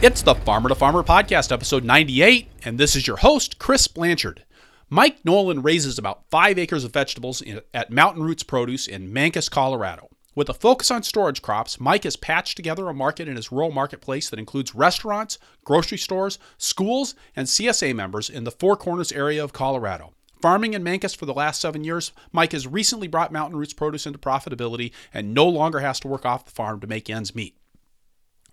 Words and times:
It's 0.00 0.22
the 0.22 0.36
Farmer 0.36 0.68
to 0.68 0.76
Farmer 0.76 1.02
podcast, 1.02 1.50
episode 1.50 1.82
98, 1.82 2.48
and 2.64 2.78
this 2.78 2.94
is 2.94 3.08
your 3.08 3.16
host, 3.16 3.58
Chris 3.58 3.88
Blanchard. 3.88 4.44
Mike 4.88 5.24
Nolan 5.24 5.60
raises 5.60 5.98
about 5.98 6.22
five 6.30 6.56
acres 6.56 6.84
of 6.84 6.92
vegetables 6.92 7.42
in, 7.42 7.62
at 7.74 7.90
Mountain 7.90 8.22
Roots 8.22 8.44
Produce 8.44 8.86
in 8.86 9.12
Mancos, 9.12 9.50
Colorado. 9.50 10.08
With 10.36 10.48
a 10.48 10.54
focus 10.54 10.92
on 10.92 11.02
storage 11.02 11.42
crops, 11.42 11.80
Mike 11.80 12.04
has 12.04 12.14
patched 12.14 12.56
together 12.56 12.88
a 12.88 12.94
market 12.94 13.26
in 13.26 13.34
his 13.34 13.50
rural 13.50 13.72
marketplace 13.72 14.30
that 14.30 14.38
includes 14.38 14.72
restaurants, 14.72 15.36
grocery 15.64 15.98
stores, 15.98 16.38
schools, 16.58 17.16
and 17.34 17.48
CSA 17.48 17.92
members 17.92 18.30
in 18.30 18.44
the 18.44 18.52
Four 18.52 18.76
Corners 18.76 19.10
area 19.10 19.42
of 19.42 19.52
Colorado. 19.52 20.12
Farming 20.40 20.74
in 20.74 20.84
Mancos 20.84 21.16
for 21.16 21.26
the 21.26 21.34
last 21.34 21.60
seven 21.60 21.82
years, 21.82 22.12
Mike 22.30 22.52
has 22.52 22.68
recently 22.68 23.08
brought 23.08 23.32
Mountain 23.32 23.58
Roots 23.58 23.72
Produce 23.72 24.06
into 24.06 24.20
profitability 24.20 24.92
and 25.12 25.34
no 25.34 25.48
longer 25.48 25.80
has 25.80 25.98
to 25.98 26.08
work 26.08 26.24
off 26.24 26.44
the 26.44 26.52
farm 26.52 26.78
to 26.78 26.86
make 26.86 27.10
ends 27.10 27.34
meet. 27.34 27.56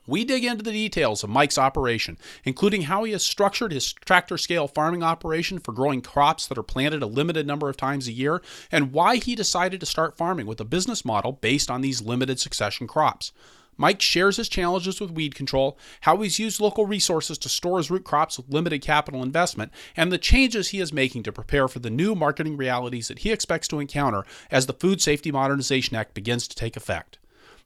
We 0.08 0.24
dig 0.24 0.46
into 0.46 0.64
the 0.64 0.72
details 0.72 1.24
of 1.24 1.30
Mike's 1.30 1.58
operation, 1.58 2.18
including 2.44 2.84
how 2.84 3.04
he 3.04 3.12
has 3.14 3.24
structured 3.24 3.72
his 3.72 3.92
tractor 3.92 4.38
scale 4.38 4.68
farming 4.68 5.02
operation 5.02 5.58
for 5.58 5.72
growing 5.72 6.02
crops 6.02 6.46
that 6.48 6.58
are 6.58 6.64
planted 6.64 7.02
a 7.02 7.08
limited 7.08 7.48
number 7.48 7.70
of 7.70 7.78
times 7.78 8.08
a 8.08 8.12
year, 8.12 8.42
and 8.72 8.94
why 8.94 9.16
he 9.16 9.36
decided 9.36 9.80
to 9.80 9.86
start 9.86 10.18
farming 10.18 10.46
with 10.46 10.62
a 10.62 10.66
business 10.66 11.04
model 11.04 11.32
based 11.32 11.72
on 11.72 11.82
these 11.82 12.02
limited 12.02 12.40
succession 12.40 12.86
crops. 12.86 13.32
Mike 13.78 14.02
shares 14.02 14.38
his 14.38 14.48
challenges 14.48 15.02
with 15.02 15.12
weed 15.12 15.36
control, 15.36 15.78
how 16.02 16.18
he's 16.18 16.40
used 16.40 16.62
local 16.62 16.86
resources 16.86 17.38
to 17.38 17.50
store 17.50 17.78
his 17.78 17.92
root 17.92 18.06
crops 18.06 18.38
with 18.38 18.50
limited 18.50 18.82
capital 18.82 19.22
investment, 19.22 19.72
and 19.98 20.12
the 20.12 20.18
changes 20.18 20.70
he 20.70 20.80
is 20.80 20.94
making 20.94 21.24
to 21.24 21.32
prepare 21.32 21.68
for 21.68 21.80
the 21.80 21.90
new 21.90 22.16
marketing 22.16 22.56
realities 22.56 23.08
that 23.08 23.20
he 23.20 23.32
expects 23.32 23.68
to 23.68 23.80
encounter 23.80 24.24
as 24.50 24.66
the 24.66 24.74
Food 24.74 25.02
Safety 25.02 25.32
Modernization 25.32 25.96
Act 25.98 26.14
begins 26.14 26.48
to 26.48 26.56
take 26.56 26.78
effect. 26.78 27.18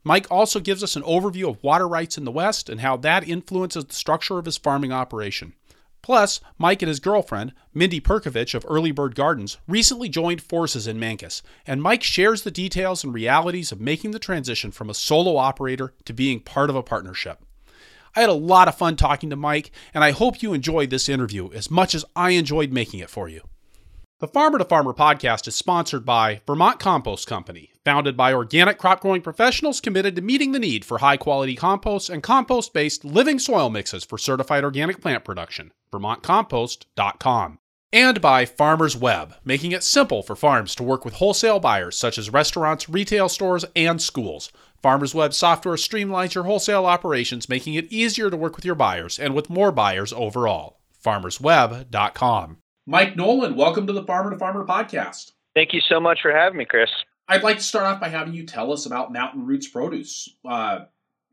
Mike 0.03 0.28
also 0.31 0.59
gives 0.59 0.83
us 0.83 0.95
an 0.95 1.03
overview 1.03 1.50
of 1.50 1.61
water 1.64 1.88
rights 1.88 2.17
in 2.17 2.23
the 2.23 2.31
West 2.31 2.69
and 2.69 2.81
how 2.81 2.95
that 2.97 3.28
influences 3.28 3.86
the 3.86 3.94
structure 3.94 4.38
of 4.38 4.45
his 4.45 4.58
farming 4.58 4.92
operation. 4.92 5.53
Plus, 6.02 6.39
Mike 6.58 6.81
and 6.81 6.88
his 6.88 7.02
girlfriend, 7.02 7.53
Mindy 7.73 8.00
Perkovich 8.00 8.55
of 8.55 8.66
Early 8.67 8.92
Bird 8.92 9.16
Gardens, 9.16 9.58
recently 9.67 10.08
joined 10.08 10.42
forces 10.42 10.88
in 10.88 10.97
Mancos, 10.97 11.42
and 11.67 11.81
Mike 11.81 12.03
shares 12.03 12.44
the 12.44 12.52
details 12.52 13.03
and 13.03 13.14
realities 13.14 13.72
of 13.72 13.81
making 13.81 14.11
the 14.11 14.20
transition 14.20 14.72
from 14.72 14.89
a 14.89 14.94
solo 14.94 15.36
operator 15.36 15.94
to 16.05 16.14
being 16.14 16.39
part 16.39 16.70
of 16.70 16.75
a 16.75 16.83
partnership. 16.83 17.44
I 18.16 18.22
had 18.22 18.30
a 18.30 18.33
lot 18.33 18.67
of 18.67 18.77
fun 18.77 18.95
talking 18.95 19.30
to 19.30 19.36
Mike, 19.36 19.72
and 19.94 20.03
I 20.03 20.11
hope 20.11 20.42
you 20.42 20.53
enjoyed 20.53 20.89
this 20.89 21.09
interview 21.09 21.52
as 21.52 21.70
much 21.70 21.94
as 21.94 22.05
I 22.16 22.31
enjoyed 22.31 22.72
making 22.72 23.02
it 23.02 23.09
for 23.09 23.27
you. 23.27 23.42
The 24.20 24.27
Farmer 24.27 24.58
to 24.58 24.66
Farmer 24.66 24.94
podcast 24.94 25.47
is 25.47 25.55
sponsored 25.55 26.05
by 26.05 26.42
Vermont 26.47 26.80
Compost 26.80 27.27
Company, 27.27 27.72
founded 27.85 28.16
by 28.17 28.33
organic 28.33 28.77
crop 28.77 29.02
growing 29.02 29.22
professionals 29.22 29.81
committed 29.81 30.16
to 30.16 30.22
meeting 30.22 30.52
the 30.52 30.59
need 30.59 30.85
for 30.85 30.99
high 30.99 31.17
quality 31.17 31.55
compost 31.55 32.09
and 32.09 32.23
compost 32.23 32.73
based 32.73 33.05
living 33.05 33.39
soil 33.39 33.69
mixes 33.69 34.03
for 34.03 34.17
certified 34.17 34.63
organic 34.63 35.02
plant 35.02 35.23
production. 35.23 35.71
VermontCompost.com. 35.91 37.59
And 37.91 38.21
by 38.21 38.45
Farmers 38.45 38.95
Web, 38.95 39.33
making 39.44 39.71
it 39.71 39.83
simple 39.83 40.21
for 40.21 40.36
farms 40.36 40.75
to 40.75 40.83
work 40.83 41.03
with 41.03 41.16
wholesale 41.16 41.59
buyers 41.59 41.97
such 41.97 42.19
as 42.19 42.31
restaurants, 42.31 42.88
retail 42.88 43.30
stores, 43.30 43.66
and 43.75 43.99
schools. 43.99 44.52
Farmers 44.81 45.16
Web 45.16 45.33
software 45.33 45.75
streamlines 45.75 46.36
your 46.36 46.43
wholesale 46.43 46.86
operations, 46.86 47.49
making 47.49 47.73
it 47.73 47.91
easier 47.91 48.30
to 48.30 48.38
work 48.38 48.55
with 48.55 48.66
your 48.66 48.75
buyers 48.75 49.17
and 49.17 49.33
with 49.33 49.49
more 49.49 49.71
buyers 49.71 50.14
overall. 50.14 50.80
FarmersWeb.com. 51.03 52.58
Mike 52.86 53.16
Nolan, 53.16 53.55
welcome 53.55 53.88
to 53.88 53.93
the 53.93 54.03
Farmer 54.03 54.31
to 54.31 54.38
Farmer 54.38 54.66
podcast. 54.66 55.31
Thank 55.55 55.73
you 55.73 55.81
so 55.81 55.99
much 55.99 56.19
for 56.21 56.31
having 56.31 56.58
me, 56.58 56.66
Chris. 56.66 56.89
I'd 57.30 57.44
like 57.44 57.58
to 57.58 57.63
start 57.63 57.85
off 57.85 58.02
by 58.02 58.09
having 58.09 58.33
you 58.33 58.44
tell 58.44 58.73
us 58.73 58.88
about 58.88 59.13
Mountain 59.13 59.45
Roots 59.45 59.67
Produce. 59.67 60.27
Uh, 60.44 60.85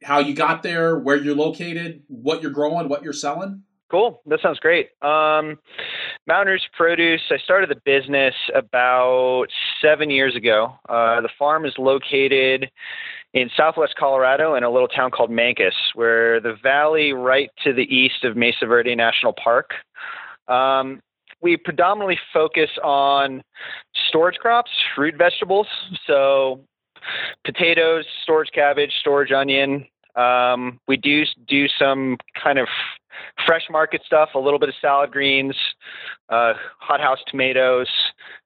how 0.02 0.18
you 0.18 0.34
got 0.34 0.62
there, 0.62 0.98
where 0.98 1.16
you're 1.16 1.34
located, 1.34 2.02
what 2.06 2.42
you're 2.42 2.50
growing, 2.50 2.90
what 2.90 3.02
you're 3.02 3.14
selling. 3.14 3.62
Cool. 3.90 4.20
That 4.26 4.40
sounds 4.42 4.58
great. 4.58 4.90
Um, 5.00 5.58
Mountain 6.26 6.48
Roots 6.48 6.68
Produce, 6.76 7.22
I 7.30 7.38
started 7.38 7.70
the 7.70 7.80
business 7.84 8.34
about 8.54 9.46
seven 9.80 10.10
years 10.10 10.36
ago. 10.36 10.74
Uh, 10.86 11.22
the 11.22 11.30
farm 11.38 11.64
is 11.64 11.72
located 11.78 12.70
in 13.32 13.48
southwest 13.56 13.94
Colorado 13.98 14.54
in 14.54 14.64
a 14.64 14.70
little 14.70 14.88
town 14.88 15.10
called 15.10 15.30
Mancos, 15.30 15.94
where 15.94 16.40
the 16.40 16.56
valley 16.62 17.14
right 17.14 17.48
to 17.64 17.72
the 17.72 17.84
east 17.84 18.22
of 18.22 18.36
Mesa 18.36 18.66
Verde 18.66 18.94
National 18.94 19.32
Park. 19.32 19.70
Um, 20.46 21.00
we 21.40 21.56
predominantly 21.56 22.18
focus 22.32 22.70
on 22.82 23.42
storage 24.08 24.36
crops, 24.36 24.70
fruit 24.94 25.16
vegetables. 25.16 25.66
So 26.06 26.60
potatoes, 27.44 28.04
storage 28.22 28.50
cabbage, 28.52 28.92
storage 29.00 29.32
onion. 29.32 29.86
Um, 30.16 30.80
we 30.88 30.96
do 30.96 31.24
do 31.46 31.66
some 31.78 32.16
kind 32.42 32.58
of 32.58 32.68
fresh 33.46 33.64
market 33.70 34.02
stuff, 34.04 34.30
a 34.34 34.38
little 34.38 34.58
bit 34.58 34.68
of 34.68 34.74
salad 34.80 35.10
greens, 35.10 35.54
uh, 36.30 36.54
hothouse 36.80 37.18
tomatoes, 37.28 37.88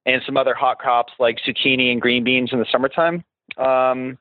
and 0.07 0.21
some 0.27 0.37
other 0.37 0.55
hot 0.55 0.79
crops 0.79 1.13
like 1.19 1.39
zucchini 1.47 1.93
and 1.93 2.01
green 2.01 2.25
beans 2.25 2.51
in 2.53 2.59
the 2.59 2.67
summertime. 2.71 3.25
Um, 3.57 4.19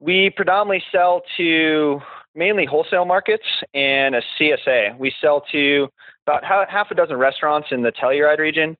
we 0.00 0.30
predominantly 0.30 0.82
sell 0.90 1.22
to 1.36 2.00
mainly 2.34 2.64
wholesale 2.64 3.04
markets 3.04 3.44
and 3.74 4.14
a 4.14 4.22
CSA. 4.38 4.96
We 4.98 5.12
sell 5.20 5.42
to 5.52 5.88
about 6.26 6.44
half 6.44 6.90
a 6.90 6.94
dozen 6.94 7.16
restaurants 7.16 7.68
in 7.70 7.82
the 7.82 7.92
Telluride 7.92 8.38
region 8.38 8.76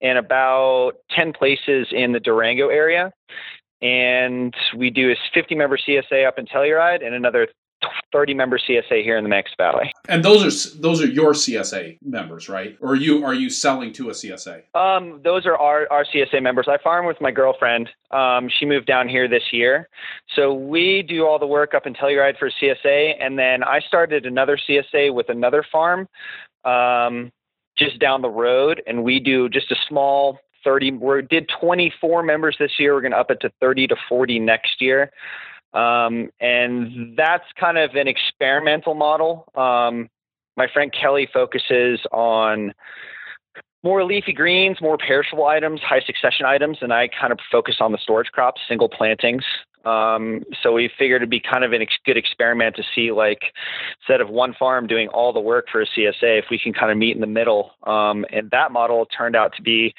and 0.00 0.18
about 0.18 0.92
10 1.10 1.32
places 1.32 1.88
in 1.90 2.12
the 2.12 2.20
Durango 2.20 2.68
area. 2.68 3.12
And 3.82 4.54
we 4.76 4.90
do 4.90 5.10
a 5.10 5.16
50 5.32 5.54
member 5.54 5.76
CSA 5.76 6.26
up 6.26 6.38
in 6.38 6.46
Telluride 6.46 7.04
and 7.04 7.14
another 7.14 7.48
30 8.12 8.34
member 8.34 8.58
CSA 8.58 9.02
here 9.02 9.16
in 9.16 9.24
the 9.24 9.30
Mancos 9.30 9.56
Valley. 9.56 9.92
And 10.08 10.24
those 10.24 10.42
are 10.42 10.80
those 10.80 11.02
are 11.02 11.06
your 11.06 11.32
CSA 11.32 11.98
members, 12.02 12.48
right? 12.48 12.76
Or 12.80 12.90
are 12.92 12.96
you 12.96 13.24
are 13.24 13.34
you 13.34 13.50
selling 13.50 13.92
to 13.94 14.10
a 14.10 14.12
CSA? 14.12 14.62
Um, 14.74 15.20
those 15.24 15.46
are 15.46 15.56
our, 15.56 15.86
our 15.90 16.04
CSA 16.04 16.42
members. 16.42 16.66
I 16.68 16.78
farm 16.78 17.06
with 17.06 17.20
my 17.20 17.30
girlfriend. 17.30 17.90
Um, 18.10 18.48
she 18.48 18.66
moved 18.66 18.86
down 18.86 19.08
here 19.08 19.28
this 19.28 19.52
year. 19.52 19.88
So 20.36 20.54
we 20.54 21.02
do 21.02 21.26
all 21.26 21.38
the 21.38 21.46
work 21.46 21.74
up 21.74 21.86
in 21.86 21.94
Telluride 21.94 22.38
for 22.38 22.50
CSA 22.50 23.14
and 23.20 23.38
then 23.38 23.62
I 23.62 23.80
started 23.80 24.26
another 24.26 24.56
CSA 24.56 25.12
with 25.12 25.28
another 25.28 25.64
farm 25.70 26.08
um, 26.64 27.32
just 27.76 27.98
down 27.98 28.22
the 28.22 28.30
road, 28.30 28.82
and 28.86 29.02
we 29.02 29.20
do 29.20 29.48
just 29.48 29.70
a 29.72 29.76
small 29.88 30.38
30. 30.62 30.92
We 30.92 31.22
did 31.22 31.50
24 31.60 32.22
members 32.22 32.56
this 32.58 32.72
year. 32.78 32.94
We're 32.94 33.02
going 33.02 33.12
to 33.12 33.18
up 33.18 33.30
it 33.30 33.40
to 33.40 33.52
30 33.60 33.88
to 33.88 33.96
40 34.08 34.38
next 34.38 34.80
year. 34.80 35.10
Um, 35.74 36.30
and 36.40 37.16
that's 37.16 37.44
kind 37.58 37.78
of 37.78 37.94
an 37.94 38.08
experimental 38.08 38.94
model. 38.94 39.46
Um, 39.54 40.08
my 40.56 40.68
friend 40.72 40.92
Kelly 40.92 41.28
focuses 41.32 42.00
on 42.12 42.72
more 43.82 44.04
leafy 44.04 44.32
greens, 44.32 44.78
more 44.80 44.96
perishable 44.96 45.46
items, 45.46 45.80
high 45.82 46.00
succession 46.00 46.46
items, 46.46 46.78
and 46.80 46.92
I 46.92 47.08
kind 47.08 47.32
of 47.32 47.38
focus 47.52 47.76
on 47.80 47.92
the 47.92 47.98
storage 47.98 48.28
crops, 48.32 48.62
single 48.66 48.88
plantings. 48.88 49.44
Um, 49.84 50.44
so 50.62 50.72
we 50.72 50.90
figured 50.98 51.20
it'd 51.20 51.28
be 51.28 51.40
kind 51.40 51.62
of 51.64 51.72
a 51.72 51.76
ex- 51.76 51.98
good 52.06 52.16
experiment 52.16 52.76
to 52.76 52.82
see, 52.94 53.12
like, 53.12 53.42
instead 54.00 54.22
of 54.22 54.30
one 54.30 54.54
farm 54.54 54.86
doing 54.86 55.08
all 55.08 55.32
the 55.34 55.40
work 55.40 55.66
for 55.70 55.82
a 55.82 55.86
CSA, 55.86 56.38
if 56.38 56.46
we 56.50 56.58
can 56.58 56.72
kind 56.72 56.90
of 56.90 56.96
meet 56.96 57.14
in 57.14 57.20
the 57.20 57.26
middle. 57.26 57.72
Um, 57.82 58.24
and 58.32 58.50
that 58.50 58.72
model 58.72 59.04
turned 59.06 59.36
out 59.36 59.54
to 59.56 59.62
be 59.62 59.94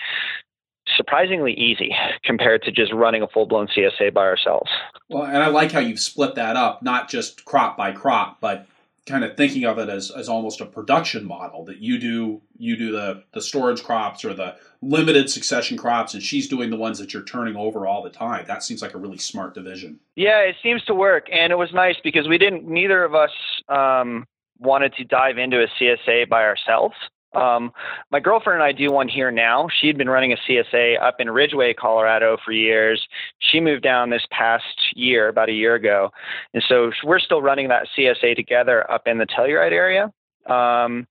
surprisingly 0.95 1.53
easy 1.53 1.95
compared 2.23 2.63
to 2.63 2.71
just 2.71 2.91
running 2.93 3.21
a 3.21 3.27
full 3.27 3.45
blown 3.45 3.67
CSA 3.67 4.13
by 4.13 4.21
ourselves. 4.21 4.69
Well, 5.09 5.23
and 5.23 5.37
I 5.37 5.47
like 5.47 5.71
how 5.71 5.79
you've 5.79 5.99
split 5.99 6.35
that 6.35 6.55
up, 6.55 6.81
not 6.81 7.09
just 7.09 7.45
crop 7.45 7.77
by 7.77 7.91
crop, 7.91 8.39
but 8.41 8.67
kind 9.05 9.23
of 9.23 9.37
thinking 9.37 9.65
of 9.65 9.77
it 9.77 9.87
as, 9.87 10.09
as 10.09 10.27
almost 10.27 10.61
a 10.61 10.65
production 10.65 11.25
model 11.25 11.63
that 11.65 11.77
you 11.77 11.99
do 11.99 12.41
you 12.57 12.75
do 12.75 12.91
the 12.91 13.23
the 13.33 13.41
storage 13.41 13.83
crops 13.83 14.25
or 14.25 14.33
the 14.33 14.55
limited 14.81 15.29
succession 15.29 15.77
crops 15.77 16.13
and 16.13 16.23
she's 16.23 16.47
doing 16.47 16.69
the 16.69 16.75
ones 16.75 16.97
that 16.97 17.13
you're 17.13 17.23
turning 17.23 17.55
over 17.55 17.85
all 17.85 18.01
the 18.01 18.09
time. 18.09 18.45
That 18.47 18.63
seems 18.63 18.81
like 18.81 18.93
a 18.93 18.97
really 18.97 19.17
smart 19.17 19.53
division. 19.53 19.99
Yeah 20.15 20.39
it 20.39 20.55
seems 20.63 20.83
to 20.85 20.95
work 20.95 21.27
and 21.31 21.51
it 21.51 21.57
was 21.57 21.71
nice 21.73 21.97
because 22.03 22.27
we 22.27 22.37
didn't 22.37 22.67
neither 22.67 23.03
of 23.03 23.13
us 23.13 23.31
um, 23.69 24.25
wanted 24.59 24.93
to 24.95 25.03
dive 25.03 25.37
into 25.37 25.61
a 25.61 25.67
csa 25.79 26.27
by 26.27 26.43
ourselves 26.43 26.95
um, 27.35 27.71
my 28.11 28.19
girlfriend 28.19 28.61
and 28.61 28.63
I 28.63 28.71
do 28.71 28.91
one 28.91 29.07
here 29.07 29.31
now. 29.31 29.67
She'd 29.79 29.97
been 29.97 30.09
running 30.09 30.33
a 30.33 30.37
CSA 30.47 31.01
up 31.01 31.15
in 31.19 31.29
Ridgway, 31.29 31.73
Colorado 31.73 32.37
for 32.43 32.51
years. 32.51 33.05
She 33.39 33.59
moved 33.59 33.83
down 33.83 34.09
this 34.09 34.25
past 34.31 34.63
year, 34.95 35.27
about 35.27 35.49
a 35.49 35.53
year 35.53 35.75
ago. 35.75 36.11
And 36.53 36.63
so 36.67 36.91
we're 37.03 37.19
still 37.19 37.41
running 37.41 37.67
that 37.69 37.87
CSA 37.97 38.35
together 38.35 38.89
up 38.89 39.07
in 39.07 39.17
the 39.17 39.25
Telluride 39.25 39.71
area. 39.71 40.11
Um, 40.47 41.07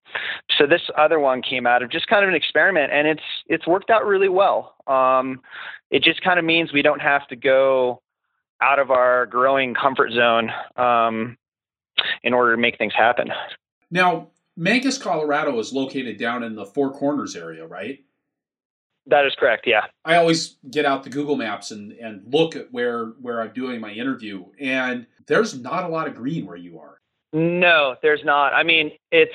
so 0.57 0.67
this 0.67 0.83
other 0.97 1.19
one 1.19 1.43
came 1.43 1.67
out 1.67 1.83
of 1.83 1.91
just 1.91 2.07
kind 2.07 2.23
of 2.23 2.29
an 2.29 2.37
experiment 2.37 2.93
and 2.93 3.09
it's, 3.09 3.23
it's 3.49 3.67
worked 3.67 3.91
out 3.91 4.07
really 4.07 4.29
well. 4.29 4.77
Um, 4.87 5.41
it 5.91 6.03
just 6.05 6.23
kind 6.23 6.39
of 6.39 6.45
means 6.45 6.73
we 6.73 6.83
don't 6.83 7.01
have 7.01 7.27
to 7.29 7.37
go 7.37 8.01
out 8.63 8.79
of 8.79 8.91
our 8.93 9.27
growing 9.27 9.75
comfort 9.75 10.13
zone, 10.13 10.51
um, 10.77 11.37
in 12.23 12.33
order 12.33 12.55
to 12.55 12.61
make 12.61 12.79
things 12.79 12.93
happen. 12.95 13.31
Now, 13.91 14.29
Mancos, 14.59 15.01
Colorado 15.01 15.59
is 15.59 15.73
located 15.73 16.19
down 16.19 16.43
in 16.43 16.55
the 16.55 16.67
Four 16.67 16.93
Corners 16.93 17.35
area, 17.35 17.67
right? 17.67 18.01
That 19.07 19.27
is 19.27 19.35
correct. 19.39 19.67
Yeah. 19.67 19.87
I 20.05 20.17
always 20.17 20.57
get 20.71 20.87
out 20.87 21.03
the 21.03 21.11
Google 21.11 21.37
Maps 21.37 21.71
and, 21.71 21.93
and 21.93 22.23
look 22.33 22.57
at 22.57 22.73
where 22.73 23.07
where 23.21 23.43
I'm 23.43 23.53
doing 23.53 23.81
my 23.81 23.91
interview, 23.91 24.47
and 24.59 25.07
there's 25.27 25.59
not 25.59 25.85
a 25.85 25.89
lot 25.89 26.07
of 26.09 26.15
green 26.15 26.47
where 26.47 26.57
you 26.57 26.79
are. 26.79 27.01
No, 27.33 27.97
there's 28.01 28.25
not. 28.25 28.55
I 28.55 28.63
mean, 28.63 28.93
it's 29.11 29.35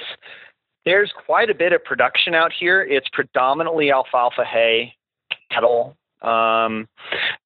there's 0.86 1.14
quite 1.26 1.50
a 1.50 1.54
bit 1.54 1.74
of 1.74 1.84
production 1.84 2.34
out 2.34 2.52
here. 2.58 2.82
It's 2.82 3.08
predominantly 3.14 3.92
alfalfa 3.92 4.44
hay, 4.44 4.96
cattle, 5.52 5.96
um, 6.22 6.88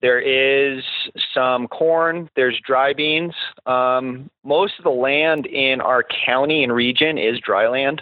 there 0.01 0.19
is 0.19 0.83
some 1.33 1.67
corn. 1.67 2.29
There's 2.35 2.59
dry 2.65 2.93
beans. 2.93 3.33
Um, 3.65 4.29
most 4.43 4.73
of 4.77 4.83
the 4.83 4.89
land 4.89 5.45
in 5.45 5.81
our 5.81 6.03
county 6.25 6.63
and 6.63 6.73
region 6.73 7.17
is 7.17 7.39
dry 7.39 7.67
land. 7.67 8.01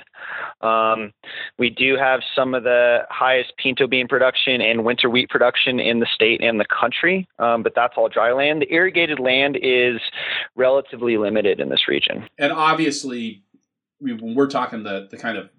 Um, 0.62 1.13
we 1.57 1.69
do 1.69 1.97
have 1.97 2.21
some 2.35 2.53
of 2.53 2.63
the 2.63 3.00
highest 3.09 3.53
pinto 3.57 3.88
bean 3.88 4.07
production 4.07 4.62
and 4.62 4.85
winter 4.85 5.09
wheat 5.09 5.29
production 5.29 5.79
in 5.79 6.00
the 6.00 6.07
state 6.13 6.41
and 6.41 6.59
the 6.59 6.65
country, 6.65 7.27
um, 7.39 7.63
but 7.63 7.73
that's 7.75 7.94
all 7.97 8.09
dry 8.09 8.31
land. 8.31 8.62
The 8.62 8.73
irrigated 8.73 9.19
land 9.19 9.57
is 9.62 10.00
relatively 10.56 11.18
limited 11.18 11.59
in 11.59 11.69
this 11.69 11.88
region. 11.88 12.27
And 12.38 12.51
obviously, 12.51 13.44
when 14.00 14.35
we're 14.35 14.50
talking 14.50 14.83
the, 14.83 15.07
the 15.09 15.18
kind 15.18 15.38
of 15.38 15.50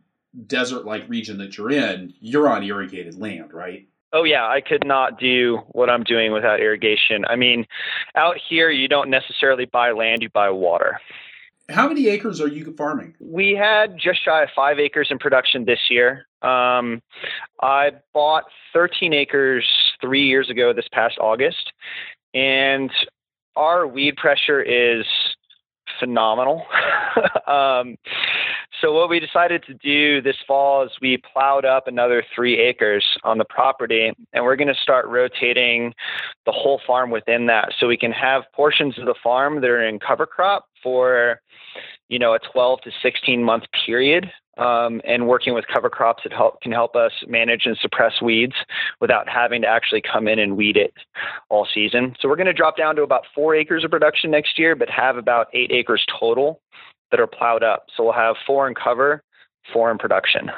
desert 0.46 0.84
like 0.84 1.08
region 1.08 1.38
that 1.38 1.58
you're 1.58 1.70
in, 1.70 2.14
you're 2.20 2.48
on 2.48 2.62
irrigated 2.62 3.16
land, 3.18 3.52
right? 3.52 3.88
Oh 4.12 4.24
yeah, 4.24 4.46
I 4.46 4.60
could 4.60 4.86
not 4.86 5.18
do 5.18 5.60
what 5.68 5.88
I'm 5.88 6.04
doing 6.04 6.32
without 6.32 6.60
irrigation. 6.60 7.24
I 7.26 7.36
mean, 7.36 7.66
out 8.14 8.36
here 8.48 8.70
you 8.70 8.88
don't 8.88 9.08
necessarily 9.08 9.64
buy 9.64 9.92
land, 9.92 10.22
you 10.22 10.28
buy 10.28 10.50
water. 10.50 11.00
How 11.70 11.88
many 11.88 12.08
acres 12.08 12.40
are 12.40 12.48
you 12.48 12.74
farming? 12.76 13.14
We 13.20 13.54
had 13.54 13.96
just 13.96 14.22
shy 14.24 14.42
of 14.42 14.50
five 14.54 14.78
acres 14.78 15.08
in 15.10 15.18
production 15.18 15.64
this 15.64 15.78
year. 15.88 16.26
Um, 16.42 17.00
I 17.62 17.92
bought 18.12 18.44
13 18.74 19.14
acres 19.14 19.66
three 20.00 20.26
years 20.26 20.50
ago 20.50 20.72
this 20.72 20.88
past 20.92 21.16
August, 21.18 21.72
and 22.34 22.90
our 23.56 23.86
weed 23.86 24.16
pressure 24.16 24.60
is 24.60 25.06
phenomenal. 26.02 26.64
um, 27.46 27.96
so 28.81 28.93
what 28.93 29.08
we 29.08 29.20
decided 29.20 29.62
to 29.64 29.75
do 29.75 30.20
this 30.20 30.37
fall 30.46 30.82
is 30.82 30.90
we 31.00 31.22
plowed 31.32 31.64
up 31.64 31.87
another 31.87 32.25
three 32.34 32.58
acres 32.58 33.04
on 33.22 33.38
the 33.38 33.44
property, 33.44 34.10
and 34.32 34.44
we're 34.44 34.56
going 34.56 34.72
to 34.72 34.81
start 34.82 35.06
rotating 35.06 35.94
the 36.44 36.52
whole 36.52 36.81
farm 36.84 37.10
within 37.10 37.46
that, 37.46 37.72
so 37.78 37.87
we 37.87 37.96
can 37.96 38.10
have 38.10 38.43
portions 38.52 38.99
of 38.99 39.06
the 39.06 39.14
farm 39.22 39.60
that 39.60 39.70
are 39.70 39.87
in 39.87 40.00
cover 40.00 40.26
crop 40.26 40.66
for, 40.82 41.40
you 42.08 42.19
know, 42.19 42.34
a 42.34 42.40
12 42.52 42.81
to 42.82 42.90
16 43.02 43.44
month 43.44 43.64
period. 43.87 44.28
Um, 44.58 45.00
and 45.06 45.28
working 45.28 45.54
with 45.54 45.64
cover 45.72 45.88
crops 45.88 46.25
that 46.25 46.32
help, 46.32 46.60
can 46.60 46.72
help 46.72 46.94
us 46.94 47.12
manage 47.26 47.62
and 47.64 47.75
suppress 47.81 48.20
weeds 48.20 48.52
without 49.00 49.26
having 49.26 49.62
to 49.62 49.66
actually 49.66 50.02
come 50.02 50.28
in 50.28 50.38
and 50.38 50.58
weed 50.58 50.76
it 50.76 50.93
all 51.49 51.66
season. 51.72 52.14
So 52.20 52.28
we're 52.28 52.37
going 52.37 52.46
to 52.49 52.52
drop 52.52 52.76
down 52.76 52.94
to 52.96 53.02
about 53.02 53.22
four 53.34 53.54
acres 53.54 53.82
of 53.82 53.90
production 53.90 54.31
next 54.31 54.58
year, 54.58 54.76
but 54.76 54.90
have 54.90 55.16
about 55.16 55.46
eight 55.54 55.70
acres 55.72 56.04
total 56.20 56.60
that 57.10 57.19
are 57.19 57.26
plowed 57.26 57.62
up. 57.62 57.87
So 57.96 58.04
we'll 58.04 58.12
have 58.12 58.37
four 58.46 58.69
in 58.69 58.75
cover, 58.75 59.22
four 59.72 59.90
in 59.90 59.96
production. 59.96 60.50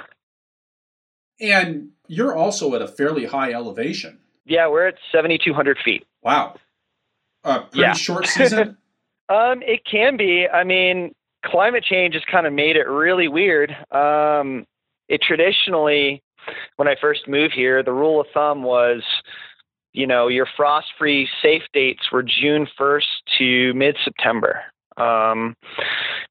And 1.41 1.91
you're 2.09 2.35
also 2.35 2.75
at 2.75 2.83
a 2.83 2.89
fairly 2.89 3.27
high 3.27 3.53
elevation. 3.53 4.19
Yeah, 4.45 4.69
we're 4.69 4.89
at 4.89 4.97
7,200 5.13 5.79
feet. 5.85 6.07
Wow. 6.23 6.57
A 7.45 7.61
pretty 7.61 7.81
yeah. 7.81 7.93
short 7.93 8.27
season? 8.27 8.77
um, 9.29 9.63
it 9.63 9.83
can 9.91 10.17
be. 10.17 10.47
I 10.49 10.65
mean, 10.65 11.15
climate 11.45 11.85
change 11.85 12.15
has 12.15 12.23
kind 12.31 12.47
of 12.47 12.53
made 12.53 12.77
it 12.77 12.89
really 12.89 13.29
weird. 13.29 13.71
Um, 13.91 14.65
it 15.09 15.21
traditionally, 15.23 16.23
when 16.77 16.89
I 16.89 16.97
first 17.01 17.29
moved 17.29 17.55
here, 17.55 17.83
the 17.83 17.93
rule 17.93 18.21
of 18.21 18.27
thumb 18.33 18.63
was, 18.63 19.03
you 19.93 20.07
know, 20.07 20.29
your 20.29 20.47
frost 20.57 20.89
free 20.99 21.29
safe 21.43 21.63
dates 21.73 22.11
were 22.11 22.23
June 22.23 22.67
1st 22.79 23.03
to 23.39 23.75
mid 23.75 23.97
September. 24.05 24.63
Um, 24.97 25.55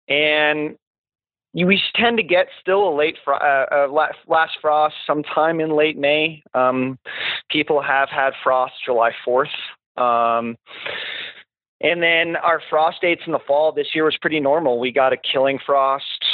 and 0.08 0.76
we 1.54 1.82
tend 1.96 2.18
to 2.18 2.24
get 2.24 2.48
still 2.60 2.90
a 2.90 2.94
late 2.96 3.18
fro- 3.24 3.38
uh, 3.38 3.88
uh, 3.88 4.08
last 4.28 4.58
frost 4.62 4.96
sometime 5.06 5.60
in 5.60 5.76
late 5.76 5.98
May. 5.98 6.42
Um, 6.54 6.98
people 7.52 7.82
have 7.82 8.10
had 8.10 8.32
frost 8.44 8.74
July 8.86 9.12
4th. 9.26 9.48
Um, 9.96 10.56
and 11.84 12.02
then 12.02 12.38
our 12.38 12.62
frost 12.70 13.02
dates 13.02 13.22
in 13.26 13.34
the 13.34 13.40
fall 13.46 13.72
this 13.72 13.88
year 13.94 14.06
was 14.06 14.18
pretty 14.22 14.40
normal. 14.40 14.80
We 14.80 14.92
got 14.92 15.14
a 15.14 15.18
killing 15.18 15.60
frost 15.64 16.26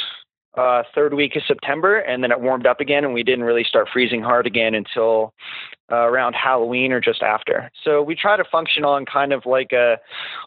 uh, 0.58 0.84
third 0.94 1.14
week 1.14 1.36
of 1.36 1.42
September, 1.48 2.00
and 2.00 2.24
then 2.24 2.32
it 2.32 2.40
warmed 2.40 2.68
up 2.68 2.80
again, 2.80 3.04
and 3.04 3.14
we 3.14 3.24
didn't 3.24 3.44
really 3.44 3.64
start 3.64 3.88
freezing 3.92 4.22
hard 4.22 4.46
again 4.46 4.76
until 4.76 5.34
uh, 5.92 5.96
around 5.96 6.34
Halloween 6.34 6.92
or 6.92 7.02
just 7.02 7.24
after. 7.24 7.72
So 7.84 8.02
we 8.02 8.16
try 8.16 8.38
to 8.38 8.44
function 8.44 8.86
on 8.86 9.06
kind 9.06 9.34
of 9.34 9.46
like 9.46 9.72
a 9.74 9.98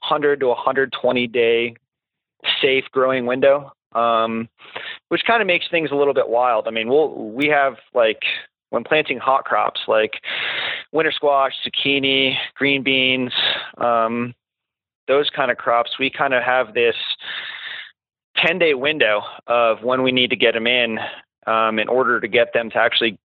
100 0.08 0.40
to 0.40 0.48
120 0.48 1.26
day 1.26 1.74
safe 2.60 2.84
growing 2.92 3.26
window, 3.26 3.72
um, 3.94 4.48
which 5.08 5.22
kind 5.26 5.42
of 5.42 5.46
makes 5.46 5.66
things 5.70 5.90
a 5.90 5.96
little 5.96 6.14
bit 6.14 6.28
wild. 6.28 6.68
I 6.68 6.70
mean, 6.70 6.88
we'll 6.88 7.14
we 7.32 7.48
have 7.48 7.74
like 7.92 8.22
when 8.70 8.84
planting 8.84 9.18
hot 9.18 9.44
crops 9.44 9.80
like 9.88 10.20
winter 10.92 11.12
squash, 11.12 11.52
zucchini, 11.66 12.34
green 12.54 12.82
beans, 12.82 13.32
um, 13.78 14.34
those 15.08 15.30
kind 15.30 15.50
of 15.50 15.56
crops, 15.56 15.98
we 15.98 16.10
kind 16.10 16.34
of 16.34 16.42
have 16.42 16.74
this 16.74 16.96
10 18.36 18.58
day 18.58 18.74
window 18.74 19.22
of 19.46 19.82
when 19.82 20.02
we 20.02 20.12
need 20.12 20.30
to 20.30 20.36
get 20.36 20.54
them 20.54 20.66
in 20.66 20.98
um, 21.46 21.78
in 21.78 21.88
order 21.88 22.20
to 22.20 22.28
get 22.28 22.52
them 22.52 22.70
to 22.70 22.78
actually 22.78 23.18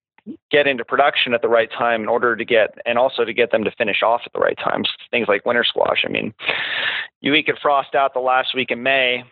get 0.51 0.67
into 0.67 0.83
production 0.83 1.33
at 1.33 1.41
the 1.41 1.47
right 1.47 1.71
time 1.71 2.01
in 2.01 2.09
order 2.09 2.35
to 2.35 2.43
get 2.43 2.77
and 2.85 2.97
also 2.97 3.23
to 3.23 3.33
get 3.33 3.51
them 3.51 3.63
to 3.63 3.71
finish 3.71 4.03
off 4.03 4.21
at 4.25 4.33
the 4.33 4.39
right 4.39 4.57
times 4.57 4.89
things 5.09 5.27
like 5.29 5.45
winter 5.45 5.63
squash. 5.63 6.03
I 6.05 6.09
mean 6.09 6.33
you 7.21 7.31
we 7.31 7.43
could 7.43 7.57
frost 7.61 7.95
out 7.95 8.13
the 8.13 8.19
last 8.19 8.53
week 8.53 8.71
in 8.71 8.83
may 8.83 9.23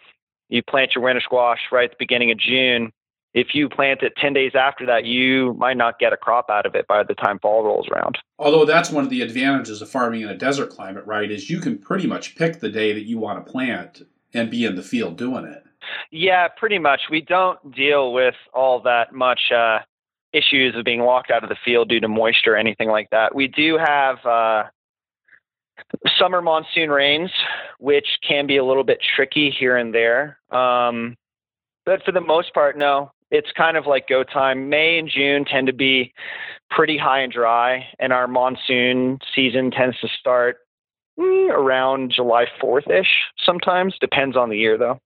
you 0.49 0.63
plant 0.63 0.95
your 0.95 1.03
winter 1.03 1.21
squash 1.21 1.59
right 1.71 1.85
at 1.85 1.91
the 1.91 1.97
beginning 1.99 2.31
of 2.31 2.37
june 2.37 2.91
if 3.35 3.53
you 3.53 3.69
plant 3.69 4.01
it 4.01 4.13
10 4.17 4.33
days 4.33 4.53
after 4.55 4.85
that 4.85 5.05
you 5.05 5.53
might 5.59 5.77
not 5.77 5.99
get 5.99 6.13
a 6.13 6.17
crop 6.17 6.49
out 6.49 6.65
of 6.65 6.73
it 6.73 6.87
by 6.87 7.03
the 7.03 7.13
time 7.13 7.37
fall 7.39 7.63
rolls 7.63 7.87
around 7.91 8.17
although 8.39 8.65
that's 8.65 8.89
one 8.89 9.03
of 9.03 9.09
the 9.09 9.21
advantages 9.21 9.81
of 9.81 9.89
farming 9.89 10.21
in 10.21 10.29
a 10.29 10.37
desert 10.37 10.71
climate 10.71 11.05
right 11.05 11.29
is 11.29 11.49
you 11.49 11.59
can 11.59 11.77
pretty 11.77 12.07
much 12.07 12.35
pick 12.35 12.59
the 12.59 12.69
day 12.69 12.93
that 12.93 13.05
you 13.05 13.19
want 13.19 13.45
to 13.45 13.51
plant 13.51 14.01
and 14.33 14.49
be 14.49 14.65
in 14.65 14.75
the 14.75 14.83
field 14.83 15.17
doing 15.17 15.45
it 15.45 15.65
yeah, 16.11 16.47
pretty 16.47 16.79
much. 16.79 17.01
We 17.09 17.21
don't 17.21 17.75
deal 17.75 18.13
with 18.13 18.35
all 18.53 18.81
that 18.81 19.13
much 19.13 19.51
uh, 19.55 19.79
issues 20.33 20.75
of 20.75 20.83
being 20.83 21.01
locked 21.01 21.31
out 21.31 21.43
of 21.43 21.49
the 21.49 21.57
field 21.63 21.89
due 21.89 21.99
to 21.99 22.07
moisture 22.07 22.53
or 22.53 22.57
anything 22.57 22.89
like 22.89 23.09
that. 23.11 23.35
We 23.35 23.47
do 23.47 23.77
have 23.77 24.25
uh, 24.25 24.63
summer 26.17 26.41
monsoon 26.41 26.89
rains, 26.89 27.31
which 27.79 28.07
can 28.27 28.47
be 28.47 28.57
a 28.57 28.65
little 28.65 28.83
bit 28.83 28.99
tricky 29.15 29.51
here 29.51 29.77
and 29.77 29.93
there. 29.93 30.39
Um, 30.51 31.15
but 31.85 32.03
for 32.03 32.11
the 32.11 32.21
most 32.21 32.53
part, 32.53 32.77
no. 32.77 33.11
It's 33.31 33.51
kind 33.55 33.77
of 33.77 33.85
like 33.85 34.07
go 34.07 34.23
time. 34.23 34.69
May 34.69 34.99
and 34.99 35.09
June 35.09 35.45
tend 35.45 35.67
to 35.67 35.73
be 35.73 36.13
pretty 36.69 36.97
high 36.97 37.21
and 37.21 37.31
dry, 37.31 37.85
and 37.99 38.13
our 38.13 38.27
monsoon 38.27 39.19
season 39.33 39.71
tends 39.71 39.99
to 39.99 40.07
start 40.07 40.57
mm, 41.19 41.49
around 41.49 42.11
July 42.15 42.45
4th 42.61 42.89
ish 42.89 43.23
sometimes. 43.43 43.95
Depends 43.99 44.37
on 44.37 44.49
the 44.49 44.57
year, 44.57 44.77
though. 44.77 44.99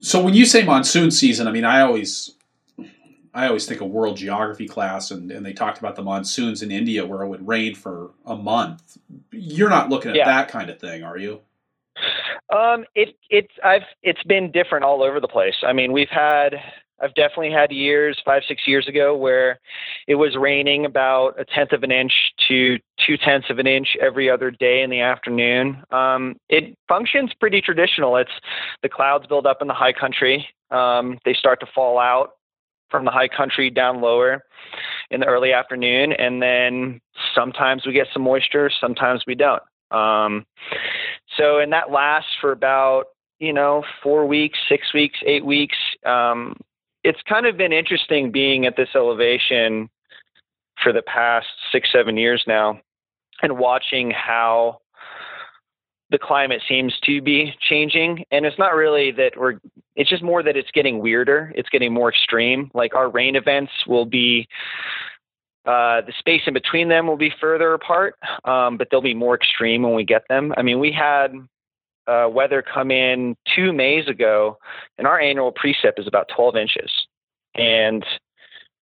So 0.00 0.22
when 0.22 0.34
you 0.34 0.44
say 0.44 0.62
monsoon 0.64 1.10
season, 1.10 1.48
I 1.48 1.50
mean 1.50 1.64
I 1.64 1.80
always 1.80 2.34
I 3.32 3.46
always 3.46 3.66
think 3.66 3.80
of 3.80 3.88
world 3.88 4.16
geography 4.16 4.68
class 4.68 5.10
and, 5.10 5.30
and 5.32 5.44
they 5.44 5.52
talked 5.52 5.78
about 5.78 5.96
the 5.96 6.02
monsoons 6.02 6.62
in 6.62 6.70
India 6.70 7.06
where 7.06 7.22
it 7.22 7.28
would 7.28 7.48
rain 7.48 7.74
for 7.74 8.10
a 8.26 8.36
month. 8.36 8.98
You're 9.32 9.70
not 9.70 9.88
looking 9.88 10.10
at 10.10 10.16
yeah. 10.16 10.26
that 10.26 10.48
kind 10.48 10.68
of 10.68 10.78
thing, 10.78 11.02
are 11.02 11.16
you? 11.16 11.40
Um, 12.54 12.84
it 12.94 13.16
it's 13.30 13.52
I've 13.64 13.82
it's 14.02 14.22
been 14.24 14.50
different 14.52 14.84
all 14.84 15.02
over 15.02 15.20
the 15.20 15.28
place. 15.28 15.56
I 15.66 15.72
mean, 15.72 15.92
we've 15.92 16.08
had 16.08 16.54
I've 17.00 17.14
definitely 17.14 17.50
had 17.50 17.72
years, 17.72 18.20
five, 18.24 18.42
six 18.46 18.62
years 18.66 18.86
ago, 18.86 19.16
where 19.16 19.58
it 20.06 20.14
was 20.14 20.36
raining 20.36 20.86
about 20.86 21.38
a 21.38 21.44
tenth 21.44 21.72
of 21.72 21.82
an 21.82 21.90
inch 21.90 22.12
to 22.48 22.78
two 23.04 23.16
tenths 23.16 23.50
of 23.50 23.58
an 23.58 23.66
inch 23.66 23.96
every 24.00 24.30
other 24.30 24.50
day 24.50 24.82
in 24.82 24.90
the 24.90 25.00
afternoon. 25.00 25.82
Um, 25.90 26.36
it 26.48 26.76
functions 26.88 27.32
pretty 27.38 27.60
traditional. 27.60 28.16
It's 28.16 28.30
the 28.82 28.88
clouds 28.88 29.26
build 29.26 29.46
up 29.46 29.58
in 29.60 29.68
the 29.68 29.74
high 29.74 29.92
country, 29.92 30.46
um, 30.70 31.18
they 31.24 31.34
start 31.34 31.60
to 31.60 31.66
fall 31.74 31.98
out 31.98 32.32
from 32.90 33.04
the 33.04 33.10
high 33.10 33.28
country 33.28 33.70
down 33.70 34.00
lower 34.00 34.44
in 35.10 35.20
the 35.20 35.26
early 35.26 35.52
afternoon, 35.52 36.12
and 36.12 36.42
then 36.42 37.00
sometimes 37.34 37.86
we 37.86 37.92
get 37.92 38.06
some 38.12 38.22
moisture, 38.22 38.70
sometimes 38.80 39.24
we 39.26 39.34
don't. 39.34 39.62
Um, 39.90 40.44
so, 41.36 41.58
and 41.58 41.72
that 41.72 41.90
lasts 41.90 42.30
for 42.40 42.52
about 42.52 43.04
you 43.38 43.52
know 43.52 43.84
four 44.02 44.26
weeks, 44.26 44.58
six 44.68 44.92
weeks, 44.94 45.18
eight 45.26 45.44
weeks. 45.44 45.76
Um, 46.04 46.56
it's 47.02 47.20
kind 47.28 47.46
of 47.46 47.56
been 47.56 47.72
interesting 47.72 48.32
being 48.32 48.66
at 48.66 48.76
this 48.76 48.88
elevation 48.94 49.90
for 50.82 50.92
the 50.92 51.02
past 51.02 51.46
six, 51.70 51.90
seven 51.92 52.16
years 52.16 52.42
now 52.46 52.80
and 53.42 53.58
watching 53.58 54.10
how 54.10 54.78
the 56.10 56.18
climate 56.18 56.62
seems 56.68 56.94
to 57.04 57.20
be 57.20 57.54
changing. 57.60 58.24
And 58.30 58.46
it's 58.46 58.58
not 58.58 58.74
really 58.74 59.10
that 59.12 59.32
we're, 59.36 59.58
it's 59.96 60.10
just 60.10 60.22
more 60.22 60.42
that 60.42 60.56
it's 60.56 60.70
getting 60.72 61.00
weirder. 61.00 61.52
It's 61.56 61.68
getting 61.68 61.92
more 61.92 62.10
extreme. 62.10 62.70
Like 62.74 62.94
our 62.94 63.10
rain 63.10 63.36
events 63.36 63.72
will 63.86 64.06
be, 64.06 64.48
uh, 65.66 66.02
the 66.02 66.12
space 66.18 66.42
in 66.46 66.54
between 66.54 66.88
them 66.88 67.06
will 67.06 67.16
be 67.16 67.32
further 67.40 67.72
apart, 67.72 68.16
um, 68.44 68.76
but 68.76 68.88
they'll 68.90 69.00
be 69.00 69.14
more 69.14 69.34
extreme 69.34 69.82
when 69.82 69.94
we 69.94 70.04
get 70.04 70.22
them. 70.28 70.52
I 70.56 70.62
mean, 70.62 70.78
we 70.78 70.92
had 70.92 71.32
uh, 72.06 72.28
weather 72.30 72.62
come 72.62 72.90
in 72.90 73.36
two 73.54 73.72
Mays 73.72 74.06
ago, 74.06 74.58
and 74.98 75.06
our 75.06 75.18
annual 75.18 75.52
precip 75.52 75.98
is 75.98 76.06
about 76.06 76.30
12 76.34 76.56
inches. 76.56 76.90
And 77.54 78.04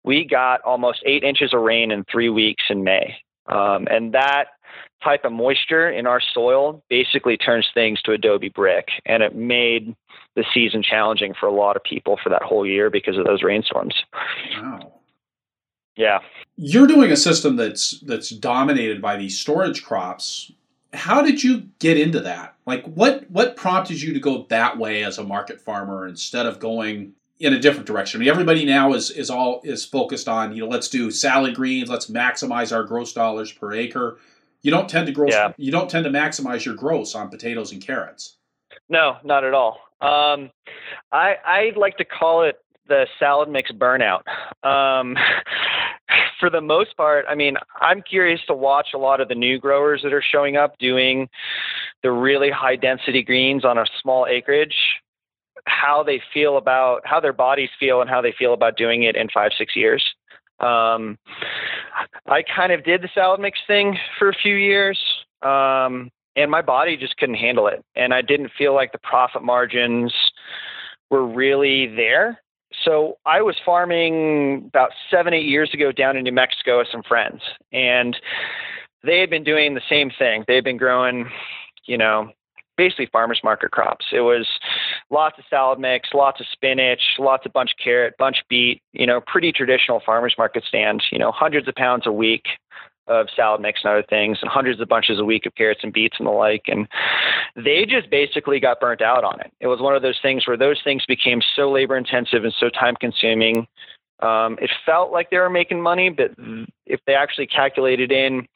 we 0.04 0.24
got 0.24 0.60
almost 0.62 1.02
eight 1.06 1.22
inches 1.22 1.54
of 1.54 1.60
rain 1.60 1.90
in 1.90 2.04
three 2.10 2.28
weeks 2.28 2.64
in 2.68 2.82
May. 2.82 3.16
Um, 3.46 3.86
and 3.90 4.12
that 4.14 4.46
type 5.04 5.24
of 5.24 5.32
moisture 5.32 5.90
in 5.90 6.06
our 6.06 6.20
soil 6.32 6.82
basically 6.88 7.36
turns 7.36 7.68
things 7.74 8.00
to 8.02 8.12
adobe 8.12 8.48
brick. 8.48 8.88
And 9.06 9.22
it 9.22 9.34
made 9.36 9.94
the 10.34 10.44
season 10.52 10.82
challenging 10.82 11.34
for 11.38 11.46
a 11.46 11.52
lot 11.52 11.76
of 11.76 11.84
people 11.84 12.18
for 12.22 12.30
that 12.30 12.42
whole 12.42 12.66
year 12.66 12.90
because 12.90 13.18
of 13.18 13.24
those 13.24 13.42
rainstorms. 13.42 13.94
Wow. 14.60 15.01
Yeah. 15.96 16.20
You're 16.56 16.86
doing 16.86 17.10
a 17.12 17.16
system 17.16 17.56
that's 17.56 18.00
that's 18.00 18.30
dominated 18.30 19.02
by 19.02 19.16
these 19.16 19.38
storage 19.38 19.84
crops. 19.84 20.52
How 20.92 21.22
did 21.22 21.42
you 21.42 21.68
get 21.78 21.98
into 21.98 22.20
that? 22.20 22.56
Like 22.66 22.84
what 22.84 23.30
what 23.30 23.56
prompted 23.56 24.00
you 24.00 24.12
to 24.12 24.20
go 24.20 24.46
that 24.48 24.78
way 24.78 25.04
as 25.04 25.18
a 25.18 25.24
market 25.24 25.60
farmer 25.60 26.06
instead 26.06 26.46
of 26.46 26.58
going 26.58 27.14
in 27.42 27.52
a 27.52 27.58
different 27.58 27.86
direction. 27.86 28.18
I 28.18 28.20
mean, 28.20 28.28
everybody 28.28 28.64
now 28.64 28.92
is 28.92 29.10
is 29.10 29.28
all 29.28 29.60
is 29.64 29.84
focused 29.84 30.28
on 30.28 30.54
you 30.54 30.62
know 30.62 30.68
let's 30.68 30.88
do 30.88 31.10
salad 31.10 31.54
greens, 31.56 31.90
let's 31.90 32.06
maximize 32.06 32.74
our 32.74 32.84
gross 32.84 33.12
dollars 33.12 33.52
per 33.52 33.72
acre. 33.72 34.18
You 34.62 34.70
don't 34.70 34.88
tend 34.88 35.06
to 35.08 35.12
grow. 35.12 35.28
Yeah. 35.28 35.52
You 35.56 35.72
don't 35.72 35.90
tend 35.90 36.04
to 36.04 36.10
maximize 36.10 36.64
your 36.64 36.76
gross 36.76 37.16
on 37.16 37.28
potatoes 37.28 37.72
and 37.72 37.82
carrots. 37.84 38.36
No, 38.88 39.16
not 39.24 39.44
at 39.44 39.54
all. 39.54 39.80
Um, 40.00 40.50
I 41.10 41.34
I 41.44 41.72
like 41.76 41.96
to 41.96 42.04
call 42.04 42.44
it 42.44 42.56
the 42.86 43.06
salad 43.18 43.48
mix 43.48 43.72
burnout. 43.72 44.22
Um, 44.62 45.16
for 46.40 46.50
the 46.50 46.60
most 46.60 46.96
part, 46.96 47.24
I 47.28 47.34
mean, 47.34 47.56
I'm 47.80 48.02
curious 48.02 48.40
to 48.46 48.54
watch 48.54 48.88
a 48.94 48.98
lot 48.98 49.20
of 49.20 49.28
the 49.28 49.34
new 49.34 49.58
growers 49.58 50.02
that 50.02 50.12
are 50.12 50.22
showing 50.22 50.56
up 50.56 50.78
doing 50.78 51.28
the 52.02 52.10
really 52.10 52.50
high 52.50 52.76
density 52.76 53.22
greens 53.22 53.64
on 53.64 53.78
a 53.78 53.84
small 54.00 54.26
acreage 54.26 54.74
how 55.66 56.02
they 56.02 56.20
feel 56.34 56.56
about 56.56 57.02
how 57.04 57.20
their 57.20 57.32
bodies 57.32 57.68
feel 57.78 58.00
and 58.00 58.10
how 58.10 58.20
they 58.20 58.34
feel 58.36 58.52
about 58.52 58.76
doing 58.76 59.04
it 59.04 59.14
in 59.14 59.28
five 59.32 59.52
six 59.56 59.76
years. 59.76 60.02
Um, 60.58 61.18
i 62.26 62.42
kind 62.42 62.72
of 62.72 62.84
did 62.84 63.02
the 63.02 63.08
salad 63.14 63.40
mix 63.40 63.58
thing 63.66 63.98
for 64.18 64.28
a 64.28 64.34
few 64.34 64.54
years 64.54 64.98
um, 65.42 66.10
and 66.36 66.50
my 66.50 66.62
body 66.62 66.96
just 66.96 67.16
couldn't 67.16 67.34
handle 67.34 67.66
it 67.66 67.84
and 67.96 68.14
i 68.14 68.22
didn't 68.22 68.50
feel 68.56 68.74
like 68.74 68.92
the 68.92 68.98
profit 68.98 69.42
margins 69.42 70.12
were 71.10 71.26
really 71.26 71.88
there 71.96 72.40
so 72.84 73.18
i 73.26 73.40
was 73.40 73.56
farming 73.64 74.64
about 74.68 74.90
seven 75.10 75.34
eight 75.34 75.46
years 75.46 75.70
ago 75.72 75.92
down 75.92 76.16
in 76.16 76.24
new 76.24 76.32
mexico 76.32 76.78
with 76.78 76.88
some 76.90 77.02
friends 77.02 77.40
and 77.72 78.16
they 79.04 79.18
had 79.18 79.30
been 79.30 79.44
doing 79.44 79.74
the 79.74 79.80
same 79.88 80.10
thing 80.18 80.44
they 80.46 80.54
had 80.54 80.64
been 80.64 80.76
growing 80.76 81.28
you 81.86 81.98
know 81.98 82.30
basically 82.76 83.08
farmers 83.12 83.40
market 83.44 83.70
crops. 83.70 84.06
It 84.12 84.20
was 84.20 84.48
lots 85.10 85.38
of 85.38 85.44
salad 85.50 85.78
mix, 85.78 86.08
lots 86.14 86.40
of 86.40 86.46
spinach, 86.50 87.02
lots 87.18 87.44
of 87.46 87.52
bunch 87.52 87.72
carrot, 87.82 88.14
bunch 88.18 88.38
beet, 88.48 88.82
you 88.92 89.06
know, 89.06 89.20
pretty 89.26 89.52
traditional 89.52 90.00
farmers 90.04 90.34
market 90.38 90.64
stands, 90.64 91.04
you 91.12 91.18
know, 91.18 91.30
hundreds 91.32 91.68
of 91.68 91.74
pounds 91.74 92.06
a 92.06 92.12
week 92.12 92.44
of 93.08 93.26
salad 93.34 93.60
mix 93.60 93.80
and 93.82 93.90
other 93.90 94.04
things 94.08 94.38
and 94.40 94.50
hundreds 94.50 94.80
of 94.80 94.88
bunches 94.88 95.18
a 95.18 95.24
week 95.24 95.44
of 95.46 95.54
carrots 95.54 95.80
and 95.82 95.92
beets 95.92 96.16
and 96.18 96.26
the 96.26 96.30
like 96.30 96.62
and 96.66 96.86
they 97.56 97.84
just 97.84 98.08
basically 98.10 98.60
got 98.60 98.80
burnt 98.80 99.02
out 99.02 99.24
on 99.24 99.40
it. 99.40 99.52
It 99.60 99.66
was 99.66 99.80
one 99.80 99.96
of 99.96 100.02
those 100.02 100.18
things 100.22 100.46
where 100.46 100.56
those 100.56 100.80
things 100.84 101.04
became 101.06 101.40
so 101.56 101.70
labor 101.70 101.96
intensive 101.96 102.44
and 102.44 102.54
so 102.58 102.68
time 102.70 102.94
consuming 103.00 103.66
um, 104.22 104.56
it 104.62 104.70
felt 104.86 105.10
like 105.10 105.30
they 105.30 105.38
were 105.38 105.50
making 105.50 105.82
money, 105.82 106.08
but 106.08 106.30
if 106.86 107.00
they 107.06 107.14
actually 107.14 107.48
calculated 107.48 108.12
in 108.12 108.46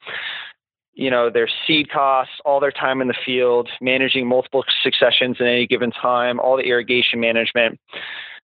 you 0.93 1.11
know 1.11 1.29
their 1.29 1.47
seed 1.65 1.89
costs 1.91 2.33
all 2.43 2.59
their 2.59 2.71
time 2.71 3.01
in 3.01 3.07
the 3.07 3.15
field 3.25 3.69
managing 3.79 4.27
multiple 4.27 4.63
successions 4.81 5.37
at 5.39 5.45
any 5.45 5.67
given 5.67 5.91
time 5.91 6.39
all 6.39 6.57
the 6.57 6.63
irrigation 6.63 7.19
management 7.19 7.79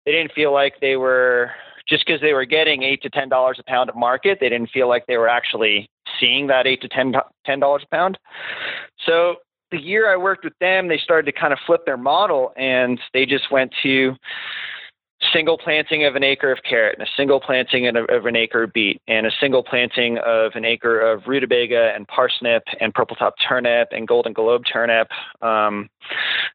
they 0.05 0.11
didn't 0.11 0.31
feel 0.33 0.53
like 0.53 0.75
they 0.79 0.95
were 0.95 1.49
just 1.87 2.05
because 2.05 2.21
they 2.21 2.33
were 2.33 2.45
getting 2.45 2.83
eight 2.83 3.01
to 3.01 3.09
ten 3.09 3.29
dollars 3.29 3.57
a 3.59 3.63
pound 3.63 3.89
at 3.89 3.95
market 3.95 4.37
they 4.39 4.49
didn't 4.49 4.69
feel 4.69 4.87
like 4.87 5.05
they 5.07 5.17
were 5.17 5.29
actually 5.29 5.89
seeing 6.19 6.47
that 6.47 6.67
eight 6.67 6.81
to 6.81 6.87
ten 6.87 7.13
ten 7.45 7.59
dollars 7.59 7.83
a 7.83 7.95
pound 7.95 8.17
so 9.05 9.35
the 9.71 9.79
year 9.79 10.11
i 10.11 10.17
worked 10.17 10.43
with 10.43 10.57
them 10.59 10.87
they 10.87 10.97
started 10.97 11.31
to 11.31 11.39
kind 11.39 11.53
of 11.53 11.59
flip 11.65 11.85
their 11.85 11.97
model 11.97 12.53
and 12.57 12.99
they 13.13 13.25
just 13.25 13.51
went 13.51 13.73
to 13.81 14.15
single 15.31 15.57
planting 15.57 16.05
of 16.05 16.15
an 16.15 16.23
acre 16.23 16.51
of 16.51 16.59
carrot 16.67 16.97
and 16.97 17.07
a 17.07 17.11
single 17.15 17.39
planting 17.39 17.87
of 17.87 18.25
an 18.25 18.35
acre 18.35 18.63
of 18.63 18.73
beet 18.73 19.01
and 19.07 19.25
a 19.25 19.31
single 19.39 19.63
planting 19.63 20.17
of 20.19 20.51
an 20.55 20.65
acre 20.65 20.99
of 20.99 21.23
rutabaga 21.27 21.93
and 21.95 22.07
parsnip 22.07 22.63
and 22.81 22.93
purple 22.93 23.15
top 23.15 23.35
turnip 23.47 23.89
and 23.91 24.07
golden 24.07 24.33
globe 24.33 24.63
turnip. 24.71 25.07
Um, 25.41 25.89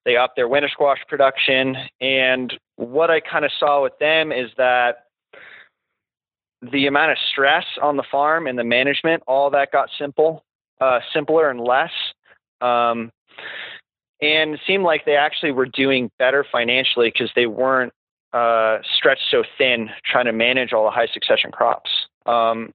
they 0.05 0.17
upped 0.17 0.37
their 0.37 0.49
winter 0.49 0.69
squash 0.69 0.99
production. 1.09 1.77
And 2.01 2.53
what 2.77 3.11
I 3.11 3.21
kind 3.21 3.45
of 3.45 3.51
saw 3.59 3.83
with 3.83 3.99
them 3.99 4.33
is 4.33 4.51
that 4.57 5.05
the 6.63 6.87
amount 6.87 7.13
of 7.13 7.19
stress 7.31 7.65
on 7.83 7.97
the 7.97 8.03
farm 8.11 8.47
and 8.47 8.59
the 8.59 8.65
management, 8.65 9.23
all 9.27 9.51
that 9.51 9.71
got 9.73 9.89
simple, 9.99 10.45
uh, 10.81 11.01
simpler 11.13 11.51
and 11.51 11.61
less. 11.61 11.93
Um, 12.61 13.13
and 14.21 14.55
it 14.55 14.61
seemed 14.67 14.85
like 14.85 15.05
they 15.05 15.17
actually 15.17 15.53
were 15.53 15.67
doing 15.67 16.11
better 16.19 16.45
financially 16.51 17.11
because 17.11 17.31
they 17.37 17.47
weren't 17.47 17.93
uh, 18.33 18.79
stretched 18.97 19.23
so 19.31 19.45
thin 19.57 19.89
trying 20.05 20.27
to 20.27 20.33
manage 20.33 20.73
all 20.73 20.85
the 20.85 20.91
high 20.91 21.07
succession 21.13 21.51
crops. 21.53 21.91
Um, 22.27 22.73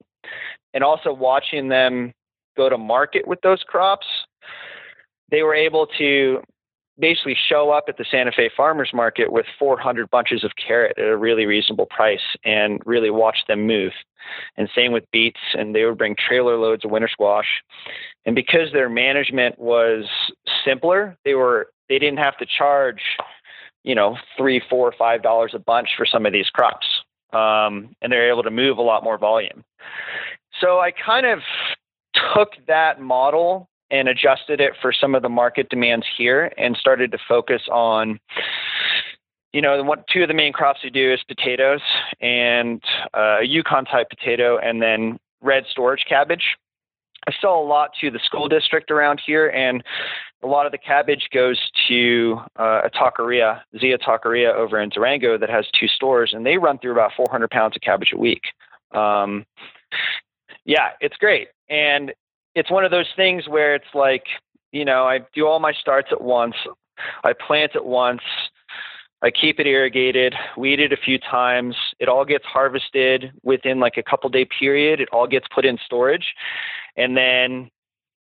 and 0.73 0.83
also 0.83 1.13
watching 1.13 1.67
them 1.67 2.13
go 2.55 2.69
to 2.69 2.77
market 2.77 3.27
with 3.27 3.41
those 3.41 3.63
crops, 3.63 4.07
they 5.29 5.43
were 5.43 5.53
able 5.55 5.87
to 5.97 6.41
basically 6.99 7.35
show 7.49 7.71
up 7.71 7.85
at 7.87 7.97
the 7.97 8.05
Santa 8.09 8.31
Fe 8.31 8.49
farmers 8.55 8.91
market 8.93 9.31
with 9.31 9.45
400 9.57 10.09
bunches 10.09 10.43
of 10.43 10.51
carrot 10.55 10.97
at 10.97 11.05
a 11.05 11.17
really 11.17 11.45
reasonable 11.45 11.87
price 11.87 12.35
and 12.45 12.81
really 12.85 13.09
watch 13.09 13.37
them 13.47 13.65
move. 13.65 13.91
And 14.57 14.69
same 14.75 14.91
with 14.91 15.03
beets, 15.11 15.39
and 15.53 15.75
they 15.75 15.85
would 15.85 15.97
bring 15.97 16.15
trailer 16.15 16.57
loads 16.57 16.85
of 16.85 16.91
winter 16.91 17.09
squash. 17.09 17.47
And 18.25 18.35
because 18.35 18.71
their 18.71 18.89
management 18.89 19.59
was 19.59 20.05
simpler, 20.63 21.17
they 21.25 21.33
were 21.33 21.67
they 21.89 21.99
didn't 21.99 22.19
have 22.19 22.37
to 22.37 22.45
charge 22.45 23.01
you 23.83 23.95
know, 23.95 24.17
three, 24.37 24.61
four, 24.69 24.93
five 24.97 25.21
dollars 25.21 25.51
a 25.53 25.59
bunch 25.59 25.89
for 25.97 26.05
some 26.05 26.25
of 26.25 26.33
these 26.33 26.49
crops. 26.49 26.87
Um, 27.33 27.95
and 28.01 28.11
they're 28.11 28.29
able 28.29 28.43
to 28.43 28.51
move 28.51 28.77
a 28.77 28.81
lot 28.81 29.03
more 29.03 29.17
volume. 29.17 29.63
So 30.61 30.79
I 30.79 30.91
kind 30.91 31.25
of 31.25 31.39
took 32.35 32.51
that 32.67 33.01
model 33.01 33.67
and 33.93 34.09
adjusted 34.09 34.59
it 34.59 34.73
for 34.81 34.91
some 34.91 35.13
of 35.13 35.21
the 35.21 35.29
market 35.29 35.69
demands 35.69 36.05
here 36.17 36.51
and 36.57 36.75
started 36.75 37.11
to 37.11 37.17
focus 37.29 37.61
on 37.71 38.19
you 39.53 39.61
know 39.61 39.95
two 40.11 40.23
of 40.23 40.27
the 40.27 40.33
main 40.33 40.51
crops 40.51 40.79
we 40.83 40.89
do 40.89 41.13
is 41.13 41.19
potatoes 41.27 41.81
and 42.19 42.81
uh, 43.13 43.37
a 43.41 43.45
yukon 43.45 43.85
type 43.85 44.09
potato 44.09 44.57
and 44.57 44.81
then 44.81 45.17
red 45.41 45.63
storage 45.69 46.03
cabbage 46.09 46.57
I 47.25 47.31
sell 47.39 47.57
a 47.57 47.63
lot 47.63 47.91
to 48.01 48.11
the 48.11 48.19
school 48.19 48.49
district 48.49 48.91
around 48.91 49.21
here, 49.25 49.47
and 49.47 49.81
a 50.43 50.47
lot 50.47 50.65
of 50.65 50.73
the 50.73 50.77
cabbage 50.77 51.29
goes 51.33 51.57
to 51.87 52.37
uh, 52.59 52.81
a 52.83 52.89
taqueria, 52.89 53.61
Zia 53.79 53.97
Taqueria 53.97 54.53
over 54.53 54.77
in 54.77 54.89
Durango, 54.89 55.37
that 55.37 55.49
has 55.49 55.65
two 55.79 55.87
stores, 55.87 56.33
and 56.33 56.45
they 56.45 56.57
run 56.57 56.79
through 56.79 56.91
about 56.91 57.11
400 57.15 57.49
pounds 57.49 57.77
of 57.77 57.81
cabbage 57.81 58.11
a 58.13 58.17
week. 58.17 58.41
Um, 58.91 59.45
yeah, 60.65 60.89
it's 60.99 61.15
great, 61.15 61.47
and 61.69 62.11
it's 62.55 62.71
one 62.71 62.85
of 62.85 62.91
those 62.91 63.07
things 63.15 63.47
where 63.47 63.75
it's 63.75 63.93
like, 63.93 64.23
you 64.71 64.85
know, 64.85 65.05
I 65.05 65.19
do 65.33 65.47
all 65.47 65.59
my 65.59 65.73
starts 65.73 66.09
at 66.11 66.21
once, 66.21 66.55
I 67.23 67.33
plant 67.33 67.75
at 67.75 67.85
once, 67.85 68.21
I 69.23 69.31
keep 69.31 69.59
it 69.59 69.67
irrigated, 69.67 70.35
weed 70.57 70.81
it 70.81 70.91
a 70.91 70.97
few 70.97 71.17
times. 71.17 71.75
It 71.99 72.09
all 72.09 72.25
gets 72.25 72.43
harvested 72.43 73.31
within 73.41 73.79
like 73.79 73.95
a 73.95 74.03
couple 74.03 74.29
day 74.29 74.45
period. 74.59 74.99
It 74.99 75.07
all 75.13 75.27
gets 75.27 75.47
put 75.55 75.63
in 75.63 75.77
storage. 75.85 76.33
And 76.97 77.15
then 77.15 77.69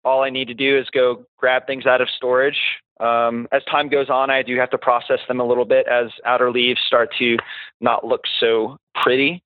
all 0.05 0.23
I 0.23 0.29
need 0.29 0.49
to 0.49 0.55
do 0.55 0.79
is 0.79 0.87
go 0.91 1.25
grab 1.39 1.67
things 1.67 1.87
out 1.87 2.03
of 2.03 2.09
storage. 2.15 2.59
Um, 3.01 3.49
as 3.51 3.63
time 3.65 3.89
goes 3.89 4.11
on, 4.11 4.29
I 4.29 4.43
do 4.43 4.59
have 4.59 4.69
to 4.71 4.79
process 4.79 5.21
them 5.27 5.41
a 5.41 5.45
little 5.45 5.65
bit 5.65 5.87
as 5.89 6.11
outer 6.27 6.51
leaves 6.51 6.81
start 6.87 7.09
to 7.19 7.39
not 7.81 8.07
look 8.07 8.21
so 8.39 8.77
pretty. 9.03 9.43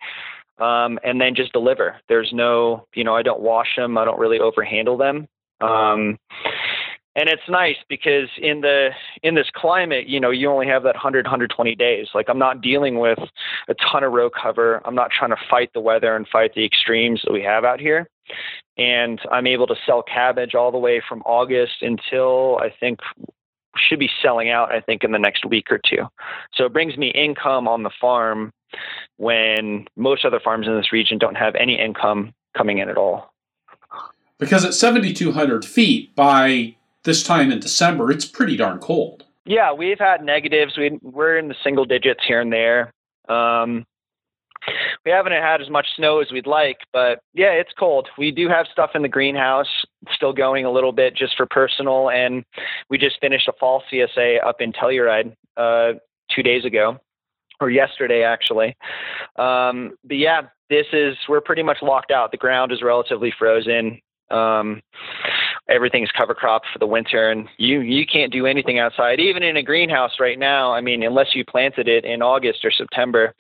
Um, 0.58 1.00
and 1.02 1.20
then 1.20 1.34
just 1.34 1.52
deliver. 1.52 1.96
There's 2.08 2.30
no, 2.32 2.86
you 2.94 3.02
know, 3.02 3.16
I 3.16 3.22
don't 3.22 3.40
wash 3.40 3.74
them. 3.76 3.98
I 3.98 4.04
don't 4.04 4.20
really 4.20 4.38
overhandle 4.38 4.96
them. 4.96 5.26
Um, 5.60 6.16
and 7.16 7.28
it's 7.28 7.42
nice 7.48 7.76
because 7.88 8.28
in 8.38 8.60
the 8.60 8.90
in 9.22 9.34
this 9.34 9.46
climate 9.54 10.06
you 10.06 10.18
know 10.20 10.30
you 10.30 10.50
only 10.50 10.66
have 10.66 10.82
that 10.82 10.94
100 10.94 11.26
120 11.26 11.74
days 11.74 12.08
like 12.14 12.26
i'm 12.28 12.38
not 12.38 12.60
dealing 12.60 12.98
with 12.98 13.18
a 13.68 13.74
ton 13.74 14.04
of 14.04 14.12
row 14.12 14.30
cover 14.30 14.80
i'm 14.84 14.94
not 14.94 15.10
trying 15.10 15.30
to 15.30 15.36
fight 15.48 15.70
the 15.74 15.80
weather 15.80 16.16
and 16.16 16.26
fight 16.28 16.52
the 16.54 16.64
extremes 16.64 17.20
that 17.24 17.32
we 17.32 17.42
have 17.42 17.64
out 17.64 17.80
here 17.80 18.08
and 18.76 19.20
i'm 19.30 19.46
able 19.46 19.66
to 19.66 19.76
sell 19.86 20.02
cabbage 20.02 20.54
all 20.54 20.72
the 20.72 20.78
way 20.78 21.02
from 21.08 21.22
august 21.22 21.82
until 21.82 22.58
i 22.60 22.72
think 22.80 23.00
should 23.76 23.98
be 23.98 24.10
selling 24.22 24.50
out 24.50 24.72
i 24.72 24.80
think 24.80 25.04
in 25.04 25.12
the 25.12 25.18
next 25.18 25.44
week 25.44 25.70
or 25.70 25.78
two 25.78 26.04
so 26.54 26.64
it 26.64 26.72
brings 26.72 26.96
me 26.96 27.10
income 27.10 27.68
on 27.68 27.82
the 27.82 27.90
farm 28.00 28.52
when 29.16 29.86
most 29.96 30.24
other 30.24 30.40
farms 30.40 30.66
in 30.66 30.76
this 30.76 30.92
region 30.92 31.18
don't 31.18 31.36
have 31.36 31.54
any 31.54 31.78
income 31.78 32.32
coming 32.56 32.78
in 32.78 32.88
at 32.88 32.96
all 32.96 33.34
because 34.38 34.64
at 34.64 34.74
7200 34.74 35.64
feet 35.64 36.14
by 36.14 36.76
this 37.04 37.22
time 37.22 37.50
in 37.50 37.60
December, 37.60 38.10
it's 38.10 38.24
pretty 38.24 38.56
darn 38.56 38.78
cold. 38.78 39.24
Yeah, 39.46 39.72
we've 39.72 39.98
had 39.98 40.22
negatives. 40.22 40.76
We, 40.76 40.98
we're 41.02 41.38
in 41.38 41.48
the 41.48 41.54
single 41.62 41.84
digits 41.84 42.20
here 42.26 42.40
and 42.40 42.52
there. 42.52 42.92
Um, 43.28 43.84
we 45.04 45.10
haven't 45.10 45.32
had 45.32 45.60
as 45.60 45.68
much 45.68 45.86
snow 45.96 46.20
as 46.20 46.32
we'd 46.32 46.46
like, 46.46 46.78
but 46.92 47.20
yeah, 47.34 47.52
it's 47.52 47.72
cold. 47.78 48.08
We 48.16 48.30
do 48.30 48.48
have 48.48 48.66
stuff 48.72 48.90
in 48.94 49.02
the 49.02 49.08
greenhouse 49.08 49.84
still 50.14 50.32
going 50.32 50.64
a 50.64 50.70
little 50.70 50.92
bit 50.92 51.14
just 51.14 51.36
for 51.36 51.44
personal, 51.44 52.08
and 52.08 52.44
we 52.88 52.96
just 52.96 53.20
finished 53.20 53.46
a 53.48 53.52
fall 53.52 53.82
CSA 53.92 54.44
up 54.44 54.60
in 54.60 54.72
Telluride 54.72 55.34
uh, 55.58 55.98
two 56.34 56.42
days 56.42 56.64
ago, 56.64 56.98
or 57.60 57.70
yesterday 57.70 58.22
actually. 58.22 58.76
Um, 59.36 59.96
but 60.04 60.16
yeah, 60.16 60.42
this 60.70 60.86
is 60.92 61.16
we're 61.28 61.40
pretty 61.40 61.62
much 61.62 61.78
locked 61.82 62.10
out. 62.10 62.30
The 62.30 62.36
ground 62.36 62.72
is 62.72 62.82
relatively 62.82 63.32
frozen. 63.38 64.00
Um, 64.30 64.80
everything's 65.68 66.10
cover 66.10 66.34
crop 66.34 66.62
for 66.72 66.78
the 66.78 66.86
winter, 66.86 67.30
and 67.30 67.48
you 67.58 67.80
you 67.80 68.06
can't 68.06 68.32
do 68.32 68.46
anything 68.46 68.78
outside. 68.78 69.20
Even 69.20 69.42
in 69.42 69.56
a 69.56 69.62
greenhouse 69.62 70.12
right 70.18 70.38
now, 70.38 70.72
I 70.72 70.80
mean, 70.80 71.02
unless 71.02 71.34
you 71.34 71.44
planted 71.44 71.88
it 71.88 72.04
in 72.04 72.22
August 72.22 72.64
or 72.64 72.70
September, 72.70 73.34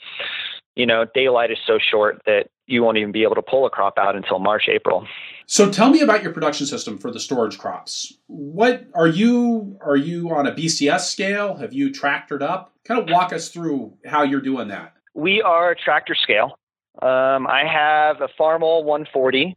you 0.76 0.86
know, 0.86 1.04
daylight 1.14 1.50
is 1.50 1.58
so 1.66 1.78
short 1.78 2.22
that 2.26 2.48
you 2.66 2.82
won't 2.82 2.96
even 2.96 3.12
be 3.12 3.22
able 3.22 3.34
to 3.34 3.42
pull 3.42 3.66
a 3.66 3.70
crop 3.70 3.98
out 3.98 4.16
until 4.16 4.38
March, 4.38 4.68
April. 4.68 5.06
So 5.46 5.70
tell 5.70 5.90
me 5.90 6.00
about 6.00 6.22
your 6.22 6.32
production 6.32 6.66
system 6.66 6.96
for 6.98 7.10
the 7.10 7.20
storage 7.20 7.58
crops. 7.58 8.14
What 8.26 8.86
are 8.94 9.06
you 9.06 9.78
are 9.84 9.96
you 9.96 10.30
on 10.30 10.46
a 10.46 10.52
BCS 10.52 11.00
scale? 11.00 11.56
Have 11.56 11.74
you 11.74 11.90
tractored 11.90 12.42
up? 12.42 12.72
Kind 12.84 13.00
of 13.00 13.10
walk 13.10 13.32
us 13.32 13.50
through 13.50 13.94
how 14.06 14.22
you're 14.22 14.40
doing 14.40 14.68
that. 14.68 14.94
We 15.14 15.42
are 15.42 15.74
tractor 15.74 16.14
scale. 16.14 16.58
Um, 17.02 17.46
I 17.46 17.64
have 17.70 18.20
a 18.20 18.28
Farmall 18.40 18.84
140 18.84 19.56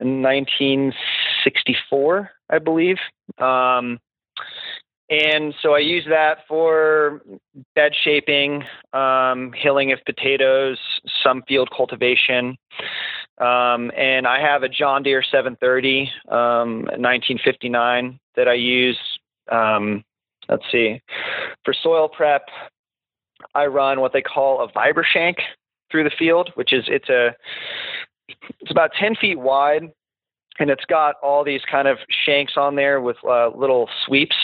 in 0.00 0.22
1964, 0.22 2.30
I 2.50 2.58
believe. 2.58 2.98
Um, 3.38 3.98
and 5.08 5.54
so 5.62 5.74
I 5.74 5.78
use 5.78 6.04
that 6.08 6.38
for 6.48 7.22
bed 7.74 7.92
shaping, 8.02 8.64
um, 8.92 9.52
hilling 9.54 9.92
of 9.92 10.00
potatoes, 10.04 10.78
some 11.22 11.42
field 11.46 11.70
cultivation. 11.76 12.56
Um, 13.38 13.92
and 13.96 14.26
I 14.26 14.40
have 14.40 14.62
a 14.62 14.68
John 14.68 15.02
Deere 15.02 15.22
730, 15.22 16.10
um, 16.28 16.82
1959 16.98 18.18
that 18.34 18.48
I 18.48 18.54
use. 18.54 18.98
Um, 19.52 20.04
let's 20.48 20.64
see, 20.72 21.00
for 21.64 21.72
soil 21.72 22.08
prep, 22.08 22.42
I 23.54 23.66
run 23.66 24.00
what 24.00 24.12
they 24.12 24.22
call 24.22 24.64
a 24.64 24.72
Vibra-Shank 24.72 25.36
through 25.90 26.04
the 26.04 26.10
field, 26.18 26.50
which 26.54 26.72
is 26.72 26.84
it's 26.88 27.08
a 27.08 27.36
it's 28.60 28.70
about 28.72 28.90
10 28.98 29.14
feet 29.16 29.38
wide 29.38 29.92
and 30.58 30.70
it's 30.70 30.84
got 30.86 31.16
all 31.22 31.44
these 31.44 31.62
kind 31.70 31.88
of 31.88 31.98
shanks 32.24 32.54
on 32.56 32.76
there 32.76 33.00
with 33.00 33.16
uh, 33.24 33.48
little 33.48 33.88
sweeps 34.04 34.36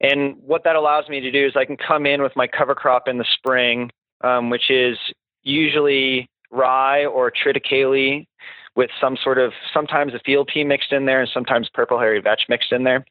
and 0.00 0.36
what 0.44 0.64
that 0.64 0.76
allows 0.76 1.08
me 1.08 1.20
to 1.20 1.30
do 1.30 1.46
is 1.46 1.52
I 1.56 1.64
can 1.64 1.76
come 1.76 2.06
in 2.06 2.22
with 2.22 2.32
my 2.36 2.46
cover 2.46 2.74
crop 2.74 3.08
in 3.08 3.18
the 3.18 3.24
spring, 3.32 3.90
um, 4.22 4.50
which 4.50 4.70
is 4.70 4.98
usually 5.42 6.28
rye 6.50 7.06
or 7.06 7.32
triticale 7.32 8.26
with 8.74 8.90
some 9.00 9.16
sort 9.22 9.38
of 9.38 9.52
sometimes 9.72 10.12
a 10.12 10.18
field 10.18 10.50
pea 10.52 10.64
mixed 10.64 10.92
in 10.92 11.06
there 11.06 11.20
and 11.20 11.30
sometimes 11.32 11.68
purple 11.72 11.98
hairy 11.98 12.20
vetch 12.20 12.42
mixed 12.48 12.72
in 12.72 12.84
there. 12.84 13.06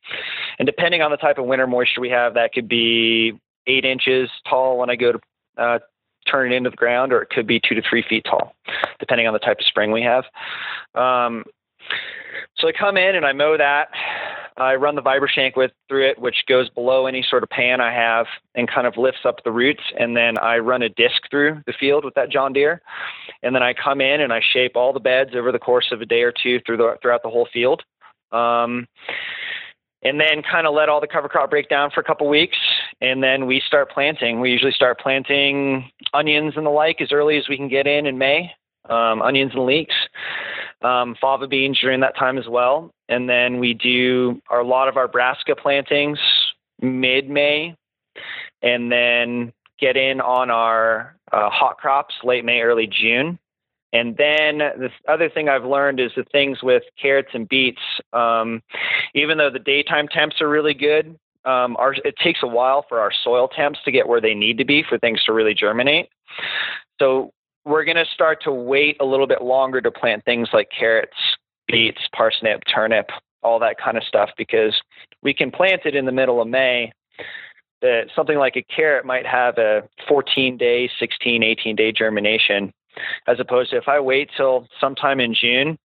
And 0.59 0.67
depending 0.67 1.01
on 1.01 1.09
the 1.09 1.17
type 1.17 1.39
of 1.39 1.45
winter 1.45 1.65
moisture 1.65 2.01
we 2.01 2.09
have, 2.09 2.35
that 2.35 2.53
could 2.53 2.67
be 2.67 3.33
eight 3.65 3.83
inches 3.83 4.29
tall 4.47 4.77
when 4.77 4.91
I 4.91 4.95
go 4.95 5.13
to 5.13 5.19
uh, 5.57 5.79
turn 6.29 6.51
it 6.51 6.55
into 6.55 6.69
the 6.69 6.75
ground, 6.75 7.13
or 7.13 7.21
it 7.21 7.29
could 7.29 7.47
be 7.47 7.59
two 7.59 7.73
to 7.75 7.81
three 7.87 8.03
feet 8.07 8.25
tall, 8.25 8.53
depending 8.99 9.25
on 9.25 9.33
the 9.33 9.39
type 9.39 9.57
of 9.59 9.65
spring 9.65 9.91
we 9.91 10.03
have. 10.03 10.25
Um, 10.93 11.45
so 12.57 12.67
I 12.67 12.71
come 12.71 12.97
in 12.97 13.15
and 13.15 13.25
I 13.25 13.33
mow 13.33 13.57
that. 13.57 13.89
I 14.57 14.75
run 14.75 14.95
the 14.95 15.01
Vibra-Shank 15.01 15.57
with 15.57 15.71
through 15.89 16.09
it, 16.09 16.17
which 16.17 16.45
goes 16.47 16.69
below 16.69 17.07
any 17.07 17.25
sort 17.29 17.43
of 17.43 17.49
pan 17.49 17.81
I 17.81 17.93
have 17.93 18.25
and 18.55 18.69
kind 18.69 18.87
of 18.87 18.95
lifts 18.95 19.25
up 19.25 19.43
the 19.43 19.51
roots. 19.51 19.83
And 19.99 20.15
then 20.15 20.37
I 20.37 20.59
run 20.59 20.81
a 20.81 20.89
disc 20.89 21.23
through 21.29 21.61
the 21.67 21.73
field 21.77 22.05
with 22.05 22.13
that 22.13 22.31
John 22.31 22.53
Deere. 22.53 22.81
And 23.43 23.53
then 23.53 23.63
I 23.63 23.73
come 23.73 23.99
in 23.99 24.21
and 24.21 24.31
I 24.31 24.41
shape 24.53 24.75
all 24.75 24.93
the 24.93 24.99
beds 25.01 25.31
over 25.35 25.51
the 25.51 25.59
course 25.59 25.87
of 25.91 25.99
a 26.01 26.05
day 26.05 26.21
or 26.21 26.31
two 26.31 26.61
through 26.65 26.77
the 26.77 26.95
throughout 27.01 27.23
the 27.23 27.29
whole 27.29 27.47
field. 27.51 27.83
Um, 28.31 28.87
and 30.05 30.19
then 30.19 30.43
kind 30.49 30.67
of 30.67 30.73
let 30.73 30.87
all 30.87 31.01
the 31.01 31.07
cover 31.07 31.27
crop 31.27 31.49
break 31.49 31.67
down 31.67 31.89
for 31.91 31.99
a 31.99 32.03
couple 32.03 32.29
weeks 32.29 32.57
and 33.01 33.23
then 33.23 33.45
we 33.45 33.61
start 33.65 33.89
planting 33.89 34.39
we 34.39 34.51
usually 34.51 34.71
start 34.71 34.99
planting 34.99 35.89
onions 36.13 36.53
and 36.55 36.65
the 36.65 36.69
like 36.69 37.01
as 37.01 37.11
early 37.11 37.37
as 37.37 37.49
we 37.49 37.57
can 37.57 37.67
get 37.67 37.87
in 37.87 38.05
in 38.05 38.17
may 38.17 38.51
um, 38.89 39.21
onions 39.21 39.51
and 39.53 39.65
leeks 39.65 39.95
um, 40.81 41.15
fava 41.19 41.47
beans 41.47 41.79
during 41.79 41.99
that 42.01 42.17
time 42.17 42.37
as 42.37 42.47
well. 42.47 42.91
And 43.09 43.29
then 43.29 43.59
we 43.59 43.73
do 43.73 44.41
our, 44.49 44.59
a 44.59 44.67
lot 44.67 44.87
of 44.87 44.97
our 44.97 45.07
brassica 45.07 45.55
plantings 45.55 46.19
mid 46.81 47.29
May, 47.29 47.75
and 48.61 48.91
then 48.91 49.53
get 49.79 49.97
in 49.97 50.21
on 50.21 50.49
our 50.49 51.15
uh, 51.31 51.49
hot 51.49 51.77
crops 51.77 52.15
late 52.23 52.45
May, 52.45 52.61
early 52.61 52.87
June. 52.87 53.39
And 53.93 54.17
then 54.17 54.57
the 54.57 54.89
other 55.07 55.29
thing 55.29 55.47
I've 55.47 55.63
learned 55.63 55.99
is 56.01 56.11
the 56.15 56.25
things 56.31 56.61
with 56.61 56.83
carrots 57.01 57.29
and 57.33 57.47
beets, 57.47 57.81
um, 58.11 58.61
even 59.13 59.37
though 59.37 59.49
the 59.49 59.59
daytime 59.59 60.09
temps 60.09 60.41
are 60.41 60.49
really 60.49 60.73
good, 60.73 61.17
um, 61.45 61.77
our, 61.77 61.93
it 61.93 62.15
takes 62.21 62.39
a 62.43 62.47
while 62.47 62.85
for 62.89 62.99
our 62.99 63.11
soil 63.23 63.47
temps 63.47 63.79
to 63.85 63.91
get 63.91 64.07
where 64.07 64.19
they 64.19 64.33
need 64.33 64.57
to 64.57 64.65
be 64.65 64.83
for 64.83 64.97
things 64.97 65.23
to 65.23 65.33
really 65.33 65.53
germinate. 65.53 66.09
So 66.99 67.31
we're 67.65 67.83
going 67.83 67.97
to 67.97 68.05
start 68.13 68.41
to 68.43 68.51
wait 68.51 68.97
a 68.99 69.05
little 69.05 69.27
bit 69.27 69.41
longer 69.41 69.81
to 69.81 69.91
plant 69.91 70.23
things 70.23 70.49
like 70.53 70.69
carrots, 70.77 71.17
beets, 71.67 72.01
parsnip, 72.13 72.61
turnip, 72.73 73.09
all 73.43 73.59
that 73.59 73.77
kind 73.83 73.97
of 73.97 74.03
stuff 74.03 74.29
because 74.37 74.79
we 75.21 75.33
can 75.33 75.51
plant 75.51 75.81
it 75.85 75.95
in 75.95 76.05
the 76.05 76.11
middle 76.11 76.41
of 76.41 76.47
May. 76.47 76.91
That 77.81 78.05
something 78.15 78.37
like 78.37 78.55
a 78.55 78.63
carrot 78.63 79.05
might 79.05 79.25
have 79.27 79.57
a 79.57 79.83
14 80.07 80.57
day, 80.57 80.89
16, 80.97 81.43
18 81.43 81.75
day 81.75 81.91
germination, 81.91 82.71
as 83.27 83.39
opposed 83.39 83.71
to 83.71 83.77
if 83.77 83.87
I 83.87 83.99
wait 83.99 84.29
till 84.35 84.67
sometime 84.79 85.19
in 85.19 85.35
June, 85.35 85.77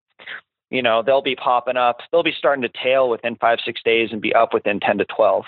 you 0.70 0.82
know, 0.84 1.02
they'll 1.02 1.22
be 1.22 1.36
popping 1.36 1.78
up. 1.78 1.98
They'll 2.12 2.24
be 2.24 2.36
starting 2.38 2.62
to 2.62 2.70
tail 2.84 3.10
within 3.10 3.36
five, 3.38 3.60
six 3.66 3.82
days 3.84 4.10
and 4.12 4.22
be 4.22 4.34
up 4.34 4.54
within 4.54 4.80
10 4.80 5.00
to 5.00 5.06
12. 5.06 5.46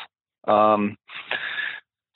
Um, 0.47 0.97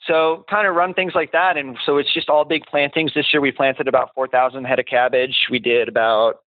so 0.06 0.44
kind 0.48 0.66
of 0.66 0.74
run 0.74 0.94
things 0.94 1.12
like 1.14 1.32
that. 1.32 1.56
And 1.56 1.76
so 1.84 1.98
it's 1.98 2.12
just 2.12 2.28
all 2.28 2.44
big 2.44 2.64
plantings. 2.66 3.12
This 3.14 3.32
year 3.32 3.40
we 3.40 3.52
planted 3.52 3.88
about 3.88 4.10
4,000 4.14 4.64
head 4.64 4.78
of 4.78 4.86
cabbage. 4.86 5.46
We 5.50 5.58
did 5.58 5.88
about, 5.88 6.40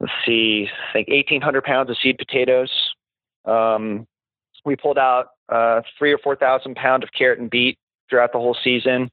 let's 0.00 0.12
see, 0.26 0.68
I 0.90 0.92
think 0.92 1.08
1,800 1.08 1.64
pounds 1.64 1.90
of 1.90 1.96
seed 2.02 2.18
potatoes. 2.18 2.70
Um, 3.44 4.06
we 4.64 4.76
pulled 4.76 4.98
out 4.98 5.28
uh, 5.48 5.82
three 5.98 6.12
or 6.12 6.18
4,000 6.18 6.74
pound 6.74 7.02
of 7.02 7.10
carrot 7.16 7.38
and 7.38 7.50
beet 7.50 7.78
throughout 8.08 8.32
the 8.32 8.38
whole 8.38 8.56
season. 8.62 9.10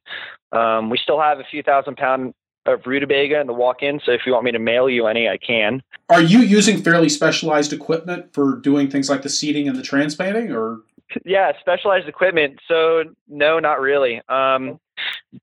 Um, 0.51 0.89
we 0.89 0.97
still 0.97 1.19
have 1.19 1.39
a 1.39 1.43
few 1.49 1.63
thousand 1.63 1.97
pound 1.97 2.33
of 2.65 2.81
rutabaga 2.85 3.39
in 3.39 3.47
the 3.47 3.53
walk-in. 3.53 3.99
So 4.05 4.11
if 4.11 4.21
you 4.25 4.33
want 4.33 4.45
me 4.45 4.51
to 4.51 4.59
mail 4.59 4.89
you 4.89 5.07
any, 5.07 5.27
I 5.27 5.37
can. 5.37 5.81
Are 6.09 6.21
you 6.21 6.39
using 6.39 6.81
fairly 6.81 7.09
specialized 7.09 7.73
equipment 7.73 8.33
for 8.33 8.57
doing 8.57 8.89
things 8.89 9.09
like 9.09 9.23
the 9.23 9.29
seeding 9.29 9.67
and 9.67 9.77
the 9.77 9.81
transplanting, 9.81 10.51
or 10.51 10.81
yeah, 11.25 11.51
specialized 11.59 12.07
equipment. 12.07 12.59
So 12.67 13.03
no, 13.27 13.59
not 13.59 13.79
really. 13.79 14.21
Um, 14.29 14.79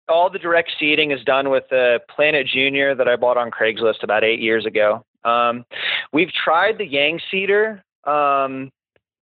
all 0.09 0.31
the 0.31 0.39
direct 0.39 0.73
seeding 0.79 1.11
is 1.11 1.23
done 1.25 1.51
with 1.51 1.65
the 1.71 2.01
Planet 2.15 2.47
Junior 2.47 2.95
that 2.95 3.09
I 3.09 3.17
bought 3.17 3.37
on 3.37 3.51
Craigslist 3.51 4.03
about 4.03 4.25
eight 4.25 4.41
years 4.41 4.67
ago. 4.67 5.05
Um, 5.25 5.65
we've 6.13 6.33
tried 6.33 6.79
the 6.79 6.87
Jang 6.87 7.21
seeder, 7.31 7.83
um, 8.05 8.71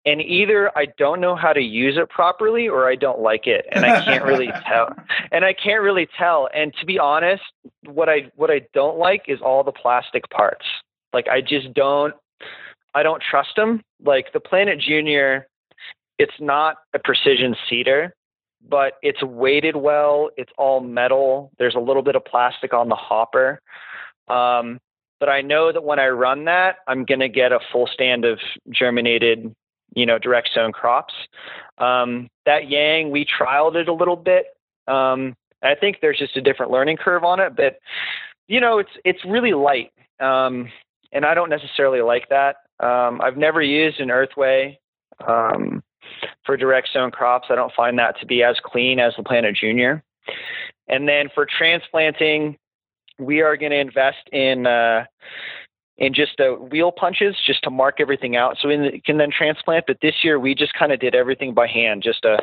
and 0.06 0.20
either 0.20 0.76
I 0.76 0.86
don't 0.98 1.20
know 1.20 1.34
how 1.34 1.52
to 1.52 1.60
use 1.60 1.96
it 1.96 2.10
properly 2.10 2.68
or 2.68 2.88
I 2.88 2.94
don't 2.94 3.20
like 3.20 3.46
it, 3.46 3.66
and 3.72 3.84
I 3.84 4.04
can't 4.04 4.24
really 4.24 4.48
tell. 4.66 4.94
And 5.32 5.44
I 5.44 5.54
can't 5.54 5.82
really 5.82 6.08
tell. 6.18 6.48
And 6.54 6.74
to 6.80 6.86
be 6.86 6.98
honest, 6.98 7.42
what 7.86 8.08
I 8.08 8.30
what 8.36 8.50
I 8.50 8.62
don't 8.74 8.98
like 8.98 9.24
is 9.28 9.40
all 9.40 9.64
the 9.64 9.72
plastic 9.72 10.28
parts. 10.30 10.66
Like 11.12 11.28
I 11.28 11.40
just 11.40 11.72
don't. 11.72 12.14
I 12.94 13.02
don't 13.02 13.22
trust 13.22 13.56
them. 13.56 13.82
Like 14.04 14.32
the 14.32 14.40
Planet 14.40 14.78
Junior 14.78 15.48
it's 16.18 16.40
not 16.40 16.76
a 16.94 16.98
precision 16.98 17.56
seeder, 17.68 18.14
but 18.68 18.94
it's 19.02 19.22
weighted 19.22 19.76
well. 19.76 20.30
It's 20.36 20.52
all 20.56 20.80
metal. 20.80 21.52
There's 21.58 21.74
a 21.74 21.80
little 21.80 22.02
bit 22.02 22.16
of 22.16 22.24
plastic 22.24 22.72
on 22.72 22.88
the 22.88 22.94
hopper. 22.94 23.60
Um, 24.28 24.80
but 25.20 25.28
I 25.28 25.42
know 25.42 25.72
that 25.72 25.84
when 25.84 25.98
I 25.98 26.08
run 26.08 26.44
that, 26.46 26.76
I'm 26.86 27.04
going 27.04 27.20
to 27.20 27.28
get 27.28 27.52
a 27.52 27.58
full 27.72 27.86
stand 27.86 28.24
of 28.24 28.38
germinated, 28.70 29.54
you 29.94 30.06
know, 30.06 30.18
direct 30.18 30.50
sown 30.54 30.72
crops. 30.72 31.14
Um, 31.78 32.28
that 32.46 32.68
Jang, 32.68 33.10
we 33.10 33.24
trialed 33.26 33.76
it 33.76 33.88
a 33.88 33.92
little 33.92 34.16
bit. 34.16 34.46
Um, 34.86 35.34
I 35.62 35.74
think 35.74 35.98
there's 36.00 36.18
just 36.18 36.36
a 36.36 36.42
different 36.42 36.72
learning 36.72 36.98
curve 36.98 37.24
on 37.24 37.40
it, 37.40 37.56
but 37.56 37.78
you 38.48 38.60
know, 38.60 38.78
it's 38.78 38.90
it's 39.04 39.24
really 39.24 39.54
light, 39.54 39.92
um, 40.20 40.70
and 41.12 41.24
I 41.24 41.32
don't 41.32 41.48
necessarily 41.48 42.02
like 42.02 42.28
that. 42.28 42.56
Um, 42.80 43.20
I've 43.22 43.38
never 43.38 43.62
used 43.62 44.00
an 44.00 44.08
Earthway. 44.08 44.76
Um, 45.26 45.82
for 46.44 46.56
direct 46.56 46.88
sown 46.92 47.10
crops. 47.10 47.48
I 47.50 47.54
don't 47.54 47.72
find 47.72 47.98
that 47.98 48.18
to 48.20 48.26
be 48.26 48.42
as 48.42 48.56
clean 48.64 48.98
as 48.98 49.14
the 49.16 49.22
Planet 49.22 49.56
Junior. 49.56 50.02
And 50.88 51.08
then 51.08 51.28
for 51.34 51.46
transplanting, 51.46 52.56
we 53.18 53.40
are 53.40 53.56
going 53.56 53.72
to 53.72 53.78
invest 53.78 54.28
in 54.32 54.66
uh, 54.66 55.04
and 55.98 56.14
just 56.14 56.40
uh, 56.40 56.52
wheel 56.54 56.90
punches 56.90 57.36
just 57.46 57.62
to 57.62 57.70
mark 57.70 58.00
everything 58.00 58.36
out 58.36 58.56
so 58.60 58.68
we 58.68 59.00
can 59.04 59.18
then 59.18 59.30
transplant. 59.30 59.84
But 59.86 59.98
this 60.02 60.16
year 60.22 60.38
we 60.38 60.54
just 60.54 60.74
kind 60.74 60.92
of 60.92 61.00
did 61.00 61.14
everything 61.14 61.54
by 61.54 61.68
hand, 61.68 62.02
just 62.02 62.24
a 62.24 62.38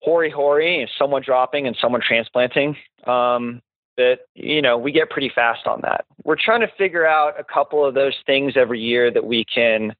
hori 0.00 0.30
hori, 0.30 0.88
someone 0.98 1.22
dropping 1.24 1.66
and 1.66 1.76
someone 1.80 2.00
transplanting. 2.00 2.76
Um, 3.06 3.62
that 3.96 4.20
you 4.34 4.62
know 4.62 4.78
we 4.78 4.92
get 4.92 5.10
pretty 5.10 5.30
fast 5.34 5.66
on 5.66 5.80
that. 5.82 6.04
We're 6.24 6.36
trying 6.36 6.60
to 6.60 6.72
figure 6.78 7.06
out 7.06 7.38
a 7.38 7.44
couple 7.44 7.84
of 7.84 7.94
those 7.94 8.14
things 8.24 8.54
every 8.56 8.80
year 8.80 9.10
that 9.10 9.24
we 9.24 9.44
can 9.44 9.94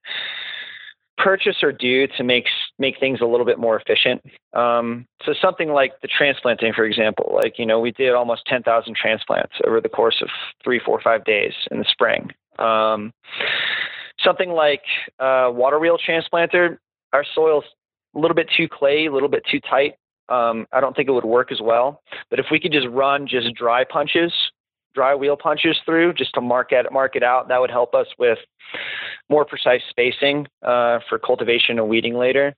purchase 1.22 1.56
or 1.62 1.72
do 1.72 2.06
to 2.16 2.24
make 2.24 2.46
make 2.78 2.98
things 2.98 3.20
a 3.20 3.26
little 3.26 3.46
bit 3.46 3.58
more 3.58 3.78
efficient. 3.78 4.22
Um, 4.54 5.06
so 5.24 5.32
something 5.40 5.70
like 5.70 5.92
the 6.02 6.08
transplanting, 6.08 6.72
for 6.72 6.84
example, 6.84 7.32
like 7.34 7.58
you 7.58 7.66
know 7.66 7.80
we 7.80 7.92
did 7.92 8.12
almost 8.14 8.46
10,000 8.46 8.96
transplants 8.96 9.54
over 9.66 9.80
the 9.80 9.88
course 9.88 10.20
of 10.22 10.28
three, 10.62 10.80
four, 10.84 11.00
five 11.00 11.24
days 11.24 11.52
in 11.70 11.78
the 11.78 11.84
spring. 11.84 12.30
Um, 12.58 13.12
something 14.22 14.50
like 14.50 14.82
uh, 15.18 15.50
water 15.52 15.78
wheel 15.78 15.98
transplanter, 15.98 16.78
our 17.12 17.24
soil's 17.34 17.64
a 18.14 18.18
little 18.18 18.34
bit 18.34 18.48
too 18.56 18.68
clay, 18.68 19.06
a 19.06 19.12
little 19.12 19.28
bit 19.28 19.44
too 19.50 19.60
tight. 19.60 19.94
Um, 20.28 20.66
I 20.72 20.80
don't 20.80 20.94
think 20.94 21.08
it 21.08 21.12
would 21.12 21.24
work 21.24 21.50
as 21.50 21.60
well. 21.60 22.02
But 22.28 22.38
if 22.38 22.46
we 22.50 22.60
could 22.60 22.72
just 22.72 22.86
run 22.88 23.26
just 23.26 23.54
dry 23.54 23.84
punches 23.84 24.32
dry 24.94 25.14
wheel 25.14 25.36
punches 25.36 25.78
through 25.84 26.14
just 26.14 26.34
to 26.34 26.40
mark 26.40 26.72
it 26.72 26.90
mark 26.92 27.16
it 27.16 27.22
out. 27.22 27.48
That 27.48 27.60
would 27.60 27.70
help 27.70 27.94
us 27.94 28.06
with 28.18 28.38
more 29.28 29.44
precise 29.44 29.82
spacing 29.88 30.46
uh, 30.62 31.00
for 31.08 31.18
cultivation 31.18 31.78
and 31.78 31.88
weeding 31.88 32.14
later. 32.14 32.54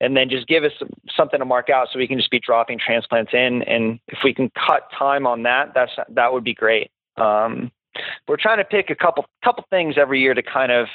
And 0.00 0.16
then 0.16 0.30
just 0.30 0.46
give 0.46 0.64
us 0.64 0.72
something 1.14 1.38
to 1.38 1.44
mark 1.44 1.68
out 1.68 1.88
so 1.92 1.98
we 1.98 2.08
can 2.08 2.18
just 2.18 2.30
be 2.30 2.40
dropping 2.40 2.78
transplants 2.78 3.32
in. 3.34 3.62
And 3.64 4.00
if 4.08 4.18
we 4.24 4.32
can 4.32 4.50
cut 4.50 4.88
time 4.98 5.26
on 5.26 5.42
that, 5.42 5.72
that's 5.74 5.92
that 6.08 6.32
would 6.32 6.44
be 6.44 6.54
great. 6.54 6.90
Um, 7.16 7.70
we're 8.26 8.36
trying 8.36 8.58
to 8.58 8.64
pick 8.64 8.90
a 8.90 8.94
couple 8.94 9.26
couple 9.44 9.64
things 9.70 9.96
every 9.98 10.20
year 10.20 10.34
to 10.34 10.42
kind 10.42 10.72
of 10.72 10.86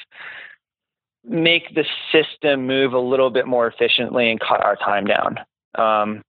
make 1.26 1.74
the 1.74 1.86
system 2.12 2.68
move 2.68 2.94
a 2.94 3.00
little 3.00 3.30
bit 3.30 3.48
more 3.48 3.68
efficiently 3.68 4.30
and 4.30 4.40
cut 4.40 4.64
our 4.64 4.76
time 4.76 5.06
down 5.06 5.38
um, 5.76 6.22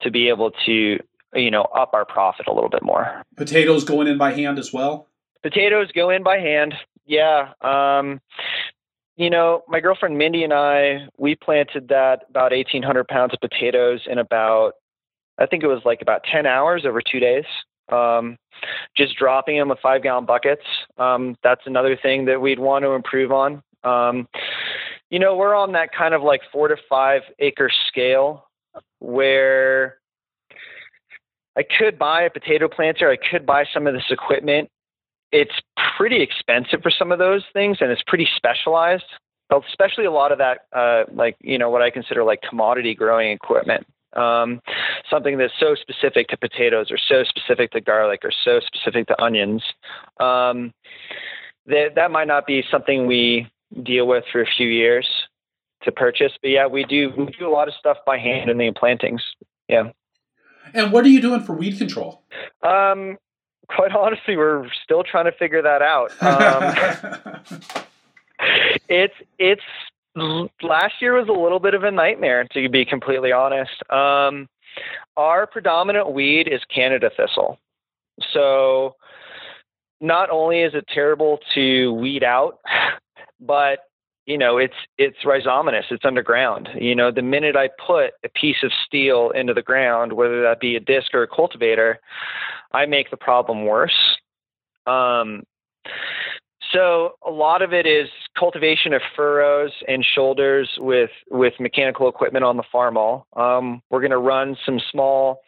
to 0.00 0.10
be 0.10 0.28
able 0.28 0.52
to 0.66 0.98
you 1.34 1.50
know, 1.50 1.62
up 1.62 1.90
our 1.92 2.04
profit 2.04 2.46
a 2.46 2.52
little 2.52 2.70
bit 2.70 2.82
more. 2.82 3.22
Potatoes 3.36 3.84
going 3.84 4.08
in 4.08 4.18
by 4.18 4.32
hand 4.32 4.58
as 4.58 4.72
well? 4.72 5.08
Potatoes 5.42 5.90
go 5.94 6.10
in 6.10 6.22
by 6.22 6.38
hand. 6.38 6.74
Yeah. 7.06 7.52
Um, 7.60 8.20
you 9.16 9.30
know, 9.30 9.62
my 9.68 9.80
girlfriend 9.80 10.16
Mindy 10.16 10.44
and 10.44 10.52
I, 10.52 11.08
we 11.16 11.34
planted 11.34 11.88
that 11.88 12.20
about 12.30 12.52
1,800 12.52 13.08
pounds 13.08 13.34
of 13.34 13.40
potatoes 13.40 14.00
in 14.06 14.18
about, 14.18 14.74
I 15.38 15.46
think 15.46 15.64
it 15.64 15.66
was 15.66 15.82
like 15.84 16.02
about 16.02 16.22
10 16.30 16.46
hours 16.46 16.84
over 16.86 17.00
two 17.02 17.20
days. 17.20 17.44
Um, 17.90 18.36
just 18.96 19.16
dropping 19.16 19.58
them 19.58 19.70
with 19.70 19.78
five 19.80 20.02
gallon 20.02 20.26
buckets. 20.26 20.62
Um, 20.98 21.36
that's 21.42 21.62
another 21.66 21.96
thing 21.96 22.26
that 22.26 22.40
we'd 22.40 22.58
want 22.58 22.84
to 22.84 22.90
improve 22.90 23.32
on. 23.32 23.62
Um, 23.82 24.28
you 25.10 25.18
know, 25.18 25.36
we're 25.36 25.54
on 25.54 25.72
that 25.72 25.90
kind 25.96 26.14
of 26.14 26.22
like 26.22 26.42
four 26.52 26.68
to 26.68 26.76
five 26.88 27.22
acre 27.38 27.70
scale 27.88 28.44
where 28.98 29.98
I 31.58 31.64
could 31.64 31.98
buy 31.98 32.22
a 32.22 32.30
potato 32.30 32.68
planter. 32.68 33.10
I 33.10 33.16
could 33.16 33.44
buy 33.44 33.64
some 33.74 33.88
of 33.88 33.94
this 33.94 34.04
equipment. 34.10 34.70
It's 35.32 35.54
pretty 35.96 36.22
expensive 36.22 36.80
for 36.82 36.90
some 36.90 37.10
of 37.10 37.18
those 37.18 37.42
things, 37.52 37.78
and 37.80 37.90
it's 37.90 38.02
pretty 38.06 38.28
specialized. 38.36 39.04
Especially 39.50 40.04
a 40.04 40.12
lot 40.12 40.30
of 40.30 40.38
that, 40.38 40.66
uh, 40.76 41.04
like 41.12 41.36
you 41.40 41.58
know, 41.58 41.68
what 41.70 41.82
I 41.82 41.90
consider 41.90 42.22
like 42.22 42.42
commodity 42.48 42.94
growing 42.94 43.32
equipment. 43.32 43.86
Um, 44.14 44.60
something 45.10 45.36
that's 45.36 45.52
so 45.58 45.74
specific 45.74 46.28
to 46.28 46.36
potatoes, 46.36 46.90
or 46.90 46.98
so 47.08 47.24
specific 47.24 47.72
to 47.72 47.80
garlic, 47.80 48.20
or 48.24 48.30
so 48.44 48.60
specific 48.60 49.08
to 49.08 49.20
onions. 49.20 49.62
Um, 50.20 50.72
that 51.66 51.94
that 51.96 52.10
might 52.10 52.28
not 52.28 52.46
be 52.46 52.62
something 52.70 53.06
we 53.06 53.50
deal 53.82 54.06
with 54.06 54.24
for 54.30 54.42
a 54.42 54.46
few 54.56 54.68
years 54.68 55.06
to 55.82 55.92
purchase. 55.92 56.32
But 56.40 56.50
yeah, 56.50 56.66
we 56.66 56.84
do 56.84 57.10
we 57.16 57.26
do 57.38 57.48
a 57.48 57.50
lot 57.50 57.68
of 57.68 57.74
stuff 57.74 57.96
by 58.06 58.18
hand 58.18 58.48
in 58.48 58.58
the 58.58 58.72
plantings. 58.72 59.22
Yeah. 59.68 59.90
And 60.74 60.92
what 60.92 61.04
are 61.04 61.08
you 61.08 61.20
doing 61.20 61.40
for 61.42 61.54
weed 61.54 61.78
control? 61.78 62.22
Um, 62.62 63.18
quite 63.68 63.92
honestly, 63.92 64.36
we're 64.36 64.68
still 64.82 65.02
trying 65.02 65.26
to 65.26 65.32
figure 65.32 65.62
that 65.62 65.82
out. 65.82 66.12
Um, 68.40 68.74
it's 68.88 69.14
it's 69.38 69.62
last 70.62 70.94
year 71.00 71.14
was 71.14 71.28
a 71.28 71.32
little 71.32 71.58
bit 71.58 71.74
of 71.74 71.82
a 71.82 71.90
nightmare 71.90 72.46
to 72.52 72.68
be 72.68 72.84
completely 72.84 73.32
honest. 73.32 73.72
Um, 73.90 74.48
our 75.16 75.46
predominant 75.46 76.12
weed 76.12 76.48
is 76.48 76.60
Canada 76.72 77.10
thistle, 77.16 77.58
so 78.32 78.94
not 80.00 80.30
only 80.30 80.60
is 80.60 80.74
it 80.74 80.86
terrible 80.92 81.40
to 81.54 81.92
weed 81.94 82.22
out, 82.22 82.60
but 83.40 83.80
you 84.28 84.36
know 84.36 84.58
it's 84.58 84.74
it's 84.98 85.16
rhizomatous 85.24 85.90
it's 85.90 86.04
underground 86.04 86.68
you 86.78 86.94
know 86.94 87.10
the 87.10 87.22
minute 87.22 87.56
i 87.56 87.68
put 87.84 88.12
a 88.24 88.28
piece 88.28 88.62
of 88.62 88.70
steel 88.86 89.30
into 89.30 89.54
the 89.54 89.62
ground 89.62 90.12
whether 90.12 90.42
that 90.42 90.60
be 90.60 90.76
a 90.76 90.80
disc 90.80 91.14
or 91.14 91.22
a 91.22 91.26
cultivator 91.26 91.98
i 92.72 92.86
make 92.86 93.10
the 93.10 93.16
problem 93.16 93.64
worse 93.64 94.18
um, 94.86 95.42
so 96.72 97.12
a 97.26 97.30
lot 97.30 97.62
of 97.62 97.72
it 97.72 97.86
is 97.86 98.08
cultivation 98.38 98.92
of 98.92 99.00
furrows 99.16 99.72
and 99.86 100.04
shoulders 100.04 100.68
with 100.78 101.10
with 101.30 101.54
mechanical 101.58 102.08
equipment 102.08 102.44
on 102.44 102.56
the 102.56 102.62
Farmall. 102.72 103.24
Um, 103.36 103.82
we're 103.90 104.00
going 104.00 104.10
to 104.10 104.18
run 104.18 104.56
some 104.66 104.78
small 104.90 105.40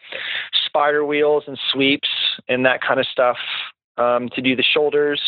spider 0.66 1.04
wheels 1.04 1.44
and 1.46 1.58
sweeps 1.72 2.08
and 2.48 2.64
that 2.64 2.80
kind 2.80 3.00
of 3.00 3.06
stuff 3.06 3.36
um, 3.98 4.30
to 4.34 4.40
do 4.40 4.56
the 4.56 4.62
shoulders 4.62 5.20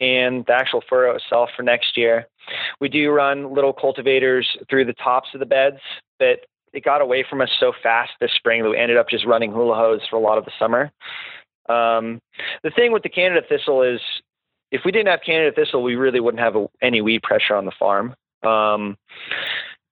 and 0.00 0.44
the 0.46 0.52
actual 0.52 0.82
furrow 0.88 1.16
itself 1.16 1.50
for 1.56 1.62
next 1.62 1.96
year. 1.96 2.28
We 2.80 2.88
do 2.88 3.10
run 3.10 3.54
little 3.54 3.72
cultivators 3.72 4.48
through 4.68 4.86
the 4.86 4.94
tops 4.94 5.28
of 5.34 5.40
the 5.40 5.46
beds, 5.46 5.78
but 6.18 6.40
it 6.72 6.84
got 6.84 7.00
away 7.00 7.24
from 7.28 7.40
us 7.40 7.50
so 7.58 7.72
fast 7.82 8.12
this 8.20 8.32
spring 8.34 8.62
that 8.62 8.70
we 8.70 8.76
ended 8.76 8.96
up 8.96 9.08
just 9.08 9.26
running 9.26 9.52
hula 9.52 9.76
hoes 9.76 10.00
for 10.10 10.16
a 10.16 10.20
lot 10.20 10.38
of 10.38 10.44
the 10.44 10.52
summer. 10.58 10.90
Um, 11.68 12.20
the 12.62 12.70
thing 12.70 12.92
with 12.92 13.02
the 13.02 13.08
Canada 13.08 13.46
thistle 13.48 13.82
is 13.82 14.00
if 14.70 14.82
we 14.84 14.92
didn't 14.92 15.08
have 15.08 15.20
Canada 15.24 15.52
thistle, 15.54 15.82
we 15.82 15.94
really 15.94 16.20
wouldn't 16.20 16.42
have 16.42 16.56
a, 16.56 16.66
any 16.82 17.00
weed 17.00 17.22
pressure 17.22 17.54
on 17.54 17.64
the 17.64 17.72
farm. 17.78 18.14
Um, 18.42 18.96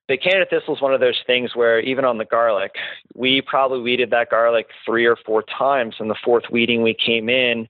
the 0.09 0.19
Canada 0.19 0.45
thistle 0.51 0.75
is 0.75 0.83
one 0.83 0.93
of 0.93 1.01
those 1.01 1.23
things 1.27 1.55
where 1.55 1.81
even 1.81 2.05
on 2.05 2.19
the 2.19 2.25
garlic, 2.25 2.73
we 3.15 3.41
probably 3.41 3.81
weeded 3.81 4.11
that 4.11 4.29
garlic 4.29 4.67
three 4.85 5.07
or 5.07 5.17
four 5.25 5.43
times. 5.43 5.95
And 6.01 6.11
the 6.11 6.17
fourth 6.25 6.45
weeding 6.51 6.83
we 6.83 6.95
came 6.95 7.29
in, 7.29 7.69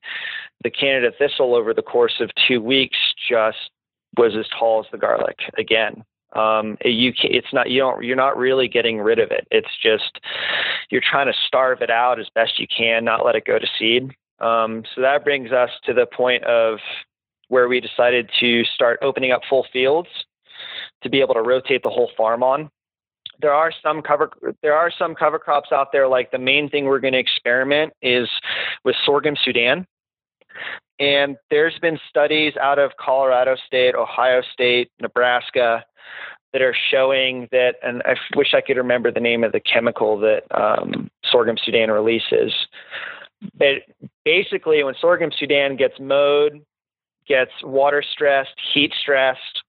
the 0.65 0.71
Canada 0.71 1.13
thistle 1.17 1.55
over 1.55 1.75
the 1.75 1.83
course 1.83 2.15
of 2.21 2.31
two 2.49 2.61
weeks 2.61 2.97
just 3.29 3.71
was 4.17 4.35
as 4.39 4.47
tall 4.59 4.81
as 4.81 4.91
the 4.91 4.99
garlic 4.99 5.39
again. 5.59 6.05
Um, 6.35 6.79
you 6.83 7.13
it's 7.25 7.53
not 7.53 7.69
you 7.71 7.81
don't 7.81 8.03
you're 8.03 8.17
not 8.17 8.39
really 8.39 8.67
getting 8.67 9.01
rid 9.01 9.19
of 9.19 9.31
it. 9.31 9.47
It's 9.51 9.69
just 9.83 10.21
you're 10.91 11.03
trying 11.03 11.27
to 11.27 11.39
starve 11.47 11.83
it 11.83 11.91
out 11.91 12.19
as 12.19 12.27
best 12.35 12.59
you 12.59 12.67
can, 12.75 13.05
not 13.05 13.25
let 13.25 13.35
it 13.35 13.45
go 13.45 13.59
to 13.59 13.67
seed. 13.79 14.13
Um, 14.41 14.83
so 14.95 15.03
that 15.03 15.25
brings 15.25 15.53
us 15.53 15.71
to 15.85 15.93
the 15.93 16.07
point 16.07 16.43
of 16.45 16.79
where 17.49 17.69
we 17.69 17.81
decided 17.81 18.31
to 18.41 18.65
start 18.65 18.99
opening 19.03 19.31
up 19.31 19.43
full 19.49 19.67
fields 19.73 20.09
to 21.03 21.11
be 21.11 21.21
able 21.21 21.35
to 21.35 21.43
rotate 21.43 21.83
the 21.83 21.91
whole 21.91 22.11
farm 22.17 22.43
on. 22.43 22.71
There 23.41 23.53
are 23.53 23.73
some 23.83 24.01
cover 24.01 24.31
there 24.63 24.75
are 24.75 24.91
some 24.99 25.15
cover 25.15 25.39
crops 25.39 25.71
out 25.71 25.93
there. 25.93 26.09
Like 26.09 26.31
the 26.31 26.39
main 26.39 26.71
thing 26.71 26.87
we're 26.87 27.01
going 27.01 27.13
to 27.13 27.19
experiment 27.19 27.93
is 28.01 28.29
with 28.85 28.97
sorghum 29.05 29.37
Sudan. 29.45 29.87
And 30.99 31.37
there's 31.51 31.79
been 31.81 31.99
studies 32.09 32.55
out 32.61 32.79
of 32.79 32.93
Colorado 32.97 33.57
State, 33.67 33.95
Ohio 33.95 34.43
State, 34.53 34.91
Nebraska 35.01 35.85
that 36.53 36.63
are 36.63 36.77
showing 36.91 37.49
that, 37.51 37.77
and 37.83 38.03
I 38.05 38.15
wish 38.37 38.55
I 38.55 38.61
could 38.61 38.77
remember 38.77 39.11
the 39.11 39.21
name 39.21 39.43
of 39.43 39.53
the 39.53 39.61
chemical 39.61 40.19
that 40.19 40.43
um, 40.51 41.11
sorghum 41.31 41.57
Sudan 41.65 41.91
releases. 41.91 42.53
But 43.55 43.83
basically, 44.25 44.85
when 44.85 44.95
sorghum 45.01 45.31
Sudan 45.37 45.77
gets 45.77 45.99
mowed, 45.99 46.63
gets 47.27 47.51
water 47.63 48.03
stressed, 48.13 48.55
heat 48.73 48.93
stressed, 49.01 49.63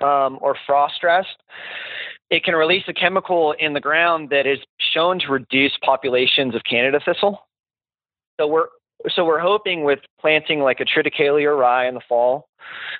um, 0.00 0.38
or 0.40 0.56
frost 0.66 0.94
stressed, 0.94 1.36
it 2.30 2.44
can 2.44 2.54
release 2.54 2.84
a 2.88 2.92
chemical 2.92 3.52
in 3.58 3.72
the 3.72 3.80
ground 3.80 4.30
that 4.30 4.46
is 4.46 4.58
shown 4.92 5.18
to 5.20 5.28
reduce 5.28 5.76
populations 5.82 6.54
of 6.54 6.62
Canada 6.68 7.00
thistle. 7.04 7.46
So 8.40 8.46
we're 8.46 8.66
so 9.08 9.24
we're 9.24 9.38
hoping 9.38 9.84
with 9.84 10.00
planting 10.20 10.60
like 10.60 10.80
a 10.80 10.84
triticale 10.84 11.42
or 11.44 11.56
rye 11.56 11.88
in 11.88 11.94
the 11.94 12.00
fall, 12.08 12.48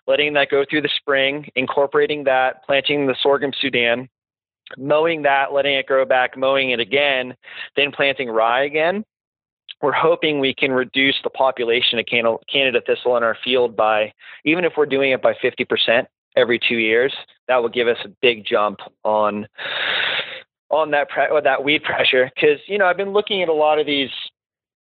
letting 0.07 0.35
that 0.35 0.51
go 0.51 0.65
through 0.69 0.83
the 0.83 0.91
spring, 0.97 1.49
incorporating 1.55 2.25
that, 2.25 2.65
planting 2.65 3.07
the 3.07 3.17
sorghum 3.23 3.53
Sudan, 3.61 4.09
mowing 4.77 5.23
that, 5.23 5.53
letting 5.53 5.75
it 5.75 5.87
grow 5.87 6.05
back, 6.05 6.37
mowing 6.37 6.71
it 6.71 6.81
again, 6.81 7.35
then 7.77 7.93
planting 7.93 8.29
rye 8.29 8.65
again. 8.65 9.05
We're 9.83 9.93
hoping 9.93 10.41
we 10.41 10.55
can 10.55 10.73
reduce 10.73 11.17
the 11.23 11.31
population 11.31 11.99
of 11.99 12.07
Canada 12.07 12.81
thistle 12.87 13.17
in 13.17 13.23
our 13.23 13.37
field 13.45 13.77
by, 13.77 14.13
even 14.45 14.65
if 14.65 14.73
we're 14.77 14.87
doing 14.87 15.13
it 15.13 15.21
by 15.21 15.35
50% 15.35 16.07
every 16.35 16.59
two 16.59 16.77
years, 16.77 17.13
that 17.49 17.57
will 17.57 17.69
give 17.69 17.89
us 17.89 17.99
a 18.05 18.09
big 18.23 18.45
jump 18.45 18.81
on 19.05 19.47
on 20.69 20.91
that 20.91 21.09
pre- 21.09 21.41
that 21.43 21.63
weed 21.63 21.83
pressure. 21.85 22.31
Because 22.35 22.59
you 22.67 22.79
know 22.79 22.87
I've 22.87 22.97
been 22.97 23.13
looking 23.13 23.43
at 23.43 23.49
a 23.49 23.53
lot 23.53 23.79
of 23.79 23.87
these 23.87 24.11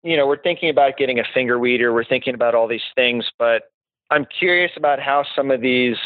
you 0.05 0.15
know, 0.15 0.27
we're 0.27 0.41
thinking 0.41 0.69
about 0.69 0.97
getting 0.97 1.19
a 1.19 1.23
finger 1.33 1.57
weeder. 1.57 1.91
We're 1.91 2.05
thinking 2.05 2.35
about 2.35 2.53
all 2.53 2.67
these 2.67 2.87
things, 2.93 3.25
but 3.39 3.63
I'm 4.11 4.25
curious 4.39 4.71
about 4.77 4.99
how 4.99 5.25
some 5.35 5.49
of 5.49 5.61
these 5.61 5.97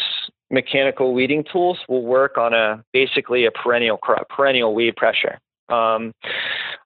mechanical 0.50 1.14
weeding 1.14 1.44
tools 1.52 1.78
will 1.90 2.04
work 2.04 2.38
on 2.38 2.54
a 2.54 2.84
basically 2.94 3.46
a 3.46 3.52
perennial 3.52 4.00
perennial 4.30 4.74
weed 4.74 4.96
pressure. 4.96 5.38
Um, 5.68 6.14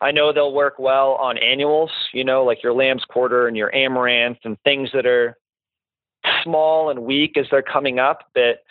I 0.01 0.11
know 0.11 0.33
they'll 0.33 0.53
work 0.53 0.79
well 0.79 1.13
on 1.13 1.37
annuals, 1.37 1.91
you 2.13 2.23
know, 2.23 2.43
like 2.43 2.63
your 2.63 2.73
lamb's 2.73 3.05
quarter 3.05 3.47
and 3.47 3.55
your 3.55 3.73
amaranth 3.73 4.39
and 4.43 4.57
things 4.63 4.89
that 4.93 5.05
are 5.05 5.37
small 6.43 6.89
and 6.89 7.03
weak 7.03 7.37
as 7.37 7.45
they're 7.51 7.61
coming 7.61 7.99
up. 7.99 8.27
But 8.33 8.63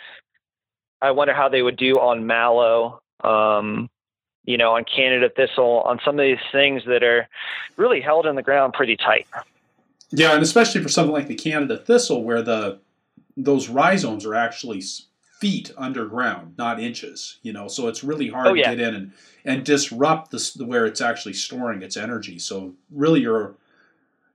I 1.00 1.12
wonder 1.12 1.32
how 1.32 1.48
they 1.48 1.62
would 1.62 1.76
do 1.76 1.94
on 1.94 2.26
mallow, 2.26 3.00
um, 3.22 3.88
you 4.44 4.56
know, 4.56 4.76
on 4.76 4.84
Canada 4.84 5.30
thistle, 5.34 5.82
on 5.86 6.00
some 6.04 6.18
of 6.18 6.24
these 6.24 6.38
things 6.50 6.82
that 6.86 7.02
are 7.02 7.28
really 7.76 8.00
held 8.00 8.26
in 8.26 8.34
the 8.34 8.42
ground 8.42 8.72
pretty 8.72 8.96
tight. 8.96 9.26
Yeah, 10.10 10.34
and 10.34 10.42
especially 10.42 10.82
for 10.82 10.88
something 10.88 11.12
like 11.12 11.28
the 11.28 11.34
Canada 11.34 11.78
thistle, 11.78 12.24
where 12.24 12.42
the 12.42 12.80
those 13.36 13.68
rhizomes 13.68 14.26
are 14.26 14.34
actually 14.34 14.82
feet 15.40 15.72
underground, 15.78 16.54
not 16.58 16.80
inches. 16.80 17.38
You 17.42 17.52
know, 17.52 17.68
so 17.68 17.88
it's 17.88 18.04
really 18.04 18.28
hard 18.28 18.48
oh, 18.48 18.54
yeah. 18.54 18.70
to 18.70 18.76
get 18.76 18.88
in 18.88 18.94
and 18.94 19.12
and 19.44 19.64
disrupt 19.64 20.30
this 20.30 20.56
where 20.56 20.86
it's 20.86 21.00
actually 21.00 21.34
storing 21.34 21.82
its 21.82 21.96
energy. 21.96 22.38
So 22.38 22.74
really, 22.90 23.20
you're 23.20 23.54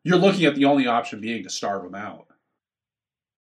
you're 0.04 0.18
looking 0.18 0.46
at 0.46 0.56
the 0.56 0.66
only 0.66 0.88
option 0.88 1.20
being 1.20 1.44
to 1.44 1.50
starve 1.50 1.84
them 1.84 1.96
out. 1.96 2.27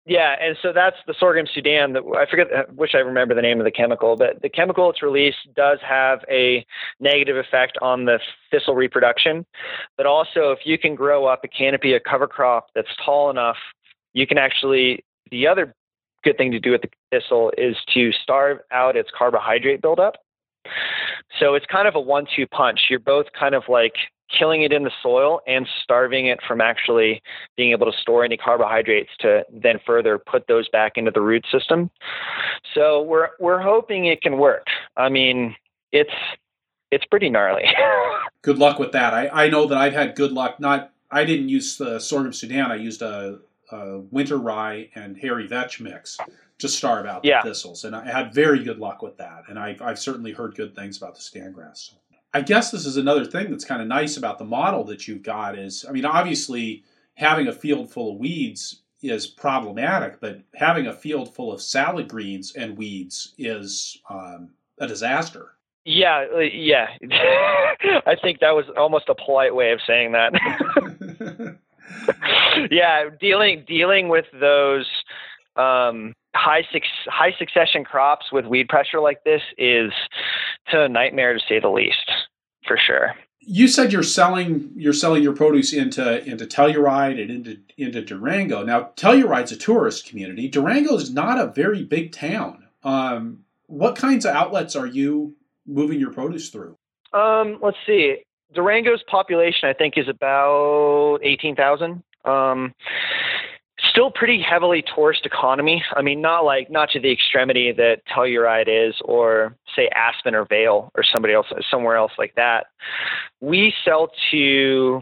Yeah, 0.07 0.35
and 0.39 0.55
so 0.61 0.71
that's 0.71 0.97
the 1.07 1.15
sorghum 1.19 1.47
Sudan. 1.51 1.93
That 1.93 2.03
I 2.15 2.29
forget, 2.29 2.47
I 2.55 2.71
wish 2.71 2.91
I 2.93 2.99
remember 2.99 3.33
the 3.33 3.41
name 3.41 3.59
of 3.59 3.65
the 3.65 3.71
chemical, 3.71 4.15
but 4.15 4.39
the 4.43 4.49
chemical 4.49 4.89
it's 4.91 5.01
released 5.01 5.37
does 5.55 5.79
have 5.81 6.19
a 6.29 6.63
negative 6.99 7.37
effect 7.37 7.77
on 7.81 8.05
the 8.05 8.19
thistle 8.51 8.75
reproduction. 8.75 9.47
But 9.97 10.05
also, 10.05 10.51
if 10.51 10.59
you 10.63 10.77
can 10.77 10.93
grow 10.93 11.25
up 11.25 11.41
a 11.43 11.47
canopy, 11.47 11.93
a 11.93 11.99
cover 11.99 12.27
crop 12.27 12.67
that's 12.75 12.87
tall 13.03 13.31
enough, 13.31 13.57
you 14.13 14.27
can 14.27 14.37
actually. 14.37 15.03
The 15.31 15.47
other 15.47 15.73
good 16.23 16.37
thing 16.37 16.51
to 16.51 16.59
do 16.59 16.71
with 16.71 16.81
the 16.81 16.89
thistle 17.11 17.51
is 17.57 17.75
to 17.95 18.11
starve 18.11 18.59
out 18.71 18.95
its 18.95 19.09
carbohydrate 19.17 19.81
buildup. 19.81 20.17
So 21.39 21.55
it's 21.55 21.65
kind 21.65 21.87
of 21.87 21.95
a 21.95 21.99
one 21.99 22.27
two 22.35 22.45
punch. 22.45 22.79
You're 22.91 22.99
both 22.99 23.25
kind 23.37 23.55
of 23.55 23.63
like 23.67 23.93
killing 24.29 24.63
it 24.63 24.73
in 24.73 24.83
the 24.83 24.91
soil 25.01 25.41
and 25.47 25.67
starving 25.83 26.27
it 26.27 26.39
from 26.47 26.61
actually 26.61 27.21
being 27.55 27.71
able 27.71 27.91
to 27.91 27.97
store 27.97 28.23
any 28.23 28.37
carbohydrates 28.37 29.11
to 29.19 29.45
then 29.51 29.79
further 29.85 30.17
put 30.17 30.47
those 30.47 30.67
back 30.69 30.93
into 30.95 31.11
the 31.11 31.21
root 31.21 31.45
system. 31.51 31.89
So 32.73 33.01
we're 33.01 33.29
we're 33.39 33.61
hoping 33.61 34.05
it 34.05 34.21
can 34.21 34.37
work. 34.37 34.67
I 34.97 35.09
mean, 35.09 35.55
it's 35.91 36.13
it's 36.91 37.05
pretty 37.05 37.29
gnarly. 37.29 37.63
good 38.41 38.57
luck 38.57 38.79
with 38.79 38.91
that. 38.93 39.13
I, 39.13 39.45
I 39.45 39.49
know 39.49 39.67
that 39.67 39.77
I've 39.77 39.93
had 39.93 40.15
good 40.15 40.31
luck. 40.31 40.59
Not 40.59 40.91
I 41.11 41.23
didn't 41.23 41.49
use 41.49 41.77
the 41.77 41.99
sorghum 41.99 42.33
Sudan. 42.33 42.71
I 42.71 42.75
used 42.75 43.01
a, 43.01 43.39
a 43.71 43.99
winter 43.99 44.37
rye 44.37 44.89
and 44.95 45.17
hairy 45.17 45.47
vetch 45.47 45.79
mix 45.79 46.17
to 46.57 46.69
starve 46.69 47.05
out 47.05 47.23
yeah. 47.23 47.41
the 47.41 47.49
thistles. 47.49 47.83
And 47.83 47.95
I 47.95 48.09
had 48.09 48.33
very 48.33 48.63
good 48.63 48.79
luck 48.79 49.01
with 49.01 49.17
that. 49.17 49.43
And 49.47 49.59
I've, 49.59 49.81
I've 49.81 49.99
certainly 49.99 50.31
heard 50.31 50.55
good 50.55 50.75
things 50.75 50.97
about 50.97 51.15
the 51.15 51.21
Sudan 51.21 51.51
grass. 51.51 51.95
I 52.35 52.41
guess 52.41 52.69
this 52.69 52.85
is 52.85 52.97
another 52.97 53.23
thing 53.23 53.49
that's 53.49 53.63
kind 53.63 53.81
of 53.81 53.87
nice 53.87 54.17
about 54.17 54.39
the 54.39 54.43
model 54.43 54.83
that 54.85 55.07
you've 55.07 55.23
got 55.23 55.57
is, 55.57 55.85
I 55.87 55.93
mean, 55.93 56.03
obviously 56.03 56.83
having 57.13 57.47
a 57.47 57.53
field 57.53 57.89
full 57.89 58.11
of 58.11 58.17
weeds 58.17 58.81
is 59.01 59.25
problematic, 59.25 60.19
but 60.19 60.41
having 60.53 60.87
a 60.87 60.93
field 60.93 61.33
full 61.33 61.53
of 61.53 61.61
salad 61.61 62.09
greens 62.09 62.53
and 62.57 62.77
weeds 62.77 63.35
is 63.37 64.01
um, 64.09 64.49
a 64.79 64.85
disaster. 64.85 65.53
Yeah, 65.85 66.25
uh, 66.35 66.39
yeah. 66.39 66.87
I 68.05 68.17
think 68.21 68.41
that 68.41 68.51
was 68.51 68.65
almost 68.75 69.07
a 69.07 69.15
polite 69.15 69.55
way 69.55 69.71
of 69.71 69.79
saying 69.87 70.11
that. 70.11 70.33
yeah, 72.69 73.11
dealing 73.17 73.63
dealing 73.65 74.09
with 74.09 74.25
those 74.37 74.89
um, 75.55 76.13
high 76.35 76.63
high 77.07 77.33
succession 77.39 77.83
crops 77.83 78.31
with 78.31 78.45
weed 78.45 78.67
pressure 78.67 78.99
like 78.99 79.23
this 79.23 79.41
is 79.57 79.91
to 80.69 80.83
a 80.83 80.89
nightmare 80.89 81.33
to 81.33 81.39
say 81.47 81.59
the 81.59 81.69
least, 81.69 82.11
for 82.67 82.77
sure. 82.77 83.15
You 83.47 83.67
said 83.67 83.93
you're 83.93 84.03
selling 84.03 84.71
you're 84.75 84.93
selling 84.93 85.23
your 85.23 85.35
produce 85.35 85.71
into 85.71 86.23
into 86.25 86.45
Telluride 86.45 87.21
and 87.21 87.29
into 87.31 87.57
into 87.77 88.01
Durango. 88.01 88.63
Now 88.63 88.89
Telluride's 88.95 89.51
a 89.51 89.57
tourist 89.57 90.07
community. 90.07 90.47
Durango 90.47 90.95
is 90.95 91.13
not 91.13 91.39
a 91.39 91.47
very 91.47 91.83
big 91.83 92.11
town. 92.11 92.65
Um, 92.83 93.43
what 93.67 93.95
kinds 93.95 94.25
of 94.25 94.35
outlets 94.35 94.75
are 94.75 94.87
you 94.87 95.35
moving 95.65 95.99
your 95.99 96.11
produce 96.11 96.49
through? 96.49 96.77
Um, 97.13 97.59
let's 97.61 97.77
see. 97.85 98.17
Durango's 98.53 99.03
population, 99.03 99.69
I 99.69 99.73
think, 99.73 99.97
is 99.97 100.07
about 100.07 101.19
eighteen 101.23 101.55
thousand. 101.55 102.03
Um, 102.25 102.73
still 103.95 104.11
pretty 104.11 104.41
heavily 104.41 104.83
tourist 104.93 105.25
economy. 105.25 105.81
I 105.95 106.01
mean, 106.01 106.21
not 106.21 106.41
like 106.43 106.69
not 106.69 106.89
to 106.91 106.99
the 106.99 107.11
extremity 107.11 107.71
that 107.71 108.01
Telluride 108.13 108.67
is, 108.67 108.95
or 109.05 109.55
say 109.73 109.89
Aspen 109.95 110.35
or 110.35 110.45
Vail 110.45 110.91
or 110.95 111.03
somebody 111.03 111.33
else 111.33 111.47
somewhere 111.71 111.95
else 111.95 112.11
like 112.17 112.35
that. 112.35 112.67
We 113.39 113.73
sell 113.85 114.09
to 114.31 115.01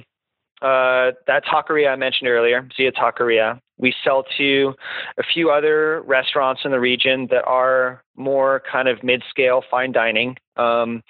uh, 0.62 1.12
that 1.28 1.44
taqueria 1.46 1.92
I 1.92 1.96
mentioned 1.96 2.30
earlier, 2.30 2.68
Zia 2.78 2.92
Taqueria. 2.92 3.60
We 3.78 3.94
sell 4.04 4.24
to 4.38 4.74
a 5.18 5.24
few 5.24 5.50
other 5.50 6.04
restaurants 6.04 6.62
in 6.64 6.72
the 6.72 6.80
region 6.80 7.28
that 7.32 7.44
are 7.46 8.04
more 8.16 8.62
kind 8.72 8.88
of 8.88 9.04
mid-scale 9.04 9.64
fine 9.70 9.92
dining. 9.92 10.38
Um, 10.56 11.04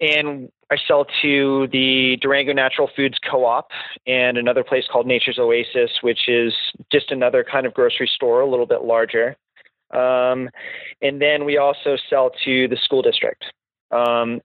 and 0.00 0.50
I 0.70 0.76
sell 0.88 1.06
to 1.22 1.68
the 1.70 2.16
Durango 2.20 2.52
Natural 2.52 2.90
Foods 2.96 3.18
Co-op 3.28 3.68
and 4.06 4.36
another 4.36 4.64
place 4.64 4.84
called 4.90 5.06
Nature's 5.06 5.38
Oasis, 5.38 5.90
which 6.02 6.28
is 6.28 6.52
just 6.90 7.10
another 7.10 7.44
kind 7.44 7.66
of 7.66 7.74
grocery 7.74 8.10
store, 8.12 8.40
a 8.40 8.50
little 8.50 8.66
bit 8.66 8.82
larger. 8.82 9.36
Um, 9.92 10.50
and 11.00 11.20
then 11.22 11.44
we 11.44 11.58
also 11.58 11.96
sell 12.10 12.30
to 12.44 12.66
the 12.68 12.76
school 12.76 13.02
district. 13.02 13.44
Um, 13.90 14.40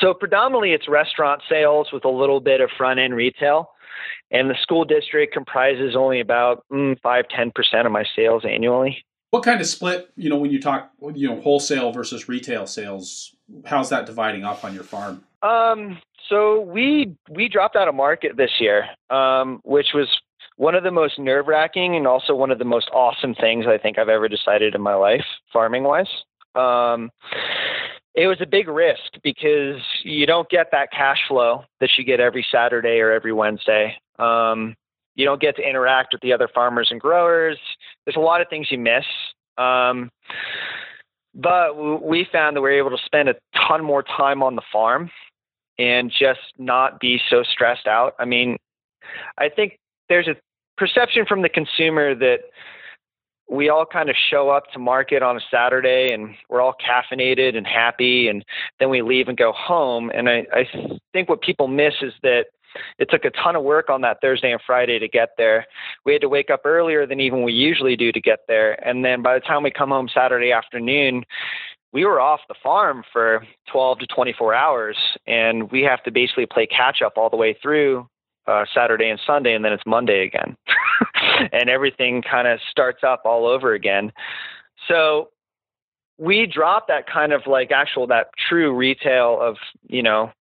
so 0.00 0.14
predominantly 0.14 0.72
it's 0.72 0.88
restaurant 0.88 1.42
sales 1.48 1.88
with 1.92 2.04
a 2.04 2.10
little 2.10 2.40
bit 2.40 2.60
of 2.60 2.70
front 2.76 3.00
end 3.00 3.14
retail. 3.14 3.70
And 4.30 4.48
the 4.48 4.56
school 4.62 4.84
district 4.84 5.34
comprises 5.34 5.94
only 5.94 6.20
about 6.20 6.64
mm, 6.72 6.98
5 7.00 7.24
10% 7.28 7.86
of 7.86 7.92
my 7.92 8.04
sales 8.16 8.44
annually. 8.48 9.04
What 9.30 9.44
kind 9.44 9.60
of 9.60 9.66
split, 9.66 10.10
you 10.16 10.28
know, 10.28 10.36
when 10.36 10.50
you 10.50 10.60
talk, 10.60 10.90
you 11.14 11.28
know, 11.28 11.40
wholesale 11.40 11.92
versus 11.92 12.28
retail 12.28 12.66
sales, 12.66 13.34
how's 13.64 13.90
that 13.90 14.06
dividing 14.06 14.44
up 14.44 14.64
on 14.64 14.74
your 14.74 14.84
farm? 14.84 15.24
Um, 15.42 15.98
so 16.28 16.60
we 16.60 17.16
we 17.30 17.48
dropped 17.48 17.76
out 17.76 17.88
of 17.88 17.94
market 17.94 18.36
this 18.36 18.52
year, 18.60 18.86
um, 19.10 19.60
which 19.64 19.88
was 19.94 20.08
one 20.56 20.74
of 20.74 20.84
the 20.84 20.90
most 20.90 21.18
nerve 21.18 21.48
wracking 21.48 21.96
and 21.96 22.06
also 22.06 22.34
one 22.34 22.50
of 22.50 22.58
the 22.58 22.64
most 22.64 22.88
awesome 22.92 23.34
things 23.34 23.66
I 23.66 23.78
think 23.78 23.98
I've 23.98 24.08
ever 24.08 24.28
decided 24.28 24.74
in 24.74 24.80
my 24.80 24.94
life, 24.94 25.24
farming 25.52 25.84
wise. 25.84 26.06
Um, 26.54 27.10
it 28.14 28.26
was 28.26 28.38
a 28.40 28.46
big 28.46 28.68
risk 28.68 29.12
because 29.22 29.80
you 30.04 30.26
don't 30.26 30.48
get 30.50 30.68
that 30.72 30.90
cash 30.92 31.18
flow 31.26 31.64
that 31.80 31.90
you 31.96 32.04
get 32.04 32.20
every 32.20 32.44
Saturday 32.52 33.00
or 33.00 33.10
every 33.10 33.32
Wednesday. 33.32 33.96
Um, 34.18 34.74
you 35.14 35.24
don't 35.24 35.40
get 35.40 35.56
to 35.56 35.68
interact 35.68 36.12
with 36.12 36.22
the 36.22 36.32
other 36.32 36.48
farmers 36.54 36.88
and 36.90 37.00
growers. 37.00 37.58
There's 38.04 38.16
a 38.16 38.20
lot 38.20 38.40
of 38.40 38.48
things 38.48 38.68
you 38.70 38.78
miss. 38.78 39.04
Um, 39.58 40.10
but 41.34 42.02
we 42.02 42.26
found 42.30 42.56
that 42.56 42.60
we 42.60 42.70
were 42.70 42.78
able 42.78 42.90
to 42.90 43.04
spend 43.04 43.28
a 43.28 43.34
ton 43.68 43.84
more 43.84 44.02
time 44.02 44.42
on 44.42 44.56
the 44.56 44.62
farm 44.72 45.10
and 45.78 46.10
just 46.10 46.40
not 46.58 47.00
be 47.00 47.20
so 47.30 47.42
stressed 47.42 47.86
out. 47.86 48.14
I 48.18 48.24
mean, 48.24 48.58
I 49.38 49.48
think 49.48 49.78
there's 50.08 50.28
a 50.28 50.36
perception 50.76 51.24
from 51.26 51.42
the 51.42 51.48
consumer 51.48 52.14
that 52.14 52.40
we 53.50 53.68
all 53.68 53.84
kind 53.84 54.08
of 54.08 54.16
show 54.30 54.50
up 54.50 54.64
to 54.72 54.78
market 54.78 55.22
on 55.22 55.36
a 55.36 55.40
Saturday 55.50 56.12
and 56.12 56.34
we're 56.48 56.60
all 56.60 56.74
caffeinated 56.74 57.56
and 57.56 57.66
happy, 57.66 58.28
and 58.28 58.44
then 58.78 58.88
we 58.88 59.02
leave 59.02 59.28
and 59.28 59.36
go 59.36 59.52
home. 59.52 60.10
And 60.14 60.28
I, 60.28 60.46
I 60.52 60.66
think 61.12 61.28
what 61.28 61.42
people 61.42 61.68
miss 61.68 61.94
is 62.02 62.12
that 62.22 62.46
it 62.98 63.10
took 63.10 63.24
a 63.24 63.30
ton 63.30 63.56
of 63.56 63.62
work 63.62 63.90
on 63.90 64.00
that 64.02 64.18
Thursday 64.20 64.52
and 64.52 64.60
Friday 64.66 64.98
to 64.98 65.08
get 65.08 65.30
there. 65.36 65.66
We 66.04 66.12
had 66.12 66.22
to 66.22 66.28
wake 66.28 66.50
up 66.50 66.62
earlier 66.64 67.06
than 67.06 67.20
even 67.20 67.42
we 67.42 67.52
usually 67.52 67.96
do 67.96 68.12
to 68.12 68.20
get 68.20 68.40
there. 68.48 68.72
And 68.86 69.04
then 69.04 69.22
by 69.22 69.34
the 69.34 69.40
time 69.40 69.62
we 69.62 69.70
come 69.70 69.90
home 69.90 70.08
Saturday 70.12 70.52
afternoon, 70.52 71.24
we 71.92 72.04
were 72.04 72.20
off 72.20 72.40
the 72.48 72.54
farm 72.62 73.04
for 73.12 73.44
12 73.70 74.00
to 74.00 74.06
24 74.06 74.54
hours, 74.54 74.96
and 75.26 75.70
we 75.70 75.82
have 75.82 76.02
to 76.04 76.10
basically 76.10 76.46
play 76.46 76.66
catch 76.66 77.02
up 77.02 77.14
all 77.16 77.28
the 77.28 77.36
way 77.36 77.56
through 77.60 78.08
uh, 78.46 78.64
Saturday 78.74 79.08
and 79.08 79.20
Sunday, 79.26 79.54
and 79.54 79.64
then 79.64 79.72
it's 79.72 79.86
Monday 79.86 80.24
again, 80.24 80.56
and 81.52 81.68
everything 81.68 82.22
kind 82.22 82.48
of 82.48 82.58
starts 82.70 83.04
up 83.04 83.22
all 83.24 83.46
over 83.46 83.74
again. 83.74 84.10
So 84.88 85.28
we 86.18 86.46
dropped 86.46 86.88
that 86.88 87.06
kind 87.06 87.32
of 87.32 87.42
like 87.46 87.70
actual 87.70 88.06
that 88.08 88.30
true 88.48 88.74
retail 88.74 89.38
of 89.40 89.56
you 89.86 90.02
know 90.02 90.32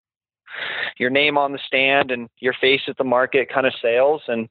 your 0.97 1.09
name 1.09 1.37
on 1.37 1.51
the 1.51 1.59
stand 1.65 2.11
and 2.11 2.29
your 2.39 2.53
face 2.59 2.81
at 2.87 2.97
the 2.97 3.03
market 3.03 3.51
kind 3.51 3.65
of 3.65 3.73
sales 3.81 4.21
and 4.27 4.49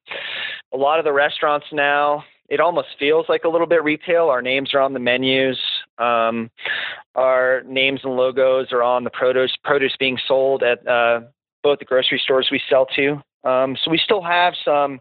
a 0.73 0.77
lot 0.77 0.99
of 0.99 1.05
the 1.05 1.13
restaurants 1.13 1.67
now 1.73 2.25
it 2.49 2.59
almost 2.59 2.89
feels 2.99 3.27
like 3.29 3.45
a 3.45 3.49
little 3.49 3.67
bit 3.67 3.83
retail 3.85 4.29
our 4.29 4.43
names 4.43 4.75
are 4.75 4.81
on 4.81 4.93
the 4.93 4.99
menus 4.99 5.59
um, 5.99 6.51
our 7.15 7.63
names 7.67 8.01
and 8.05 8.17
logos 8.17 8.73
are 8.73 8.83
on 8.83 9.05
the 9.05 9.11
produce 9.11 9.57
produce 9.65 9.95
being 9.99 10.19
sold 10.27 10.63
at 10.63 10.87
uh, 10.87 11.21
both 11.63 11.79
the 11.79 11.85
grocery 11.85 12.21
stores 12.23 12.49
we 12.51 12.61
sell 12.69 12.87
to. 12.97 13.23
Um, 13.45 13.77
so 13.83 13.91
we 13.91 13.99
still 13.99 14.23
have 14.23 14.55
some 14.65 15.01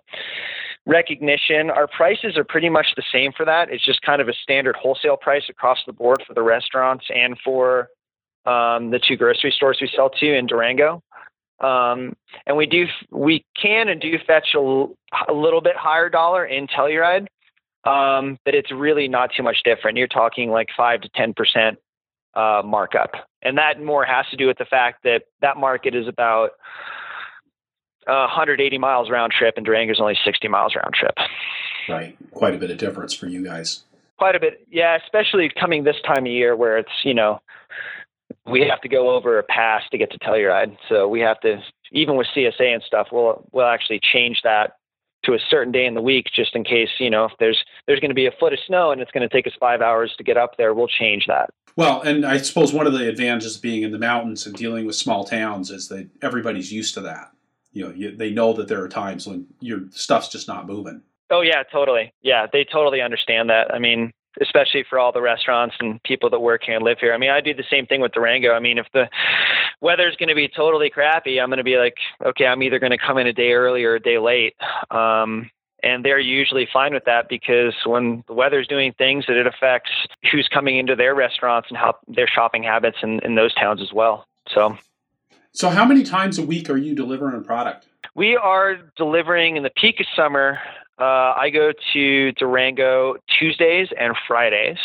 recognition. 0.86 1.70
Our 1.70 1.88
prices 1.88 2.38
are 2.38 2.44
pretty 2.44 2.70
much 2.70 2.88
the 2.96 3.04
same 3.12 3.32
for 3.36 3.46
that. 3.46 3.70
It's 3.70 3.86
just 3.86 4.02
kind 4.02 4.22
of 4.22 4.28
a 4.28 4.34
standard 4.34 4.76
wholesale 4.76 5.18
price 5.18 5.44
across 5.50 5.80
the 5.86 5.94
board 5.94 6.24
for 6.26 6.34
the 6.34 6.42
restaurants 6.42 7.06
and 7.14 7.38
for 7.44 7.90
um, 8.50 8.90
the 8.90 9.00
two 9.00 9.16
grocery 9.16 9.52
stores 9.56 9.78
we 9.80 9.90
sell 9.96 10.10
to 10.10 10.36
in 10.36 10.48
Durango. 10.48 11.04
Um, 11.60 12.16
and 12.48 12.56
we 12.56 12.66
do 12.66 12.86
we 13.12 13.46
can 13.62 13.90
and 13.90 14.00
do 14.00 14.18
fetch 14.26 14.56
a, 14.56 14.86
a 15.28 15.34
little 15.34 15.62
bit 15.62 15.76
higher 15.76 16.10
dollar 16.10 16.46
in 16.46 16.68
Telluride, 16.68 17.28
um, 17.84 18.38
but 18.46 18.56
it's 18.56 18.72
really 18.72 19.08
not 19.10 19.32
too 19.36 19.44
much 19.44 19.58
different. 19.66 19.98
You're 19.98 20.08
talking 20.08 20.50
like 20.50 20.70
five 20.76 21.02
to 21.02 21.10
ten 21.16 21.34
percent 21.34 21.78
uh, 22.34 22.62
markup, 22.64 23.12
and 23.42 23.58
that 23.58 23.84
more 23.84 24.06
has 24.06 24.26
to 24.32 24.38
do 24.38 24.48
with 24.48 24.58
the 24.58 24.66
fact 24.66 25.04
that 25.04 25.24
that 25.42 25.58
market 25.58 25.94
is 25.96 26.08
about 26.08 26.52
uh, 28.08 28.26
180 28.26 28.78
miles 28.78 29.10
round 29.10 29.34
trip, 29.34 29.56
and 29.58 29.66
Durango 29.66 29.92
is 29.92 30.00
only 30.00 30.18
60 30.24 30.48
miles 30.48 30.76
round 30.76 30.94
trip. 30.94 31.16
Right, 31.90 32.16
quite 32.32 32.56
a 32.56 32.58
bit 32.58 32.72
of 32.72 32.78
difference 32.78 33.14
for 33.14 33.28
you 33.28 33.44
guys. 33.44 33.84
Quite 34.18 34.36
a 34.36 34.40
bit, 34.40 34.66
yeah. 34.72 34.98
Especially 35.04 35.50
coming 35.60 35.84
this 35.84 35.98
time 36.06 36.26
of 36.26 36.32
year, 36.32 36.56
where 36.56 36.78
it's 36.78 37.04
you 37.04 37.14
know 37.14 37.42
we 38.46 38.62
have 38.62 38.82
to 38.82 38.90
go 38.90 39.16
over 39.16 39.40
a 39.40 39.44
pass 39.44 39.84
to 39.92 39.98
get 39.98 40.12
to 40.12 40.20
Telluride, 40.20 40.78
so 40.88 41.08
we 41.08 41.20
have 41.22 41.40
to 41.42 41.62
even 41.92 42.16
with 42.16 42.28
CSA 42.36 42.74
and 42.74 42.84
stuff, 42.84 43.08
we'll 43.12 43.48
we'll 43.52 43.68
actually 43.68 44.00
change 44.00 44.42
that 44.44 44.74
to 45.26 45.34
a 45.34 45.40
certain 45.50 45.72
day 45.72 45.86
in 45.86 45.96
the 45.96 46.02
week 46.02 46.28
just 46.34 46.56
in 46.56 46.64
case 46.64 46.90
you 46.98 47.10
know 47.10 47.26
if 47.26 47.32
there's 47.40 47.64
there's 47.88 48.00
going 48.00 48.10
to 48.10 48.16
be 48.16 48.26
a 48.26 48.32
foot 48.40 48.54
of 48.54 48.60
snow 48.66 48.92
and 48.92 49.02
it's 49.02 49.12
going 49.12 49.28
to 49.28 49.34
take 49.34 49.46
us 49.48 49.54
five 49.60 49.82
hours 49.82 50.14
to 50.18 50.24
get 50.24 50.38
up 50.38 50.56
there 50.58 50.74
we'll 50.74 50.88
change 50.88 51.26
that. 51.28 51.50
Well 51.76 52.02
and 52.02 52.26
i 52.26 52.38
suppose 52.38 52.74
one 52.74 52.88
of 52.88 52.94
the 52.94 53.08
advantages 53.08 53.58
of 53.58 53.62
being 53.62 53.84
in 53.84 53.92
the 53.92 54.00
mountains 54.00 54.46
and 54.46 54.56
dealing 54.56 54.86
with 54.86 54.96
small 54.96 55.26
towns 55.26 55.72
is 55.72 55.88
that 55.90 56.10
everybody's 56.22 56.72
used 56.72 56.94
to 56.96 57.02
that. 57.02 57.32
You 57.74 57.86
know 57.86 57.94
you, 57.94 58.16
they 58.16 58.32
know 58.32 58.54
that 58.54 58.68
there 58.68 58.82
are 58.82 58.90
times 58.90 59.28
when 59.28 59.48
your 59.60 59.82
stuff's 59.92 60.30
just 60.30 60.48
not 60.48 60.68
moving. 60.68 61.02
Oh 61.30 61.42
yeah 61.42 61.64
totally. 61.64 62.14
Yeah 62.22 62.48
they 62.52 62.64
totally 62.64 63.02
understand 63.02 63.50
that. 63.50 63.74
I 63.74 63.80
mean 63.80 64.14
especially 64.42 64.84
for 64.90 65.00
all 65.00 65.12
the 65.12 65.22
restaurants 65.22 65.76
and 65.80 66.02
people 66.04 66.30
that 66.30 66.40
work 66.40 66.64
here 66.64 66.76
and 66.76 66.84
live 66.84 66.98
here 67.00 67.14
i 67.14 67.18
mean 67.18 67.30
i 67.30 67.42
do 67.42 67.54
the 67.54 67.64
same 67.70 67.86
thing 67.86 68.02
with 68.02 68.12
durango 68.12 68.54
i 68.54 68.60
mean 68.60 68.78
if 68.78 68.88
the 68.94 69.10
weather's 69.82 70.16
going 70.16 70.30
to 70.30 70.36
be 70.36 70.48
totally 70.48 70.90
crappy 70.90 71.40
i'm 71.40 71.50
going 71.50 71.58
to 71.58 71.64
be 71.64 71.78
like 71.78 71.96
okay 72.26 72.46
i'm 72.46 72.64
either 72.64 72.80
going 72.80 72.92
to 72.92 72.98
come 72.98 73.18
in 73.18 73.28
a 73.28 73.34
day 73.34 73.52
early 73.52 73.84
or 73.84 73.96
a 73.96 74.00
day 74.00 74.18
late 74.18 74.56
um, 74.92 75.50
and 75.82 76.04
they're 76.04 76.20
usually 76.20 76.68
fine 76.72 76.94
with 76.94 77.06
that 77.06 77.30
because 77.30 77.74
when 77.86 78.24
the 78.28 78.34
weather's 78.34 78.68
doing 78.68 78.94
things 78.98 79.26
that 79.28 79.38
it 79.38 79.48
affects 79.48 79.92
who's 80.32 80.48
coming 80.54 80.78
into 80.78 80.96
their 80.96 81.16
restaurants 81.16 81.70
and 81.70 81.78
how 81.78 81.96
their 82.08 82.28
shopping 82.28 82.64
habits 82.64 82.98
in, 83.02 83.20
in 83.24 83.36
those 83.36 83.54
towns 83.56 83.82
as 83.82 83.94
well 83.94 84.26
so 84.54 84.78
so, 85.52 85.70
how 85.70 85.86
many 85.86 86.04
times 86.04 86.38
a 86.38 86.46
week 86.46 86.70
are 86.70 86.78
you 86.78 86.94
delivering 86.96 87.36
a 87.36 87.42
product? 87.42 87.88
We 88.16 88.36
are 88.36 88.78
delivering 88.96 89.58
in 89.58 89.64
the 89.64 89.72
peak 89.72 90.00
of 90.00 90.06
summer. 90.16 90.60
Uh, 91.00 91.34
I 91.38 91.50
go 91.50 91.72
to 91.94 92.32
Durango 92.34 93.16
Tuesdays 93.40 93.88
and 93.98 94.16
Fridays, 94.28 94.78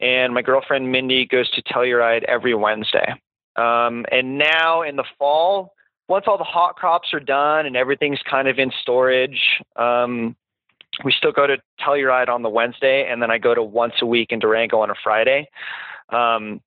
and 0.00 0.34
my 0.34 0.42
girlfriend 0.42 0.92
Mindy 0.92 1.26
goes 1.26 1.50
to 1.52 1.62
Telluride 1.62 2.24
every 2.24 2.54
Wednesday. 2.54 3.14
Um, 3.56 4.04
and 4.12 4.38
now 4.38 4.82
in 4.82 4.96
the 4.96 5.04
fall, 5.18 5.72
once 6.08 6.24
all 6.26 6.38
the 6.38 6.44
hot 6.44 6.76
crops 6.76 7.14
are 7.14 7.20
done 7.20 7.66
and 7.66 7.76
everything's 7.76 8.20
kind 8.28 8.48
of 8.48 8.58
in 8.58 8.70
storage, 8.82 9.40
um, 9.76 10.36
we 11.04 11.12
still 11.12 11.32
go 11.32 11.46
to 11.46 11.56
Telluride 11.80 12.28
on 12.28 12.42
the 12.42 12.48
Wednesday, 12.48 13.08
and 13.10 13.22
then 13.22 13.30
I 13.30 13.38
go 13.38 13.54
to 13.54 13.62
once 13.62 13.94
a 14.02 14.06
week 14.06 14.32
in 14.32 14.40
Durango 14.40 14.80
on 14.80 14.90
a 14.90 14.94
Friday. 15.02 15.48
Um, 16.10 16.60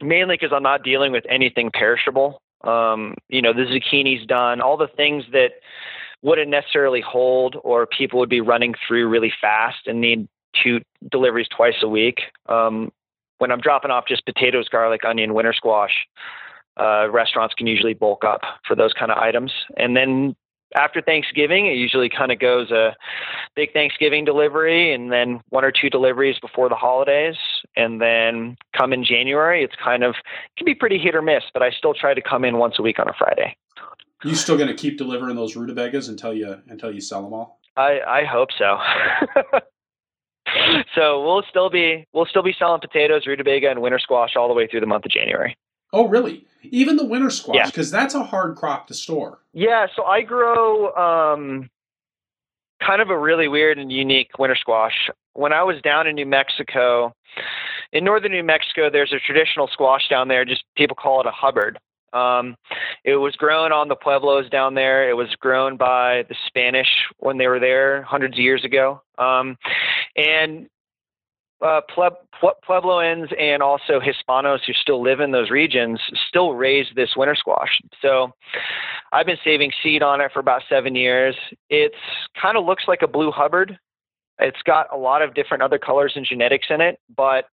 mainly 0.00 0.36
because 0.36 0.52
I'm 0.52 0.62
not 0.62 0.82
dealing 0.82 1.12
with 1.12 1.24
anything 1.28 1.70
perishable. 1.72 2.40
Um, 2.64 3.14
you 3.28 3.42
know, 3.42 3.52
the 3.52 3.62
zucchini's 3.62 4.26
done, 4.26 4.60
all 4.60 4.76
the 4.76 4.88
things 4.88 5.24
that 5.32 5.52
wouldn't 6.22 6.50
necessarily 6.50 7.00
hold 7.00 7.56
or 7.62 7.86
people 7.86 8.18
would 8.18 8.28
be 8.28 8.40
running 8.40 8.74
through 8.86 9.08
really 9.08 9.32
fast 9.40 9.86
and 9.86 10.00
need 10.00 10.28
two 10.62 10.80
deliveries 11.10 11.46
twice 11.54 11.76
a 11.82 11.88
week. 11.88 12.20
Um, 12.46 12.90
when 13.38 13.52
I'm 13.52 13.60
dropping 13.60 13.90
off 13.90 14.04
just 14.08 14.24
potatoes, 14.26 14.68
garlic, 14.68 15.04
onion, 15.04 15.34
winter 15.34 15.52
squash, 15.52 15.92
uh, 16.78 17.08
restaurants 17.10 17.54
can 17.54 17.66
usually 17.66 17.94
bulk 17.94 18.24
up 18.24 18.40
for 18.66 18.74
those 18.74 18.92
kind 18.92 19.10
of 19.10 19.18
items. 19.18 19.52
And 19.76 19.96
then 19.96 20.34
after 20.76 21.00
Thanksgiving, 21.00 21.66
it 21.66 21.76
usually 21.76 22.08
kind 22.08 22.30
of 22.30 22.38
goes 22.38 22.70
a 22.70 22.94
big 23.56 23.72
Thanksgiving 23.72 24.24
delivery 24.24 24.92
and 24.92 25.10
then 25.10 25.40
one 25.48 25.64
or 25.64 25.72
two 25.72 25.88
deliveries 25.88 26.38
before 26.40 26.68
the 26.68 26.74
holidays. 26.74 27.36
And 27.76 28.00
then 28.00 28.56
come 28.76 28.92
in 28.92 29.04
January, 29.04 29.64
it's 29.64 29.74
kind 29.82 30.02
of, 30.02 30.10
it 30.10 30.58
can 30.58 30.66
be 30.66 30.74
pretty 30.74 30.98
hit 30.98 31.14
or 31.14 31.22
miss, 31.22 31.44
but 31.52 31.62
I 31.62 31.70
still 31.70 31.94
try 31.94 32.12
to 32.14 32.20
come 32.20 32.44
in 32.44 32.58
once 32.58 32.74
a 32.78 32.82
week 32.82 32.98
on 32.98 33.08
a 33.08 33.14
Friday. 33.16 33.56
You 34.24 34.34
still 34.34 34.56
going 34.56 34.68
to 34.68 34.74
keep 34.74 34.98
delivering 34.98 35.36
those 35.36 35.54
rutabagas 35.54 36.08
until 36.08 36.34
you 36.34 36.56
until 36.68 36.92
you 36.92 37.00
sell 37.00 37.22
them 37.22 37.32
all? 37.32 37.60
I 37.76 38.00
I 38.00 38.24
hope 38.24 38.48
so. 38.58 38.78
so 40.94 41.24
we'll 41.24 41.44
still 41.48 41.70
be 41.70 42.04
we'll 42.12 42.26
still 42.26 42.42
be 42.42 42.54
selling 42.58 42.80
potatoes, 42.80 43.26
rutabaga, 43.26 43.70
and 43.70 43.80
winter 43.80 43.98
squash 43.98 44.36
all 44.36 44.48
the 44.48 44.54
way 44.54 44.66
through 44.66 44.80
the 44.80 44.86
month 44.86 45.04
of 45.04 45.12
January. 45.12 45.56
Oh, 45.92 46.08
really? 46.08 46.46
Even 46.64 46.96
the 46.96 47.04
winter 47.04 47.30
squash, 47.30 47.66
because 47.66 47.92
yeah. 47.92 48.00
that's 48.00 48.14
a 48.14 48.22
hard 48.22 48.56
crop 48.56 48.88
to 48.88 48.94
store. 48.94 49.38
Yeah, 49.52 49.86
so 49.94 50.04
I 50.04 50.22
grow 50.22 50.92
um, 50.94 51.70
kind 52.84 53.00
of 53.00 53.10
a 53.10 53.18
really 53.18 53.48
weird 53.48 53.78
and 53.78 53.90
unique 53.90 54.38
winter 54.38 54.56
squash. 54.56 55.08
When 55.32 55.52
I 55.52 55.62
was 55.62 55.80
down 55.82 56.06
in 56.06 56.14
New 56.14 56.26
Mexico, 56.26 57.14
in 57.92 58.04
northern 58.04 58.32
New 58.32 58.42
Mexico, 58.42 58.90
there's 58.90 59.12
a 59.12 59.18
traditional 59.18 59.68
squash 59.68 60.08
down 60.10 60.28
there. 60.28 60.44
Just 60.44 60.64
people 60.76 60.96
call 60.96 61.20
it 61.20 61.26
a 61.26 61.30
Hubbard. 61.30 61.78
Um, 62.12 62.56
it 63.04 63.16
was 63.16 63.34
grown 63.36 63.72
on 63.72 63.88
the 63.88 63.96
pueblos 63.96 64.48
down 64.50 64.74
there. 64.74 65.08
It 65.08 65.14
was 65.14 65.28
grown 65.40 65.76
by 65.76 66.24
the 66.28 66.36
Spanish 66.46 66.88
when 67.18 67.38
they 67.38 67.46
were 67.46 67.60
there 67.60 68.02
hundreds 68.02 68.34
of 68.34 68.40
years 68.40 68.64
ago. 68.64 69.02
Um, 69.18 69.56
and 70.16 70.68
uh, 71.60 71.80
Puebloans 72.68 73.32
and 73.38 73.62
also 73.62 74.00
Hispanos 74.00 74.60
who 74.66 74.72
still 74.74 75.02
live 75.02 75.20
in 75.20 75.32
those 75.32 75.50
regions 75.50 76.00
still 76.28 76.54
raise 76.54 76.86
this 76.94 77.10
winter 77.16 77.34
squash. 77.34 77.80
So 78.00 78.32
I've 79.12 79.26
been 79.26 79.38
saving 79.42 79.72
seed 79.82 80.02
on 80.02 80.20
it 80.20 80.30
for 80.32 80.40
about 80.40 80.62
seven 80.68 80.94
years. 80.94 81.34
It's 81.68 81.96
kind 82.40 82.56
of 82.56 82.64
looks 82.64 82.84
like 82.86 83.02
a 83.02 83.08
blue 83.08 83.30
Hubbard. 83.30 83.78
It's 84.38 84.62
got 84.64 84.86
a 84.92 84.96
lot 84.96 85.22
of 85.22 85.34
different 85.34 85.64
other 85.64 85.78
colors 85.78 86.12
and 86.14 86.24
genetics 86.24 86.68
in 86.70 86.80
it, 86.80 87.00
but 87.16 87.46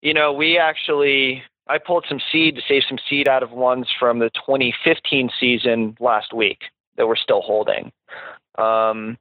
you 0.00 0.12
know, 0.12 0.32
we 0.32 0.58
actually 0.58 1.44
I 1.68 1.78
pulled 1.78 2.06
some 2.08 2.20
seed 2.30 2.56
to 2.56 2.62
save 2.66 2.82
some 2.88 2.98
seed 3.08 3.28
out 3.28 3.42
of 3.42 3.52
ones 3.52 3.86
from 3.98 4.18
the 4.18 4.30
2015 4.30 5.30
season 5.38 5.96
last 6.00 6.32
week 6.32 6.62
that 6.96 7.06
we're 7.06 7.16
still 7.16 7.40
holding. 7.40 7.92
Um, 8.58 9.16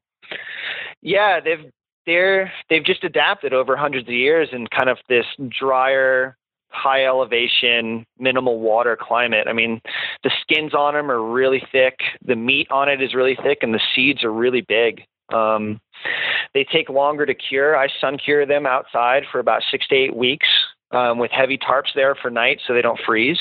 yeah, 1.02 1.40
they've 1.40 1.72
they're 2.06 2.52
they've 2.70 2.84
just 2.84 3.04
adapted 3.04 3.54
over 3.54 3.78
hundreds 3.78 4.08
of 4.08 4.14
years 4.14 4.50
in 4.52 4.68
kind 4.68 4.90
of 4.90 4.98
this 5.08 5.26
drier 5.60 6.36
high 6.70 7.06
elevation 7.06 8.06
minimal 8.18 8.60
water 8.60 8.98
climate. 9.00 9.48
I 9.48 9.54
mean 9.54 9.82
the 10.24 10.32
skins 10.42 10.74
on 10.74 10.94
them 10.94 11.12
are 11.12 11.22
really 11.22 11.62
thick. 11.72 12.00
The 12.26 12.36
meat 12.36 12.68
on 12.72 12.90
it 12.90 13.02
is 13.02 13.14
really 13.14 13.38
thick 13.42 13.60
and 13.62 13.74
the 13.74 13.82
seeds 13.94 14.24
are 14.24 14.32
really 14.32 14.62
big. 14.62 15.04
Um, 15.32 15.80
they 16.54 16.66
take 16.66 16.90
longer 16.90 17.26
to 17.26 17.34
cure. 17.34 17.78
I 17.78 17.88
sun 18.00 18.18
cure 18.18 18.46
them 18.46 18.66
outside 18.66 19.24
for 19.32 19.40
about 19.40 19.62
six 19.70 19.88
to 19.90 19.96
eight 19.96 20.16
weeks 20.16 20.48
um, 20.92 21.20
with 21.20 21.32
heavy 21.32 21.58
tarps 21.58 21.94
there 21.96 22.16
for 22.16 22.30
night 22.30 22.60
so 22.66 22.74
they 22.74 22.82
don't 22.82 23.00
freeze 23.06 23.40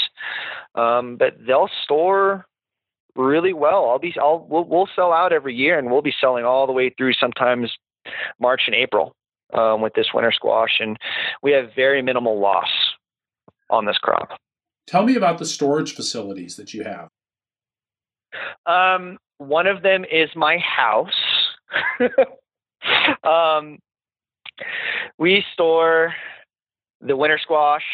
um, 0.75 1.17
but 1.17 1.35
they'll 1.47 1.71
store 1.85 2.47
really 3.17 3.53
well 3.53 3.89
i'll 3.91 3.99
be 3.99 4.15
i'll 4.21 4.47
we'll, 4.49 4.65
we'll 4.65 4.89
sell 4.95 5.13
out 5.13 5.33
every 5.33 5.55
year 5.55 5.79
and 5.79 5.91
we'll 5.91 6.03
be 6.03 6.15
selling 6.21 6.45
all 6.45 6.67
the 6.67 6.73
way 6.73 6.91
through 6.97 7.13
sometimes 7.15 7.71
March 8.39 8.63
and 8.67 8.75
April 8.75 9.15
um, 9.53 9.81
with 9.81 9.95
this 9.95 10.09
winter 10.15 10.33
squash, 10.33 10.79
and 10.81 10.97
we 11.43 11.53
have 11.53 11.71
very 11.75 12.03
minimal 12.03 12.39
loss 12.39 12.69
on 13.69 13.87
this 13.87 13.99
crop. 13.99 14.31
Tell 14.87 15.05
me 15.05 15.17
about 15.17 15.39
the 15.39 15.47
storage 15.47 15.95
facilities 15.95 16.57
that 16.57 16.75
you 16.75 16.85
have. 16.85 17.09
Um, 18.67 19.19
one 19.39 19.67
of 19.67 19.83
them 19.83 20.05
is 20.11 20.31
my 20.35 20.59
house. 20.59 21.11
um, 23.25 23.79
we 25.19 25.45
store 25.53 26.15
the 27.01 27.17
winter 27.17 27.39
squash 27.41 27.85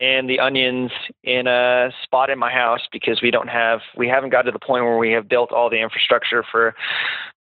and 0.00 0.30
the 0.30 0.38
onions 0.38 0.90
in 1.24 1.46
a 1.46 1.90
spot 2.04 2.30
in 2.30 2.38
my 2.38 2.52
house 2.52 2.82
because 2.92 3.20
we 3.20 3.30
don't 3.30 3.48
have 3.48 3.80
we 3.96 4.08
haven't 4.08 4.30
got 4.30 4.42
to 4.42 4.52
the 4.52 4.58
point 4.58 4.84
where 4.84 4.98
we 4.98 5.12
have 5.12 5.28
built 5.28 5.50
all 5.52 5.68
the 5.68 5.80
infrastructure 5.80 6.44
for 6.50 6.74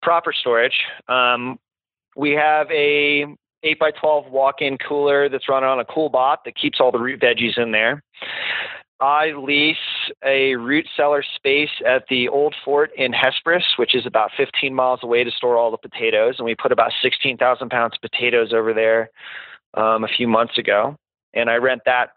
proper 0.01 0.33
storage. 0.33 0.85
Um, 1.07 1.59
we 2.15 2.31
have 2.31 2.69
a 2.71 3.25
8 3.63 3.79
by 3.79 3.91
12 3.91 4.31
walk-in 4.31 4.77
cooler 4.77 5.29
that's 5.29 5.49
running 5.49 5.69
on 5.69 5.79
a 5.79 5.85
CoolBot 5.85 6.37
that 6.45 6.55
keeps 6.55 6.79
all 6.79 6.91
the 6.91 6.99
root 6.99 7.19
veggies 7.21 7.57
in 7.57 7.71
there. 7.71 8.03
I 8.99 9.33
lease 9.33 9.77
a 10.25 10.55
root 10.55 10.87
cellar 10.95 11.23
space 11.35 11.69
at 11.85 12.05
the 12.09 12.29
Old 12.29 12.55
Fort 12.65 12.91
in 12.97 13.13
Hesperus, 13.13 13.63
which 13.77 13.93
is 13.93 14.07
about 14.07 14.31
15 14.35 14.73
miles 14.73 15.01
away 15.03 15.23
to 15.23 15.29
store 15.29 15.55
all 15.55 15.69
the 15.69 15.77
potatoes. 15.77 16.35
And 16.39 16.45
we 16.45 16.55
put 16.55 16.71
about 16.71 16.91
16,000 17.01 17.69
pounds 17.69 17.93
of 17.95 18.09
potatoes 18.09 18.53
over 18.53 18.73
there 18.73 19.11
um, 19.77 20.03
a 20.03 20.07
few 20.07 20.27
months 20.27 20.57
ago. 20.57 20.95
And 21.33 21.49
I 21.49 21.55
rent 21.55 21.81
that 21.85 22.09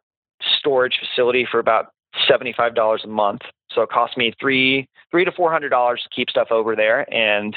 storage 0.59 0.99
facility 0.99 1.47
for 1.51 1.61
about 1.61 1.93
$75 2.29 3.05
a 3.05 3.07
month. 3.07 3.43
So 3.73 3.83
it 3.83 3.91
costs 3.91 4.17
me 4.17 4.33
three, 4.41 4.89
three 5.11 5.25
to 5.25 5.33
four 5.33 5.53
hundred 5.53 5.69
dollars 5.69 6.03
to 6.03 6.09
keep 6.15 6.31
stuff 6.31 6.49
over 6.51 6.75
there. 6.75 7.13
And 7.13 7.55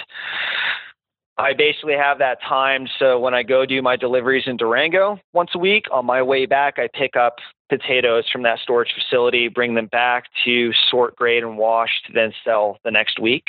I 1.37 1.53
basically 1.53 1.95
have 1.95 2.19
that 2.19 2.37
timed 2.47 2.89
so 2.99 3.19
when 3.19 3.33
I 3.33 3.41
go 3.41 3.65
do 3.65 3.81
my 3.81 3.95
deliveries 3.95 4.43
in 4.45 4.55
Durango 4.57 5.19
once 5.33 5.49
a 5.55 5.57
week, 5.57 5.85
on 5.91 6.05
my 6.05 6.21
way 6.21 6.45
back, 6.45 6.75
I 6.77 6.87
pick 6.93 7.15
up 7.15 7.37
potatoes 7.69 8.25
from 8.31 8.43
that 8.43 8.59
storage 8.59 8.93
facility, 8.93 9.47
bring 9.47 9.73
them 9.73 9.87
back 9.87 10.25
to 10.45 10.71
sort, 10.91 11.15
grade, 11.15 11.41
and 11.41 11.57
wash 11.57 11.89
to 12.05 12.13
then 12.13 12.33
sell 12.43 12.77
the 12.83 12.91
next 12.91 13.19
week. 13.19 13.45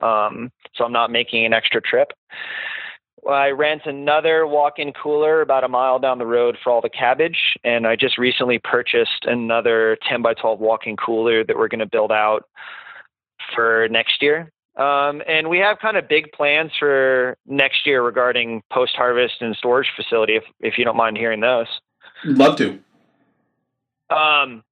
Um, 0.00 0.50
so 0.74 0.84
I'm 0.84 0.92
not 0.92 1.10
making 1.10 1.44
an 1.44 1.52
extra 1.52 1.82
trip. 1.82 2.12
I 3.28 3.50
rent 3.50 3.82
another 3.84 4.46
walk 4.46 4.78
in 4.78 4.92
cooler 4.92 5.42
about 5.42 5.64
a 5.64 5.68
mile 5.68 5.98
down 5.98 6.18
the 6.18 6.26
road 6.26 6.56
for 6.62 6.70
all 6.72 6.80
the 6.80 6.90
cabbage. 6.90 7.56
And 7.64 7.86
I 7.86 7.96
just 7.96 8.18
recently 8.18 8.58
purchased 8.58 9.24
another 9.24 9.98
10 10.08 10.22
by 10.22 10.34
12 10.34 10.60
walk 10.60 10.86
in 10.86 10.96
cooler 10.96 11.44
that 11.44 11.56
we're 11.56 11.68
going 11.68 11.80
to 11.80 11.86
build 11.86 12.12
out 12.12 12.48
for 13.54 13.88
next 13.90 14.22
year. 14.22 14.50
Um, 14.76 15.22
and 15.28 15.50
we 15.50 15.58
have 15.58 15.78
kind 15.80 15.96
of 15.96 16.08
big 16.08 16.32
plans 16.32 16.70
for 16.78 17.36
next 17.46 17.86
year 17.86 18.02
regarding 18.02 18.62
post 18.72 18.96
harvest 18.96 19.34
and 19.40 19.54
storage 19.56 19.88
facility, 19.94 20.36
if, 20.36 20.44
if 20.60 20.78
you 20.78 20.84
don't 20.84 20.96
mind 20.96 21.18
hearing 21.18 21.40
those. 21.40 21.66
Love 22.24 22.56
to. 22.56 22.78
Um, 24.08 24.62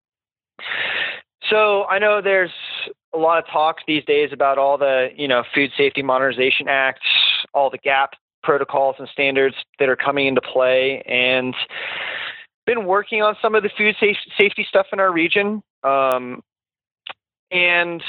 so 1.51 1.85
I 1.85 1.99
know 1.99 2.23
there's 2.23 2.53
a 3.15 3.19
lot 3.19 3.39
of 3.39 3.47
talk 3.51 3.79
these 3.87 4.05
days 4.05 4.31
about 4.33 4.59
all 4.59 4.79
the, 4.79 5.09
you 5.17 5.29
know, 5.29 5.43
Food 5.55 5.71
Safety 5.77 6.03
Modernization 6.03 6.69
Act, 6.69 7.01
all 7.53 7.71
the 7.71 7.79
GAP 7.79 8.15
protocols 8.43 8.97
and 8.99 9.09
standards 9.09 9.57
that 9.79 9.89
are 9.89 9.97
coming 9.97 10.27
into 10.27 10.41
play, 10.41 11.03
and 11.07 11.55
been 12.67 12.85
working 12.85 13.23
on 13.23 13.37
some 13.41 13.55
of 13.55 13.63
the 13.63 13.71
food 13.77 13.97
safety 14.37 14.67
stuff 14.69 14.87
in 14.93 15.01
our 15.01 15.13
region. 15.13 15.63
Um, 15.83 16.43
and 17.51 18.03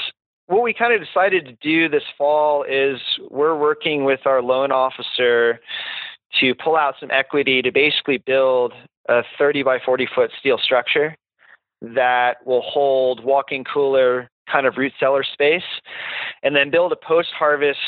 what 0.46 0.62
we 0.62 0.74
kind 0.74 0.92
of 0.92 1.00
decided 1.00 1.46
to 1.46 1.52
do 1.62 1.88
this 1.88 2.02
fall 2.18 2.64
is 2.64 3.00
we're 3.30 3.56
working 3.56 4.04
with 4.04 4.20
our 4.26 4.42
loan 4.42 4.72
officer 4.72 5.60
to 6.40 6.54
pull 6.56 6.76
out 6.76 6.94
some 7.00 7.10
equity 7.10 7.62
to 7.62 7.72
basically 7.72 8.18
build 8.18 8.72
a 9.08 9.22
30 9.38 9.62
by 9.62 9.78
40 9.78 10.08
foot 10.14 10.30
steel 10.38 10.58
structure 10.58 11.16
that 11.80 12.44
will 12.44 12.62
hold 12.62 13.24
walk-in 13.24 13.64
cooler 13.64 14.28
kind 14.50 14.66
of 14.66 14.76
root 14.76 14.92
cellar 15.00 15.22
space 15.22 15.62
and 16.42 16.54
then 16.54 16.70
build 16.70 16.92
a 16.92 16.96
post 16.96 17.28
harvest 17.36 17.78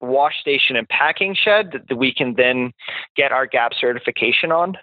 wash 0.00 0.40
station 0.40 0.76
and 0.76 0.88
packing 0.88 1.34
shed 1.34 1.72
that 1.88 1.96
we 1.96 2.12
can 2.12 2.34
then 2.36 2.72
get 3.16 3.32
our 3.32 3.46
gap 3.46 3.72
certification 3.78 4.52
on 4.52 4.74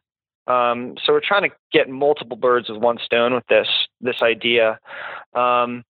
um, 0.47 0.95
so 1.03 1.13
we're 1.13 1.21
trying 1.21 1.49
to 1.49 1.55
get 1.71 1.89
multiple 1.89 2.37
birds 2.37 2.69
with 2.69 2.79
one 2.79 2.97
stone 3.03 3.33
with 3.33 3.45
this 3.47 3.67
this 4.01 4.21
idea. 4.21 4.79
Um, 5.33 5.83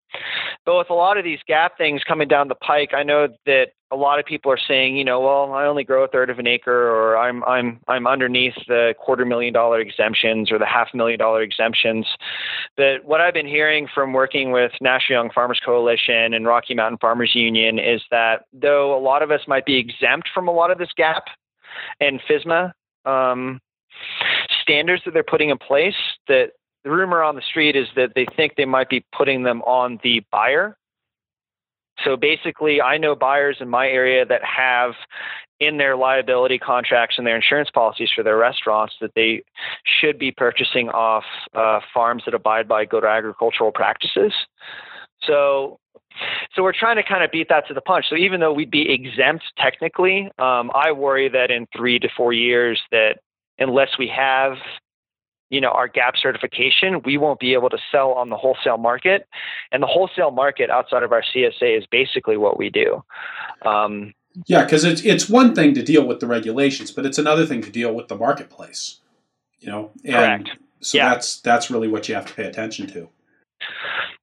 but 0.65 0.77
with 0.77 0.89
a 0.89 0.93
lot 0.93 1.17
of 1.17 1.25
these 1.25 1.39
gap 1.45 1.77
things 1.77 2.01
coming 2.07 2.27
down 2.27 2.47
the 2.47 2.55
pike, 2.55 2.93
I 2.95 3.03
know 3.03 3.27
that 3.45 3.67
a 3.91 3.95
lot 3.95 4.19
of 4.19 4.25
people 4.25 4.51
are 4.51 4.59
saying, 4.67 4.95
you 4.95 5.03
know, 5.03 5.19
well, 5.19 5.53
I 5.53 5.65
only 5.65 5.83
grow 5.83 6.03
a 6.03 6.07
third 6.07 6.29
of 6.29 6.39
an 6.39 6.47
acre, 6.47 6.89
or 6.89 7.17
I'm 7.17 7.43
I'm 7.43 7.81
I'm 7.89 8.07
underneath 8.07 8.55
the 8.67 8.95
quarter 8.97 9.25
million 9.25 9.53
dollar 9.53 9.79
exemptions 9.79 10.51
or 10.51 10.57
the 10.57 10.65
half 10.65 10.93
million 10.93 11.19
dollar 11.19 11.41
exemptions. 11.41 12.07
But 12.77 13.03
what 13.03 13.19
I've 13.19 13.33
been 13.33 13.47
hearing 13.47 13.87
from 13.93 14.13
working 14.13 14.51
with 14.51 14.71
National 14.79 15.19
Young 15.21 15.31
Farmers 15.31 15.59
Coalition 15.63 16.33
and 16.33 16.45
Rocky 16.45 16.73
Mountain 16.73 16.99
Farmers 16.99 17.35
Union 17.35 17.77
is 17.77 18.01
that 18.09 18.45
though 18.53 18.97
a 18.97 19.01
lot 19.01 19.21
of 19.21 19.31
us 19.31 19.41
might 19.47 19.65
be 19.65 19.75
exempt 19.75 20.29
from 20.33 20.47
a 20.47 20.51
lot 20.51 20.71
of 20.71 20.77
this 20.77 20.93
gap 20.95 21.25
and 21.99 22.21
FSMA. 22.29 22.71
um, 23.05 23.59
standards 24.65 25.03
that 25.05 25.13
they're 25.13 25.23
putting 25.23 25.49
in 25.49 25.57
place 25.57 25.95
that 26.27 26.51
the 26.83 26.89
rumor 26.89 27.21
on 27.21 27.35
the 27.35 27.41
street 27.41 27.75
is 27.75 27.87
that 27.95 28.13
they 28.15 28.25
think 28.35 28.55
they 28.55 28.65
might 28.65 28.89
be 28.89 29.05
putting 29.15 29.43
them 29.43 29.61
on 29.61 29.99
the 30.03 30.23
buyer. 30.31 30.75
So 32.03 32.17
basically, 32.17 32.81
I 32.81 32.97
know 32.97 33.15
buyers 33.15 33.57
in 33.59 33.69
my 33.69 33.87
area 33.87 34.25
that 34.25 34.41
have 34.43 34.93
in 35.59 35.77
their 35.77 35.95
liability 35.95 36.57
contracts 36.57 37.15
and 37.17 37.25
their 37.25 37.35
insurance 37.35 37.69
policies 37.73 38.09
for 38.13 38.23
their 38.23 38.37
restaurants 38.37 38.93
that 38.99 39.11
they 39.15 39.41
should 39.85 40.19
be 40.19 40.31
purchasing 40.31 40.89
off 40.89 41.23
uh, 41.53 41.79
farms 41.93 42.23
that 42.25 42.33
abide 42.33 42.67
by 42.67 42.83
good 42.83 43.05
agricultural 43.05 43.71
practices. 43.71 44.33
So 45.23 45.79
so 46.55 46.63
we're 46.63 46.73
trying 46.73 46.95
to 46.95 47.03
kind 47.03 47.23
of 47.23 47.31
beat 47.31 47.49
that 47.49 47.67
to 47.67 47.73
the 47.73 47.81
punch. 47.81 48.05
So 48.09 48.15
even 48.15 48.39
though 48.39 48.53
we'd 48.53 48.71
be 48.71 48.89
exempt 48.89 49.43
technically, 49.57 50.31
um, 50.39 50.71
I 50.73 50.91
worry 50.91 51.27
that 51.29 51.51
in 51.51 51.67
three 51.75 51.99
to 51.99 52.07
four 52.15 52.31
years 52.31 52.81
that 52.91 53.19
unless 53.59 53.97
we 53.97 54.07
have 54.07 54.57
you 55.49 55.61
know 55.61 55.69
our 55.69 55.87
gap 55.87 56.15
certification 56.17 57.01
we 57.05 57.17
won't 57.17 57.39
be 57.39 57.53
able 57.53 57.69
to 57.69 57.77
sell 57.91 58.11
on 58.13 58.29
the 58.29 58.37
wholesale 58.37 58.77
market. 58.77 59.27
And 59.71 59.81
the 59.81 59.87
wholesale 59.87 60.31
market 60.31 60.69
outside 60.69 61.03
of 61.03 61.11
our 61.11 61.21
csa 61.21 61.77
is 61.77 61.85
basically 61.89 62.37
what 62.37 62.57
we 62.57 62.69
do. 62.69 63.03
Um, 63.63 64.13
yeah 64.47 64.63
because 64.63 64.83
it's, 64.83 65.01
it's 65.05 65.29
one 65.29 65.55
thing 65.55 65.73
to 65.73 65.81
deal 65.81 66.05
with 66.05 66.19
the 66.19 66.27
regulations 66.27 66.91
but 66.91 67.05
it's 67.05 67.17
another 67.17 67.45
thing 67.45 67.61
to 67.61 67.69
deal 67.71 67.93
with 67.93 68.09
the 68.09 68.15
marketplace 68.15 68.99
you 69.61 69.71
know? 69.71 69.91
And 70.03 70.45
correct. 70.45 70.49
so 70.81 70.97
yeah. 70.97 71.09
that's 71.09 71.39
that's 71.39 71.71
really 71.71 71.87
what 71.87 72.09
you 72.09 72.15
have 72.15 72.25
to 72.25 72.33
pay 72.33 72.43
attention 72.43 72.87
to. 72.87 73.07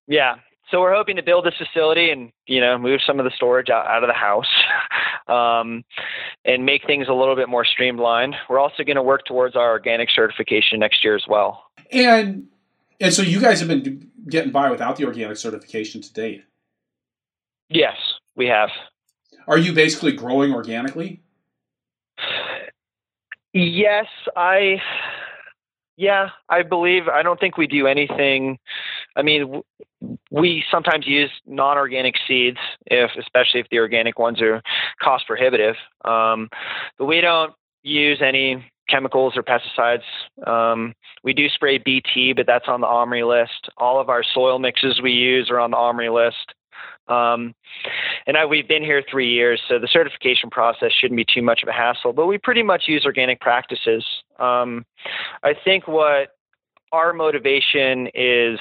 Yeah 0.07 0.37
so 0.73 0.81
we're 0.81 0.95
hoping 0.95 1.17
to 1.17 1.23
build 1.23 1.45
this 1.45 1.55
facility 1.57 2.11
and 2.11 2.33
you 2.47 2.61
know 2.61 2.77
move 2.77 3.01
some 3.07 3.21
of 3.21 3.25
the 3.25 3.31
storage 3.37 3.71
out, 3.71 3.87
out 3.87 4.03
of 4.03 4.09
the 4.09 4.15
house 4.15 4.47
um, 5.29 5.85
and 6.45 6.67
make 6.67 6.85
things 6.85 7.07
a 7.09 7.13
little 7.13 7.37
bit 7.37 7.49
more 7.49 7.65
streamlined 7.65 8.35
we're 8.49 8.59
also 8.59 8.83
going 8.83 8.97
to 8.97 9.03
work 9.03 9.25
towards 9.25 9.55
our 9.55 9.71
organic 9.71 10.09
certification 10.11 10.81
next 10.81 11.05
year 11.05 11.15
as 11.15 11.25
well 11.29 11.67
and 11.93 12.49
and 13.01 13.13
so 13.15 13.23
you 13.23 13.41
guys 13.41 13.61
have 13.61 13.69
been 13.69 14.11
getting 14.29 14.51
by 14.51 14.71
without 14.71 14.97
the 14.97 15.05
organic 15.05 15.37
certification 15.37 16.01
to 16.01 16.13
date 16.13 16.43
yes 17.69 17.97
we 18.35 18.47
have 18.47 18.71
are 19.47 19.59
you 19.59 19.73
basically 19.73 20.13
growing 20.13 20.53
organically 20.53 21.21
yes 23.53 24.07
i 24.37 24.81
yeah, 25.97 26.31
I 26.49 26.63
believe. 26.63 27.07
I 27.09 27.23
don't 27.23 27.39
think 27.39 27.57
we 27.57 27.67
do 27.67 27.87
anything. 27.87 28.59
I 29.17 29.23
mean, 29.23 29.63
we 30.31 30.65
sometimes 30.71 31.07
use 31.07 31.31
non-organic 31.47 32.15
seeds, 32.27 32.59
if 32.87 33.11
especially 33.19 33.61
if 33.61 33.69
the 33.71 33.79
organic 33.79 34.19
ones 34.19 34.41
are 34.41 34.63
cost 35.01 35.27
prohibitive. 35.27 35.77
Um, 36.05 36.49
but 36.99 37.07
we 37.07 37.21
don't 37.21 37.53
use 37.83 38.21
any 38.23 38.65
chemicals 38.89 39.35
or 39.37 39.43
pesticides. 39.43 40.03
Um, 40.47 40.95
we 41.25 41.33
do 41.33 41.49
spray 41.49 41.79
BT, 41.79 42.33
but 42.35 42.47
that's 42.47 42.69
on 42.69 42.81
the 42.81 42.87
OMRI 42.87 43.27
list. 43.27 43.71
All 43.77 44.01
of 44.01 44.09
our 44.09 44.23
soil 44.23 44.59
mixes 44.59 45.01
we 45.03 45.13
use 45.13 45.51
are 45.51 45.61
on 45.61 45.71
the 45.71 45.77
OMRI 45.77 46.13
list. 46.13 46.55
Um, 47.09 47.55
and 48.27 48.37
I, 48.37 48.47
we've 48.47 48.69
been 48.69 48.83
here 48.83 49.03
three 49.11 49.31
years, 49.31 49.61
so 49.69 49.79
the 49.79 49.89
certification 49.89 50.51
process 50.51 50.93
shouldn't 50.93 51.17
be 51.17 51.27
too 51.33 51.43
much 51.43 51.63
of 51.63 51.69
a 51.69 51.73
hassle. 51.73 52.13
But 52.13 52.27
we 52.27 52.39
pretty 52.39 52.63
much 52.63 52.85
use 52.87 53.05
organic 53.05 53.41
practices. 53.41 54.05
Um, 54.39 54.85
I 55.43 55.55
think 55.65 55.89
what 55.89 56.37
our 56.93 57.13
motivation 57.13 58.09
is 58.15 58.59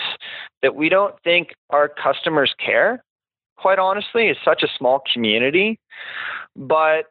that 0.62 0.76
we 0.76 0.90
don't 0.90 1.16
think 1.24 1.50
our 1.70 1.90
customers 1.90 2.54
care. 2.64 3.04
Quite 3.58 3.80
honestly, 3.80 4.28
it's 4.28 4.40
such 4.44 4.64
a 4.64 4.68
small 4.78 5.02
community, 5.14 5.80
but 6.56 7.06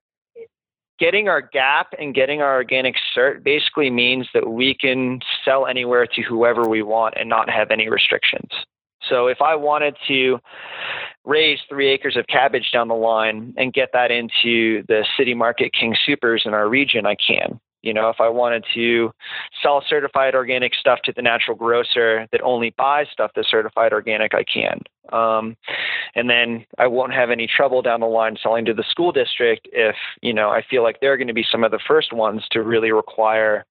getting 0.98 1.28
our 1.28 1.40
gap 1.40 1.88
and 1.98 2.14
getting 2.14 2.42
our 2.42 2.54
organic 2.54 2.94
cert 3.16 3.42
basically 3.42 3.90
means 3.90 4.28
that 4.34 4.50
we 4.50 4.74
can 4.74 5.20
sell 5.44 5.66
anywhere 5.66 6.06
to 6.06 6.22
whoever 6.22 6.68
we 6.68 6.82
want 6.82 7.14
and 7.18 7.28
not 7.28 7.48
have 7.48 7.70
any 7.70 7.88
restrictions. 7.88 8.50
So 9.08 9.28
if 9.28 9.40
I 9.40 9.54
wanted 9.56 9.96
to 10.08 10.38
raise 11.24 11.58
three 11.68 11.88
acres 11.88 12.16
of 12.16 12.26
cabbage 12.26 12.70
down 12.72 12.88
the 12.88 12.94
line 12.94 13.54
and 13.56 13.72
get 13.72 13.90
that 13.92 14.10
into 14.10 14.82
the 14.88 15.06
city 15.16 15.34
market 15.34 15.72
King 15.72 15.96
Soopers 16.06 16.44
in 16.44 16.52
our 16.52 16.68
region, 16.68 17.06
I 17.06 17.16
can. 17.16 17.58
You 17.82 17.94
know, 17.94 18.10
if 18.10 18.20
I 18.20 18.28
wanted 18.28 18.64
to 18.74 19.10
sell 19.62 19.82
certified 19.88 20.34
organic 20.34 20.74
stuff 20.74 21.00
to 21.04 21.12
the 21.14 21.22
natural 21.22 21.56
grocer 21.56 22.26
that 22.32 22.42
only 22.42 22.74
buys 22.76 23.06
stuff 23.12 23.30
that's 23.34 23.50
certified 23.50 23.92
organic, 23.92 24.34
I 24.34 24.44
can. 24.44 24.80
Um, 25.12 25.56
and 26.14 26.28
then 26.30 26.64
I 26.78 26.86
won't 26.86 27.12
have 27.12 27.30
any 27.30 27.46
trouble 27.46 27.82
down 27.82 28.00
the 28.00 28.06
line 28.06 28.36
selling 28.42 28.64
to 28.66 28.74
the 28.74 28.84
school 28.88 29.12
district 29.12 29.68
if, 29.72 29.96
you 30.20 30.32
know, 30.32 30.50
I 30.50 30.62
feel 30.68 30.82
like 30.82 31.00
they're 31.00 31.16
going 31.16 31.28
to 31.28 31.34
be 31.34 31.46
some 31.50 31.64
of 31.64 31.70
the 31.70 31.80
first 31.86 32.12
ones 32.12 32.44
to 32.52 32.62
really 32.62 32.92
require 32.92 33.64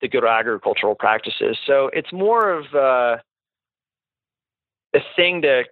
the 0.00 0.08
good 0.08 0.24
agricultural 0.24 0.94
practices. 0.94 1.56
So 1.66 1.90
it's 1.92 2.12
more 2.12 2.52
of 2.52 2.66
uh, 2.74 3.16
a 4.94 5.00
thing 5.16 5.42
to 5.42 5.64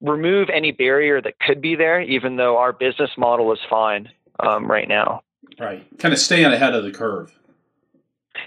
remove 0.00 0.48
any 0.52 0.72
barrier 0.72 1.20
that 1.22 1.38
could 1.38 1.60
be 1.60 1.76
there, 1.76 2.00
even 2.00 2.36
though 2.36 2.56
our 2.56 2.72
business 2.72 3.10
model 3.16 3.52
is 3.52 3.60
fine 3.70 4.08
um, 4.40 4.68
right 4.68 4.88
now. 4.88 5.22
Right. 5.58 5.86
Kind 5.98 6.12
of 6.14 6.20
staying 6.20 6.46
ahead 6.46 6.74
of 6.74 6.84
the 6.84 6.90
curve. 6.90 7.32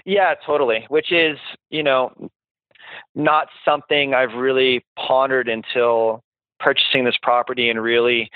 Yeah, 0.04 0.34
totally. 0.44 0.86
Which 0.88 1.12
is, 1.12 1.38
you 1.70 1.82
know, 1.82 2.12
not 3.14 3.48
something 3.64 4.14
I've 4.14 4.34
really 4.34 4.84
pondered 4.96 5.48
until 5.48 6.22
purchasing 6.58 7.04
this 7.04 7.16
property 7.22 7.68
and 7.68 7.82
really 7.82 8.30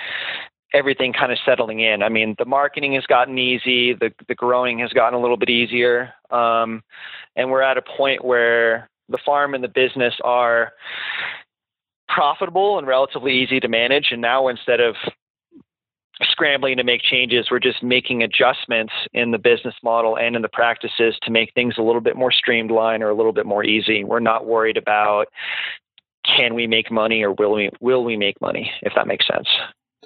everything 0.73 1.13
kind 1.13 1.33
of 1.33 1.39
settling 1.45 1.81
in. 1.81 2.03
I 2.03 2.09
mean, 2.09 2.37
the 2.39 2.45
marketing 2.45 2.95
has 2.95 3.05
gotten 3.07 3.39
easy, 3.39 3.93
the 3.95 4.13
the 4.29 4.35
growing 4.35 4.79
has 4.81 4.93
gotten 4.93 5.19
a 5.19 5.21
little 5.21 5.37
bit 5.37 5.51
easier, 5.51 6.13
um, 6.31 6.83
and 7.37 7.51
we're 7.51 7.63
at 7.63 7.77
a 7.77 7.83
point 7.83 8.25
where 8.25 8.89
the 9.09 9.19
farm 9.25 9.55
and 9.55 9.65
the 9.65 9.69
business 9.69 10.15
are 10.23 10.73
profitable 12.09 12.79
and 12.79 12.87
relatively 12.87 13.33
easy 13.33 13.61
to 13.61 13.69
manage. 13.69 14.09
And 14.11 14.21
now 14.21 14.49
instead 14.49 14.81
of 14.81 14.95
scrambling 16.23 16.77
to 16.77 16.85
make 16.85 17.03
changes. 17.03 17.49
We're 17.51 17.61
just 17.61 17.83
making 17.83 18.23
adjustments 18.23 18.93
in 19.13 19.31
the 19.31 19.39
business 19.39 19.75
model 19.83 20.17
and 20.17 20.37
in 20.37 20.43
the 20.43 20.49
practices 20.49 21.17
to 21.23 21.31
make 21.31 21.53
things 21.55 21.75
a 21.79 21.83
little 21.83 22.01
bit 22.01 22.17
more 22.17 22.33
streamlined 22.33 23.03
or 23.03 23.11
a 23.11 23.15
little 23.15 23.33
bit 23.33 23.47
more 23.47 23.65
easy. 23.65 24.05
We're 24.05 24.21
not 24.21 24.47
worried 24.47 24.77
about 24.77 25.27
can 26.25 26.55
we 26.55 26.67
make 26.67 26.91
money 26.91 27.23
or 27.23 27.33
will 27.33 27.53
we 27.53 27.71
will 27.81 28.05
we 28.05 28.17
make 28.17 28.41
money, 28.41 28.71
if 28.83 28.93
that 28.95 29.07
makes 29.07 29.27
sense. 29.27 29.49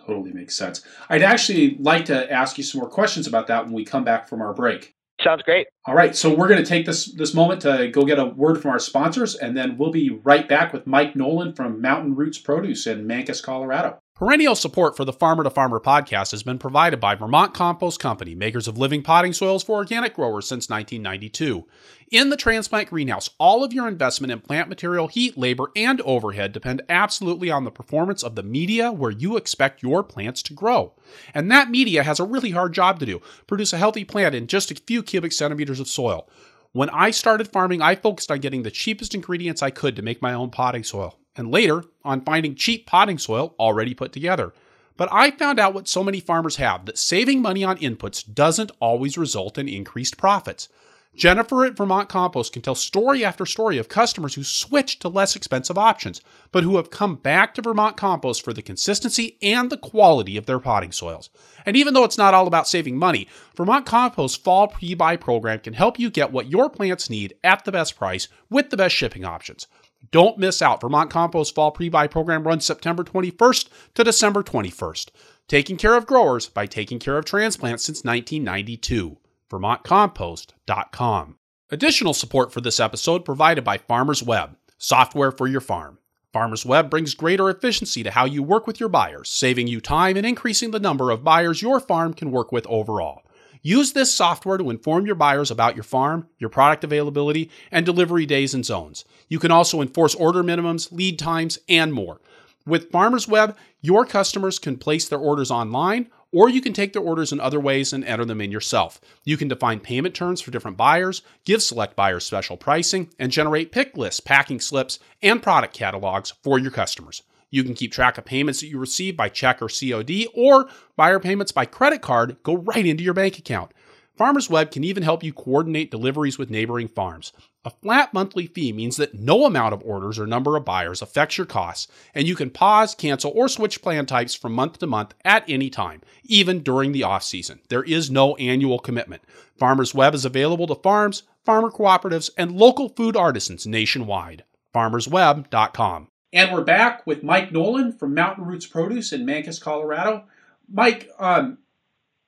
Totally 0.06 0.32
makes 0.32 0.54
sense. 0.54 0.82
I'd 1.08 1.22
actually 1.22 1.76
like 1.80 2.04
to 2.06 2.30
ask 2.30 2.58
you 2.58 2.64
some 2.64 2.80
more 2.80 2.90
questions 2.90 3.26
about 3.26 3.46
that 3.48 3.64
when 3.64 3.74
we 3.74 3.84
come 3.84 4.04
back 4.04 4.28
from 4.28 4.42
our 4.42 4.52
break. 4.52 4.94
Sounds 5.20 5.42
great. 5.42 5.68
All 5.86 5.94
right, 5.94 6.14
so 6.14 6.34
we're 6.34 6.48
going 6.48 6.62
to 6.62 6.68
take 6.68 6.86
this 6.86 7.12
this 7.14 7.34
moment 7.34 7.62
to 7.62 7.88
go 7.88 8.04
get 8.04 8.18
a 8.18 8.26
word 8.26 8.60
from 8.60 8.72
our 8.72 8.80
sponsors, 8.80 9.36
and 9.36 9.56
then 9.56 9.78
we'll 9.78 9.92
be 9.92 10.20
right 10.24 10.48
back 10.48 10.72
with 10.72 10.86
Mike 10.86 11.14
Nolan 11.14 11.54
from 11.54 11.80
Mountain 11.80 12.16
Roots 12.16 12.38
Produce 12.38 12.86
in 12.86 13.06
Mancos, 13.06 13.42
Colorado. 13.42 14.00
Perennial 14.14 14.54
support 14.54 14.96
for 14.96 15.04
the 15.04 15.12
Farmer 15.12 15.42
to 15.42 15.50
Farmer 15.50 15.80
podcast 15.80 16.30
has 16.30 16.44
been 16.44 16.56
provided 16.56 17.00
by 17.00 17.16
Vermont 17.16 17.52
Compost 17.52 17.98
Company, 17.98 18.36
makers 18.36 18.68
of 18.68 18.78
living 18.78 19.02
potting 19.02 19.32
soils 19.32 19.64
for 19.64 19.74
organic 19.74 20.14
growers 20.14 20.46
since 20.46 20.68
1992. 20.70 21.66
In 22.12 22.30
the 22.30 22.36
transplant 22.36 22.90
greenhouse, 22.90 23.28
all 23.38 23.64
of 23.64 23.72
your 23.72 23.88
investment 23.88 24.30
in 24.30 24.38
plant 24.38 24.68
material, 24.68 25.08
heat, 25.08 25.36
labor, 25.36 25.72
and 25.74 26.00
overhead 26.02 26.52
depend 26.52 26.82
absolutely 26.88 27.50
on 27.50 27.64
the 27.64 27.72
performance 27.72 28.22
of 28.22 28.36
the 28.36 28.44
media 28.44 28.92
where 28.92 29.10
you 29.10 29.36
expect 29.36 29.82
your 29.82 30.04
plants 30.04 30.44
to 30.44 30.54
grow. 30.54 30.92
And 31.34 31.50
that 31.50 31.68
media 31.68 32.04
has 32.04 32.20
a 32.20 32.24
really 32.24 32.52
hard 32.52 32.72
job 32.72 33.00
to 33.00 33.06
do 33.06 33.20
produce 33.48 33.72
a 33.72 33.78
healthy 33.78 34.04
plant 34.04 34.32
in 34.32 34.46
just 34.46 34.70
a 34.70 34.76
few 34.76 35.02
cubic 35.02 35.32
centimeters 35.32 35.80
of 35.80 35.88
soil. 35.88 36.28
When 36.70 36.88
I 36.90 37.10
started 37.10 37.48
farming, 37.48 37.82
I 37.82 37.96
focused 37.96 38.30
on 38.30 38.38
getting 38.38 38.62
the 38.62 38.70
cheapest 38.70 39.12
ingredients 39.12 39.60
I 39.60 39.70
could 39.70 39.96
to 39.96 40.02
make 40.02 40.22
my 40.22 40.34
own 40.34 40.50
potting 40.50 40.84
soil 40.84 41.18
and 41.36 41.50
later 41.50 41.84
on 42.04 42.20
finding 42.20 42.54
cheap 42.54 42.86
potting 42.86 43.18
soil 43.18 43.54
already 43.58 43.94
put 43.94 44.12
together. 44.12 44.52
But 44.96 45.08
I 45.12 45.32
found 45.32 45.58
out 45.58 45.74
what 45.74 45.88
so 45.88 46.04
many 46.04 46.20
farmers 46.20 46.56
have 46.56 46.86
that 46.86 46.98
saving 46.98 47.42
money 47.42 47.64
on 47.64 47.78
inputs 47.78 48.24
doesn't 48.32 48.70
always 48.80 49.18
result 49.18 49.58
in 49.58 49.68
increased 49.68 50.16
profits. 50.16 50.68
Jennifer 51.16 51.64
at 51.64 51.76
Vermont 51.76 52.08
Compost 52.08 52.52
can 52.52 52.62
tell 52.62 52.74
story 52.74 53.24
after 53.24 53.46
story 53.46 53.78
of 53.78 53.88
customers 53.88 54.34
who 54.34 54.42
switched 54.42 55.00
to 55.00 55.08
less 55.08 55.36
expensive 55.36 55.78
options, 55.78 56.20
but 56.50 56.64
who 56.64 56.76
have 56.76 56.90
come 56.90 57.14
back 57.14 57.54
to 57.54 57.62
Vermont 57.62 57.96
Compost 57.96 58.44
for 58.44 58.52
the 58.52 58.62
consistency 58.62 59.38
and 59.40 59.70
the 59.70 59.76
quality 59.76 60.36
of 60.36 60.46
their 60.46 60.58
potting 60.58 60.90
soils. 60.90 61.30
And 61.64 61.76
even 61.76 61.94
though 61.94 62.02
it's 62.02 62.18
not 62.18 62.34
all 62.34 62.48
about 62.48 62.66
saving 62.66 62.96
money, 62.96 63.28
Vermont 63.56 63.86
Compost 63.86 64.42
Fall 64.42 64.66
Pre 64.68 64.94
Buy 64.94 65.16
program 65.16 65.60
can 65.60 65.74
help 65.74 66.00
you 66.00 66.10
get 66.10 66.32
what 66.32 66.50
your 66.50 66.68
plants 66.68 67.08
need 67.08 67.34
at 67.44 67.64
the 67.64 67.72
best 67.72 67.96
price 67.96 68.26
with 68.50 68.70
the 68.70 68.76
best 68.76 68.94
shipping 68.94 69.24
options. 69.24 69.68
Don't 70.10 70.38
miss 70.38 70.60
out. 70.62 70.80
Vermont 70.80 71.10
Compost 71.10 71.54
Fall 71.54 71.70
Pre-Buy 71.70 72.06
program 72.06 72.46
runs 72.46 72.64
September 72.64 73.04
21st 73.04 73.68
to 73.94 74.04
December 74.04 74.42
21st. 74.42 75.10
Taking 75.46 75.76
care 75.76 75.94
of 75.94 76.06
growers 76.06 76.48
by 76.48 76.66
taking 76.66 76.98
care 76.98 77.18
of 77.18 77.24
transplants 77.24 77.84
since 77.84 78.04
1992. 78.04 79.18
VermontCompost.com. 79.50 81.36
Additional 81.70 82.14
support 82.14 82.52
for 82.52 82.60
this 82.60 82.80
episode 82.80 83.24
provided 83.24 83.64
by 83.64 83.78
Farmers 83.78 84.22
Web, 84.22 84.56
software 84.78 85.30
for 85.30 85.46
your 85.46 85.60
farm. 85.60 85.98
Farmers 86.32 86.66
Web 86.66 86.90
brings 86.90 87.14
greater 87.14 87.48
efficiency 87.48 88.02
to 88.02 88.10
how 88.10 88.24
you 88.24 88.42
work 88.42 88.66
with 88.66 88.80
your 88.80 88.88
buyers, 88.88 89.30
saving 89.30 89.68
you 89.68 89.80
time 89.80 90.16
and 90.16 90.26
increasing 90.26 90.72
the 90.72 90.80
number 90.80 91.10
of 91.10 91.22
buyers 91.22 91.62
your 91.62 91.78
farm 91.78 92.12
can 92.12 92.30
work 92.32 92.50
with 92.50 92.66
overall. 92.66 93.22
Use 93.66 93.94
this 93.94 94.14
software 94.14 94.58
to 94.58 94.68
inform 94.68 95.06
your 95.06 95.14
buyers 95.14 95.50
about 95.50 95.74
your 95.74 95.84
farm, 95.84 96.28
your 96.38 96.50
product 96.50 96.84
availability, 96.84 97.50
and 97.72 97.86
delivery 97.86 98.26
days 98.26 98.52
and 98.52 98.62
zones. 98.62 99.06
You 99.26 99.38
can 99.38 99.50
also 99.50 99.80
enforce 99.80 100.14
order 100.14 100.44
minimums, 100.44 100.92
lead 100.92 101.18
times, 101.18 101.58
and 101.66 101.90
more. 101.90 102.20
With 102.66 102.90
Farmers 102.90 103.26
Web, 103.26 103.56
your 103.80 104.04
customers 104.04 104.58
can 104.58 104.76
place 104.76 105.08
their 105.08 105.18
orders 105.18 105.50
online, 105.50 106.10
or 106.30 106.50
you 106.50 106.60
can 106.60 106.74
take 106.74 106.92
their 106.92 107.00
orders 107.00 107.32
in 107.32 107.40
other 107.40 107.58
ways 107.58 107.94
and 107.94 108.04
enter 108.04 108.26
them 108.26 108.42
in 108.42 108.52
yourself. 108.52 109.00
You 109.24 109.38
can 109.38 109.48
define 109.48 109.80
payment 109.80 110.14
terms 110.14 110.42
for 110.42 110.50
different 110.50 110.76
buyers, 110.76 111.22
give 111.46 111.62
select 111.62 111.96
buyers 111.96 112.26
special 112.26 112.58
pricing, 112.58 113.08
and 113.18 113.32
generate 113.32 113.72
pick 113.72 113.96
lists, 113.96 114.20
packing 114.20 114.60
slips, 114.60 114.98
and 115.22 115.42
product 115.42 115.72
catalogs 115.72 116.34
for 116.42 116.58
your 116.58 116.70
customers. 116.70 117.22
You 117.50 117.64
can 117.64 117.74
keep 117.74 117.92
track 117.92 118.18
of 118.18 118.24
payments 118.24 118.60
that 118.60 118.68
you 118.68 118.78
receive 118.78 119.16
by 119.16 119.28
check 119.28 119.60
or 119.62 119.68
COD, 119.68 120.28
or 120.34 120.68
buyer 120.96 121.20
payments 121.20 121.52
by 121.52 121.66
credit 121.66 122.02
card 122.02 122.36
go 122.42 122.56
right 122.56 122.86
into 122.86 123.04
your 123.04 123.14
bank 123.14 123.38
account. 123.38 123.72
Farmers 124.16 124.48
Web 124.48 124.70
can 124.70 124.84
even 124.84 125.02
help 125.02 125.24
you 125.24 125.32
coordinate 125.32 125.90
deliveries 125.90 126.38
with 126.38 126.48
neighboring 126.48 126.86
farms. 126.86 127.32
A 127.64 127.70
flat 127.70 128.14
monthly 128.14 128.46
fee 128.46 128.72
means 128.72 128.96
that 128.96 129.14
no 129.14 129.44
amount 129.44 129.74
of 129.74 129.82
orders 129.82 130.20
or 130.20 130.26
number 130.26 130.56
of 130.56 130.64
buyers 130.64 131.02
affects 131.02 131.36
your 131.36 131.46
costs, 131.46 131.88
and 132.14 132.28
you 132.28 132.36
can 132.36 132.50
pause, 132.50 132.94
cancel, 132.94 133.32
or 133.34 133.48
switch 133.48 133.82
plan 133.82 134.06
types 134.06 134.32
from 134.34 134.52
month 134.52 134.78
to 134.78 134.86
month 134.86 135.14
at 135.24 135.44
any 135.48 135.68
time, 135.68 136.00
even 136.24 136.60
during 136.60 136.92
the 136.92 137.02
off 137.02 137.24
season. 137.24 137.60
There 137.70 137.82
is 137.82 138.08
no 138.08 138.36
annual 138.36 138.78
commitment. 138.78 139.22
Farmers 139.58 139.94
Web 139.94 140.14
is 140.14 140.24
available 140.24 140.68
to 140.68 140.76
farms, 140.76 141.24
farmer 141.44 141.70
cooperatives, 141.70 142.30
and 142.38 142.52
local 142.52 142.90
food 142.90 143.16
artisans 143.16 143.66
nationwide. 143.66 144.44
FarmersWeb.com. 144.74 146.08
And 146.34 146.52
we're 146.52 146.64
back 146.64 147.06
with 147.06 147.22
Mike 147.22 147.52
Nolan 147.52 147.92
from 147.92 148.12
Mountain 148.12 148.44
Roots 148.44 148.66
Produce 148.66 149.12
in 149.12 149.24
Mancos, 149.24 149.60
Colorado. 149.60 150.24
Mike, 150.68 151.08
um, 151.20 151.58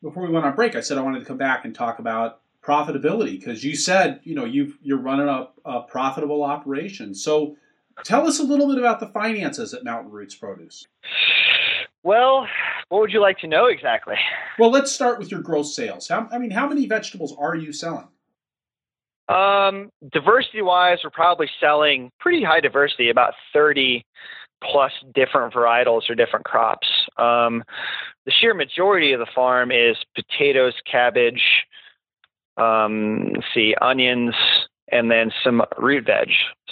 before 0.01 0.23
we 0.23 0.33
went 0.33 0.47
on 0.47 0.55
break, 0.55 0.77
I 0.77 0.81
said 0.81 0.97
I 0.97 1.03
wanted 1.03 1.19
to 1.19 1.25
come 1.25 1.39
back 1.39 1.65
and 1.65 1.75
talk 1.75 1.99
about 1.99 2.39
profitability 2.63 3.37
because 3.37 3.65
you 3.65 3.75
said 3.75 4.21
you 4.23 4.37
know 4.37 4.45
you 4.45 4.75
you're 4.81 4.99
running 4.99 5.29
a, 5.29 5.49
a, 5.65 5.83
profitable 5.83 6.45
operation. 6.45 7.17
So 7.17 7.57
tell 8.05 8.29
us 8.29 8.39
a 8.39 8.45
little 8.45 8.69
bit 8.69 8.79
about 8.79 9.01
the 9.01 9.09
finances 9.09 9.75
at 9.75 9.83
Mountain 9.83 10.13
Roots 10.13 10.37
Produce. 10.37 10.87
Well, 12.05 12.47
what 12.89 13.01
would 13.01 13.13
you 13.13 13.21
like 13.21 13.39
to 13.39 13.49
know 13.49 13.67
exactly? 13.67 14.15
Well, 14.57 14.71
let's 14.71 14.93
start 14.93 15.19
with 15.19 15.33
your 15.33 15.41
gross 15.41 15.75
sales. 15.75 16.07
How, 16.07 16.29
I 16.31 16.39
mean, 16.39 16.53
how 16.53 16.69
many 16.69 16.87
vegetables 16.87 17.35
are 17.37 17.57
you 17.57 17.73
selling? 17.73 18.07
Um, 19.29 19.91
diversity 20.13 20.63
wise, 20.63 20.99
we're 21.03 21.11
probably 21.11 21.49
selling 21.61 22.11
pretty 22.21 22.45
high 22.45 22.61
diversity, 22.61 23.11
about 23.11 23.35
30 23.53 24.05
plus 24.63 24.93
different 25.15 25.53
varietals 25.53 26.09
or 26.09 26.15
different 26.15 26.45
crops. 26.45 26.89
Um, 27.17 27.65
the 28.25 28.33
sheer 28.33 28.55
majority 28.55 29.13
of 29.13 29.21
the 29.21 29.27
farm 29.35 29.71
is 29.71 29.97
potatoes, 30.15 30.75
cabbage, 30.91 31.43
um, 32.57 33.33
let's 33.35 33.47
see, 33.53 33.75
onions, 33.81 34.35
and 34.91 35.11
then 35.11 35.31
some 35.45 35.63
root 35.79 36.07
veg. 36.07 36.29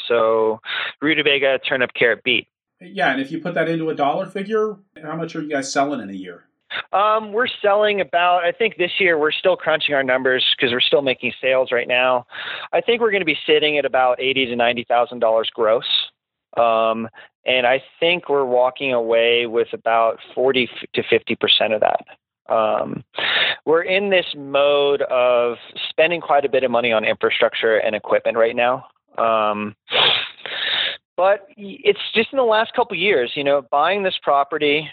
So 0.08 0.60
rutabaga, 1.02 1.58
turnip, 1.58 1.90
carrot, 1.94 2.22
beet. 2.24 2.48
Yeah, 2.80 3.10
and 3.10 3.20
if 3.20 3.30
you 3.30 3.40
put 3.40 3.54
that 3.54 3.68
into 3.68 3.90
a 3.90 3.94
dollar 3.94 4.26
figure, 4.26 4.76
how 5.02 5.16
much 5.16 5.34
are 5.36 5.42
you 5.42 5.48
guys 5.48 5.72
selling 5.72 6.00
in 6.00 6.10
a 6.10 6.14
year? 6.14 6.44
Um, 6.92 7.32
we're 7.32 7.48
selling 7.62 8.00
about. 8.00 8.44
I 8.44 8.52
think 8.52 8.76
this 8.76 8.92
year 8.98 9.18
we're 9.18 9.32
still 9.32 9.56
crunching 9.56 9.94
our 9.94 10.02
numbers 10.02 10.44
because 10.56 10.72
we're 10.72 10.80
still 10.80 11.02
making 11.02 11.32
sales 11.40 11.70
right 11.72 11.88
now. 11.88 12.26
I 12.72 12.80
think 12.80 13.00
we're 13.00 13.10
going 13.10 13.20
to 13.20 13.26
be 13.26 13.38
sitting 13.46 13.78
at 13.78 13.84
about 13.84 14.20
eighty 14.20 14.46
to 14.46 14.56
ninety 14.56 14.84
thousand 14.84 15.20
dollars 15.20 15.50
gross, 15.52 15.86
um, 16.56 17.08
and 17.46 17.66
I 17.66 17.82
think 18.00 18.28
we're 18.28 18.44
walking 18.44 18.92
away 18.92 19.46
with 19.46 19.68
about 19.72 20.18
forty 20.34 20.68
to 20.94 21.02
fifty 21.08 21.36
percent 21.36 21.72
of 21.72 21.80
that. 21.80 22.04
Um, 22.52 23.04
we're 23.64 23.82
in 23.82 24.10
this 24.10 24.26
mode 24.36 25.02
of 25.02 25.56
spending 25.88 26.20
quite 26.20 26.44
a 26.44 26.48
bit 26.48 26.62
of 26.62 26.70
money 26.70 26.92
on 26.92 27.04
infrastructure 27.04 27.78
and 27.78 27.96
equipment 27.96 28.36
right 28.36 28.54
now. 28.54 28.86
Um, 29.16 29.74
but 31.16 31.46
it's 31.56 32.00
just 32.14 32.32
in 32.32 32.36
the 32.36 32.42
last 32.42 32.74
couple 32.74 32.96
years, 32.96 33.32
you 33.34 33.44
know, 33.44 33.62
buying 33.70 34.02
this 34.02 34.18
property, 34.22 34.88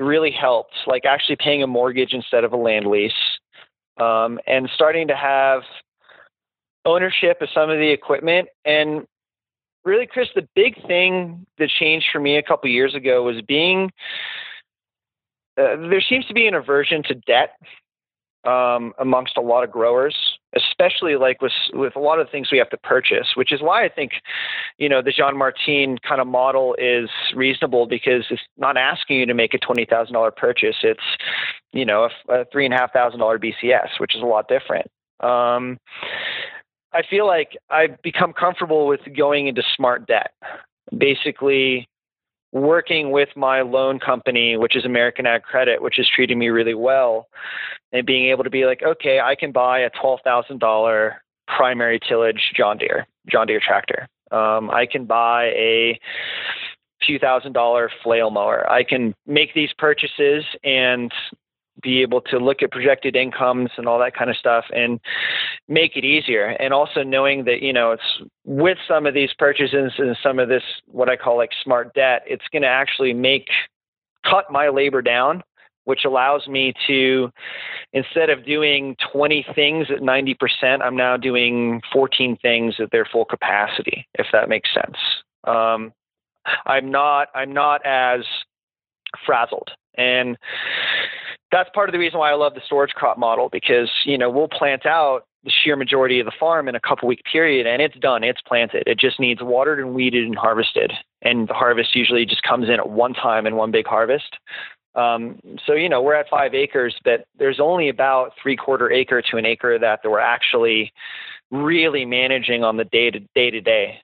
really 0.00 0.30
helped, 0.30 0.74
like 0.86 1.04
actually 1.04 1.36
paying 1.36 1.62
a 1.62 1.66
mortgage 1.66 2.12
instead 2.12 2.44
of 2.44 2.52
a 2.52 2.56
land 2.56 2.86
lease, 2.86 3.12
um, 3.98 4.40
and 4.46 4.68
starting 4.74 5.08
to 5.08 5.16
have 5.16 5.62
ownership 6.84 7.40
of 7.42 7.48
some 7.54 7.70
of 7.70 7.78
the 7.78 7.90
equipment. 7.90 8.48
And 8.64 9.06
really, 9.84 10.06
Chris, 10.06 10.28
the 10.34 10.48
big 10.54 10.74
thing 10.86 11.46
that 11.58 11.68
changed 11.68 12.06
for 12.12 12.20
me 12.20 12.36
a 12.36 12.42
couple 12.42 12.70
years 12.70 12.94
ago 12.94 13.22
was 13.22 13.42
being 13.42 13.90
uh, 15.58 15.76
there 15.88 16.00
seems 16.00 16.24
to 16.26 16.34
be 16.34 16.46
an 16.46 16.54
aversion 16.54 17.02
to 17.02 17.14
debt 17.14 17.56
um, 18.44 18.92
amongst 18.98 19.36
a 19.36 19.40
lot 19.40 19.64
of 19.64 19.70
growers, 19.70 20.16
especially 20.54 21.16
like 21.16 21.40
with 21.40 21.52
with 21.72 21.94
a 21.96 22.00
lot 22.00 22.18
of 22.18 22.28
things 22.30 22.50
we 22.50 22.58
have 22.58 22.70
to 22.70 22.76
purchase, 22.76 23.28
which 23.34 23.52
is 23.52 23.60
why 23.60 23.84
I 23.84 23.88
think, 23.88 24.12
you 24.78 24.88
know, 24.88 25.02
the 25.02 25.12
Jean 25.12 25.36
Martin 25.36 25.98
kind 25.98 26.20
of 26.20 26.26
model 26.26 26.76
is 26.78 27.08
reasonable 27.34 27.86
because 27.86 28.24
it's 28.30 28.42
not 28.56 28.76
asking 28.76 29.18
you 29.18 29.26
to 29.26 29.34
make 29.34 29.54
a 29.54 29.58
twenty 29.58 29.84
thousand 29.84 30.14
dollar 30.14 30.30
purchase. 30.30 30.76
It's, 30.82 31.00
you 31.72 31.84
know, 31.84 32.08
a, 32.28 32.32
a 32.32 32.44
three 32.46 32.64
and 32.64 32.74
a 32.74 32.76
half 32.76 32.92
thousand 32.92 33.20
dollar 33.20 33.38
BCS, 33.38 33.98
which 33.98 34.14
is 34.14 34.22
a 34.22 34.26
lot 34.26 34.48
different. 34.48 34.86
Um, 35.20 35.78
I 36.92 37.02
feel 37.08 37.26
like 37.26 37.56
I've 37.68 38.00
become 38.02 38.32
comfortable 38.32 38.86
with 38.86 39.00
going 39.16 39.46
into 39.46 39.62
smart 39.76 40.06
debt. 40.06 40.32
Basically, 40.96 41.88
working 42.52 43.10
with 43.10 43.28
my 43.36 43.62
loan 43.62 43.98
company, 43.98 44.56
which 44.56 44.76
is 44.76 44.84
American 44.84 45.26
Ag 45.26 45.42
Credit, 45.42 45.82
which 45.82 45.98
is 45.98 46.08
treating 46.12 46.38
me 46.38 46.48
really 46.48 46.74
well, 46.74 47.28
and 47.92 48.06
being 48.06 48.30
able 48.30 48.44
to 48.44 48.50
be 48.50 48.66
like, 48.66 48.82
okay, 48.82 49.20
I 49.20 49.34
can 49.34 49.52
buy 49.52 49.80
a 49.80 49.90
twelve 49.90 50.20
thousand 50.24 50.58
dollar 50.58 51.22
primary 51.46 51.98
tillage 52.08 52.52
John 52.56 52.78
Deere 52.78 53.06
John 53.30 53.46
Deere 53.46 53.60
tractor. 53.64 54.08
Um, 54.30 54.70
I 54.70 54.86
can 54.86 55.06
buy 55.06 55.46
a 55.46 55.98
few 57.04 57.18
thousand 57.18 57.52
dollar 57.52 57.90
flail 58.02 58.30
mower. 58.30 58.70
I 58.70 58.84
can 58.84 59.14
make 59.26 59.54
these 59.54 59.70
purchases 59.78 60.44
and 60.62 61.12
be 61.82 62.02
able 62.02 62.20
to 62.22 62.38
look 62.38 62.62
at 62.62 62.70
projected 62.70 63.16
incomes 63.16 63.70
and 63.76 63.86
all 63.86 63.98
that 63.98 64.14
kind 64.14 64.30
of 64.30 64.36
stuff 64.36 64.64
and 64.74 65.00
make 65.68 65.96
it 65.96 66.04
easier. 66.04 66.46
And 66.46 66.72
also 66.72 67.02
knowing 67.02 67.44
that, 67.44 67.62
you 67.62 67.72
know, 67.72 67.92
it's 67.92 68.30
with 68.44 68.78
some 68.86 69.06
of 69.06 69.14
these 69.14 69.30
purchases 69.38 69.92
and 69.98 70.16
some 70.22 70.38
of 70.38 70.48
this, 70.48 70.62
what 70.86 71.08
I 71.08 71.16
call 71.16 71.36
like 71.36 71.50
smart 71.62 71.94
debt, 71.94 72.22
it's 72.26 72.44
going 72.52 72.62
to 72.62 72.68
actually 72.68 73.12
make, 73.12 73.48
cut 74.24 74.50
my 74.50 74.68
labor 74.68 75.02
down, 75.02 75.42
which 75.84 76.04
allows 76.04 76.46
me 76.46 76.72
to, 76.86 77.30
instead 77.92 78.30
of 78.30 78.44
doing 78.44 78.96
20 79.12 79.46
things 79.54 79.86
at 79.90 80.00
90%, 80.00 80.82
I'm 80.82 80.96
now 80.96 81.16
doing 81.16 81.80
14 81.92 82.36
things 82.42 82.74
at 82.78 82.90
their 82.90 83.04
full 83.04 83.24
capacity, 83.24 84.06
if 84.14 84.26
that 84.32 84.48
makes 84.48 84.68
sense. 84.74 84.96
Um, 85.44 85.92
I'm 86.66 86.90
not, 86.90 87.28
I'm 87.34 87.52
not 87.52 87.84
as 87.84 88.20
frazzled. 89.24 89.70
And 89.96 90.36
that's 91.52 91.70
part 91.74 91.88
of 91.88 91.92
the 91.92 91.98
reason 91.98 92.18
why 92.18 92.30
I 92.30 92.34
love 92.34 92.54
the 92.54 92.60
storage 92.64 92.92
crop 92.92 93.18
model 93.18 93.48
because 93.50 93.90
you 94.04 94.16
know 94.16 94.30
we'll 94.30 94.48
plant 94.48 94.86
out 94.86 95.24
the 95.44 95.50
sheer 95.50 95.74
majority 95.74 96.20
of 96.20 96.26
the 96.26 96.32
farm 96.38 96.68
in 96.68 96.74
a 96.74 96.80
couple 96.80 97.08
week 97.08 97.22
period 97.30 97.66
and 97.66 97.80
it's 97.82 97.98
done 97.98 98.22
it's 98.22 98.40
planted. 98.42 98.84
It 98.86 98.98
just 98.98 99.18
needs 99.18 99.40
watered 99.42 99.78
and 99.78 99.94
weeded 99.94 100.24
and 100.24 100.36
harvested. 100.36 100.92
And 101.22 101.48
the 101.48 101.54
harvest 101.54 101.94
usually 101.96 102.24
just 102.24 102.42
comes 102.42 102.68
in 102.68 102.74
at 102.74 102.88
one 102.88 103.14
time 103.14 103.46
in 103.46 103.56
one 103.56 103.70
big 103.70 103.86
harvest. 103.86 104.36
Um, 104.94 105.38
so 105.66 105.72
you 105.72 105.88
know 105.88 106.02
we're 106.02 106.14
at 106.14 106.28
five 106.28 106.54
acres 106.54 106.96
but 107.04 107.24
there's 107.38 107.60
only 107.60 107.88
about 107.88 108.32
three 108.42 108.56
quarter 108.56 108.90
acre 108.90 109.22
to 109.22 109.36
an 109.36 109.46
acre 109.46 109.78
that 109.78 110.00
that 110.02 110.10
we're 110.10 110.18
actually 110.18 110.92
really 111.50 112.04
managing 112.04 112.64
on 112.64 112.76
the 112.76 112.84
day 112.84 113.10
to 113.10 113.20
day 113.34 113.50
to 113.50 113.60
day 113.60 114.00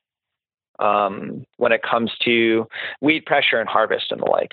um, 0.78 1.44
when 1.56 1.72
it 1.72 1.82
comes 1.82 2.12
to 2.24 2.66
weed 3.00 3.24
pressure 3.24 3.60
and 3.60 3.68
harvest 3.68 4.12
and 4.12 4.20
the 4.20 4.26
like 4.26 4.52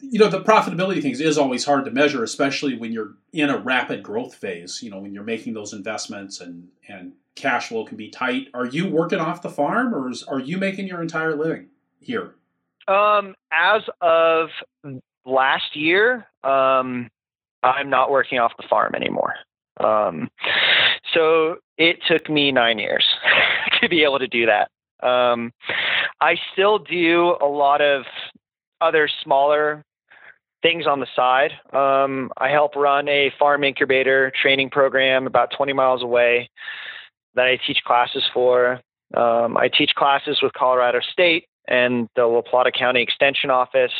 you 0.00 0.18
know 0.18 0.28
the 0.28 0.40
profitability 0.40 1.00
things 1.00 1.20
is 1.20 1.38
always 1.38 1.64
hard 1.64 1.84
to 1.84 1.90
measure 1.90 2.22
especially 2.22 2.76
when 2.76 2.92
you're 2.92 3.14
in 3.32 3.48
a 3.48 3.58
rapid 3.58 4.02
growth 4.02 4.34
phase 4.34 4.82
you 4.82 4.90
know 4.90 4.98
when 4.98 5.12
you're 5.12 5.24
making 5.24 5.54
those 5.54 5.72
investments 5.72 6.40
and 6.40 6.68
and 6.88 7.12
cash 7.36 7.68
flow 7.68 7.84
can 7.84 7.96
be 7.96 8.08
tight. 8.08 8.48
Are 8.52 8.66
you 8.66 8.88
working 8.90 9.20
off 9.20 9.42
the 9.42 9.50
farm 9.50 9.94
or 9.94 10.10
is, 10.10 10.24
are 10.24 10.40
you 10.40 10.58
making 10.58 10.88
your 10.88 11.00
entire 11.00 11.36
living 11.36 11.68
here? 12.00 12.34
Um 12.88 13.34
as 13.52 13.82
of 14.00 14.48
last 15.24 15.74
year 15.74 16.26
um 16.44 17.10
i'm 17.62 17.90
not 17.90 18.10
working 18.10 18.38
off 18.38 18.52
the 18.56 18.66
farm 18.68 18.94
anymore. 18.94 19.34
Um 19.78 20.30
so 21.14 21.56
it 21.78 21.98
took 22.08 22.28
me 22.30 22.52
9 22.52 22.78
years 22.78 23.04
to 23.80 23.88
be 23.88 24.02
able 24.02 24.18
to 24.18 24.28
do 24.28 24.46
that. 24.46 24.70
Um 25.06 25.52
i 26.20 26.36
still 26.52 26.78
do 26.78 27.36
a 27.40 27.46
lot 27.46 27.80
of 27.82 28.04
other 28.80 29.08
smaller 29.22 29.82
things 30.62 30.86
on 30.86 31.00
the 31.00 31.06
side. 31.14 31.52
Um, 31.72 32.30
I 32.36 32.48
help 32.48 32.74
run 32.76 33.08
a 33.08 33.32
farm 33.38 33.64
incubator 33.64 34.32
training 34.40 34.70
program 34.70 35.26
about 35.26 35.52
20 35.56 35.72
miles 35.72 36.02
away 36.02 36.50
that 37.34 37.46
I 37.46 37.58
teach 37.66 37.78
classes 37.86 38.24
for. 38.32 38.80
Um, 39.14 39.56
I 39.56 39.68
teach 39.68 39.94
classes 39.94 40.38
with 40.42 40.52
Colorado 40.54 41.00
State 41.12 41.46
and 41.68 42.08
the 42.16 42.26
La 42.26 42.42
Plata 42.42 42.72
County 42.72 43.02
Extension 43.02 43.50
Office 43.50 43.92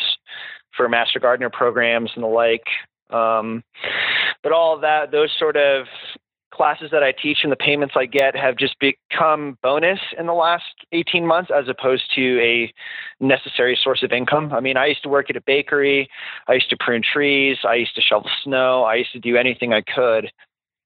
for 0.76 0.88
Master 0.88 1.20
Gardener 1.20 1.50
programs 1.50 2.10
and 2.14 2.24
the 2.24 2.28
like. 2.28 2.64
Um, 3.10 3.62
but 4.42 4.52
all 4.52 4.80
that, 4.80 5.12
those 5.12 5.30
sort 5.38 5.56
of 5.56 5.86
classes 6.56 6.90
that 6.90 7.02
I 7.02 7.12
teach 7.12 7.38
and 7.42 7.52
the 7.52 7.56
payments 7.56 7.94
I 7.96 8.06
get 8.06 8.34
have 8.34 8.56
just 8.56 8.76
become 8.80 9.58
bonus 9.62 10.00
in 10.18 10.26
the 10.26 10.32
last 10.32 10.64
18 10.92 11.26
months 11.26 11.50
as 11.54 11.68
opposed 11.68 12.04
to 12.14 12.40
a 12.40 12.72
necessary 13.20 13.78
source 13.80 14.02
of 14.02 14.12
income. 14.12 14.52
I 14.52 14.60
mean, 14.60 14.76
I 14.76 14.86
used 14.86 15.02
to 15.02 15.08
work 15.08 15.28
at 15.28 15.36
a 15.36 15.40
bakery, 15.40 16.08
I 16.48 16.54
used 16.54 16.70
to 16.70 16.76
prune 16.80 17.02
trees, 17.02 17.58
I 17.68 17.74
used 17.74 17.94
to 17.96 18.00
shovel 18.00 18.30
snow, 18.42 18.84
I 18.84 18.94
used 18.96 19.12
to 19.12 19.20
do 19.20 19.36
anything 19.36 19.72
I 19.72 19.82
could 19.82 20.30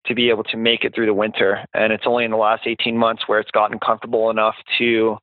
to 0.06 0.14
be 0.14 0.30
able 0.30 0.44
to 0.44 0.56
make 0.56 0.82
it 0.82 0.94
through 0.94 1.06
the 1.06 1.14
winter. 1.14 1.64
And 1.74 1.92
it's 1.92 2.04
only 2.06 2.24
in 2.24 2.30
the 2.30 2.36
last 2.36 2.62
18 2.66 2.96
months 2.96 3.24
where 3.26 3.38
it's 3.38 3.50
gotten 3.50 3.78
comfortable 3.78 4.30
enough 4.30 4.54
to 4.78 5.18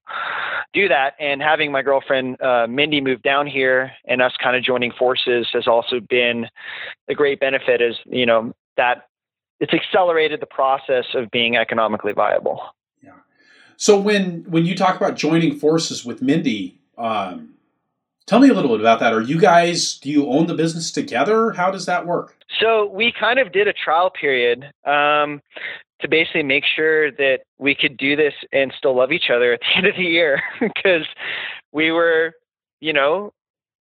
do 0.74 0.88
that. 0.88 1.14
And 1.20 1.42
having 1.42 1.72
my 1.72 1.82
girlfriend, 1.82 2.40
uh, 2.42 2.68
Mindy, 2.68 3.02
move 3.02 3.22
down 3.24 3.48
here 3.48 3.92
and 4.06 4.22
us 4.22 4.34
kind 4.42 4.56
of 4.56 4.64
joining 4.64 4.92
forces 4.92 5.48
has 5.54 5.68
also 5.68 6.00
been 6.00 6.46
a 7.10 7.16
great 7.16 7.40
benefit 7.40 7.82
as, 7.82 7.96
you 8.06 8.26
know, 8.26 8.54
that 8.78 9.08
it's 9.60 9.74
accelerated 9.74 10.40
the 10.40 10.46
process 10.46 11.06
of 11.14 11.32
being 11.32 11.56
economically 11.56 12.14
viable. 12.14 12.62
Yeah. 13.04 13.12
So 13.76 14.00
when 14.00 14.46
when 14.48 14.66
you 14.66 14.76
talk 14.76 14.96
about 14.96 15.16
joining 15.16 15.58
forces 15.58 16.06
with 16.06 16.22
Mindy, 16.22 16.80
um, 16.98 17.54
tell 18.26 18.40
me 18.40 18.50
a 18.50 18.54
little 18.54 18.72
bit 18.72 18.80
about 18.80 19.00
that. 19.00 19.14
Are 19.14 19.22
you 19.22 19.40
guys 19.40 19.98
do 19.98 20.10
you 20.10 20.28
own 20.28 20.48
the 20.48 20.56
business 20.56 20.92
together? 20.92 21.52
How 21.52 21.72
does 21.72 21.86
that 21.86 22.06
work? 22.06 22.36
So 22.60 22.88
we 22.88 23.14
kind 23.18 23.40
of 23.40 23.52
did 23.52 23.68
a 23.68 23.74
trial 23.74 24.10
period 24.10 24.66
um, 24.86 25.42
to 26.02 26.08
basically 26.08 26.44
make 26.44 26.64
sure 26.64 27.12
that 27.12 27.40
we 27.58 27.76
could 27.76 27.98
do 27.98 28.16
this 28.16 28.34
and 28.52 28.72
still 28.78 28.96
love 28.96 29.12
each 29.12 29.30
other 29.34 29.54
at 29.54 29.62
the 29.62 29.78
end 29.78 29.88
of 29.88 29.96
the 29.96 30.04
year 30.04 30.42
because 30.60 31.06
we 31.72 31.92
were, 31.92 32.34
you 32.80 32.94
know, 32.94 33.34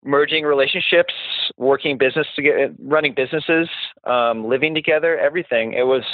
merging 0.07 0.45
relationships, 0.45 1.13
working 1.57 1.99
business 1.99 2.27
together, 2.35 2.73
running 2.79 3.15
businesses, 3.15 3.69
um, 4.05 4.47
living 4.47 4.75
together, 4.75 5.19
everything. 5.19 5.73
It 5.73 5.87
was, 5.87 6.05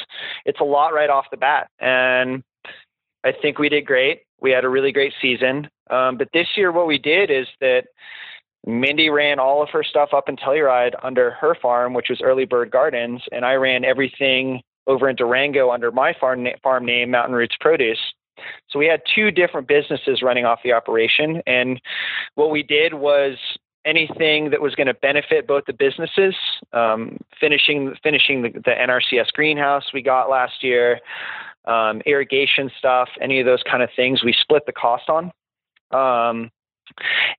it's 0.44 0.60
a 0.60 0.64
lot 0.64 0.94
right 0.94 1.10
off 1.10 1.26
the 1.30 1.36
bat. 1.36 1.68
And 1.78 2.42
I 3.24 3.32
think 3.32 3.58
we 3.58 3.68
did 3.68 3.86
great. 3.86 4.22
We 4.40 4.50
had 4.50 4.64
a 4.64 4.68
really 4.68 4.92
great 4.92 5.12
season. 5.20 5.68
Um, 5.90 6.16
but 6.16 6.28
this 6.32 6.48
year, 6.56 6.72
what 6.72 6.86
we 6.86 6.98
did 6.98 7.30
is 7.30 7.46
that 7.60 7.84
Mindy 8.66 9.10
ran 9.10 9.38
all 9.38 9.62
of 9.62 9.68
her 9.70 9.82
stuff 9.84 10.10
up 10.12 10.28
in 10.28 10.36
Telluride 10.36 10.94
under 11.02 11.32
her 11.32 11.54
farm, 11.60 11.94
which 11.94 12.08
was 12.08 12.20
Early 12.22 12.44
Bird 12.44 12.70
Gardens, 12.70 13.22
and 13.32 13.44
I 13.44 13.54
ran 13.54 13.84
everything 13.84 14.62
over 14.86 15.08
in 15.08 15.16
Durango 15.16 15.70
under 15.70 15.92
my 15.92 16.14
farm, 16.18 16.46
farm 16.62 16.84
name, 16.84 17.10
Mountain 17.10 17.34
Roots 17.34 17.56
Produce. 17.60 17.98
So 18.70 18.78
we 18.78 18.86
had 18.86 19.02
two 19.14 19.30
different 19.30 19.68
businesses 19.68 20.22
running 20.22 20.44
off 20.44 20.60
the 20.64 20.72
operation. 20.72 21.42
And 21.46 21.80
what 22.34 22.50
we 22.50 22.62
did 22.62 22.94
was 22.94 23.36
anything 23.84 24.50
that 24.50 24.60
was 24.60 24.74
going 24.74 24.86
to 24.86 24.94
benefit 24.94 25.46
both 25.46 25.64
the 25.66 25.72
businesses, 25.72 26.34
um, 26.72 27.18
finishing 27.40 27.94
finishing 28.02 28.42
the, 28.42 28.50
the, 28.50 28.70
NRCS 28.70 29.32
greenhouse 29.32 29.84
we 29.92 30.02
got 30.02 30.30
last 30.30 30.62
year, 30.62 31.00
um, 31.66 32.00
irrigation 32.06 32.70
stuff, 32.78 33.08
any 33.20 33.40
of 33.40 33.46
those 33.46 33.62
kind 33.68 33.82
of 33.82 33.90
things, 33.94 34.22
we 34.22 34.34
split 34.40 34.64
the 34.66 34.72
cost 34.72 35.08
on. 35.08 35.32
Um, 35.90 36.50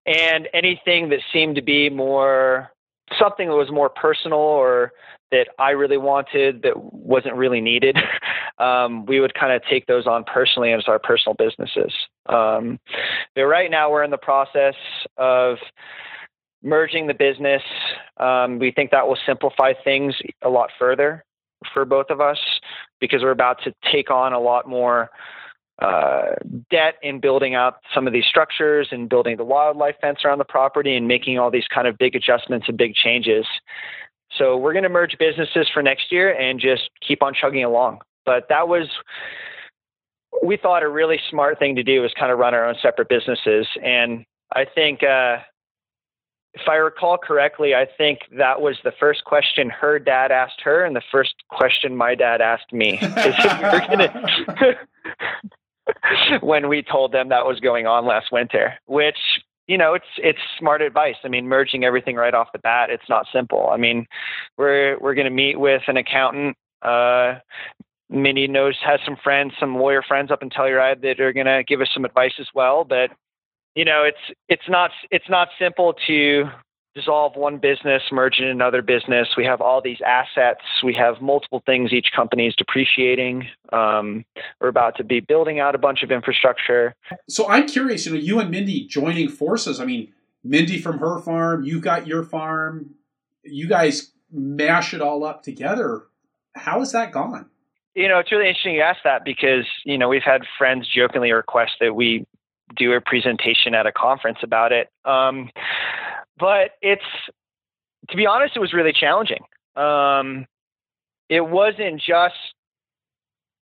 and 0.06 0.48
anything 0.54 1.10
that 1.10 1.20
seemed 1.32 1.56
to 1.56 1.62
be 1.62 1.89
more 1.89 2.72
something 3.20 3.48
that 3.48 3.56
was 3.56 3.72
more 3.72 3.89
personal 3.89 4.39
or 4.39 4.94
that 5.32 5.48
I 5.60 5.72
really 5.72 5.98
wanted 5.98 6.62
that 6.62 6.94
wasn't 6.94 7.36
really 7.36 7.62
needed, 7.62 7.98
um, 8.60 9.06
we 9.06 9.20
would 9.20 9.34
kind 9.34 9.52
of 9.52 9.62
take 9.70 9.88
those 9.88 10.08
on 10.08 10.24
personally 10.24 10.74
as 10.74 10.86
our 10.88 11.00
personal 11.00 11.36
businesses. 11.36 11.91
Um, 12.28 12.80
but 13.36 13.46
right 13.46 13.70
now 13.70 13.91
we're 13.91 14.04
in 14.04 14.12
the 14.12 14.18
process 14.18 14.76
of 15.18 15.58
merging 16.64 17.07
the 17.07 17.14
business. 17.14 17.61
Um, 18.18 18.57
we 18.57 18.72
think 18.72 18.91
that 18.91 19.07
will 19.07 19.18
simplify 19.26 19.74
things 19.84 20.16
a 20.41 20.49
lot 20.49 20.70
further 20.80 21.24
for 21.74 21.86
both 21.86 22.07
of 22.09 22.22
us 22.22 22.39
because 22.99 23.22
we're 23.22 23.32
about 23.32 23.61
to 23.64 23.74
take 23.91 24.09
on 24.09 24.34
a 24.34 24.39
lot 24.39 24.68
more 24.68 25.09
uh, 25.82 26.36
debt 26.70 26.95
in 27.01 27.20
building 27.20 27.55
out 27.55 27.76
some 27.93 28.07
of 28.07 28.14
these 28.14 28.26
structures 28.26 28.88
and 28.91 29.09
building 29.09 29.38
the 29.38 29.43
wildlife 29.43 29.95
fence 30.01 30.20
around 30.24 30.38
the 30.38 30.45
property 30.45 30.95
and 30.95 31.07
making 31.07 31.39
all 31.39 31.51
these 31.51 31.68
kind 31.74 31.88
of 31.88 31.97
big 31.97 32.16
adjustments 32.16 32.68
and 32.70 32.78
big 32.78 32.93
changes. 32.93 33.45
So 34.38 34.57
we're 34.57 34.74
going 34.74 34.84
to 34.84 34.89
merge 34.89 35.18
businesses 35.20 35.68
for 35.74 35.84
next 35.84 36.11
year 36.11 36.34
and 36.34 36.59
just 36.59 36.89
keep 37.05 37.22
on 37.22 37.34
chugging 37.34 37.64
along. 37.64 37.99
But 38.26 38.47
that 38.49 38.68
was 38.68 38.88
we 40.43 40.57
thought 40.57 40.84
a 40.84 40.89
really 40.89 41.20
smart 41.30 41.59
thing 41.59 41.76
to 41.76 41.84
do 41.84 42.01
was 42.01 42.11
kind 42.18 42.32
of 42.32 42.39
run 42.39 42.53
our 42.53 42.68
own 42.68 42.76
separate 42.82 43.07
businesses 43.09 43.68
and 43.84 44.26
I 44.55 44.66
think 44.66 45.01
uh, 45.03 45.38
if 46.54 46.68
I 46.68 46.76
recall 46.76 47.18
correctly, 47.18 47.74
I 47.74 47.88
think 47.97 48.20
that 48.38 48.62
was 48.62 48.78
the 48.84 48.93
first 48.99 49.24
question 49.26 49.70
her 49.70 49.97
dad 49.99 50.32
asked 50.32 50.62
her, 50.64 50.84
and 50.84 50.95
the 50.95 51.01
first 51.12 51.34
question 51.49 51.95
my 51.95 52.16
dad 52.16 52.41
asked 52.41 52.72
me. 52.72 52.99
when 56.41 56.70
we 56.70 56.82
told 56.82 57.12
them 57.12 57.30
that 57.30 57.45
was 57.45 57.60
going 57.60 57.88
on 57.88 58.06
last 58.06 58.32
winter, 58.32 58.76
which 58.86 59.18
you 59.68 59.78
know, 59.78 59.93
it's 59.93 60.06
it's 60.18 60.39
smart 60.60 60.82
advice. 60.82 61.16
I 61.24 61.30
mean, 61.30 61.47
merging 61.47 61.86
everything 61.86 62.16
right 62.16 62.34
off 62.34 62.51
the 62.51 62.60
bat, 62.60 62.89
it's 62.89 63.08
not 63.08 63.28
simple. 63.32 63.70
I 63.72 63.78
mean, 63.78 64.06
we're 64.58 64.97
we're 64.99 65.14
going 65.14 65.26
to 65.26 65.32
meet 65.32 65.60
with 65.60 65.84
an 65.88 65.97
accountant. 65.97 66.58
Uh, 66.82 67.36
Mindy 68.10 68.47
knows 68.47 68.78
has 68.84 68.99
some 69.06 69.16
friends, 69.24 69.54
some 69.60 69.78
lawyer 69.78 70.04
friends 70.04 70.32
up 70.32 70.43
in 70.43 70.49
Telluride 70.49 71.01
that 71.01 71.22
are 71.22 71.32
going 71.32 71.45
to 71.45 71.64
give 71.66 71.82
us 71.82 71.88
some 71.93 72.04
advice 72.04 72.34
as 72.39 72.47
well. 72.54 72.84
But 72.84 73.12
you 73.76 73.86
know, 73.86 74.03
it's 74.03 74.38
it's 74.49 74.69
not 74.69 74.91
it's 75.11 75.30
not 75.30 75.49
simple 75.59 75.95
to 76.07 76.45
dissolve 76.95 77.36
one 77.36 77.57
business, 77.57 78.03
merge 78.11 78.39
in 78.39 78.47
another 78.47 78.82
business. 78.82 79.30
We 79.36 79.45
have 79.45 79.61
all 79.61 79.82
these 79.82 79.97
assets. 80.05 80.61
We 80.84 80.93
have 80.93 81.21
multiple 81.21 81.63
things 81.65 81.91
each 81.91 82.11
company 82.15 82.47
is 82.47 82.55
depreciating. 82.55 83.47
Um, 83.71 84.26
we're 84.61 84.67
about 84.67 84.97
to 84.97 85.03
be 85.03 85.19
building 85.19 85.59
out 85.59 85.74
a 85.74 85.80
bunch 85.80 86.03
of 86.03 86.11
infrastructure. 86.11 86.93
So 87.28 87.47
I'm 87.49 87.67
curious, 87.67 88.05
you 88.05 88.13
know, 88.13 88.19
you 88.19 88.39
and 88.39 88.51
Mindy 88.51 88.86
joining 88.86 89.28
forces. 89.28 89.80
I 89.80 89.86
mean, 89.86 90.13
Mindy 90.43 90.80
from 90.80 90.99
her 90.99 91.19
farm, 91.19 91.63
you 91.63 91.80
got 91.80 92.05
your 92.05 92.24
farm, 92.24 92.91
you 93.43 93.67
guys 93.67 94.11
mash 94.32 94.93
it 94.93 95.01
all 95.01 95.24
up 95.24 95.41
together. 95.41 96.03
How 96.55 96.80
has 96.80 96.91
that 96.91 97.11
gone? 97.11 97.49
You 97.95 98.07
know, 98.07 98.19
it's 98.19 98.32
really 98.32 98.47
interesting 98.47 98.76
you 98.76 98.82
ask 98.82 98.99
that 99.03 99.24
because, 99.24 99.65
you 99.86 99.97
know, 99.97 100.09
we've 100.09 100.24
had 100.24 100.41
friends 100.57 100.88
jokingly 100.88 101.32
request 101.32 101.74
that 101.80 101.95
we 101.95 102.26
do 102.76 102.93
a 102.93 103.01
presentation 103.01 103.74
at 103.76 103.86
a 103.86 103.91
conference 103.91 104.39
about 104.43 104.72
it. 104.72 104.89
Um, 105.05 105.49
but 106.38 106.72
it's, 106.82 107.03
to 108.09 108.18
be 108.18 108.26
honest, 108.26 108.55
it 108.55 108.59
was 108.59 108.74
really 108.74 108.93
challenging. 108.93 109.43
Um, 109.76 110.45
it 111.30 111.47
wasn't 111.47 112.01
just 112.01 112.36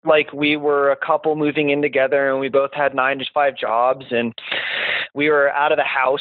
like 0.05 0.33
we 0.33 0.57
were 0.57 0.91
a 0.91 0.97
couple 0.97 1.35
moving 1.37 1.71
in 1.71 1.83
together 1.83 2.31
and 2.31 2.41
we 2.41 2.49
both 2.49 2.73
had 2.73 2.95
nine 2.95 3.19
to 3.19 3.25
five 3.35 3.57
jobs 3.57 4.07
and 4.11 4.33
we 5.15 5.29
were 5.29 5.51
out 5.51 5.73
of 5.73 5.79
the 5.79 5.85
house 5.85 6.21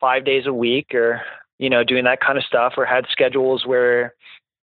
five 0.00 0.24
days 0.24 0.46
a 0.46 0.52
week 0.52 0.94
or 0.94 1.22
you 1.58 1.70
know 1.70 1.82
doing 1.82 2.04
that 2.04 2.20
kind 2.20 2.38
of 2.38 2.44
stuff 2.44 2.74
or 2.76 2.84
had 2.84 3.06
schedules 3.10 3.66
where 3.66 4.14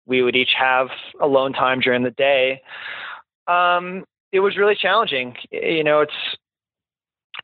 we 0.06 0.22
would 0.22 0.36
each 0.36 0.52
have 0.58 0.88
alone 1.20 1.52
time 1.52 1.80
during 1.80 2.02
the 2.02 2.10
day 2.12 2.60
um, 3.48 4.04
it 4.30 4.40
was 4.40 4.56
really 4.56 4.76
challenging 4.76 5.34
you 5.50 5.82
know 5.82 6.00
it's 6.00 6.12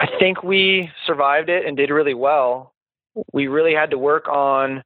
i 0.00 0.06
think 0.18 0.42
we 0.42 0.90
survived 1.06 1.48
it 1.48 1.66
and 1.66 1.76
did 1.76 1.90
really 1.90 2.14
well 2.14 2.72
we 3.32 3.46
really 3.46 3.74
had 3.74 3.90
to 3.90 3.98
work 3.98 4.28
on 4.28 4.82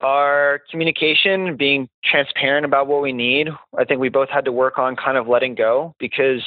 our 0.00 0.60
communication, 0.70 1.56
being 1.56 1.88
transparent 2.04 2.66
about 2.66 2.86
what 2.86 3.02
we 3.02 3.12
need. 3.12 3.48
I 3.78 3.84
think 3.84 4.00
we 4.00 4.08
both 4.08 4.28
had 4.28 4.44
to 4.44 4.52
work 4.52 4.78
on 4.78 4.96
kind 4.96 5.16
of 5.16 5.26
letting 5.26 5.54
go 5.54 5.94
because 5.98 6.42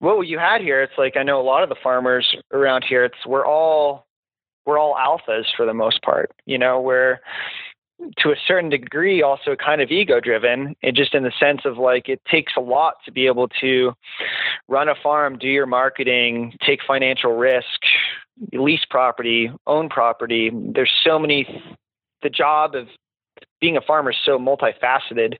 what 0.00 0.20
you 0.26 0.38
had 0.38 0.60
here, 0.60 0.82
it's 0.82 0.92
like 0.98 1.16
I 1.16 1.22
know 1.22 1.40
a 1.40 1.42
lot 1.42 1.62
of 1.62 1.68
the 1.68 1.76
farmers 1.82 2.36
around 2.52 2.84
here, 2.86 3.04
it's 3.04 3.26
we're 3.26 3.46
all 3.46 4.06
we're 4.66 4.78
all 4.78 4.94
alphas 4.96 5.44
for 5.56 5.64
the 5.64 5.74
most 5.74 6.02
part. 6.02 6.30
You 6.44 6.58
know, 6.58 6.80
we're 6.80 7.20
to 8.18 8.30
a 8.30 8.36
certain 8.46 8.68
degree 8.68 9.22
also 9.22 9.56
kind 9.56 9.80
of 9.80 9.90
ego 9.90 10.20
driven 10.20 10.76
and 10.82 10.94
just 10.94 11.14
in 11.14 11.22
the 11.22 11.32
sense 11.40 11.62
of 11.64 11.78
like 11.78 12.08
it 12.08 12.20
takes 12.30 12.52
a 12.56 12.60
lot 12.60 12.94
to 13.04 13.10
be 13.10 13.26
able 13.26 13.48
to 13.48 13.92
run 14.68 14.88
a 14.88 14.94
farm 15.02 15.38
do 15.38 15.48
your 15.48 15.66
marketing 15.66 16.52
take 16.64 16.80
financial 16.86 17.34
risk 17.36 17.80
lease 18.52 18.84
property 18.90 19.50
own 19.66 19.88
property 19.88 20.50
there's 20.74 20.92
so 21.02 21.18
many 21.18 21.46
the 22.22 22.28
job 22.28 22.74
of 22.74 22.86
being 23.60 23.76
a 23.76 23.80
farmer 23.80 24.10
is 24.10 24.16
so 24.24 24.38
multifaceted 24.38 25.36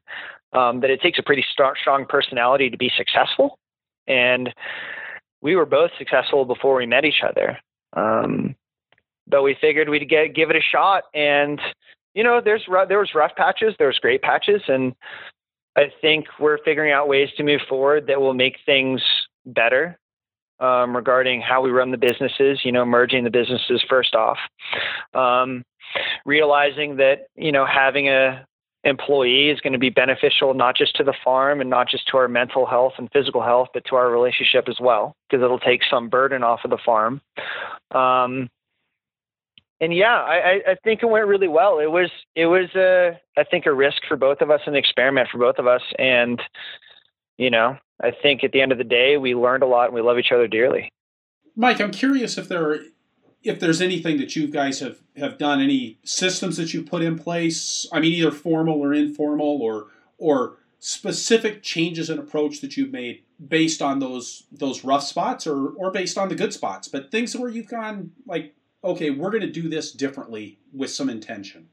um, 0.53 0.81
that 0.81 0.91
it 0.91 1.01
takes 1.01 1.19
a 1.19 1.23
pretty 1.23 1.45
st- 1.53 1.77
strong 1.81 2.07
personality 2.07 2.71
to 2.71 2.77
be 2.77 2.91
successful. 2.97 3.59
And 4.07 4.53
we 5.43 5.57
were 5.57 5.67
both 5.67 5.91
successful 5.99 6.45
before 6.45 6.77
we 6.77 6.87
met 6.87 7.05
each 7.05 7.23
other. 7.27 7.59
Um, 7.93 8.55
but 9.27 9.43
we 9.43 9.57
figured 9.61 9.89
we'd 9.89 10.09
get 10.09 10.35
give 10.35 10.51
it 10.51 10.57
a 10.57 10.61
shot. 10.61 11.05
And 11.13 11.61
you 12.17 12.25
know, 12.25 12.41
there's 12.43 12.65
there 12.89 12.99
was 12.99 13.15
rough 13.15 13.37
patches, 13.37 13.75
there 13.79 13.89
was 13.89 13.99
great 13.99 14.23
patches, 14.23 14.63
and 14.67 14.95
I 15.77 15.93
think 16.01 16.25
we're 16.41 16.59
figuring 16.65 16.91
out 16.91 17.09
ways 17.09 17.29
to 17.37 17.45
move 17.45 17.61
forward 17.69 18.07
that 18.09 18.21
will 18.21 18.33
make 18.33 18.57
things 18.65 19.03
better 19.45 19.99
um, 20.59 20.97
regarding 20.97 21.43
how 21.43 21.61
we 21.61 21.71
run 21.71 21.91
the 21.91 21.99
businesses. 21.99 22.61
You 22.65 22.73
know, 22.73 22.87
merging 22.87 23.23
the 23.23 23.31
businesses 23.31 23.85
first 23.87 24.15
off. 24.15 24.39
Um, 25.13 25.63
realizing 26.25 26.97
that 26.97 27.27
you 27.37 27.53
know 27.53 27.67
having 27.67 28.09
a 28.09 28.47
employee 28.85 29.51
is 29.51 29.61
going 29.61 29.75
to 29.75 29.79
be 29.79 29.91
beneficial 29.91 30.55
not 30.55 30.77
just 30.77 30.97
to 30.97 31.05
the 31.05 31.15
farm 31.23 31.61
and 31.61 31.69
not 31.69 31.89
just 31.89 32.09
to 32.09 32.17
our 32.17 32.29
mental 32.29 32.65
health 32.65 32.93
and 32.97 33.11
physical 33.13 33.43
health, 33.43 33.69
but 33.75 33.85
to 33.85 33.97
our 33.97 34.09
relationship 34.09 34.69
as 34.69 34.77
well, 34.81 35.15
because 35.29 35.45
it'll 35.45 35.59
take 35.59 35.83
some 35.91 36.09
burden 36.09 36.43
off 36.43 36.61
of 36.65 36.71
the 36.71 36.79
farm. 36.83 37.21
Um, 37.91 38.49
and 39.81 39.95
yeah, 39.95 40.15
I, 40.15 40.61
I 40.69 40.75
think 40.83 41.03
it 41.03 41.07
went 41.07 41.27
really 41.27 41.49
well. 41.49 41.79
It 41.79 41.91
was 41.91 42.11
it 42.35 42.47
was 42.47 42.75
a 42.75 43.19
I 43.37 43.45
think 43.45 43.67
a 43.67 43.73
risk 43.73 44.03
for 44.09 44.17
both 44.17 44.41
of 44.41 44.51
us, 44.51 44.61
an 44.67 44.75
experiment 44.75 45.29
for 45.31 45.39
both 45.39 45.59
of 45.59 45.67
us, 45.67 45.83
and 45.99 46.41
you 47.37 47.51
know 47.51 47.77
I 48.03 48.11
think 48.11 48.45
at 48.45 48.53
the 48.53 48.61
end 48.61 48.73
of 48.73 48.79
the 48.79 48.85
day 48.85 49.17
we 49.17 49.35
learned 49.35 49.63
a 49.63 49.67
lot 49.67 49.87
and 49.87 49.95
we 49.95 50.03
love 50.03 50.19
each 50.19 50.33
other 50.33 50.47
dearly. 50.47 50.93
Mike, 51.55 51.81
I'm 51.81 51.91
curious 51.91 52.37
if 52.37 52.49
there 52.49 52.71
are 52.71 52.79
if 53.47 53.61
there's 53.61 53.81
anything 53.81 54.19
that 54.19 54.35
you 54.35 54.49
guys 54.49 54.81
have, 54.81 54.99
have 55.17 55.39
done, 55.39 55.61
any 55.61 55.99
systems 56.05 56.57
that 56.57 56.75
you 56.75 56.83
put 56.83 57.03
in 57.03 57.17
place, 57.19 57.87
I 57.93 58.01
mean, 58.01 58.13
either 58.13 58.33
formal 58.33 58.81
or 58.81 58.93
informal, 58.93 59.63
or 59.63 59.87
or 60.19 60.59
specific 60.79 61.63
changes 61.63 62.11
in 62.11 62.19
approach 62.19 62.61
that 62.61 62.77
you've 62.77 62.93
made 62.93 63.23
based 63.47 63.81
on 63.81 63.99
those 63.99 64.45
those 64.51 64.85
rough 64.85 65.05
spots, 65.05 65.47
or 65.47 65.69
or 65.71 65.91
based 65.91 66.19
on 66.19 66.29
the 66.29 66.35
good 66.35 66.53
spots, 66.53 66.89
but 66.89 67.11
things 67.11 67.37
where 67.37 67.51
you've 67.51 67.69
gone 67.69 68.13
like, 68.27 68.55
okay, 68.85 69.11
we're 69.11 69.31
going 69.31 69.43
to 69.43 69.51
do 69.51 69.69
this 69.69 69.93
differently 69.93 70.59
with 70.73 70.91
some 70.91 71.09
intention. 71.09 71.69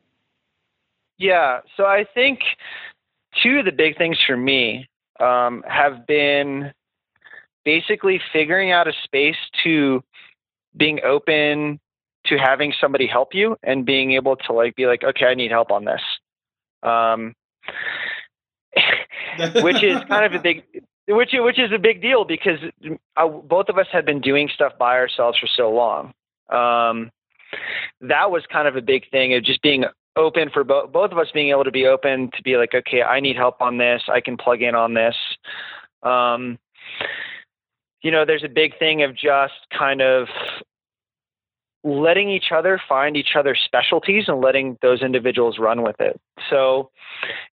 Yeah, 1.18 1.60
so 1.78 1.86
I 1.86 2.06
think 2.14 2.40
two 3.42 3.60
of 3.60 3.66
the 3.66 3.72
big 3.72 3.98
things 3.98 4.18
for 4.26 4.36
me 4.36 4.88
um, 5.20 5.64
have 5.68 6.06
been 6.08 6.72
basically 7.64 8.20
figuring 8.32 8.72
out 8.72 8.88
a 8.88 8.94
space 9.04 9.38
to 9.64 10.04
being 10.76 11.00
open 11.04 11.80
to 12.26 12.38
having 12.38 12.74
somebody 12.80 13.08
help 13.08 13.34
you 13.34 13.58
and 13.64 13.86
being 13.86 14.14
able 14.14 14.36
to 14.36 14.54
like 14.54 14.76
be 14.76 14.86
like, 14.86 15.04
okay, 15.04 15.26
I 15.26 15.34
need 15.34 15.52
help 15.52 15.72
on 15.72 15.86
this. 15.86 16.02
Um, 16.82 17.36
which 19.62 19.84
is 19.84 19.98
kind 20.06 20.26
of 20.26 20.34
a 20.34 20.40
big, 20.40 20.64
which 21.08 21.32
which 21.34 21.60
is 21.60 21.72
a 21.74 21.80
big 21.80 22.02
deal 22.02 22.26
because 22.26 22.60
I, 23.16 23.28
both 23.28 23.70
of 23.70 23.78
us 23.78 23.88
had 23.92 24.06
been 24.06 24.22
doing 24.22 24.50
stuff 24.54 24.74
by 24.78 24.98
ourselves 24.98 25.38
for 25.38 25.48
so 25.48 25.72
long. 25.72 26.14
Um, 26.50 27.12
that 28.02 28.32
was 28.32 28.44
kind 28.52 28.68
of 28.68 28.76
a 28.76 28.82
big 28.82 29.10
thing 29.12 29.34
of 29.34 29.44
just 29.44 29.62
being 29.62 29.86
open 30.16 30.50
for 30.54 30.64
both 30.64 30.92
both 30.92 31.12
of 31.12 31.18
us 31.18 31.28
being 31.34 31.50
able 31.50 31.64
to 31.64 31.72
be 31.72 31.88
open 31.88 32.30
to 32.36 32.44
be 32.44 32.58
like, 32.58 32.74
okay, 32.74 33.02
I 33.02 33.20
need 33.20 33.36
help 33.36 33.62
on 33.62 33.78
this. 33.78 34.04
I 34.08 34.22
can 34.22 34.38
plug 34.38 34.62
in 34.62 34.76
on 34.76 34.94
this. 34.94 35.16
Um, 36.04 36.60
you 38.02 38.12
know, 38.12 38.26
there's 38.26 38.44
a 38.44 38.50
big 38.50 38.78
thing 38.78 39.04
of 39.04 39.16
just 39.16 39.54
kind 39.78 40.02
of 40.02 40.28
letting 41.84 42.30
each 42.30 42.52
other 42.56 42.80
find 42.88 43.18
each 43.18 43.36
other's 43.38 43.60
specialties 43.66 44.26
and 44.28 44.42
letting 44.42 44.78
those 44.82 45.02
individuals 45.02 45.58
run 45.60 45.82
with 45.82 46.00
it. 46.00 46.20
So, 46.50 46.92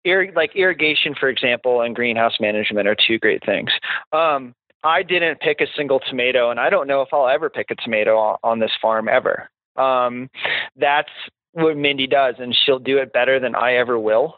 ir- 0.04 0.32
like 0.34 0.54
irrigation, 0.54 1.14
for 1.18 1.28
example, 1.28 1.80
and 1.80 1.94
greenhouse 1.94 2.34
management 2.40 2.88
are 2.88 2.96
two 2.96 3.18
great 3.18 3.44
things. 3.44 3.70
Um, 4.12 4.54
I 4.84 5.02
didn't 5.02 5.40
pick 5.40 5.60
a 5.60 5.66
single 5.76 6.00
tomato, 6.00 6.50
and 6.50 6.60
I 6.60 6.70
don't 6.70 6.86
know 6.86 7.02
if 7.02 7.08
I'll 7.12 7.28
ever 7.28 7.50
pick 7.50 7.70
a 7.70 7.74
tomato 7.74 8.38
on, 8.42 8.58
this 8.60 8.70
farm 8.80 9.08
ever. 9.08 9.50
Um, 9.76 10.30
that's 10.76 11.10
what 11.52 11.76
Mindy 11.76 12.06
does, 12.06 12.36
and 12.38 12.56
she'll 12.64 12.78
do 12.78 12.98
it 12.98 13.12
better 13.12 13.40
than 13.40 13.54
I 13.54 13.74
ever 13.74 13.98
will. 13.98 14.36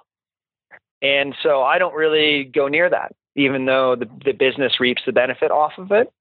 And 1.03 1.35
so 1.43 1.63
I 1.63 1.79
don't 1.79 1.95
really 1.95 2.45
go 2.45 2.69
near 2.69 2.89
that 2.91 3.13
even 3.37 3.67
though 3.67 3.97
the, 3.97 4.09
the 4.25 4.33
business 4.33 4.81
reaps 4.81 5.03
the 5.07 5.13
benefit 5.13 5.51
off 5.51 5.73
of 5.79 5.91
it. 5.93 6.13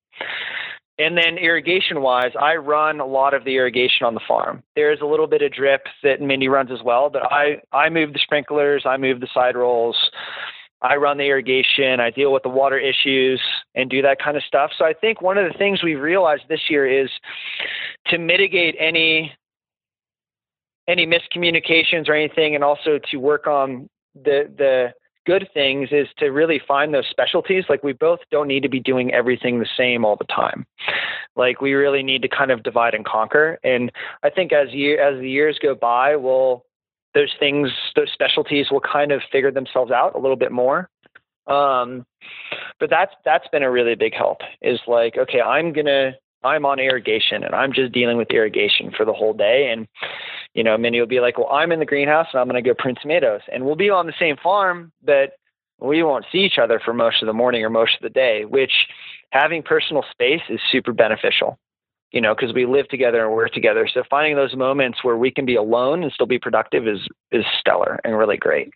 And 0.98 1.18
then 1.18 1.38
irrigation 1.38 2.02
wise, 2.02 2.32
I 2.40 2.56
run 2.56 3.00
a 3.00 3.06
lot 3.06 3.34
of 3.34 3.46
the 3.46 3.56
irrigation 3.56 4.06
on 4.06 4.16
the 4.16 4.22
farm. 4.28 4.64
There's 4.76 5.00
a 5.02 5.06
little 5.06 5.28
bit 5.28 5.42
of 5.42 5.54
drip 5.54 5.86
that 6.04 6.22
Mindy 6.22 6.50
runs 6.50 6.72
as 6.72 6.84
well, 6.84 7.10
but 7.10 7.24
I, 7.32 7.62
I 7.72 7.90
move 7.90 8.12
the 8.12 8.20
sprinklers, 8.22 8.84
I 8.86 8.98
move 8.98 9.22
the 9.22 9.30
side 9.34 9.56
rolls, 9.56 9.96
I 10.82 10.96
run 10.96 11.18
the 11.18 11.26
irrigation, 11.26 12.00
I 12.00 12.10
deal 12.10 12.32
with 12.32 12.44
the 12.44 12.50
water 12.50 12.78
issues 12.78 13.42
and 13.76 13.90
do 13.90 14.02
that 14.02 14.20
kind 14.24 14.38
of 14.38 14.44
stuff. 14.44 14.72
So 14.78 14.86
I 14.86 14.94
think 14.94 15.22
one 15.22 15.38
of 15.38 15.52
the 15.52 15.58
things 15.58 15.84
we've 15.84 16.00
realized 16.00 16.44
this 16.48 16.70
year 16.70 16.86
is 16.88 17.10
to 18.08 18.18
mitigate 18.18 18.76
any 18.80 19.34
any 20.88 21.06
miscommunications 21.06 22.10
or 22.10 22.16
anything 22.16 22.56
and 22.56 22.64
also 22.64 23.00
to 23.12 23.18
work 23.18 23.46
on 23.46 23.90
the 24.16 24.52
the 24.58 24.94
good 25.26 25.48
things 25.54 25.90
is 25.92 26.08
to 26.18 26.30
really 26.30 26.60
find 26.68 26.92
those 26.92 27.06
specialties. 27.12 27.66
Like 27.70 27.84
we 27.84 27.94
both 27.94 28.20
don't 28.32 28.48
need 28.48 28.64
to 28.64 28.70
be 28.70 28.80
doing 28.80 29.14
everything 29.14 29.60
the 29.60 29.68
same 29.78 30.04
all 30.04 30.16
the 30.16 30.24
time. 30.24 30.66
Like 31.36 31.62
we 31.62 31.74
really 31.74 32.02
need 32.02 32.24
to 32.24 32.28
kind 32.28 32.50
of 32.50 32.64
divide 32.64 32.96
and 32.96 33.06
conquer. 33.06 33.60
And 33.64 33.92
I 34.24 34.32
think 34.32 34.52
as 34.52 34.74
year 34.74 35.00
as 35.00 35.20
the 35.20 35.30
years 35.30 35.60
go 35.62 35.76
by, 35.76 36.16
we'll 36.16 36.66
those 37.14 37.34
things, 37.40 37.70
those 37.96 38.10
specialties 38.14 38.68
will 38.72 38.82
kind 38.82 39.12
of 39.12 39.22
figure 39.32 39.52
themselves 39.52 39.92
out 39.92 40.16
a 40.16 40.20
little 40.20 40.38
bit 40.38 40.52
more. 40.52 40.90
Um, 41.48 42.06
but 42.80 42.90
that's 42.90 43.14
that's 43.26 43.48
been 43.48 43.64
a 43.64 43.72
really 43.72 43.96
big 43.96 44.14
help. 44.14 44.40
Is 44.62 44.80
like, 44.88 45.18
okay, 45.18 45.42
I'm 45.42 45.74
gonna 45.74 46.14
I'm 46.44 46.66
on 46.66 46.80
irrigation 46.80 47.44
and 47.44 47.54
I'm 47.54 47.74
just 47.74 47.92
dealing 47.92 48.18
with 48.18 48.32
irrigation 48.32 48.92
for 48.96 49.06
the 49.06 49.14
whole 49.14 49.34
day. 49.34 49.70
And, 49.72 49.88
you 50.54 50.64
know, 50.64 50.78
Mindy 50.78 51.00
will 51.00 51.08
be 51.08 51.20
like, 51.20 51.38
well, 51.38 51.50
I'm 51.50 51.72
in 51.72 51.80
the 51.80 51.86
greenhouse 51.86 52.28
and 52.32 52.40
I'm 52.40 52.48
going 52.48 52.62
to 52.62 52.68
go 52.68 52.74
prune 52.78 52.96
tomatoes. 53.02 53.42
And 53.52 53.66
we'll 53.66 53.76
be 53.76 53.90
on 53.90 54.08
the 54.08 54.14
same 54.20 54.38
farm, 54.42 54.92
but 55.04 55.34
we 55.80 56.04
won't 56.04 56.26
see 56.32 56.40
each 56.40 56.58
other 56.62 56.80
for 56.84 56.94
most 56.94 57.22
of 57.22 57.28
the 57.28 57.34
morning 57.34 57.64
or 57.64 57.70
most 57.70 57.96
of 57.96 58.02
the 58.02 58.10
day, 58.10 58.46
which 58.46 58.72
having 59.32 59.64
personal 59.64 60.04
space 60.12 60.42
is 60.50 60.60
super 60.72 60.94
beneficial. 60.94 61.58
You 62.12 62.22
know, 62.22 62.34
because 62.34 62.54
we 62.54 62.66
live 62.66 62.88
together 62.88 63.24
and 63.24 63.34
work 63.34 63.54
together. 63.54 63.88
So 63.92 64.04
finding 64.10 64.36
those 64.36 64.56
moments 64.56 65.04
where 65.04 65.18
we 65.18 65.32
can 65.32 65.46
be 65.46 65.56
alone 65.56 66.04
and 66.04 66.12
still 66.12 66.26
be 66.26 66.40
productive 66.40 66.88
is 66.88 67.00
is 67.32 67.46
stellar 67.60 68.00
and 68.04 68.18
really 68.18 68.38
great. 68.38 68.74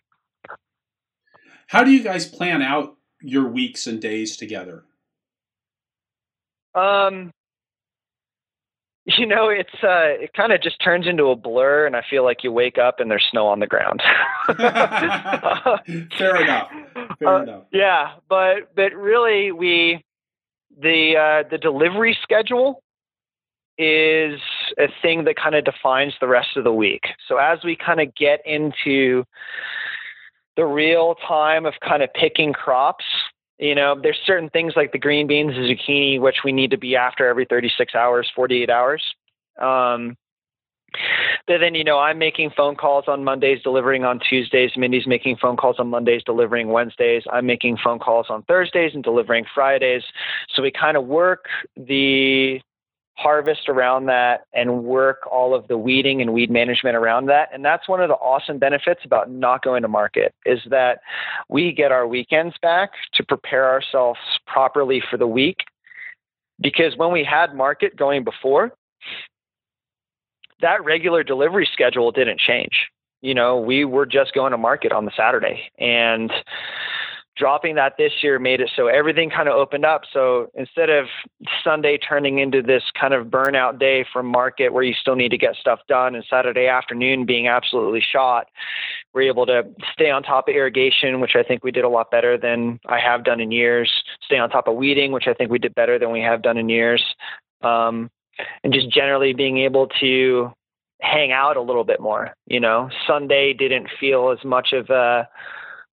How 1.68 1.82
do 1.82 1.90
you 1.90 2.02
guys 2.02 2.26
plan 2.26 2.62
out 2.62 2.96
your 3.20 3.48
weeks 3.48 3.86
and 3.86 4.00
days 4.00 4.36
together? 4.36 4.84
Um, 6.74 7.32
you 9.06 9.26
know, 9.26 9.48
it's 9.48 9.74
uh, 9.82 10.22
it 10.22 10.32
kind 10.34 10.52
of 10.52 10.62
just 10.62 10.80
turns 10.82 11.06
into 11.06 11.24
a 11.26 11.36
blur, 11.36 11.86
and 11.86 11.96
I 11.96 12.02
feel 12.08 12.24
like 12.24 12.44
you 12.44 12.52
wake 12.52 12.78
up 12.78 13.00
and 13.00 13.10
there's 13.10 13.24
snow 13.30 13.46
on 13.46 13.60
the 13.60 13.66
ground. 13.66 14.02
Fair 16.16 16.42
enough. 16.42 16.70
Fair 17.18 17.28
uh, 17.28 17.42
enough. 17.42 17.62
Yeah, 17.72 18.14
but 18.28 18.74
but 18.74 18.94
really, 18.94 19.52
we 19.52 20.04
the 20.80 21.16
uh, 21.16 21.48
the 21.50 21.58
delivery 21.58 22.16
schedule 22.22 22.83
is 23.78 24.40
a 24.78 24.86
thing 25.02 25.24
that 25.24 25.36
kind 25.36 25.54
of 25.54 25.64
defines 25.64 26.14
the 26.20 26.28
rest 26.28 26.56
of 26.56 26.64
the 26.64 26.72
week. 26.72 27.02
So 27.28 27.38
as 27.38 27.58
we 27.64 27.76
kind 27.76 28.00
of 28.00 28.14
get 28.14 28.40
into 28.46 29.24
the 30.56 30.64
real 30.64 31.16
time 31.26 31.66
of 31.66 31.74
kind 31.86 32.02
of 32.02 32.12
picking 32.14 32.52
crops, 32.52 33.04
you 33.58 33.74
know, 33.74 33.98
there's 34.00 34.18
certain 34.24 34.50
things 34.50 34.74
like 34.76 34.92
the 34.92 34.98
green 34.98 35.26
beans, 35.26 35.54
the 35.54 35.60
zucchini, 35.60 36.20
which 36.20 36.38
we 36.44 36.52
need 36.52 36.70
to 36.70 36.78
be 36.78 36.96
after 36.96 37.26
every 37.26 37.46
36 37.48 37.94
hours, 37.94 38.30
48 38.34 38.70
hours. 38.70 39.02
Um, 39.60 40.16
but 41.46 41.58
then, 41.58 41.74
you 41.74 41.84
know, 41.84 41.98
I'm 41.98 42.18
making 42.18 42.50
phone 42.56 42.76
calls 42.76 43.04
on 43.08 43.24
Mondays, 43.24 43.62
delivering 43.62 44.04
on 44.04 44.20
Tuesdays. 44.20 44.70
Mindy's 44.76 45.06
making 45.06 45.36
phone 45.36 45.56
calls 45.56 45.76
on 45.78 45.88
Mondays, 45.88 46.22
delivering 46.24 46.68
Wednesdays. 46.68 47.22
I'm 47.32 47.46
making 47.46 47.78
phone 47.82 47.98
calls 47.98 48.26
on 48.30 48.42
Thursdays 48.44 48.92
and 48.94 49.02
delivering 49.02 49.44
Fridays. 49.54 50.02
So 50.54 50.62
we 50.62 50.70
kind 50.70 50.96
of 50.96 51.04
work 51.06 51.46
the 51.76 52.60
harvest 53.16 53.68
around 53.68 54.06
that 54.06 54.46
and 54.52 54.84
work 54.84 55.20
all 55.30 55.54
of 55.54 55.68
the 55.68 55.78
weeding 55.78 56.20
and 56.20 56.32
weed 56.32 56.50
management 56.50 56.96
around 56.96 57.26
that. 57.26 57.48
And 57.52 57.64
that's 57.64 57.88
one 57.88 58.00
of 58.00 58.08
the 58.08 58.14
awesome 58.14 58.58
benefits 58.58 59.02
about 59.04 59.30
not 59.30 59.62
going 59.62 59.82
to 59.82 59.88
market 59.88 60.34
is 60.44 60.60
that 60.70 61.00
we 61.48 61.72
get 61.72 61.92
our 61.92 62.06
weekends 62.06 62.56
back 62.60 62.90
to 63.14 63.24
prepare 63.24 63.68
ourselves 63.68 64.18
properly 64.46 65.02
for 65.08 65.16
the 65.16 65.28
week. 65.28 65.58
Because 66.60 66.96
when 66.96 67.12
we 67.12 67.24
had 67.24 67.54
market 67.54 67.96
going 67.96 68.24
before 68.24 68.72
that 70.60 70.84
regular 70.84 71.22
delivery 71.22 71.68
schedule 71.72 72.10
didn't 72.10 72.40
change. 72.40 72.88
You 73.20 73.34
know 73.34 73.58
we 73.58 73.84
were 73.84 74.06
just 74.06 74.34
going 74.34 74.52
to 74.52 74.58
market 74.58 74.92
on 74.92 75.04
the 75.04 75.12
saturday. 75.16 75.70
And 75.78 76.32
dropping 77.36 77.74
that 77.74 77.96
this 77.98 78.12
year 78.22 78.38
made 78.38 78.60
it 78.60 78.70
so 78.76 78.86
everything 78.86 79.28
kind 79.28 79.48
of 79.48 79.54
opened 79.54 79.84
up. 79.84 80.02
So 80.12 80.50
instead 80.54 80.88
of 80.88 81.06
Sunday 81.62 81.98
turning 81.98 82.38
into 82.38 82.62
this 82.62 82.82
kind 82.98 83.12
of 83.12 83.26
burnout 83.26 83.78
day 83.78 84.04
from 84.12 84.26
market 84.26 84.72
where 84.72 84.82
you 84.82 84.94
still 84.94 85.16
need 85.16 85.30
to 85.30 85.38
get 85.38 85.56
stuff 85.56 85.80
done 85.88 86.14
and 86.14 86.24
Saturday 86.28 86.66
afternoon 86.66 87.26
being 87.26 87.48
absolutely 87.48 88.00
shot, 88.00 88.46
we're 89.12 89.22
able 89.22 89.46
to 89.46 89.64
stay 89.92 90.10
on 90.10 90.22
top 90.22 90.48
of 90.48 90.54
irrigation, 90.54 91.20
which 91.20 91.34
I 91.34 91.42
think 91.42 91.64
we 91.64 91.72
did 91.72 91.84
a 91.84 91.88
lot 91.88 92.10
better 92.10 92.38
than 92.38 92.78
I 92.86 93.00
have 93.00 93.24
done 93.24 93.40
in 93.40 93.50
years, 93.50 93.90
stay 94.24 94.38
on 94.38 94.48
top 94.50 94.68
of 94.68 94.76
weeding, 94.76 95.10
which 95.12 95.26
I 95.26 95.34
think 95.34 95.50
we 95.50 95.58
did 95.58 95.74
better 95.74 95.98
than 95.98 96.12
we 96.12 96.20
have 96.20 96.42
done 96.42 96.56
in 96.56 96.68
years. 96.68 97.02
Um, 97.62 98.10
and 98.62 98.72
just 98.72 98.90
generally 98.90 99.32
being 99.32 99.58
able 99.58 99.88
to 100.00 100.52
hang 101.00 101.32
out 101.32 101.56
a 101.56 101.62
little 101.62 101.84
bit 101.84 102.00
more, 102.00 102.34
you 102.46 102.60
know, 102.60 102.90
Sunday 103.06 103.52
didn't 103.52 103.88
feel 104.00 104.30
as 104.30 104.44
much 104.44 104.72
of 104.72 104.90
a, 104.90 105.28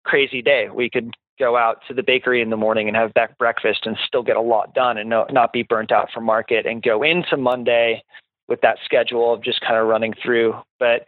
crazy 0.05 0.43
day. 0.43 0.69
We 0.69 0.91
could 0.91 1.15
go 1.41 1.57
out 1.57 1.81
to 1.89 1.95
the 1.95 2.03
bakery 2.03 2.43
in 2.43 2.51
the 2.51 2.57
morning 2.57 2.87
and 2.87 2.97
have 2.97 3.15
back 3.15 3.37
breakfast 3.39 3.87
and 3.87 3.97
still 4.07 4.23
get 4.23 4.37
a 4.37 4.43
lot 4.43 4.75
done 4.75 4.99
and 4.99 5.09
no, 5.09 5.27
not 5.31 5.53
be 5.53 5.63
burnt 5.63 5.91
out 5.91 6.11
from 6.13 6.25
market 6.25 6.67
and 6.67 6.83
go 6.83 7.03
into 7.03 7.37
Monday 7.37 8.05
with 8.47 8.61
that 8.61 8.77
schedule 8.85 9.33
of 9.33 9.43
just 9.43 9.61
kind 9.63 9.77
of 9.77 9.87
running 9.87 10.13
through. 10.23 10.55
But 10.79 11.07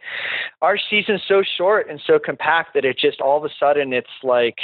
our 0.61 0.77
season's 0.89 1.21
so 1.27 1.43
short 1.57 1.87
and 1.89 2.01
so 2.05 2.17
compact 2.17 2.73
that 2.73 2.83
it 2.83 2.97
just 2.97 3.21
all 3.21 3.37
of 3.37 3.45
a 3.45 3.53
sudden 3.59 3.93
it's 3.93 4.07
like 4.23 4.57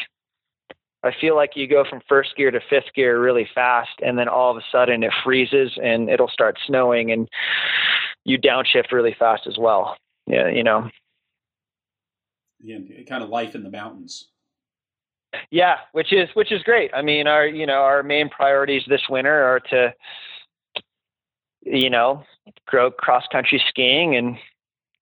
I 1.04 1.12
feel 1.22 1.36
like 1.36 1.52
you 1.56 1.68
go 1.68 1.86
from 1.88 2.02
first 2.10 2.36
gear 2.36 2.52
to 2.52 2.60
fifth 2.70 2.94
gear 2.96 3.22
really 3.22 3.48
fast 3.54 4.02
and 4.02 4.18
then 4.18 4.28
all 4.28 4.52
of 4.52 4.58
a 4.58 4.66
sudden 4.72 5.04
it 5.04 5.14
freezes 5.24 5.78
and 5.82 6.10
it'll 6.10 6.28
start 6.28 6.58
snowing 6.66 7.12
and 7.12 7.30
you 8.26 8.40
downshift 8.40 8.92
really 8.92 9.16
fast 9.18 9.46
as 9.48 9.58
well. 9.58 9.96
Yeah, 10.26 10.50
you 10.50 10.64
know. 10.64 10.90
Yeah, 12.60 12.80
kind 13.08 13.24
of 13.24 13.30
life 13.30 13.56
in 13.56 13.64
the 13.64 13.70
mountains. 13.70 14.29
Yeah, 15.52 15.76
which 15.92 16.12
is 16.12 16.30
which 16.34 16.52
is 16.52 16.64
great. 16.64 16.92
I 16.94 17.02
mean, 17.02 17.28
our 17.28 17.46
you 17.46 17.66
know 17.66 17.82
our 17.82 18.04
main 18.04 18.30
priorities 18.30 18.84
this 18.88 19.04
winter 19.10 19.44
are 19.44 19.60
to 19.72 19.94
you 21.62 21.90
know 21.90 22.24
grow 22.66 22.92
cross 22.92 23.24
country 23.32 23.62
skiing 23.70 24.16
and 24.16 24.38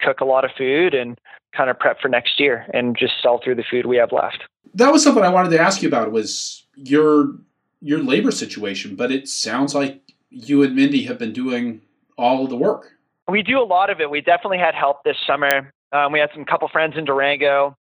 cook 0.02 0.20
a 0.22 0.26
lot 0.26 0.46
of 0.46 0.52
food 0.58 0.94
and 0.94 1.20
kind 1.56 1.70
of 1.70 1.80
prep 1.80 2.00
for 2.00 2.08
next 2.08 2.40
year 2.40 2.66
and 2.74 2.98
just 2.98 3.14
sell 3.22 3.40
through 3.44 3.56
the 3.56 3.64
food 3.70 3.86
we 3.86 3.98
have 3.98 4.12
left. 4.12 4.44
That 4.74 4.92
was 4.92 5.04
something 5.04 5.24
I 5.24 5.30
wanted 5.30 5.50
to 5.50 5.60
ask 5.60 5.82
you 5.82 5.88
about 5.88 6.12
was 6.12 6.66
your 6.76 7.36
your 7.82 8.00
labor 8.00 8.32
situation, 8.32 8.96
but 8.96 9.12
it 9.12 9.28
sounds 9.28 9.74
like 9.74 10.02
you 10.30 10.64
and 10.64 10.76
Mindy 10.76 11.04
have 11.04 11.18
been 11.18 11.34
doing 11.34 11.82
all 12.18 12.44
of 12.44 12.50
the 12.50 12.58
work. 12.58 12.92
We 13.30 13.44
do 13.44 13.60
a 13.60 13.64
lot 13.64 13.90
of 13.90 14.00
it. 14.00 14.10
We 14.10 14.22
definitely 14.22 14.58
had 14.58 14.74
help 14.76 15.04
this 15.04 15.18
summer. 15.26 15.74
Um, 15.92 16.12
we 16.12 16.20
had 16.20 16.30
some 16.34 16.46
couple 16.46 16.68
friends 16.70 16.96
in 16.98 17.06
Durango 17.06 17.78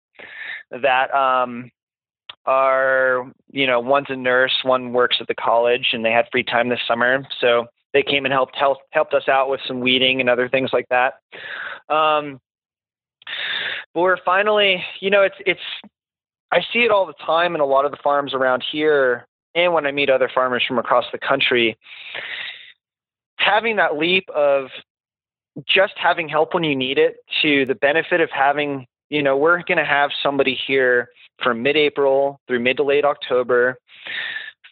that 0.71 1.13
um, 1.13 1.71
are, 2.45 3.31
you 3.51 3.65
know, 3.65 3.79
one's 3.79 4.07
a 4.09 4.15
nurse, 4.15 4.53
one 4.63 4.93
works 4.93 5.17
at 5.19 5.27
the 5.27 5.35
college, 5.35 5.89
and 5.93 6.03
they 6.03 6.11
had 6.11 6.25
free 6.31 6.43
time 6.43 6.69
this 6.69 6.79
summer. 6.87 7.25
So 7.39 7.65
they 7.93 8.03
came 8.03 8.25
and 8.25 8.33
helped 8.33 8.55
help, 8.55 8.79
helped 8.91 9.13
us 9.13 9.27
out 9.27 9.49
with 9.49 9.61
some 9.67 9.79
weeding 9.79 10.19
and 10.19 10.29
other 10.29 10.49
things 10.49 10.71
like 10.73 10.87
that. 10.89 11.15
Um, 11.93 12.39
but 13.93 14.01
we're 14.01 14.17
finally, 14.25 14.83
you 14.99 15.09
know, 15.09 15.21
it's 15.21 15.35
it's 15.45 15.61
I 16.51 16.61
see 16.71 16.79
it 16.79 16.91
all 16.91 17.05
the 17.05 17.13
time 17.25 17.55
in 17.55 17.61
a 17.61 17.65
lot 17.65 17.85
of 17.85 17.91
the 17.91 17.97
farms 18.03 18.33
around 18.33 18.63
here, 18.69 19.27
and 19.55 19.73
when 19.73 19.85
I 19.85 19.91
meet 19.91 20.09
other 20.09 20.29
farmers 20.33 20.63
from 20.67 20.79
across 20.79 21.05
the 21.11 21.17
country. 21.17 21.77
Having 23.37 23.77
that 23.77 23.97
leap 23.97 24.29
of 24.29 24.67
just 25.67 25.93
having 25.95 26.29
help 26.29 26.53
when 26.53 26.63
you 26.63 26.75
need 26.75 26.97
it 26.97 27.17
to 27.41 27.65
the 27.65 27.75
benefit 27.75 28.21
of 28.21 28.29
having, 28.31 28.87
you 29.09 29.21
know, 29.21 29.37
we're 29.37 29.61
going 29.63 29.77
to 29.77 29.85
have 29.85 30.11
somebody 30.21 30.57
here 30.67 31.09
from 31.43 31.61
mid 31.61 31.75
April 31.75 32.39
through 32.47 32.59
mid 32.59 32.77
to 32.77 32.83
late 32.83 33.05
October, 33.05 33.77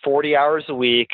40 0.03 0.35
hours 0.35 0.65
a 0.69 0.75
week, 0.75 1.09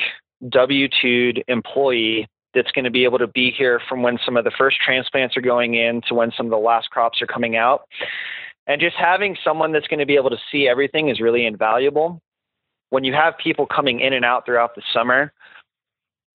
W 0.48 0.88
2'd 1.02 1.44
employee 1.48 2.28
that's 2.54 2.70
going 2.72 2.84
to 2.84 2.90
be 2.90 3.04
able 3.04 3.18
to 3.18 3.26
be 3.26 3.50
here 3.50 3.80
from 3.88 4.02
when 4.02 4.18
some 4.24 4.36
of 4.36 4.44
the 4.44 4.52
first 4.56 4.78
transplants 4.84 5.36
are 5.36 5.42
going 5.42 5.74
in 5.74 6.00
to 6.08 6.14
when 6.14 6.32
some 6.36 6.46
of 6.46 6.50
the 6.50 6.56
last 6.56 6.90
crops 6.90 7.20
are 7.20 7.26
coming 7.26 7.56
out. 7.56 7.82
And 8.66 8.80
just 8.80 8.96
having 8.96 9.36
someone 9.42 9.72
that's 9.72 9.86
going 9.86 10.00
to 10.00 10.06
be 10.06 10.16
able 10.16 10.30
to 10.30 10.38
see 10.50 10.68
everything 10.68 11.08
is 11.08 11.20
really 11.20 11.46
invaluable. 11.46 12.20
When 12.90 13.04
you 13.04 13.12
have 13.12 13.36
people 13.38 13.66
coming 13.66 14.00
in 14.00 14.12
and 14.12 14.24
out 14.24 14.46
throughout 14.46 14.74
the 14.74 14.82
summer, 14.92 15.32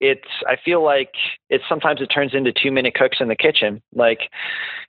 it's 0.04 0.28
I 0.46 0.56
feel 0.62 0.84
like 0.84 1.12
it's 1.48 1.64
sometimes 1.66 2.02
it 2.02 2.08
turns 2.08 2.34
into 2.34 2.52
two 2.52 2.70
minute 2.70 2.94
cooks 2.94 3.18
in 3.20 3.28
the 3.28 3.36
kitchen. 3.36 3.80
Like 3.94 4.20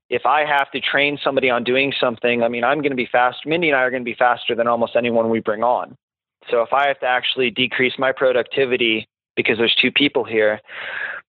if 0.09 0.25
I 0.25 0.45
have 0.45 0.69
to 0.71 0.81
train 0.81 1.17
somebody 1.23 1.49
on 1.49 1.63
doing 1.63 1.93
something, 1.97 2.43
I 2.43 2.49
mean 2.49 2.65
I'm 2.65 2.81
going 2.81 2.91
to 2.91 2.97
be 2.97 3.07
fast. 3.09 3.45
Mindy 3.45 3.69
and 3.69 3.77
I 3.77 3.81
are 3.81 3.91
going 3.91 4.03
to 4.03 4.11
be 4.11 4.15
faster 4.15 4.55
than 4.55 4.67
almost 4.67 4.97
anyone 4.97 5.29
we 5.29 5.39
bring 5.39 5.63
on. 5.63 5.95
So 6.51 6.61
if 6.61 6.73
I 6.73 6.87
have 6.87 6.99
to 6.99 7.05
actually 7.05 7.49
decrease 7.49 7.93
my 7.97 8.11
productivity 8.11 9.07
because 9.37 9.57
there's 9.57 9.75
two 9.81 9.91
people 9.91 10.25
here, 10.25 10.59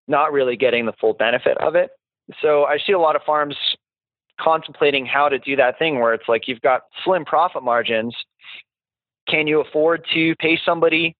not 0.09 0.33
really 0.33 0.57
getting 0.57 0.85
the 0.87 0.93
full 1.01 1.15
benefit 1.15 1.57
of 1.59 1.77
it. 1.77 1.91
So 2.43 2.65
I 2.65 2.79
see 2.85 2.93
a 2.93 2.99
lot 2.99 3.15
of 3.15 3.23
farms 3.23 3.57
contemplating 4.41 5.07
how 5.07 5.29
to 5.29 5.39
do 5.39 5.55
that 5.57 5.79
thing 5.79 6.01
where 6.01 6.13
it's 6.13 6.29
like 6.29 6.49
you've 6.49 6.61
got 6.61 6.83
slim 7.05 7.25
profit 7.25 7.63
margins. 7.63 8.15
Can 9.29 9.47
you 9.47 9.61
afford 9.61 10.05
to 10.13 10.35
pay 10.37 10.59
somebody 10.65 11.17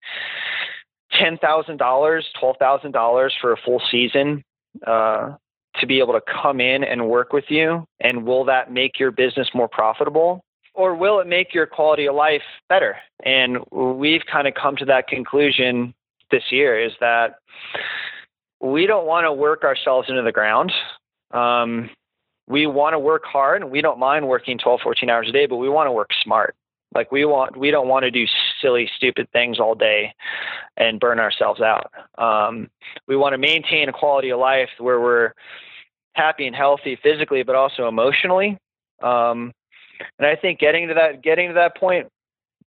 ten 1.19 1.39
thousand 1.39 1.79
dollars, 1.79 2.27
twelve 2.39 2.57
thousand 2.59 2.93
dollars 2.93 3.35
for 3.41 3.53
a 3.53 3.57
full 3.57 3.81
season 3.91 4.43
uh, 4.87 5.35
to 5.81 5.87
be 5.87 5.99
able 5.99 6.15
to 6.15 6.21
come 6.43 6.61
in 6.61 6.85
and 6.85 7.09
work 7.09 7.33
with 7.33 7.45
you? 7.49 7.85
And 8.01 8.25
will 8.25 8.45
that 8.47 8.73
make 8.73 8.99
your 8.99 9.11
business 9.11 9.49
more 9.55 9.69
profitable? 9.69 10.43
Or 10.75 10.95
will 10.95 11.21
it 11.21 11.27
make 11.27 11.55
your 11.55 11.67
quality 11.67 12.07
of 12.07 12.15
life 12.15 12.43
better? 12.69 12.97
And 13.25 13.59
we've 13.71 14.23
kind 14.31 14.47
of 14.47 14.55
come 14.55 14.77
to 14.77 14.85
that 14.87 15.09
conclusion 15.09 15.95
this 16.31 16.43
year 16.51 16.83
is 16.83 16.93
that 17.01 17.37
we 18.61 18.87
don't 18.87 19.07
want 19.07 19.25
to 19.25 19.33
work 19.33 19.65
ourselves 19.65 20.09
into 20.09 20.23
the 20.23 20.33
ground. 20.33 20.73
Um, 21.31 21.91
we 22.49 22.67
want 22.67 22.95
to 22.95 22.99
work 22.99 23.25
hard 23.25 23.63
and 23.63 23.71
we 23.71 23.81
don't 23.81 23.99
mind 23.99 24.29
working 24.29 24.59
12, 24.59 24.81
14 24.83 25.11
hours 25.11 25.29
a 25.29 25.33
day, 25.33 25.47
but 25.47 25.57
we 25.57 25.69
want 25.69 25.87
to 25.87 25.93
work 25.93 26.11
smart. 26.23 26.55
Like 26.97 27.13
we 27.13 27.27
want, 27.27 27.59
we 27.59 27.71
don't 27.71 27.89
want 27.89 28.05
to 28.05 28.11
do 28.11 28.25
silly, 28.63 28.89
stupid 28.97 29.29
things 29.31 29.61
all 29.61 29.75
day 29.75 30.15
and 30.79 30.99
burn 30.99 31.21
ourselves 31.21 31.61
out. 31.61 31.93
Um, 32.17 32.71
we 33.07 33.17
want 33.17 33.35
to 33.35 33.39
maintain 33.39 33.91
a 33.91 33.93
quality 33.93 34.31
of 34.31 34.41
life 34.41 34.71
where 34.79 34.99
we're 34.99 35.33
happy 36.15 36.47
and 36.47 36.57
healthy 36.57 36.99
physically, 37.03 37.43
but 37.43 37.55
also 37.55 37.87
emotionally. 37.87 38.57
Um, 39.03 39.53
and 40.19 40.27
I 40.27 40.37
think 40.37 40.59
getting 40.59 40.89
to 40.89 40.95
that, 40.95 41.23
getting 41.23 41.49
to 41.49 41.55
that 41.55 41.77
point, 41.77 42.09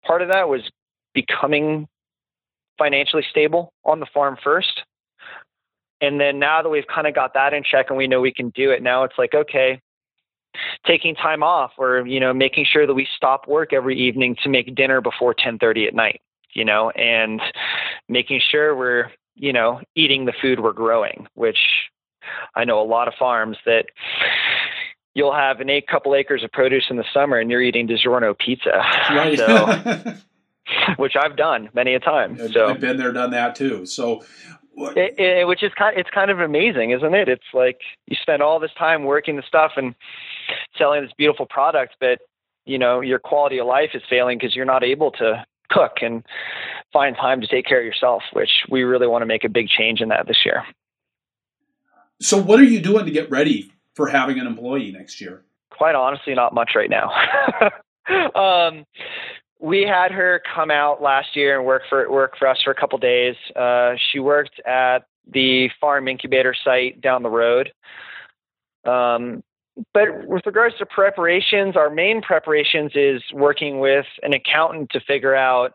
part 0.06 0.22
of 0.22 0.30
that 0.30 0.48
was 0.48 0.62
becoming 1.16 1.88
financially 2.78 3.26
stable 3.32 3.74
on 3.84 4.00
the 4.00 4.08
farm 4.14 4.38
first. 4.44 4.84
and 6.02 6.20
then 6.20 6.40
now 6.40 6.62
that 6.62 6.70
we've 6.70 6.88
kind 6.88 7.08
of 7.08 7.14
got 7.14 7.34
that 7.34 7.54
in 7.54 7.64
check 7.64 7.88
and 7.90 7.98
we 7.98 8.08
know 8.08 8.22
we 8.22 8.34
can 8.34 8.50
do 8.52 8.72
it, 8.72 8.82
now 8.82 9.04
it's 9.04 9.18
like, 9.18 9.34
okay, 9.34 9.82
taking 10.86 11.16
time 11.16 11.44
off 11.44 11.72
or, 11.78 12.06
you 12.06 12.20
know, 12.20 12.34
making 12.34 12.66
sure 12.66 12.88
that 12.88 12.94
we 12.94 13.08
stop 13.16 13.48
work 13.48 13.74
every 13.74 13.98
evening 13.98 14.36
to 14.44 14.50
make 14.50 14.74
dinner 14.76 15.02
before 15.02 15.30
1030 15.30 15.88
at 15.88 15.94
night, 15.94 16.22
you 16.54 16.66
know, 16.66 16.90
and 16.92 17.42
making 18.08 18.42
sure 18.52 18.76
we're, 18.76 19.12
you 19.36 19.54
know, 19.54 19.82
eating 19.96 20.26
the 20.26 20.34
food 20.42 20.60
we're 20.60 20.74
growing, 20.74 21.28
which 21.36 21.60
I 22.56 22.66
know 22.66 22.82
a 22.82 22.84
lot 22.84 23.08
of 23.08 23.14
farms 23.18 23.58
that 23.66 23.86
you'll 25.14 25.34
have 25.34 25.60
an 25.60 25.70
eight 25.70 25.88
couple 25.88 26.16
acres 26.16 26.44
of 26.44 26.52
produce 26.52 26.86
in 26.90 26.98
the 26.98 27.06
summer 27.14 27.38
and 27.38 27.50
you're 27.50 27.62
eating 27.62 27.88
DiGiorno 27.88 28.38
pizza. 28.38 28.84
Right. 29.10 29.38
So, 29.38 30.16
which 30.98 31.14
I've 31.20 31.36
done 31.36 31.70
many 31.74 31.94
a 31.94 32.00
time. 32.00 32.38
So 32.52 32.68
I've 32.68 32.80
been 32.80 32.98
there, 32.98 33.12
done 33.12 33.32
that 33.32 33.56
too. 33.56 33.86
So 33.86 34.24
it, 34.80 35.20
it, 35.20 35.48
which 35.48 35.64
is 35.64 35.72
kind 35.78 35.98
it's 35.98 36.10
kind 36.10 36.32
of 36.32 36.40
amazing, 36.40 36.92
isn't 36.92 37.14
it? 37.14 37.30
It's 37.30 37.44
like 37.54 37.80
you 38.08 38.18
spend 38.22 38.42
all 38.42 38.60
this 38.60 38.72
time 38.78 39.04
working 39.04 39.36
the 39.36 39.44
stuff 39.48 39.74
and 39.76 39.96
selling 40.78 41.02
this 41.04 41.12
beautiful 41.18 41.46
product, 41.46 41.96
but 42.00 42.20
you 42.66 42.78
know 42.78 43.02
your 43.02 43.20
quality 43.20 43.60
of 43.60 43.68
life 43.68 43.92
is 43.94 44.02
failing 44.10 44.38
because 44.38 44.56
you're 44.56 44.66
not 44.66 44.84
able 44.84 45.12
to 45.12 45.46
cook 45.70 45.98
and 46.02 46.24
find 46.92 47.16
time 47.16 47.42
to 47.42 47.48
take 47.48 47.66
care 47.66 47.80
of 47.80 47.86
yourself. 47.86 48.24
Which 48.34 48.66
we 48.70 48.84
really 48.84 49.08
want 49.08 49.22
to 49.22 49.28
make 49.28 49.44
a 49.44 49.50
big 49.50 49.68
change 49.68 50.02
in 50.02 50.10
that 50.10 50.28
this 50.28 50.46
year. 50.46 50.64
So, 52.22 52.38
what 52.38 52.60
are 52.60 52.64
you 52.64 52.82
doing 52.82 53.06
to 53.06 53.12
get 53.12 53.30
ready 53.30 53.72
for 53.94 54.08
having 54.08 54.40
an 54.40 54.48
employee 54.48 54.92
next 54.92 55.22
year? 55.22 55.44
Quite 55.72 55.96
honestly, 55.96 56.34
not 56.34 56.54
much 56.54 56.72
right 56.76 56.90
now. 56.90 57.12
um, 58.36 58.86
we 59.60 59.82
had 59.82 60.12
her 60.12 60.42
come 60.56 60.72
out 60.72 61.02
last 61.02 61.36
year 61.36 61.58
and 61.58 61.66
work 61.66 61.84
for 61.90 62.10
work 62.10 62.38
for 62.40 62.48
us 62.48 62.58
for 62.64 62.72
a 62.72 62.76
couple 62.76 62.98
days. 62.98 63.36
Uh, 63.56 63.94
she 64.12 64.20
worked 64.20 64.60
at 64.66 65.00
the 65.32 65.70
farm 65.80 66.08
incubator 66.08 66.56
site 66.64 67.02
down 67.02 67.24
the 67.24 67.30
road. 67.30 67.72
Um, 68.86 69.44
but 69.94 70.28
with 70.28 70.46
regards 70.46 70.78
to 70.78 70.86
preparations, 70.86 71.76
our 71.76 71.90
main 71.90 72.22
preparations 72.22 72.92
is 72.96 73.22
working 73.34 73.80
with 73.80 74.06
an 74.24 74.34
accountant 74.34 74.90
to 74.92 75.00
figure 75.02 75.36
out, 75.36 75.74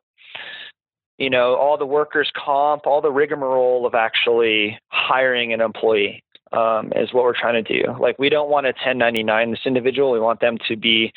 you 1.18 1.30
know, 1.30 1.54
all 1.54 1.78
the 1.78 1.86
workers' 1.86 2.30
comp, 2.34 2.86
all 2.86 3.00
the 3.00 3.12
rigmarole 3.12 3.86
of 3.86 3.94
actually 3.94 4.78
hiring 4.88 5.52
an 5.52 5.60
employee. 5.60 6.22
Um, 6.52 6.92
is 6.94 7.12
what 7.12 7.24
we're 7.24 7.36
trying 7.36 7.64
to 7.64 7.82
do. 7.82 7.96
Like, 7.98 8.16
we 8.16 8.28
don't 8.28 8.48
want 8.48 8.66
a 8.66 8.68
1099 8.68 9.50
this 9.50 9.58
individual. 9.66 10.12
We 10.12 10.20
want 10.20 10.38
them 10.38 10.56
to 10.68 10.76
be 10.76 11.12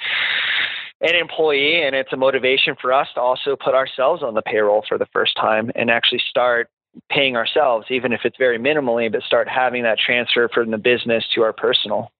an 1.02 1.16
employee, 1.16 1.84
and 1.84 1.95
it's 1.95 2.12
a 2.12 2.18
motivation 2.18 2.76
for 2.82 2.91
us 2.91 3.08
to 3.14 3.22
also 3.22 3.56
put 3.56 3.76
ourselves 3.76 4.24
on 4.24 4.34
the 4.34 4.41
payroll 4.41 4.84
for 4.88 4.98
the 4.98 5.06
first 5.14 5.36
time 5.36 5.72
and 5.76 5.91
actually 5.91 6.22
start 6.30 6.70
paying 7.12 7.36
ourselves, 7.36 7.86
even 7.89 8.12
if 8.12 8.22
it's 8.24 8.38
very 8.38 8.58
minimally, 8.58 9.12
but 9.12 9.22
start 9.22 9.48
having 9.48 9.84
that 9.84 10.00
transfer 10.00 10.50
from 10.52 10.72
the 10.72 10.78
business 10.78 11.24
to 11.36 11.43
our 11.43 11.54
personal. 11.54 12.12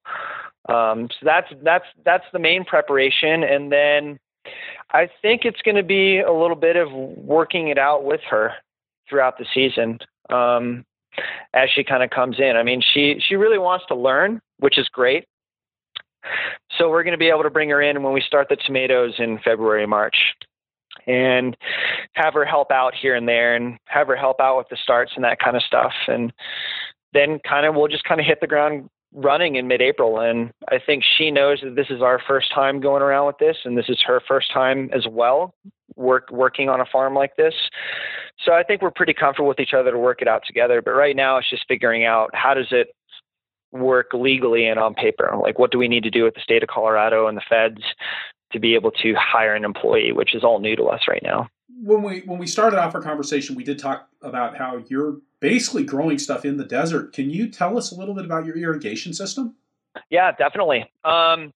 Um, 0.70 1.10
so 1.10 1.26
that's 1.26 1.48
that's 1.64 1.86
that's 2.06 2.26
the 2.34 2.40
main 2.40 2.66
preparation, 2.66 3.44
and 3.44 3.72
then 3.72 4.20
I 4.92 5.10
think 5.22 5.42
it's 5.46 5.62
going 5.62 5.76
to 5.76 5.84
be 5.84 6.20
a 6.20 6.32
little 6.32 6.56
bit 6.56 6.76
of 6.76 6.92
working 6.92 7.70
it 7.70 7.78
out 7.78 8.04
with 8.04 8.22
her 8.30 8.52
throughout 9.10 9.38
the 9.38 9.46
season 9.54 10.00
um, 10.30 10.86
as 11.54 11.70
she 11.74 11.84
kind 11.84 12.04
of 12.04 12.10
comes 12.10 12.40
in. 12.40 12.56
I 12.56 12.64
mean, 12.64 12.82
she 12.82 13.16
she 13.26 13.36
really 13.36 13.58
wants 13.58 13.86
to 13.88 13.96
learn, 13.96 14.42
which 14.60 14.78
is 14.78 14.88
great. 14.90 15.26
So 16.78 16.90
we're 16.90 17.04
going 17.04 17.14
to 17.14 17.18
be 17.18 17.30
able 17.30 17.44
to 17.44 17.50
bring 17.50 17.70
her 17.70 17.82
in 17.82 18.04
when 18.04 18.14
we 18.14 18.22
start 18.22 18.48
the 18.50 18.56
tomatoes 18.56 19.16
in 19.20 19.40
February, 19.44 19.88
March, 19.88 20.16
and 21.06 21.56
have 22.14 22.34
her 22.34 22.46
help 22.46 22.72
out 22.72 22.94
here 22.94 23.16
and 23.16 23.28
there, 23.28 23.56
and 23.56 23.78
have 23.86 24.08
her 24.08 24.16
help 24.16 24.40
out 24.40 24.58
with 24.58 24.68
the 24.70 24.78
starts 24.82 25.14
and 25.16 25.24
that 25.24 25.40
kind 25.40 25.56
of 25.56 25.64
stuff, 25.64 25.94
and 26.08 26.34
then 27.14 27.40
kind 27.48 27.66
of 27.66 27.76
we'll 27.76 27.88
just 27.88 28.04
kind 28.04 28.20
of 28.20 28.28
hit 28.28 28.42
the 28.42 28.48
ground 28.48 28.90
running 29.14 29.56
in 29.56 29.68
mid-April. 29.68 30.20
And 30.20 30.52
I 30.70 30.80
think 30.84 31.04
she 31.18 31.32
knows 31.32 31.60
that 31.64 31.76
this 31.76 31.88
is 31.90 32.02
our 32.02 32.20
first 32.28 32.54
time 32.54 32.82
going 32.82 33.02
around 33.02 33.28
with 33.28 33.38
this, 33.40 33.58
and 33.64 33.78
this 33.78 33.90
is 33.90 34.00
her 34.06 34.22
first 34.28 34.52
time 34.54 34.90
as 34.94 35.08
well 35.10 35.54
work 35.96 36.30
working 36.30 36.70
on 36.70 36.80
a 36.80 36.86
farm 36.86 37.16
like 37.16 37.36
this. 37.38 37.54
So 38.46 38.54
I 38.54 38.64
think 38.64 38.82
we're 38.82 38.92
pretty 38.92 39.14
comfortable 39.14 39.48
with 39.48 39.60
each 39.60 39.74
other 39.74 39.92
to 39.92 39.98
work 39.98 40.22
it 40.22 40.28
out 40.28 40.44
together. 40.46 40.82
But 40.82 40.92
right 40.92 41.16
now, 41.16 41.38
it's 41.38 41.50
just 41.50 41.66
figuring 41.68 42.06
out 42.06 42.30
how 42.34 42.54
does 42.54 42.68
it 42.72 42.90
work 43.72 44.08
legally 44.14 44.66
and 44.66 44.80
on 44.80 44.94
paper. 44.94 45.34
Like, 45.42 45.60
what 45.60 45.72
do 45.72 45.78
we 45.78 45.88
need 45.88 46.04
to 46.04 46.10
do 46.10 46.24
with 46.24 46.36
the 46.36 46.42
state 46.42 46.64
of 46.64 46.70
Colorado 46.70 47.28
and 47.28 47.38
the 47.38 47.44
feds 47.48 47.82
to 48.52 48.60
be 48.60 48.76
able 48.76 48.92
to 48.92 49.14
hire 49.16 49.56
an 49.56 49.66
employee, 49.66 50.12
which 50.12 50.34
is 50.34 50.44
all 50.44 50.60
new 50.60 50.76
to 50.76 50.86
us 50.86 51.02
right 51.08 51.22
now. 51.24 51.50
When 51.82 52.02
we 52.02 52.22
when 52.22 52.40
we 52.40 52.48
started 52.48 52.80
off 52.80 52.96
our 52.96 53.02
conversation, 53.02 53.56
we 53.56 53.64
did 53.64 53.78
talk 53.78 54.08
about 54.22 54.58
how 54.58 54.84
you're 54.88 55.18
basically 55.40 55.84
growing 55.84 56.18
stuff 56.18 56.46
in 56.46 56.58
the 56.58 56.66
desert. 56.66 57.14
Can 57.14 57.30
you 57.30 57.50
tell 57.50 57.78
us 57.78 57.92
a 57.92 57.96
little 57.96 58.16
bit 58.16 58.26
about 58.26 58.46
your 58.46 58.58
irrigation 58.58 59.14
system? 59.14 59.56
Yeah, 60.10 60.32
definitely. 60.32 60.92
Um, 61.04 61.54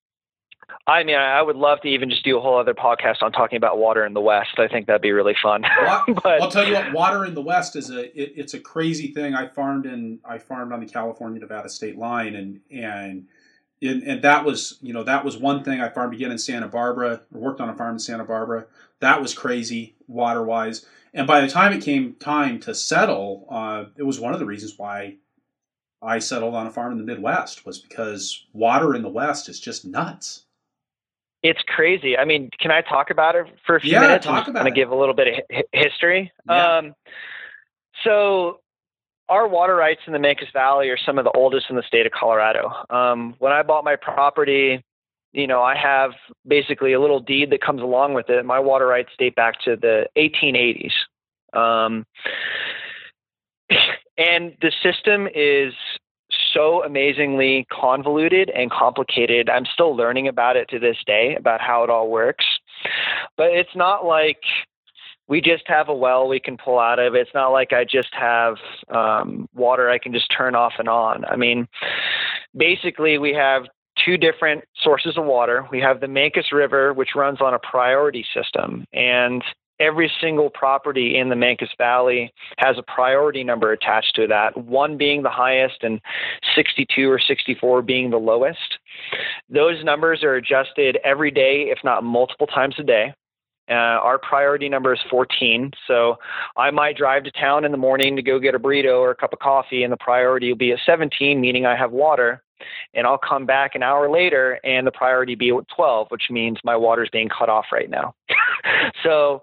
I 0.88 1.04
mean, 1.04 1.16
I 1.16 1.42
would 1.42 1.56
love 1.56 1.82
to 1.82 1.88
even 1.88 2.10
just 2.10 2.24
do 2.24 2.38
a 2.38 2.42
whole 2.42 2.58
other 2.58 2.74
podcast 2.74 3.22
on 3.22 3.32
talking 3.32 3.58
about 3.58 3.78
water 3.78 4.06
in 4.06 4.14
the 4.14 4.22
West. 4.22 4.58
I 4.58 4.68
think 4.68 4.88
that'd 4.88 5.02
be 5.02 5.12
really 5.12 5.36
fun. 5.42 5.64
but, 6.24 6.42
I'll 6.42 6.52
tell 6.52 6.68
you 6.68 6.74
what, 6.74 6.94
water 6.94 7.26
in 7.26 7.34
the 7.34 7.42
West 7.42 7.76
is 7.76 7.90
a 7.90 8.06
it, 8.20 8.34
it's 8.36 8.54
a 8.54 8.60
crazy 8.60 9.14
thing. 9.14 9.36
I 9.36 9.48
farmed 9.48 9.86
in 9.86 10.20
I 10.26 10.38
farmed 10.38 10.74
on 10.74 10.80
the 10.80 10.88
California 10.88 11.40
Nevada 11.40 11.70
state 11.70 11.98
line, 11.98 12.36
and 12.36 12.60
and 12.72 13.28
and, 13.82 14.04
and 14.04 14.22
that 14.24 14.46
was 14.46 14.78
you 14.82 14.94
know 14.94 15.04
that 15.04 15.24
was 15.24 15.38
one 15.38 15.64
thing 15.64 15.82
I 15.82 15.90
farmed 15.90 16.14
again 16.14 16.32
in 16.32 16.38
Santa 16.38 16.68
Barbara. 16.68 17.22
Worked 17.32 17.62
on 17.62 17.70
a 17.70 17.76
farm 17.76 17.96
in 17.96 18.00
Santa 18.00 18.26
Barbara. 18.26 18.66
That 19.00 19.22
was 19.22 19.34
crazy 19.34 19.96
water 20.08 20.44
wise. 20.44 20.86
And 21.14 21.28
by 21.28 21.42
the 21.42 21.48
time 21.48 21.74
it 21.74 21.84
came 21.84 22.16
time 22.16 22.60
to 22.62 22.74
settle, 22.74 23.46
uh, 23.50 23.86
it 23.98 24.04
was 24.04 24.20
one 24.20 24.34
of 24.34 24.40
the 24.40 24.46
reasons 24.46 24.76
why 24.78 25.18
I 26.02 26.20
settled 26.20 26.56
on 26.56 26.68
a 26.68 26.72
farm 26.72 26.92
in 26.94 26.98
the 26.98 27.04
Midwest 27.04 27.66
was 27.66 27.80
because 27.80 28.46
water 28.54 28.96
in 28.96 29.02
the 29.02 29.10
West 29.10 29.50
is 29.50 29.60
just 29.60 29.86
nuts. 29.86 30.46
It's 31.44 31.62
crazy. 31.68 32.18
I 32.18 32.26
mean, 32.26 32.50
can 32.60 32.72
I 32.72 32.82
talk 32.82 33.10
about 33.10 33.36
it 33.36 33.48
for 33.66 33.76
a 33.76 33.82
few 33.82 33.94
yeah, 33.94 34.02
minutes? 34.02 34.26
Talk 34.26 34.48
about 34.48 34.66
and 34.66 34.74
to 34.74 34.80
give 34.80 34.92
a 34.92 34.96
little 34.96 35.16
bit 35.16 35.28
of 35.50 35.66
history. 35.74 36.32
Yeah. 36.48 36.78
Um, 36.78 36.94
so, 38.04 38.60
our 39.28 39.48
water 39.48 39.76
rights 39.76 40.02
in 40.06 40.14
the 40.14 40.20
Mancos 40.20 40.52
Valley 40.54 40.90
are 40.90 40.98
some 40.98 41.18
of 41.18 41.24
the 41.24 41.32
oldest 41.32 41.68
in 41.70 41.76
the 41.76 41.84
state 41.84 42.06
of 42.06 42.12
Colorado. 42.12 42.72
Um, 42.90 43.36
when 43.40 43.54
I 43.54 43.64
bought 43.64 43.84
my 43.84 43.96
property, 43.96 44.84
you 45.32 45.48
know, 45.48 45.62
I 45.62 45.76
have 45.76 46.12
basically 46.46 46.94
a 46.94 47.00
little 47.00 47.20
deed 47.20 47.52
that 47.52 47.62
comes 47.62 47.82
along 47.82 48.14
with 48.14 48.30
it. 48.30 48.46
My 48.46 48.60
water 48.60 48.86
rights 48.86 49.10
date 49.18 49.36
back 49.36 49.62
to 49.62 49.76
the 49.76 50.08
1880s. 50.18 50.92
Um, 51.54 52.06
and 54.18 54.56
the 54.62 54.72
system 54.84 55.28
is 55.34 55.74
so 56.54 56.84
amazingly 56.84 57.66
convoluted 57.72 58.50
and 58.50 58.72
complicated. 58.72 59.50
I'm 59.50 59.66
still 59.66 59.96
learning 59.96 60.28
about 60.28 60.56
it 60.56 60.70
to 60.70 60.80
this 60.80 60.98
day, 61.06 61.36
about 61.38 61.62
how 61.62 61.84
it 61.84 61.90
all 61.90 62.10
works. 62.10 62.46
But 63.38 63.52
it's 63.52 63.76
not 63.76 64.06
like 64.06 64.42
we 65.28 65.42
just 65.42 65.64
have 65.68 65.88
a 65.88 65.96
well 65.96 66.28
we 66.28 66.40
can 66.40 66.58
pull 66.58 66.80
out 66.80 67.00
of. 67.00 67.16
It's 67.16 67.34
not 67.34 67.50
like 67.50 67.74
I 67.74 67.84
just 67.86 68.14
have 68.14 68.56
um, 68.90 69.48
water 69.56 69.90
I 69.90 69.98
can 69.98 70.14
just 70.14 70.28
turn 70.36 70.56
off 70.56 70.74
and 70.78 70.90
on. 70.90 71.24
I 71.26 71.36
mean, 71.36 71.68
basically, 72.56 73.18
we 73.18 73.34
have 73.34 73.64
two 74.04 74.18
different 74.18 74.64
sources 74.82 75.18
of 75.18 75.26
water. 75.26 75.66
We 75.72 75.80
have 75.80 76.00
the 76.00 76.08
Mancos 76.08 76.52
River, 76.52 76.94
which 76.94 77.16
runs 77.16 77.40
on 77.42 77.54
a 77.54 77.60
priority 77.60 78.26
system, 78.34 78.86
and 78.94 79.44
every 79.82 80.12
single 80.22 80.50
property 80.50 81.18
in 81.18 81.30
the 81.30 81.36
Mancos 81.36 81.76
Valley 81.78 82.32
has 82.58 82.78
a 82.78 82.84
priority 82.84 83.44
number 83.44 83.72
attached 83.72 84.16
to 84.16 84.28
that, 84.28 84.56
one 84.56 84.96
being 84.96 85.24
the 85.24 85.30
highest 85.30 85.82
and 85.82 86.00
62 86.56 87.10
or 87.10 87.20
64 87.20 87.82
being 87.82 88.12
the 88.12 88.18
lowest. 88.18 88.78
Those 89.50 89.84
numbers 89.84 90.24
are 90.24 90.36
adjusted 90.36 91.00
every 91.04 91.32
day, 91.32 91.70
if 91.70 91.80
not 91.84 92.04
multiple 92.04 92.48
times 92.48 92.76
a 92.78 92.84
day. 92.84 93.14
Uh, 93.72 94.00
our 94.04 94.18
priority 94.18 94.68
number 94.68 94.94
is 94.94 95.00
14. 95.10 95.72
So 95.88 96.18
I 96.58 96.72
might 96.72 96.98
drive 96.98 97.24
to 97.24 97.32
town 97.32 97.64
in 97.64 97.72
the 97.72 97.78
morning 97.78 98.18
to 98.18 98.22
go 98.22 98.38
get 98.38 98.54
a 98.54 98.60
burrito 98.60 99.00
or 99.00 99.12
a 99.12 99.16
cup 99.16 99.32
of 99.32 99.40
coffee, 99.40 99.84
and 99.84 99.94
the 99.94 99.98
priority 99.98 100.50
will 100.50 100.58
be 100.58 100.74
at 100.74 100.80
17, 100.86 101.40
meaning 101.40 101.66
I 101.66 101.78
have 101.78 101.92
water. 101.92 102.44
And 102.94 103.08
I'll 103.08 103.18
come 103.18 103.46
back 103.46 103.74
an 103.74 103.82
hour 103.82 104.12
later, 104.12 104.60
and 104.64 104.86
the 104.86 104.92
priority 104.92 105.36
be 105.36 105.50
at 105.50 105.68
12, 105.76 106.08
which 106.10 106.24
means 106.30 106.58
my 106.64 106.76
water 106.76 107.04
is 107.04 107.10
being 107.10 107.30
cut 107.30 107.50
off 107.50 107.66
right 107.72 107.90
now. 107.90 108.14
so 109.04 109.42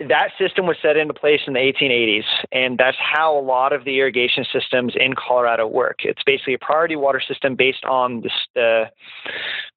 that 0.00 0.30
system 0.38 0.66
was 0.66 0.76
set 0.82 0.96
into 0.96 1.14
place 1.14 1.40
in 1.46 1.52
the 1.52 1.60
1880s, 1.60 2.24
and 2.50 2.78
that's 2.78 2.96
how 2.98 3.38
a 3.38 3.40
lot 3.40 3.72
of 3.72 3.84
the 3.84 4.00
irrigation 4.00 4.44
systems 4.52 4.94
in 4.96 5.14
Colorado 5.14 5.66
work. 5.66 6.00
It's 6.00 6.22
basically 6.24 6.54
a 6.54 6.58
priority 6.58 6.96
water 6.96 7.22
system 7.26 7.54
based 7.54 7.84
on 7.84 8.22
the, 8.22 8.30
the, 8.54 8.84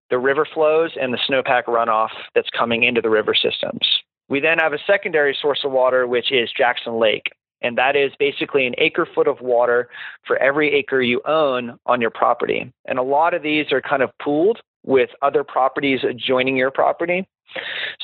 the 0.10 0.18
river 0.18 0.48
flows 0.52 0.92
and 1.00 1.14
the 1.14 1.20
snowpack 1.30 1.66
runoff 1.66 2.10
that's 2.34 2.50
coming 2.50 2.84
into 2.84 3.02
the 3.02 3.10
river 3.10 3.36
systems. 3.36 3.82
We 4.30 4.40
then 4.40 4.58
have 4.58 4.74
a 4.74 4.80
secondary 4.88 5.38
source 5.40 5.62
of 5.64 5.72
water, 5.72 6.08
which 6.08 6.32
is 6.32 6.50
Jackson 6.56 7.00
Lake. 7.00 7.30
And 7.62 7.78
that 7.78 7.96
is 7.96 8.12
basically 8.20 8.68
an 8.68 8.76
acre 8.78 9.08
foot 9.16 9.28
of 9.28 9.42
water 9.42 9.90
for 10.26 10.38
every 10.38 10.74
acre 10.74 11.02
you 11.02 11.22
own 11.26 11.80
on 11.86 12.02
your 12.02 12.12
property. 12.12 12.72
And 12.86 13.00
a 13.00 13.04
lot 13.04 13.34
of 13.34 13.42
these 13.42 13.72
are 13.72 13.82
kind 13.82 14.04
of 14.04 14.12
pooled 14.22 14.60
with 14.86 15.10
other 15.22 15.44
properties 15.44 16.02
adjoining 16.04 16.56
your 16.56 16.72
property. 16.72 17.28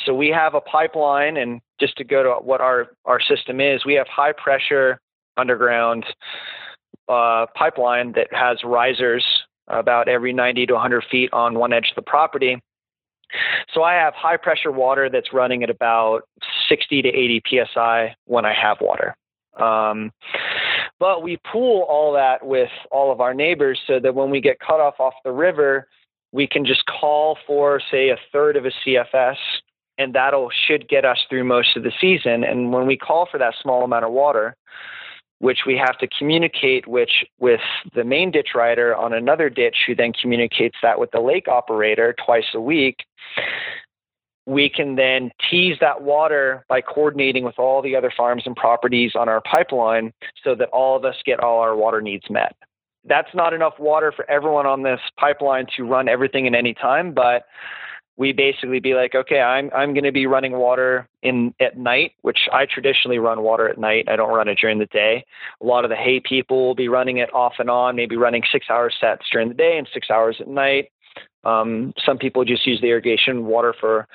So 0.05 0.13
we 0.13 0.29
have 0.29 0.55
a 0.55 0.61
pipeline, 0.61 1.37
and 1.37 1.61
just 1.79 1.97
to 1.97 2.03
go 2.03 2.23
to 2.23 2.29
what 2.43 2.61
our, 2.61 2.87
our 3.05 3.21
system 3.21 3.59
is, 3.59 3.85
we 3.85 3.93
have 3.95 4.07
high 4.07 4.33
pressure 4.33 4.99
underground 5.37 6.05
uh, 7.09 7.45
pipeline 7.55 8.13
that 8.13 8.27
has 8.31 8.57
risers 8.63 9.25
about 9.67 10.07
every 10.07 10.33
90 10.33 10.65
to 10.67 10.73
100 10.73 11.03
feet 11.09 11.31
on 11.33 11.55
one 11.55 11.73
edge 11.73 11.89
of 11.89 11.95
the 11.95 12.09
property. 12.09 12.61
So 13.73 13.83
I 13.83 13.93
have 13.93 14.13
high 14.13 14.37
pressure 14.37 14.71
water 14.71 15.09
that's 15.09 15.33
running 15.33 15.63
at 15.63 15.69
about 15.69 16.21
60 16.69 17.01
to 17.01 17.09
80 17.09 17.41
psi 17.73 18.15
when 18.25 18.45
I 18.45 18.53
have 18.53 18.77
water. 18.79 19.15
Um, 19.59 20.11
but 20.99 21.23
we 21.23 21.37
pool 21.51 21.85
all 21.89 22.13
that 22.13 22.45
with 22.45 22.69
all 22.91 23.11
of 23.11 23.21
our 23.21 23.33
neighbors 23.33 23.79
so 23.87 23.99
that 23.99 24.13
when 24.13 24.29
we 24.29 24.41
get 24.41 24.59
cut 24.59 24.79
off 24.79 24.99
off 24.99 25.13
the 25.23 25.31
river, 25.31 25.87
we 26.33 26.47
can 26.47 26.65
just 26.65 26.83
call 26.87 27.37
for, 27.47 27.79
say, 27.89 28.09
a 28.09 28.17
third 28.31 28.57
of 28.57 28.65
a 28.65 28.71
CFS, 28.85 29.37
and 29.97 30.13
that'll 30.13 30.49
should 30.67 30.89
get 30.89 31.05
us 31.05 31.19
through 31.29 31.45
most 31.45 31.77
of 31.77 31.83
the 31.83 31.91
season. 32.01 32.43
And 32.43 32.73
when 32.73 32.85
we 32.85 32.97
call 32.97 33.27
for 33.31 33.37
that 33.37 33.53
small 33.61 33.83
amount 33.83 34.03
of 34.03 34.11
water, 34.11 34.57
which 35.39 35.59
we 35.65 35.77
have 35.77 35.97
to 35.99 36.07
communicate 36.07 36.87
which 36.87 37.23
with 37.39 37.59
the 37.93 38.03
main 38.03 38.31
ditch 38.31 38.49
rider 38.55 38.95
on 38.95 39.13
another 39.13 39.49
ditch 39.49 39.77
who 39.85 39.95
then 39.95 40.11
communicates 40.13 40.77
that 40.81 40.99
with 40.99 41.11
the 41.11 41.19
lake 41.21 41.47
operator 41.47 42.15
twice 42.25 42.45
a 42.53 42.61
week 42.61 42.97
we 44.45 44.69
can 44.69 44.95
then 44.95 45.31
tease 45.49 45.77
that 45.79 46.01
water 46.01 46.65
by 46.67 46.81
coordinating 46.81 47.43
with 47.43 47.57
all 47.57 47.81
the 47.81 47.95
other 47.95 48.11
farms 48.15 48.43
and 48.45 48.55
properties 48.55 49.13
on 49.15 49.29
our 49.29 49.41
pipeline 49.41 50.11
so 50.43 50.53
that 50.55 50.69
all 50.69 50.97
of 50.97 51.05
us 51.05 51.15
get 51.25 51.39
all 51.39 51.59
our 51.59 51.75
water 51.75 52.01
needs 52.01 52.29
met. 52.29 52.55
That's 53.05 53.33
not 53.33 53.53
enough 53.53 53.73
water 53.79 54.13
for 54.15 54.29
everyone 54.29 54.65
on 54.65 54.83
this 54.83 54.99
pipeline 55.17 55.67
to 55.77 55.83
run 55.83 56.07
everything 56.07 56.47
at 56.47 56.55
any 56.55 56.73
time, 56.73 57.13
but 57.13 57.45
we 58.15 58.31
basically 58.31 58.79
be 58.79 58.93
like, 58.93 59.15
okay, 59.15 59.39
I'm 59.39 59.71
I'm 59.75 59.93
going 59.93 60.03
to 60.03 60.11
be 60.11 60.27
running 60.27 60.53
water 60.53 61.07
in 61.23 61.53
at 61.59 61.77
night, 61.77 62.11
which 62.21 62.47
I 62.51 62.65
traditionally 62.65 63.17
run 63.17 63.41
water 63.41 63.67
at 63.67 63.79
night. 63.79 64.07
I 64.07 64.15
don't 64.15 64.33
run 64.33 64.47
it 64.47 64.59
during 64.61 64.77
the 64.77 64.85
day. 64.85 65.25
A 65.61 65.65
lot 65.65 65.83
of 65.83 65.89
the 65.89 65.95
hay 65.95 66.19
people 66.19 66.67
will 66.67 66.75
be 66.75 66.89
running 66.89 67.17
it 67.17 67.33
off 67.33 67.53
and 67.57 67.69
on, 67.69 67.95
maybe 67.95 68.15
running 68.15 68.43
six 68.51 68.67
hour 68.69 68.91
sets 68.91 69.25
during 69.31 69.47
the 69.47 69.55
day 69.55 69.77
and 69.77 69.87
six 69.93 70.11
hours 70.11 70.37
at 70.39 70.47
night. 70.47 70.91
Um, 71.43 71.93
some 72.05 72.17
people 72.17 72.45
just 72.45 72.65
use 72.67 72.79
the 72.81 72.87
irrigation 72.87 73.45
water 73.45 73.73
for 73.79 74.07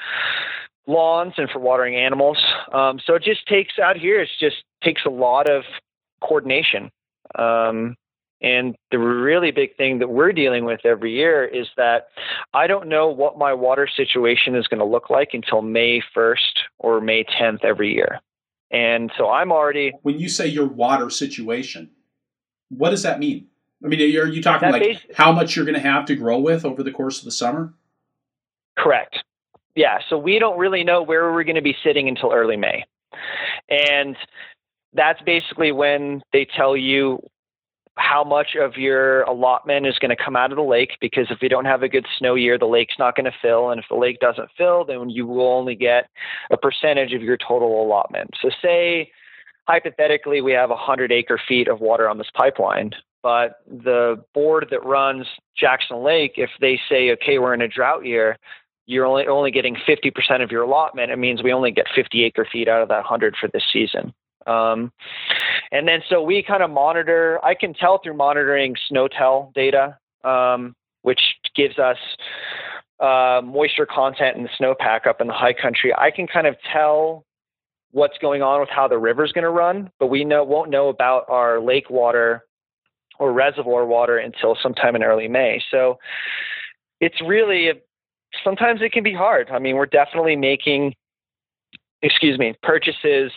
lawns 0.87 1.35
and 1.37 1.51
for 1.51 1.59
watering 1.59 1.97
animals. 1.97 2.39
Um, 2.73 3.01
so 3.05 3.15
it 3.15 3.23
just 3.23 3.47
takes 3.47 3.79
out 3.79 3.97
here. 3.97 4.23
It 4.23 4.29
just 4.41 4.57
takes 4.83 5.03
a 5.05 5.11
lot 5.11 5.51
of 5.51 5.65
coordination. 6.23 6.91
Um, 7.35 7.97
and 8.41 8.77
the 8.91 8.99
really 8.99 9.51
big 9.51 9.77
thing 9.77 9.99
that 9.99 10.09
we're 10.09 10.33
dealing 10.33 10.65
with 10.65 10.81
every 10.85 11.13
year 11.13 11.45
is 11.45 11.67
that 11.77 12.09
I 12.55 12.67
don't 12.67 12.89
know 12.89 13.09
what 13.09 13.37
my 13.37 13.53
water 13.53 13.89
situation 13.89 14.55
is 14.55 14.67
going 14.69 14.79
to 14.79 14.85
look 14.85 15.11
like 15.11 15.31
until 15.33 15.63
May 15.63 16.03
1st 16.17 16.37
or 16.79 17.01
May 17.01 17.25
10th 17.25 17.65
every 17.65 17.93
year. 17.93 18.21
And 18.71 19.11
so 19.19 19.29
I'm 19.31 19.51
already. 19.51 19.93
When 20.03 20.19
you 20.19 20.29
say 20.29 20.47
your 20.47 20.67
water 20.67 21.11
situation, 21.11 21.91
what 22.69 22.91
does 22.91 23.03
that 23.03 23.19
mean? 23.19 23.49
I 23.85 23.89
mean, 23.89 24.01
are 24.01 24.27
you 24.27 24.43
talking 24.43 24.71
like 24.71 25.15
how 25.15 25.33
much 25.33 25.57
you're 25.57 25.65
going 25.65 25.77
to 25.77 25.81
have 25.81 26.05
to 26.07 26.17
grow 26.17 26.39
with 26.39 26.65
over 26.65 26.83
the 26.83 26.91
course 26.91 27.19
of 27.19 27.25
the 27.25 27.31
summer? 27.31 27.75
Correct. 28.77 29.19
Yeah. 29.75 29.99
So 30.09 30.19
we 30.19 30.39
don't 30.39 30.59
really 30.59 30.85
know 30.85 31.03
where 31.03 31.33
we're 31.33 31.45
going 31.45 31.57
to 31.57 31.63
be 31.63 31.77
sitting 31.85 32.09
until 32.09 32.33
early 32.33 32.57
May. 32.57 32.85
And 33.69 34.17
that's 34.93 35.21
basically 35.23 35.73
when 35.73 36.23
they 36.33 36.47
tell 36.57 36.77
you 36.77 37.21
how 37.99 38.25
much 38.25 38.57
of 38.61 38.77
your 38.77 39.23
allotment 39.23 39.87
is 39.87 39.99
going 39.99 40.15
to 40.15 40.25
come 40.25 40.37
out 40.37 40.53
of 40.53 40.57
the 40.57 40.63
lake 40.63 40.93
because 41.01 41.27
if 41.31 41.39
we 41.43 41.49
don't 41.49 41.65
have 41.65 41.83
a 41.83 41.89
good 41.89 42.07
snow 42.19 42.35
year 42.35 42.59
the 42.59 42.67
lake's 42.67 42.95
not 42.99 43.17
going 43.17 43.25
to 43.25 43.33
fill 43.43 43.71
and 43.71 43.81
if 43.81 43.87
the 43.91 43.97
lake 43.97 44.19
doesn't 44.21 44.49
fill 44.57 44.85
then 44.85 45.11
you 45.11 45.27
will 45.27 45.53
only 45.53 45.75
get 45.75 46.09
a 46.51 46.57
percentage 46.57 47.13
of 47.13 47.23
your 47.23 47.37
total 47.37 47.83
allotment 47.83 48.31
so 48.41 48.51
say 48.63 49.11
hypothetically 49.67 50.41
we 50.41 50.53
have 50.53 50.71
100 50.71 51.13
acre 51.13 51.41
feet 51.49 51.69
of 51.69 51.81
water 51.81 52.09
on 52.09 52.19
this 52.19 52.31
pipeline 52.35 52.93
but 53.23 53.57
the 53.67 54.23
board 54.33 54.69
that 54.71 54.85
runs 54.85 55.27
Jackson 55.57 56.03
Lake, 56.05 56.35
if 56.37 56.51
they 56.61 56.81
say, 56.89 57.11
okay, 57.13 57.39
we're 57.39 57.55
in 57.55 57.61
a 57.61 57.69
drought 57.69 58.07
year, 58.07 58.39
you're 58.87 59.05
only 59.05 59.27
only 59.27 59.51
getting 59.51 59.77
50% 59.77 60.43
of 60.43 60.51
your 60.51 60.63
allotment. 60.63 61.11
It 61.11 61.19
means 61.19 61.43
we 61.43 61.53
only 61.53 61.71
get 61.71 61.87
50 61.95 62.25
acre 62.25 62.47
feet 62.51 62.69
out 62.69 62.81
of 62.81 62.89
that 62.89 62.99
100 62.99 63.37
for 63.39 63.49
this 63.53 63.65
season. 63.71 64.15
Um, 64.49 64.91
and 65.71 65.87
then 65.87 66.01
so 66.09 66.23
we 66.23 66.43
kind 66.43 66.63
of 66.63 66.71
monitor. 66.71 67.39
I 67.45 67.55
can 67.55 67.75
tell 67.75 68.01
through 68.03 68.15
monitoring 68.15 68.75
SNOTEL 68.91 69.53
data, 69.55 69.99
um, 70.25 70.75
which 71.03 71.21
gives 71.55 71.79
us 71.79 71.99
uh, 73.01 73.41
moisture 73.45 73.87
content 73.87 74.37
in 74.37 74.43
the 74.43 74.49
snowpack 74.59 75.07
up 75.07 75.21
in 75.21 75.27
the 75.27 75.33
high 75.33 75.53
country. 75.53 75.95
I 75.95 76.11
can 76.11 76.27
kind 76.27 76.47
of 76.47 76.57
tell 76.73 77.25
what's 77.93 78.19
going 78.19 78.43
on 78.43 78.61
with 78.61 78.69
how 78.71 78.89
the 78.89 78.99
river's 78.99 79.33
going 79.33 79.45
to 79.45 79.51
run, 79.51 79.91
but 79.99 80.09
we 80.09 80.25
know 80.25 80.45
won't 80.45 80.71
know 80.71 80.89
about 80.89 81.25
our 81.29 81.61
lake 81.61 81.91
water 81.91 82.45
or 83.19 83.33
reservoir 83.33 83.85
water 83.85 84.19
until 84.19 84.57
sometime 84.63 84.97
in 84.97 85.03
early 85.03 85.29
May. 85.29 85.63
So 85.71 85.99
it's 87.01 87.21
really 87.21 87.71
sometimes 88.43 88.81
it 88.83 88.93
can 88.93 89.05
be 89.05 89.15
hard. 89.15 89.51
I 89.51 89.59
mean, 89.59 89.77
we're 89.77 89.87
definitely 89.87 90.37
making 90.37 90.95
excuse 92.03 92.39
me, 92.39 92.55
purchases 92.63 93.33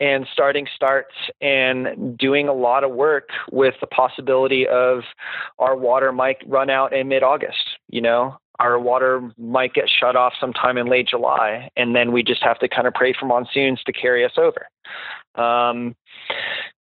and 0.00 0.26
starting 0.32 0.66
starts 0.74 1.14
and 1.40 2.16
doing 2.18 2.48
a 2.48 2.52
lot 2.52 2.84
of 2.84 2.90
work 2.90 3.28
with 3.50 3.74
the 3.80 3.86
possibility 3.86 4.66
of 4.66 5.00
our 5.58 5.76
water 5.76 6.12
might 6.12 6.38
run 6.46 6.70
out 6.70 6.92
in 6.92 7.08
mid-August, 7.08 7.78
you 7.88 8.00
know. 8.00 8.36
Our 8.58 8.78
water 8.80 9.30
might 9.36 9.74
get 9.74 9.84
shut 9.88 10.16
off 10.16 10.32
sometime 10.40 10.78
in 10.78 10.86
late 10.86 11.08
July, 11.08 11.68
and 11.76 11.94
then 11.94 12.10
we 12.12 12.22
just 12.22 12.42
have 12.42 12.58
to 12.60 12.68
kind 12.68 12.86
of 12.86 12.94
pray 12.94 13.12
for 13.12 13.26
monsoons 13.26 13.82
to 13.84 13.92
carry 13.92 14.24
us 14.24 14.32
over. 14.38 14.68
Um, 15.36 15.94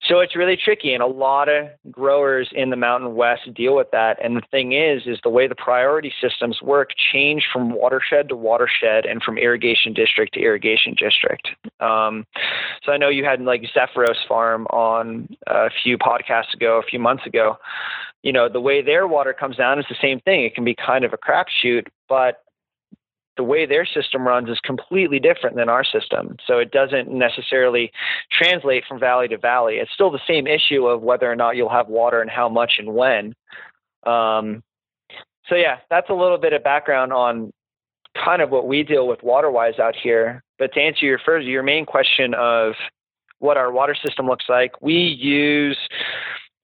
so 0.08 0.20
it's 0.20 0.36
really 0.36 0.56
tricky, 0.56 0.93
and 0.93 1.01
a 1.01 1.08
lot 1.08 1.49
of 1.49 1.68
growers 1.89 2.49
in 2.51 2.70
the 2.70 2.76
Mountain 2.76 3.16
West 3.16 3.51
deal 3.53 3.76
with 3.76 3.89
that. 3.91 4.24
And 4.24 4.36
the 4.36 4.43
thing 4.51 4.74
is, 4.74 5.03
is 5.08 5.18
the 5.24 5.30
way 5.30 5.47
the 5.47 5.56
priority 5.56 6.14
systems 6.22 6.62
work 6.62 6.91
change 7.12 7.47
from 7.51 7.72
watershed 7.72 8.30
to 8.30 8.36
watershed 8.36 9.06
and 9.06 9.24
from 9.24 9.38
irrigation 9.38 9.93
district 9.93 10.36
to 10.36 10.41
irrigation 10.41 10.93
district. 10.95 11.49
Um, 11.80 12.26
so 12.84 12.91
I 12.91 12.97
know 12.97 13.10
you 13.10 13.26
had 13.26 13.41
like 13.41 13.64
Zephyros 13.76 14.28
Farm 14.28 14.68
on 14.68 15.28
a 15.47 15.70
few 15.84 15.97
podcasts 15.97 16.53
ago, 16.53 16.78
a 16.78 16.88
few 16.88 16.99
months 16.99 17.26
ago. 17.26 17.58
You 18.22 18.32
know, 18.32 18.47
the 18.47 18.62
way 18.62 18.84
their 18.84 19.08
water 19.08 19.34
comes 19.34 19.58
down 19.58 19.80
is 19.80 19.86
the 19.89 19.95
same 20.01 20.20
thing. 20.20 20.43
It 20.43 20.53
can 20.53 20.66
be 20.66 20.76
kind 20.76 21.03
of 21.03 21.14
a 21.14 21.18
crapshoot, 21.18 21.88
but 22.08 22.43
the 23.38 23.43
way 23.43 23.65
their 23.65 23.86
system 23.86 24.27
runs 24.27 24.49
is 24.49 24.59
completely 24.63 25.19
different 25.19 25.55
than 25.55 25.69
our 25.69 25.83
system. 25.83 26.38
So 26.47 26.57
it 26.57 26.71
doesn't 26.71 27.11
necessarily 27.11 27.91
translate 28.31 28.83
from 28.88 28.99
valley 28.99 29.27
to 29.27 29.38
valley. 29.38 29.75
It's 29.75 29.91
still 29.91 30.11
the 30.11 30.19
same 30.27 30.47
issue 30.47 30.86
of 30.88 31.01
whether 31.01 31.29
or 31.29 31.36
not 31.36 31.55
you'll 31.55 31.69
have 31.69 31.88
water 31.88 32.21
and 32.21 32.29
how 32.29 32.47
much 32.49 32.73
and 32.77 32.93
when. 32.93 33.36
Um, 34.03 34.63
so 35.47 35.55
yeah, 35.55 35.77
that's 35.89 36.09
a 36.09 36.13
little 36.13 36.38
bit 36.38 36.53
of 36.53 36.63
background 36.63 37.13
on 37.13 37.51
kind 38.23 38.41
of 38.41 38.49
what 38.49 38.67
we 38.67 38.83
deal 38.83 39.07
with 39.07 39.21
water-wise 39.23 39.79
out 39.79 39.95
here. 39.95 40.41
But 40.57 40.73
to 40.73 40.79
answer 40.79 41.05
your 41.05 41.19
first, 41.19 41.45
your 41.45 41.63
main 41.63 41.85
question 41.85 42.34
of 42.34 42.73
what 43.39 43.57
our 43.57 43.72
water 43.72 43.95
system 43.95 44.27
looks 44.27 44.45
like, 44.47 44.81
we 44.81 44.93
use 44.93 45.77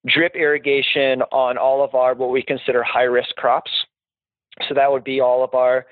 drip 0.08 0.36
irrigation 0.36 1.22
on 1.32 1.58
all 1.58 1.84
of 1.84 1.94
our 1.94 2.16
what 2.16 2.32
we 2.32 2.42
consider 2.42 2.82
high-risk 2.84 3.36
crops. 3.36 3.72
So 4.68 4.74
that 4.76 4.92
would 4.92 5.04
be 5.04 5.22
all 5.22 5.44
of 5.44 5.54
our 5.54 5.86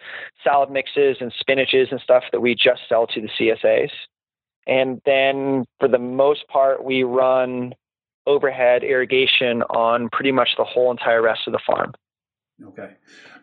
salad 0.44 0.70
mixes 0.70 1.18
and 1.22 1.32
spinaches 1.32 1.92
and 1.92 2.00
stuff 2.02 2.24
that 2.32 2.42
we 2.42 2.56
just 2.56 2.82
sell 2.88 3.08
to 3.08 3.22
the 3.22 3.30
CSAs. 3.40 3.92
And 4.68 5.02
then 5.06 5.66
for 5.80 5.88
the 5.88 5.98
most 5.98 6.48
part, 6.48 6.84
we 6.84 7.04
run 7.04 7.74
overhead 8.28 8.84
irrigation 8.84 9.64
on 9.64 10.10
pretty 10.10 10.32
much 10.32 10.50
the 10.58 10.64
whole 10.64 10.92
entire 10.92 11.22
rest 11.22 11.42
of 11.48 11.54
the 11.54 11.60
farm. 11.66 11.94
Okay. 12.64 12.92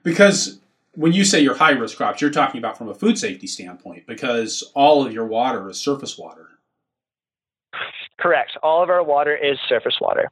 Because 0.03 0.61
when 0.95 1.13
you 1.13 1.25
say 1.25 1.41
your 1.41 1.57
high 1.57 1.73
risk 1.73 1.97
crops, 1.97 2.21
you're 2.21 2.31
talking 2.31 2.59
about 2.59 2.79
from 2.79 2.89
a 2.89 2.95
food 2.95 3.19
safety 3.19 3.47
standpoint 3.47 4.07
because 4.07 4.71
all 4.75 5.05
of 5.05 5.13
your 5.13 5.27
water 5.27 5.69
is 5.69 5.79
surface 5.79 6.17
water. 6.17 6.49
Correct. 8.19 8.57
All 8.63 8.83
of 8.83 8.91
our 8.91 9.03
water 9.03 9.37
is 9.37 9.59
surface 9.69 9.97
water. 10.01 10.31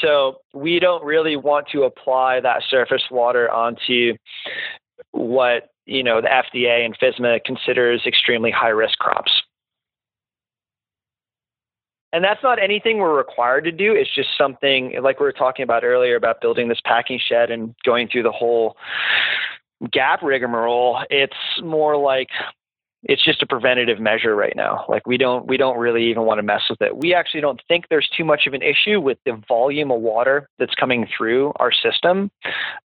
So 0.00 0.40
we 0.54 0.78
don't 0.78 1.04
really 1.04 1.36
want 1.36 1.68
to 1.72 1.82
apply 1.82 2.40
that 2.40 2.62
surface 2.68 3.02
water 3.10 3.50
onto 3.50 4.14
what 5.12 5.70
you 5.86 6.02
know 6.02 6.20
the 6.20 6.28
FDA 6.28 6.84
and 6.84 6.96
FSMA 6.98 7.44
considers 7.44 8.02
extremely 8.06 8.50
high 8.50 8.68
risk 8.68 8.98
crops. 8.98 9.32
And 12.12 12.24
that's 12.24 12.42
not 12.42 12.60
anything 12.60 12.98
we're 12.98 13.16
required 13.16 13.64
to 13.64 13.72
do. 13.72 13.94
It's 13.94 14.12
just 14.12 14.30
something 14.36 15.00
like 15.00 15.20
we 15.20 15.26
were 15.26 15.32
talking 15.32 15.62
about 15.62 15.84
earlier 15.84 16.16
about 16.16 16.40
building 16.40 16.68
this 16.68 16.80
packing 16.84 17.20
shed 17.24 17.50
and 17.50 17.74
going 17.84 18.08
through 18.08 18.24
the 18.24 18.32
whole 18.32 18.76
GAP 19.92 20.22
rigmarole. 20.22 21.04
It's 21.08 21.34
more 21.62 21.96
like 21.96 22.30
it's 23.02 23.24
just 23.24 23.42
a 23.42 23.46
preventative 23.46 23.98
measure 23.98 24.34
right 24.36 24.54
now. 24.54 24.84
Like 24.88 25.06
we 25.06 25.16
don't 25.16 25.46
we 25.46 25.56
don't 25.56 25.78
really 25.78 26.10
even 26.10 26.24
want 26.24 26.38
to 26.38 26.42
mess 26.42 26.62
with 26.68 26.82
it. 26.82 26.96
We 26.96 27.14
actually 27.14 27.40
don't 27.40 27.60
think 27.66 27.86
there's 27.88 28.08
too 28.16 28.24
much 28.24 28.46
of 28.46 28.52
an 28.52 28.62
issue 28.62 29.00
with 29.00 29.18
the 29.24 29.40
volume 29.48 29.90
of 29.90 30.00
water 30.00 30.48
that's 30.58 30.74
coming 30.74 31.06
through 31.16 31.52
our 31.56 31.72
system, 31.72 32.30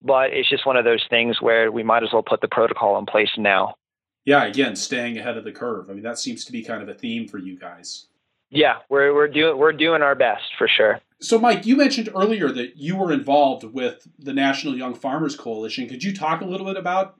but 0.01 0.31
it's 0.31 0.49
just 0.49 0.65
one 0.65 0.77
of 0.77 0.85
those 0.85 1.03
things 1.09 1.41
where 1.41 1.71
we 1.71 1.83
might 1.83 2.03
as 2.03 2.09
well 2.13 2.23
put 2.23 2.41
the 2.41 2.47
protocol 2.47 2.97
in 2.97 3.05
place 3.05 3.31
now. 3.37 3.75
Yeah, 4.23 4.45
again, 4.45 4.75
staying 4.75 5.17
ahead 5.17 5.37
of 5.37 5.43
the 5.43 5.51
curve. 5.51 5.89
I 5.89 5.93
mean, 5.93 6.03
that 6.03 6.17
seems 6.17 6.45
to 6.45 6.51
be 6.51 6.63
kind 6.63 6.81
of 6.81 6.89
a 6.89 6.95
theme 6.95 7.27
for 7.27 7.37
you 7.37 7.57
guys. 7.59 8.07
yeah, 8.49 8.77
we're 8.89 9.13
we're 9.13 9.27
doing 9.27 9.57
we're 9.57 9.73
doing 9.73 10.01
our 10.01 10.15
best 10.15 10.43
for 10.57 10.67
sure. 10.67 11.01
So, 11.19 11.39
Mike, 11.39 11.65
you 11.65 11.75
mentioned 11.75 12.09
earlier 12.15 12.49
that 12.51 12.77
you 12.77 12.95
were 12.95 13.11
involved 13.11 13.63
with 13.63 14.07
the 14.17 14.33
National 14.33 14.75
Young 14.77 14.93
Farmers 14.93 15.35
Coalition. 15.35 15.87
Could 15.87 16.03
you 16.03 16.13
talk 16.15 16.41
a 16.41 16.45
little 16.45 16.65
bit 16.65 16.77
about 16.77 17.17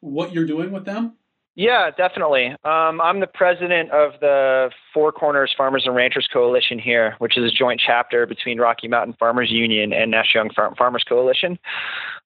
what 0.00 0.32
you're 0.32 0.46
doing 0.46 0.70
with 0.70 0.84
them? 0.84 1.14
Yeah, 1.58 1.90
definitely. 1.90 2.54
Um, 2.62 3.00
I'm 3.00 3.18
the 3.18 3.26
president 3.26 3.90
of 3.90 4.12
the 4.20 4.70
Four 4.94 5.10
Corners 5.10 5.52
Farmers 5.56 5.86
and 5.86 5.94
Ranchers 5.96 6.28
Coalition 6.32 6.78
here, 6.78 7.16
which 7.18 7.36
is 7.36 7.50
a 7.50 7.52
joint 7.52 7.82
chapter 7.84 8.26
between 8.26 8.60
Rocky 8.60 8.86
Mountain 8.86 9.16
Farmers 9.18 9.50
Union 9.50 9.92
and 9.92 10.08
National 10.08 10.44
Young 10.44 10.54
Farm- 10.54 10.76
Farmers 10.76 11.02
Coalition. 11.02 11.58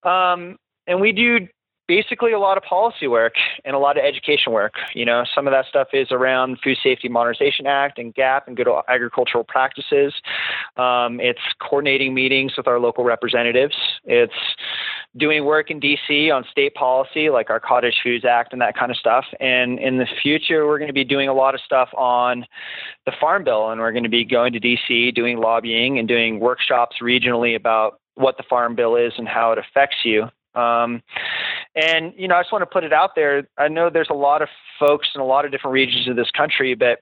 Um, 0.02 0.58
and 0.86 1.00
we 1.00 1.12
do 1.12 1.48
basically 1.88 2.32
a 2.32 2.38
lot 2.38 2.56
of 2.56 2.62
policy 2.62 3.06
work 3.06 3.34
and 3.64 3.74
a 3.74 3.78
lot 3.78 3.96
of 3.98 4.04
education 4.04 4.52
work. 4.52 4.74
You 4.94 5.04
know, 5.04 5.24
some 5.34 5.46
of 5.46 5.52
that 5.52 5.66
stuff 5.66 5.88
is 5.92 6.08
around 6.10 6.58
Food 6.62 6.78
Safety 6.82 7.08
Modernization 7.08 7.66
Act 7.66 7.98
and 7.98 8.14
GAP 8.14 8.46
and 8.46 8.56
good 8.56 8.68
agricultural 8.88 9.44
practices. 9.44 10.14
Um, 10.76 11.20
it's 11.20 11.40
coordinating 11.60 12.14
meetings 12.14 12.56
with 12.56 12.66
our 12.66 12.78
local 12.78 13.04
representatives. 13.04 13.74
It's 14.04 14.32
doing 15.16 15.44
work 15.44 15.70
in 15.70 15.80
DC 15.80 16.34
on 16.34 16.44
state 16.50 16.74
policy 16.74 17.30
like 17.30 17.50
our 17.50 17.60
Cottage 17.60 18.00
Foods 18.02 18.24
Act 18.24 18.52
and 18.52 18.62
that 18.62 18.76
kind 18.76 18.90
of 18.90 18.96
stuff. 18.96 19.24
And 19.40 19.78
in 19.78 19.98
the 19.98 20.06
future, 20.22 20.66
we're 20.66 20.78
going 20.78 20.88
to 20.88 20.94
be 20.94 21.04
doing 21.04 21.28
a 21.28 21.34
lot 21.34 21.54
of 21.54 21.60
stuff 21.60 21.88
on 21.96 22.46
the 23.06 23.12
Farm 23.20 23.44
Bill, 23.44 23.70
and 23.70 23.80
we're 23.80 23.92
going 23.92 24.04
to 24.04 24.08
be 24.08 24.24
going 24.24 24.52
to 24.52 24.60
DC, 24.60 25.14
doing 25.14 25.38
lobbying 25.38 25.98
and 25.98 26.08
doing 26.08 26.40
workshops 26.40 26.96
regionally 27.02 27.54
about 27.56 28.00
what 28.14 28.36
the 28.36 28.44
Farm 28.48 28.74
Bill 28.74 28.96
is 28.96 29.12
and 29.18 29.28
how 29.28 29.52
it 29.52 29.58
affects 29.58 29.96
you. 30.04 30.28
Um, 30.54 31.02
and 31.74 32.12
you 32.16 32.28
know, 32.28 32.36
I 32.36 32.42
just 32.42 32.52
want 32.52 32.62
to 32.62 32.66
put 32.66 32.84
it 32.84 32.92
out 32.92 33.10
there. 33.14 33.48
I 33.58 33.68
know 33.68 33.90
there's 33.90 34.10
a 34.10 34.14
lot 34.14 34.42
of 34.42 34.48
folks 34.78 35.08
in 35.14 35.20
a 35.20 35.26
lot 35.26 35.44
of 35.44 35.50
different 35.50 35.72
regions 35.72 36.08
of 36.08 36.16
this 36.16 36.30
country, 36.30 36.74
but 36.74 37.00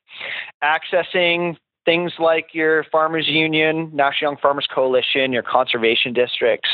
accessing 0.62 1.56
things 1.84 2.12
like 2.18 2.48
your 2.52 2.84
farmers 2.92 3.26
union, 3.26 3.90
National 3.92 4.32
Young 4.32 4.40
Farmers 4.40 4.68
Coalition, 4.72 5.32
your 5.32 5.42
conservation 5.42 6.12
districts, 6.12 6.68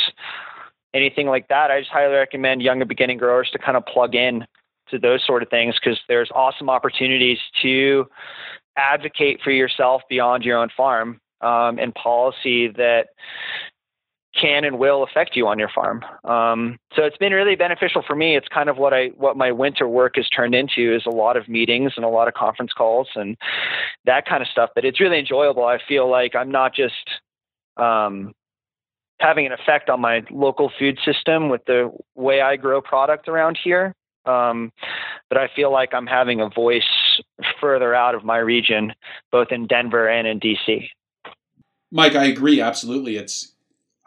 anything 0.92 1.26
like 1.26 1.48
that, 1.48 1.70
I 1.70 1.80
just 1.80 1.90
highly 1.90 2.14
recommend 2.14 2.62
young 2.62 2.80
and 2.80 2.88
beginning 2.88 3.18
growers 3.18 3.48
to 3.52 3.58
kind 3.58 3.76
of 3.76 3.86
plug 3.86 4.14
in 4.14 4.44
to 4.90 4.98
those 4.98 5.24
sort 5.26 5.42
of 5.42 5.48
things 5.48 5.74
because 5.82 5.98
there's 6.08 6.30
awesome 6.34 6.70
opportunities 6.70 7.38
to 7.62 8.06
advocate 8.76 9.40
for 9.42 9.50
yourself 9.50 10.02
beyond 10.08 10.44
your 10.44 10.58
own 10.58 10.68
farm 10.76 11.20
um, 11.40 11.78
and 11.78 11.94
policy 11.94 12.68
that 12.68 13.08
can 14.40 14.64
and 14.64 14.78
will 14.78 15.02
affect 15.02 15.36
you 15.36 15.46
on 15.46 15.58
your 15.58 15.70
farm. 15.74 16.04
Um, 16.24 16.78
so 16.94 17.02
it's 17.02 17.16
been 17.16 17.32
really 17.32 17.56
beneficial 17.56 18.02
for 18.06 18.14
me. 18.14 18.36
It's 18.36 18.48
kind 18.48 18.68
of 18.68 18.76
what 18.76 18.92
I 18.92 19.08
what 19.16 19.36
my 19.36 19.52
winter 19.52 19.88
work 19.88 20.16
has 20.16 20.28
turned 20.28 20.54
into 20.54 20.94
is 20.94 21.02
a 21.06 21.10
lot 21.10 21.36
of 21.36 21.48
meetings 21.48 21.92
and 21.96 22.04
a 22.04 22.08
lot 22.08 22.28
of 22.28 22.34
conference 22.34 22.72
calls 22.72 23.08
and 23.14 23.36
that 24.04 24.26
kind 24.26 24.42
of 24.42 24.48
stuff. 24.48 24.70
But 24.74 24.84
it's 24.84 25.00
really 25.00 25.18
enjoyable. 25.18 25.64
I 25.64 25.78
feel 25.86 26.10
like 26.10 26.34
I'm 26.34 26.50
not 26.50 26.74
just 26.74 26.94
um, 27.76 28.32
having 29.20 29.46
an 29.46 29.52
effect 29.52 29.88
on 29.88 30.00
my 30.00 30.24
local 30.30 30.70
food 30.78 30.98
system 31.04 31.48
with 31.48 31.64
the 31.66 31.90
way 32.14 32.40
I 32.40 32.56
grow 32.56 32.80
product 32.80 33.28
around 33.28 33.58
here. 33.62 33.94
Um, 34.26 34.72
but 35.28 35.38
I 35.38 35.48
feel 35.54 35.72
like 35.72 35.94
I'm 35.94 36.06
having 36.06 36.40
a 36.40 36.48
voice 36.48 36.82
further 37.60 37.94
out 37.94 38.14
of 38.14 38.24
my 38.24 38.38
region, 38.38 38.92
both 39.30 39.48
in 39.52 39.66
Denver 39.66 40.08
and 40.08 40.26
in 40.26 40.40
DC. 40.40 40.88
Mike, 41.92 42.16
I 42.16 42.24
agree 42.24 42.60
absolutely. 42.60 43.16
It's 43.16 43.52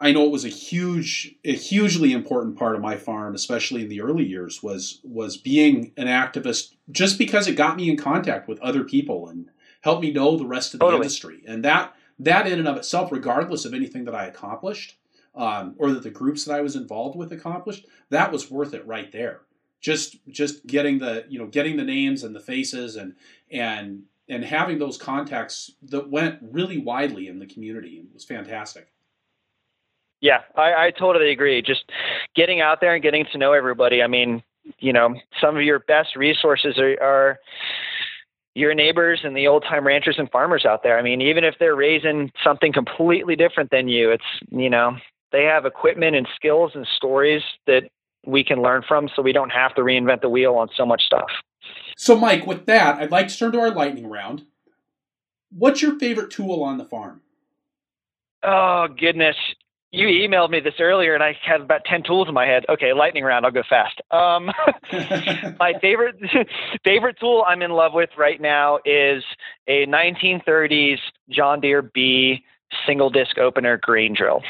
I 0.02 0.12
know 0.12 0.24
it 0.24 0.30
was 0.30 0.46
a 0.46 0.48
huge, 0.48 1.34
a 1.44 1.54
hugely 1.54 2.12
important 2.12 2.58
part 2.58 2.74
of 2.74 2.80
my 2.80 2.96
farm, 2.96 3.34
especially 3.34 3.82
in 3.82 3.88
the 3.90 4.00
early 4.00 4.24
years, 4.24 4.62
was 4.62 5.00
was 5.04 5.36
being 5.36 5.92
an 5.96 6.06
activist. 6.06 6.74
Just 6.90 7.18
because 7.18 7.46
it 7.46 7.54
got 7.54 7.76
me 7.76 7.90
in 7.90 7.96
contact 7.98 8.48
with 8.48 8.58
other 8.60 8.82
people 8.82 9.28
and 9.28 9.50
helped 9.82 10.02
me 10.02 10.10
know 10.10 10.36
the 10.36 10.46
rest 10.46 10.72
of 10.72 10.80
the 10.80 10.86
totally. 10.86 11.02
industry, 11.02 11.42
and 11.46 11.64
that 11.64 11.94
that 12.18 12.46
in 12.46 12.58
and 12.58 12.68
of 12.68 12.78
itself, 12.78 13.12
regardless 13.12 13.66
of 13.66 13.74
anything 13.74 14.04
that 14.04 14.14
I 14.14 14.26
accomplished, 14.26 14.96
um, 15.34 15.74
or 15.78 15.90
that 15.92 16.02
the 16.02 16.10
groups 16.10 16.44
that 16.44 16.54
I 16.54 16.62
was 16.62 16.76
involved 16.76 17.16
with 17.16 17.32
accomplished, 17.32 17.86
that 18.08 18.32
was 18.32 18.50
worth 18.50 18.72
it 18.72 18.86
right 18.86 19.12
there. 19.12 19.42
Just 19.82 20.16
just 20.28 20.66
getting 20.66 20.98
the 20.98 21.26
you 21.28 21.38
know 21.38 21.46
getting 21.46 21.76
the 21.76 21.84
names 21.84 22.24
and 22.24 22.34
the 22.34 22.40
faces 22.40 22.96
and 22.96 23.16
and 23.50 24.04
and 24.30 24.44
having 24.44 24.78
those 24.78 24.96
contacts 24.96 25.72
that 25.82 26.08
went 26.08 26.38
really 26.40 26.78
widely 26.78 27.28
in 27.28 27.38
the 27.38 27.46
community 27.46 28.02
was 28.14 28.24
fantastic. 28.24 28.88
Yeah, 30.20 30.40
I, 30.56 30.86
I 30.86 30.90
totally 30.90 31.30
agree. 31.30 31.62
Just 31.62 31.84
getting 32.36 32.60
out 32.60 32.80
there 32.80 32.94
and 32.94 33.02
getting 33.02 33.24
to 33.32 33.38
know 33.38 33.52
everybody. 33.52 34.02
I 34.02 34.06
mean, 34.06 34.42
you 34.78 34.92
know, 34.92 35.14
some 35.40 35.56
of 35.56 35.62
your 35.62 35.78
best 35.80 36.14
resources 36.16 36.78
are, 36.78 37.02
are 37.02 37.38
your 38.54 38.74
neighbors 38.74 39.20
and 39.24 39.36
the 39.36 39.46
old 39.46 39.62
time 39.62 39.86
ranchers 39.86 40.16
and 40.18 40.30
farmers 40.30 40.66
out 40.66 40.82
there. 40.82 40.98
I 40.98 41.02
mean, 41.02 41.22
even 41.22 41.44
if 41.44 41.54
they're 41.58 41.76
raising 41.76 42.30
something 42.44 42.72
completely 42.72 43.36
different 43.36 43.70
than 43.70 43.88
you, 43.88 44.10
it's, 44.10 44.24
you 44.50 44.68
know, 44.68 44.96
they 45.32 45.44
have 45.44 45.64
equipment 45.64 46.16
and 46.16 46.28
skills 46.34 46.72
and 46.74 46.86
stories 46.96 47.42
that 47.66 47.84
we 48.26 48.44
can 48.44 48.60
learn 48.60 48.82
from 48.86 49.08
so 49.14 49.22
we 49.22 49.32
don't 49.32 49.50
have 49.50 49.74
to 49.76 49.82
reinvent 49.82 50.20
the 50.20 50.28
wheel 50.28 50.54
on 50.54 50.68
so 50.76 50.84
much 50.84 51.02
stuff. 51.02 51.30
So, 51.96 52.16
Mike, 52.16 52.46
with 52.46 52.66
that, 52.66 53.00
I'd 53.00 53.10
like 53.10 53.28
to 53.28 53.38
turn 53.38 53.52
to 53.52 53.60
our 53.60 53.70
lightning 53.70 54.08
round. 54.08 54.44
What's 55.50 55.82
your 55.82 55.98
favorite 55.98 56.30
tool 56.30 56.62
on 56.62 56.78
the 56.78 56.84
farm? 56.84 57.22
Oh, 58.42 58.88
goodness. 58.88 59.36
You 59.92 60.06
emailed 60.06 60.50
me 60.50 60.60
this 60.60 60.74
earlier, 60.78 61.14
and 61.14 61.22
I 61.22 61.36
had 61.44 61.62
about 61.62 61.84
ten 61.84 62.02
tools 62.04 62.28
in 62.28 62.34
my 62.34 62.46
head. 62.46 62.64
Okay, 62.68 62.92
lightning 62.92 63.24
round. 63.24 63.44
I'll 63.44 63.50
go 63.50 63.64
fast. 63.68 64.00
Um, 64.12 64.50
my 65.58 65.74
favorite 65.80 66.16
favorite 66.84 67.16
tool 67.18 67.44
I'm 67.48 67.60
in 67.60 67.72
love 67.72 67.92
with 67.92 68.10
right 68.16 68.40
now 68.40 68.78
is 68.84 69.24
a 69.66 69.86
1930s 69.86 70.98
John 71.28 71.60
Deere 71.60 71.82
B 71.82 72.44
single 72.86 73.10
disc 73.10 73.36
opener 73.38 73.76
grain 73.78 74.14
drill. 74.14 74.42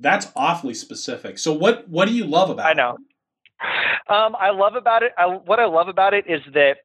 That's 0.00 0.32
awfully 0.34 0.74
specific. 0.74 1.38
So 1.38 1.52
what 1.52 1.88
what 1.88 2.08
do 2.08 2.14
you 2.14 2.24
love 2.24 2.50
about 2.50 2.66
it? 2.66 2.70
I 2.70 2.74
know. 2.74 2.98
Um, 4.08 4.36
I 4.36 4.50
love 4.50 4.74
about 4.74 5.02
it. 5.02 5.12
I, 5.18 5.26
what 5.26 5.60
I 5.60 5.66
love 5.66 5.88
about 5.88 6.14
it 6.14 6.24
is 6.28 6.40
that 6.54 6.78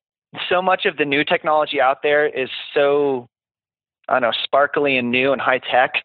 so 0.49 0.61
much 0.61 0.85
of 0.85 0.97
the 0.97 1.05
new 1.05 1.23
technology 1.23 1.79
out 1.79 1.97
there 2.03 2.27
is 2.27 2.49
so 2.73 3.27
I 4.07 4.13
don't 4.13 4.23
know 4.23 4.31
sparkly 4.43 4.97
and 4.97 5.11
new 5.11 5.31
and 5.31 5.41
high 5.41 5.59
tech. 5.59 6.03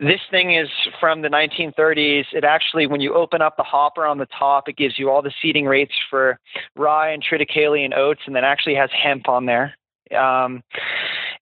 This 0.00 0.20
thing 0.30 0.54
is 0.54 0.68
from 0.98 1.20
the 1.20 1.28
1930s. 1.28 2.24
It 2.32 2.42
actually, 2.42 2.86
when 2.86 3.02
you 3.02 3.14
open 3.14 3.42
up 3.42 3.58
the 3.58 3.62
hopper 3.62 4.06
on 4.06 4.16
the 4.16 4.26
top, 4.26 4.66
it 4.66 4.78
gives 4.78 4.98
you 4.98 5.10
all 5.10 5.20
the 5.20 5.32
seeding 5.42 5.66
rates 5.66 5.92
for 6.08 6.38
rye 6.74 7.10
and 7.10 7.22
triticale 7.22 7.84
and 7.84 7.92
oats, 7.92 8.22
and 8.26 8.34
then 8.34 8.42
actually 8.42 8.76
has 8.76 8.88
hemp 8.90 9.28
on 9.28 9.44
there. 9.44 9.74
Um, 10.18 10.62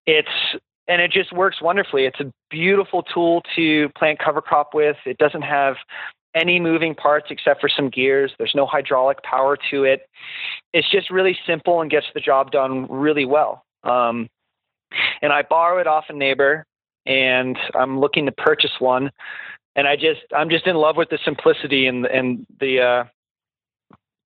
it's 0.06 0.28
and 0.88 1.00
it 1.00 1.12
just 1.12 1.32
works 1.32 1.62
wonderfully. 1.62 2.06
It's 2.06 2.18
a 2.18 2.32
beautiful 2.50 3.04
tool 3.04 3.42
to 3.54 3.90
plant 3.90 4.18
cover 4.18 4.40
crop 4.40 4.74
with. 4.74 4.96
It 5.06 5.18
doesn't 5.18 5.42
have 5.42 5.76
any 6.34 6.58
moving 6.58 6.94
parts 6.94 7.26
except 7.30 7.60
for 7.60 7.68
some 7.68 7.90
gears. 7.90 8.32
There's 8.38 8.54
no 8.54 8.66
hydraulic 8.66 9.22
power 9.22 9.56
to 9.70 9.84
it. 9.84 10.08
It's 10.72 10.90
just 10.90 11.10
really 11.10 11.38
simple 11.46 11.80
and 11.80 11.90
gets 11.90 12.06
the 12.12 12.20
job 12.20 12.50
done 12.50 12.86
really 12.90 13.24
well. 13.24 13.64
Um, 13.84 14.28
and 15.22 15.32
I 15.32 15.42
borrow 15.42 15.78
it 15.78 15.86
off 15.86 16.06
a 16.08 16.12
neighbor, 16.12 16.64
and 17.08 17.58
I'm 17.74 17.98
looking 17.98 18.26
to 18.26 18.32
purchase 18.32 18.72
one. 18.78 19.10
And 19.74 19.88
I 19.88 19.96
just 19.96 20.20
I'm 20.36 20.50
just 20.50 20.66
in 20.66 20.76
love 20.76 20.96
with 20.96 21.08
the 21.08 21.18
simplicity 21.24 21.86
and 21.86 22.06
and 22.06 22.46
the 22.60 22.80
uh, 22.80 23.04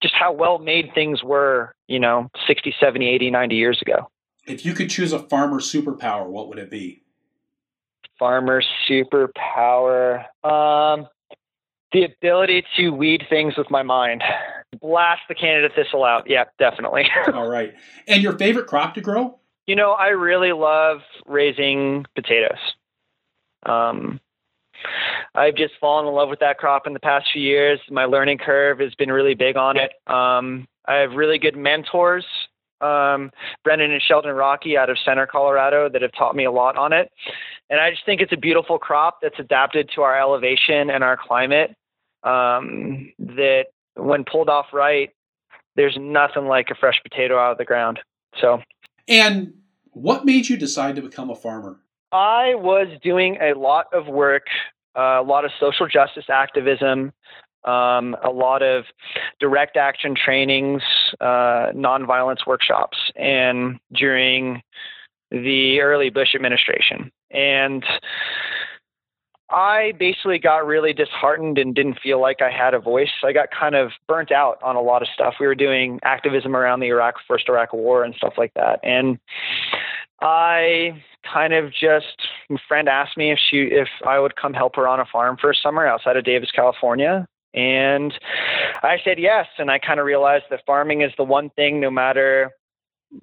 just 0.01 0.13
how 0.13 0.33
well 0.33 0.59
made 0.59 0.91
things 0.93 1.23
were, 1.23 1.73
you 1.87 1.99
know, 1.99 2.29
60, 2.47 2.75
70, 2.79 3.07
80, 3.07 3.31
90 3.31 3.55
years 3.55 3.81
ago. 3.81 4.09
If 4.45 4.65
you 4.65 4.73
could 4.73 4.89
choose 4.89 5.13
a 5.13 5.19
farmer 5.19 5.59
superpower, 5.59 6.27
what 6.27 6.49
would 6.49 6.59
it 6.59 6.69
be? 6.69 7.03
Farmer 8.19 8.61
superpower. 8.89 10.25
Um, 10.43 11.07
the 11.93 12.03
ability 12.03 12.65
to 12.75 12.89
weed 12.89 13.23
things 13.29 13.55
with 13.57 13.69
my 13.69 13.83
mind. 13.83 14.23
Blast 14.81 15.21
the 15.29 15.35
Canada 15.35 15.69
thistle 15.73 16.03
out. 16.03 16.23
Yeah, 16.27 16.45
definitely. 16.59 17.05
All 17.33 17.47
right. 17.47 17.73
And 18.07 18.21
your 18.21 18.37
favorite 18.37 18.67
crop 18.67 18.95
to 18.95 19.01
grow? 19.01 19.39
You 19.65 19.75
know, 19.75 19.91
I 19.91 20.09
really 20.09 20.51
love 20.51 20.99
raising 21.25 22.05
potatoes. 22.15 22.59
Um, 23.65 24.19
I've 25.35 25.55
just 25.55 25.73
fallen 25.79 26.05
in 26.05 26.13
love 26.13 26.29
with 26.29 26.39
that 26.39 26.57
crop 26.57 26.85
in 26.85 26.93
the 26.93 26.99
past 26.99 27.29
few 27.31 27.41
years. 27.41 27.79
My 27.89 28.05
learning 28.05 28.39
curve 28.39 28.79
has 28.79 28.93
been 28.95 29.11
really 29.11 29.35
big 29.35 29.55
on 29.55 29.77
it. 29.77 29.93
Um, 30.07 30.67
I 30.85 30.95
have 30.95 31.13
really 31.13 31.39
good 31.39 31.55
mentors 31.55 32.25
um, 32.83 33.31
Brendan 33.63 33.91
and 33.91 34.01
Sheldon 34.01 34.35
Rockey 34.35 34.77
out 34.77 34.89
of 34.89 34.97
Center, 35.03 35.25
Colorado, 35.25 35.89
that 35.89 36.01
have 36.01 36.11
taught 36.11 36.35
me 36.35 36.45
a 36.45 36.51
lot 36.51 36.75
on 36.75 36.93
it. 36.93 37.11
And 37.69 37.79
I 37.79 37.89
just 37.89 38.05
think 38.05 38.21
it's 38.21 38.33
a 38.33 38.37
beautiful 38.37 38.77
crop 38.77 39.19
that's 39.21 39.39
adapted 39.39 39.89
to 39.95 40.01
our 40.01 40.19
elevation 40.19 40.89
and 40.89 41.03
our 41.03 41.17
climate. 41.17 41.75
Um, 42.23 43.11
that 43.19 43.65
when 43.95 44.23
pulled 44.23 44.49
off 44.49 44.67
right, 44.73 45.09
there's 45.75 45.97
nothing 45.99 46.45
like 46.45 46.69
a 46.69 46.75
fresh 46.75 47.01
potato 47.01 47.37
out 47.37 47.53
of 47.53 47.57
the 47.57 47.65
ground. 47.65 47.99
So, 48.39 48.61
and 49.07 49.53
what 49.91 50.25
made 50.25 50.49
you 50.49 50.57
decide 50.57 50.95
to 50.95 51.01
become 51.01 51.29
a 51.29 51.35
farmer? 51.35 51.79
I 52.11 52.55
was 52.55 52.87
doing 53.01 53.37
a 53.41 53.57
lot 53.57 53.87
of 53.93 54.07
work, 54.07 54.45
uh, 54.95 55.19
a 55.19 55.23
lot 55.23 55.45
of 55.45 55.51
social 55.59 55.87
justice 55.87 56.25
activism, 56.29 57.11
um, 57.63 58.15
a 58.23 58.29
lot 58.29 58.61
of 58.61 58.85
direct 59.39 59.77
action 59.77 60.15
trainings, 60.15 60.83
uh, 61.21 61.71
nonviolence 61.73 62.45
workshops. 62.45 62.97
And 63.15 63.79
during 63.93 64.61
the 65.31 65.81
early 65.81 66.11
Bush 66.11 66.35
administration. 66.35 67.11
And 67.31 67.83
I 69.49 69.93
basically 69.99 70.39
got 70.39 70.65
really 70.65 70.93
disheartened 70.93 71.57
and 71.57 71.75
didn't 71.75 71.99
feel 72.01 72.19
like 72.19 72.41
I 72.41 72.49
had 72.49 72.73
a 72.73 72.79
voice. 72.79 73.11
I 73.23 73.33
got 73.33 73.49
kind 73.51 73.75
of 73.75 73.91
burnt 74.07 74.31
out 74.31 74.57
on 74.63 74.75
a 74.75 74.81
lot 74.81 75.01
of 75.01 75.07
stuff. 75.13 75.35
We 75.39 75.45
were 75.45 75.55
doing 75.55 75.99
activism 76.03 76.55
around 76.55 76.79
the 76.79 76.87
Iraq 76.87 77.15
first 77.27 77.49
Iraq 77.49 77.73
War 77.73 78.03
and 78.03 78.15
stuff 78.15 78.33
like 78.37 78.53
that. 78.55 78.79
And 78.83 79.19
I 80.21 81.03
kind 81.31 81.53
of 81.53 81.71
just 81.71 82.27
a 82.49 82.57
friend 82.67 82.87
asked 82.87 83.17
me 83.17 83.31
if 83.31 83.39
she 83.49 83.67
if 83.71 83.89
I 84.07 84.19
would 84.19 84.35
come 84.35 84.53
help 84.53 84.75
her 84.77 84.87
on 84.87 84.99
a 84.99 85.05
farm 85.05 85.37
for 85.39 85.51
a 85.51 85.55
summer 85.55 85.85
outside 85.85 86.17
of 86.17 86.23
Davis, 86.23 86.51
California. 86.51 87.27
And 87.53 88.13
I 88.81 88.97
said 89.03 89.19
yes. 89.19 89.45
And 89.59 89.69
I 89.69 89.77
kind 89.77 89.99
of 89.99 90.05
realized 90.05 90.45
that 90.49 90.61
farming 90.65 91.01
is 91.01 91.11
the 91.17 91.23
one 91.23 91.51
thing, 91.51 91.79
no 91.79 91.91
matter 91.91 92.51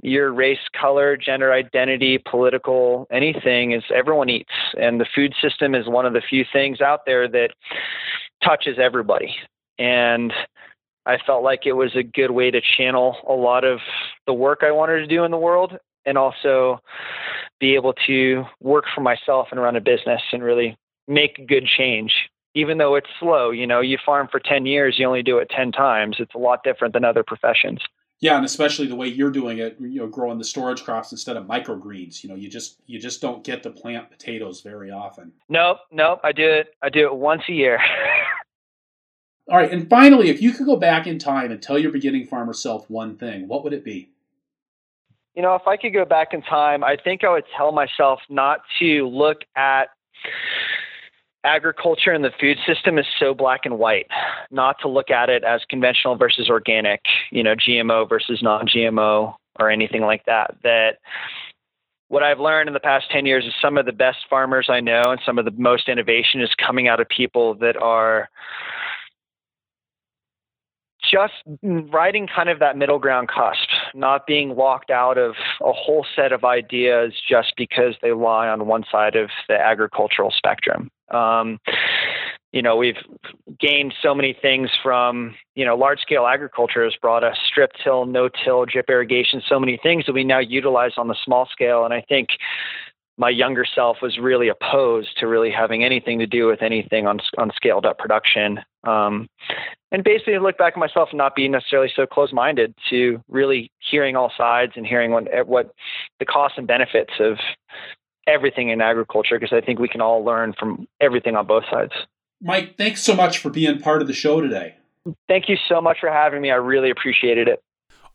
your 0.03 0.33
race, 0.33 0.59
color, 0.79 1.17
gender 1.17 1.53
identity, 1.53 2.19
political, 2.31 3.07
anything, 3.11 3.73
is 3.73 3.83
everyone 3.95 4.31
eats. 4.31 4.53
And 4.79 5.01
the 5.01 5.07
food 5.15 5.35
system 5.41 5.75
is 5.75 5.89
one 5.89 6.07
of 6.07 6.12
the 6.12 6.23
few 6.29 6.45
things 6.53 6.81
out 6.81 7.07
there 7.07 7.29
that 7.29 7.51
touches 8.43 8.79
everybody. 8.79 9.35
And 9.79 10.33
I 11.07 11.19
felt 11.27 11.43
like 11.43 11.67
it 11.67 11.73
was 11.73 11.95
a 11.97 12.03
good 12.03 12.31
way 12.31 12.51
to 12.51 12.61
channel 12.77 13.17
a 13.29 13.33
lot 13.33 13.65
of 13.65 13.81
the 14.27 14.35
work 14.35 14.61
I 14.62 14.71
wanted 14.71 14.99
to 14.99 15.07
do 15.07 15.25
in 15.25 15.31
the 15.31 15.39
world 15.39 15.77
and 16.07 16.17
also 16.17 16.81
be 17.59 17.75
able 17.75 17.95
to 18.07 18.45
work 18.61 18.85
for 18.95 19.01
myself 19.01 19.49
and 19.51 19.61
run 19.61 19.77
a 19.77 19.81
business 19.81 20.23
and 20.33 20.43
really 20.43 20.77
make 21.09 21.47
good 21.49 21.67
change 21.67 22.12
even 22.55 22.79
though 22.79 22.95
it's 22.95 23.09
slow 23.19 23.51
you 23.51 23.67
know 23.67 23.81
you 23.81 23.99
farm 24.05 24.29
for 24.31 24.41
10 24.41 24.67
years 24.67 24.97
you 24.99 25.07
only 25.07 25.23
do 25.23 25.39
it 25.39 25.51
10 25.51 25.73
times 25.73 26.17
it's 26.19 26.35
a 26.35 26.39
lot 26.39 26.62
different 26.62 26.95
than 26.95 27.05
other 27.05 27.23
professions 27.23 27.81
yeah 28.21 28.37
and 28.37 28.45
especially 28.45 28.87
the 28.87 28.95
way 28.95 29.09
you're 29.09 29.31
doing 29.31 29.59
it 29.59 29.77
you 29.81 30.01
know 30.01 30.07
growing 30.07 30.39
the 30.39 30.45
storage 30.45 30.85
crops 30.85 31.13
instead 31.13 31.37
of 31.37 31.47
microgreens 31.47 32.23
you 32.23 32.29
know 32.29 32.37
you 32.37 32.49
just 32.49 32.81
you 32.87 32.99
just 32.99 33.21
don't 33.21 33.43
get 33.43 33.63
to 33.63 33.71
plant 33.71 34.11
potatoes 34.11 34.61
very 34.61 34.91
often. 34.91 35.33
Nope 35.49 35.79
nope 35.91 36.21
i 36.23 36.33
do 36.33 36.49
it 36.49 36.75
i 36.83 36.89
do 36.89 37.07
it 37.07 37.15
once 37.15 37.43
a 37.49 37.53
year. 37.53 37.81
All 39.51 39.57
right 39.57 39.71
and 39.71 39.89
finally 39.89 40.29
if 40.29 40.41
you 40.41 40.53
could 40.53 40.67
go 40.67 40.77
back 40.77 41.07
in 41.07 41.19
time 41.19 41.51
and 41.51 41.61
tell 41.61 41.79
your 41.79 41.91
beginning 41.91 42.27
farmer 42.27 42.53
self 42.53 42.89
one 42.89 43.17
thing 43.17 43.49
what 43.49 43.65
would 43.65 43.73
it 43.73 43.85
be? 43.85 44.11
You 45.35 45.43
know 45.43 45.55
if 45.55 45.67
i 45.67 45.77
could 45.77 45.93
go 45.93 46.05
back 46.05 46.33
in 46.33 46.43
time 46.43 46.85
i 46.85 46.97
think 46.97 47.25
i 47.25 47.31
would 47.31 47.45
tell 47.57 47.73
myself 47.73 48.21
not 48.29 48.61
to 48.79 49.09
look 49.09 49.39
at 49.57 49.89
agriculture 51.45 52.12
and 52.12 52.25
the 52.25 52.33
food 52.39 52.59
system 52.67 52.99
is 52.99 53.07
so 53.19 53.33
black 53.33 53.61
and 53.65 53.79
white 53.79 54.07
not 54.51 54.77
to 54.81 54.89
look 54.89 55.11
at 55.11 55.31
it 55.31 55.43
as 55.43 55.62
conventional 55.71 56.17
versus 56.17 56.51
organic 56.51 57.01
you 57.31 57.43
know 57.43 57.55
gmo 57.55 58.07
versus 58.09 58.41
non-gmo 58.43 59.35
or 59.59 59.71
anything 59.71 60.03
like 60.03 60.25
that 60.27 60.55
that 60.62 60.99
what 62.09 62.25
I've 62.25 62.41
learned 62.41 62.69
in 62.69 62.75
the 62.75 62.81
past 62.81 63.09
10 63.12 63.25
years 63.25 63.45
is 63.45 63.53
some 63.62 63.79
of 63.79 63.87
the 63.87 63.93
best 63.93 64.19
farmers 64.29 64.67
I 64.69 64.81
know 64.81 65.05
and 65.07 65.21
some 65.25 65.39
of 65.39 65.45
the 65.45 65.53
most 65.53 65.89
innovation 65.89 66.41
is 66.41 66.51
coming 66.59 66.89
out 66.89 67.01
of 67.01 67.09
people 67.09 67.55
that 67.61 67.77
are 67.77 68.29
just 71.11 71.35
riding 71.62 72.27
kind 72.27 72.49
of 72.49 72.59
that 72.59 72.77
middle 72.77 72.99
ground 72.99 73.29
cusp, 73.29 73.69
not 73.95 74.27
being 74.27 74.57
locked 74.57 74.91
out 74.91 75.19
of 75.19 75.35
a 75.61 75.73
whole 75.73 76.07
set 76.15 76.33
of 76.33 76.45
ideas 76.45 77.15
just 77.29 77.55
because 77.57 77.95
they 78.03 78.12
lie 78.12 78.49
on 78.49 78.67
one 78.67 78.85
side 78.91 79.17
of 79.17 79.31
the 79.49 79.55
agricultural 79.55 80.33
spectrum. 80.37 80.91
Um, 81.11 81.59
you 82.53 82.62
know, 82.62 82.77
we've 82.77 82.97
gained 83.61 83.95
so 84.03 84.12
many 84.15 84.37
things 84.41 84.70
from, 84.82 85.37
you 85.55 85.65
know, 85.65 85.77
large 85.77 86.01
scale 86.01 86.27
agriculture 86.27 86.82
has 86.82 86.95
brought 87.01 87.23
us 87.23 87.37
strip 87.47 87.70
till, 87.82 88.07
no 88.07 88.28
till, 88.45 88.65
drip 88.65 88.87
irrigation, 88.89 89.41
so 89.49 89.61
many 89.61 89.78
things 89.81 90.07
that 90.07 90.15
we 90.15 90.24
now 90.24 90.41
utilize 90.41 90.93
on 90.97 91.07
the 91.07 91.16
small 91.24 91.47
scale. 91.47 91.85
And 91.85 91.95
I 91.95 92.01
think 92.09 92.31
my 93.20 93.28
younger 93.28 93.66
self 93.73 93.99
was 94.01 94.19
really 94.19 94.49
opposed 94.49 95.11
to 95.19 95.27
really 95.27 95.51
having 95.51 95.85
anything 95.85 96.19
to 96.19 96.27
do 96.27 96.47
with 96.47 96.62
anything 96.62 97.07
on 97.07 97.20
on 97.37 97.53
scaled 97.55 97.85
up 97.85 97.99
production. 97.99 98.61
Um, 98.85 99.28
and 99.93 100.03
basically, 100.03 100.39
look 100.39 100.57
back 100.57 100.73
at 100.73 100.78
myself 100.78 101.11
and 101.11 101.19
not 101.19 101.37
being 101.37 101.53
necessarily 101.53 101.93
so 101.95 102.07
close 102.07 102.32
minded 102.32 102.74
to 102.89 103.23
really 103.28 103.70
hearing 103.78 104.16
all 104.16 104.32
sides 104.37 104.73
and 104.74 104.87
hearing 104.87 105.11
what 105.11 105.24
what 105.47 105.73
the 106.19 106.24
costs 106.24 106.57
and 106.57 106.66
benefits 106.66 107.12
of 107.20 107.37
everything 108.27 108.69
in 108.69 108.81
agriculture 108.81 109.39
because 109.39 109.53
I 109.53 109.65
think 109.65 109.79
we 109.79 109.89
can 109.89 110.01
all 110.01 110.25
learn 110.25 110.55
from 110.59 110.87
everything 111.01 111.37
on 111.37 111.47
both 111.47 111.65
sides. 111.71 111.93
Mike, 112.41 112.77
thanks 112.77 113.03
so 113.03 113.15
much 113.15 113.39
for 113.39 113.51
being 113.51 113.81
part 113.81 114.01
of 114.01 114.09
the 114.09 114.15
show 114.15 114.41
today. 114.41 114.77
Thank 115.29 115.49
you 115.49 115.57
so 115.69 115.81
much 115.81 115.99
for 116.01 116.11
having 116.11 116.41
me. 116.41 116.51
I 116.51 116.57
really 116.57 116.91
appreciated 116.91 117.49
it. 117.49 117.63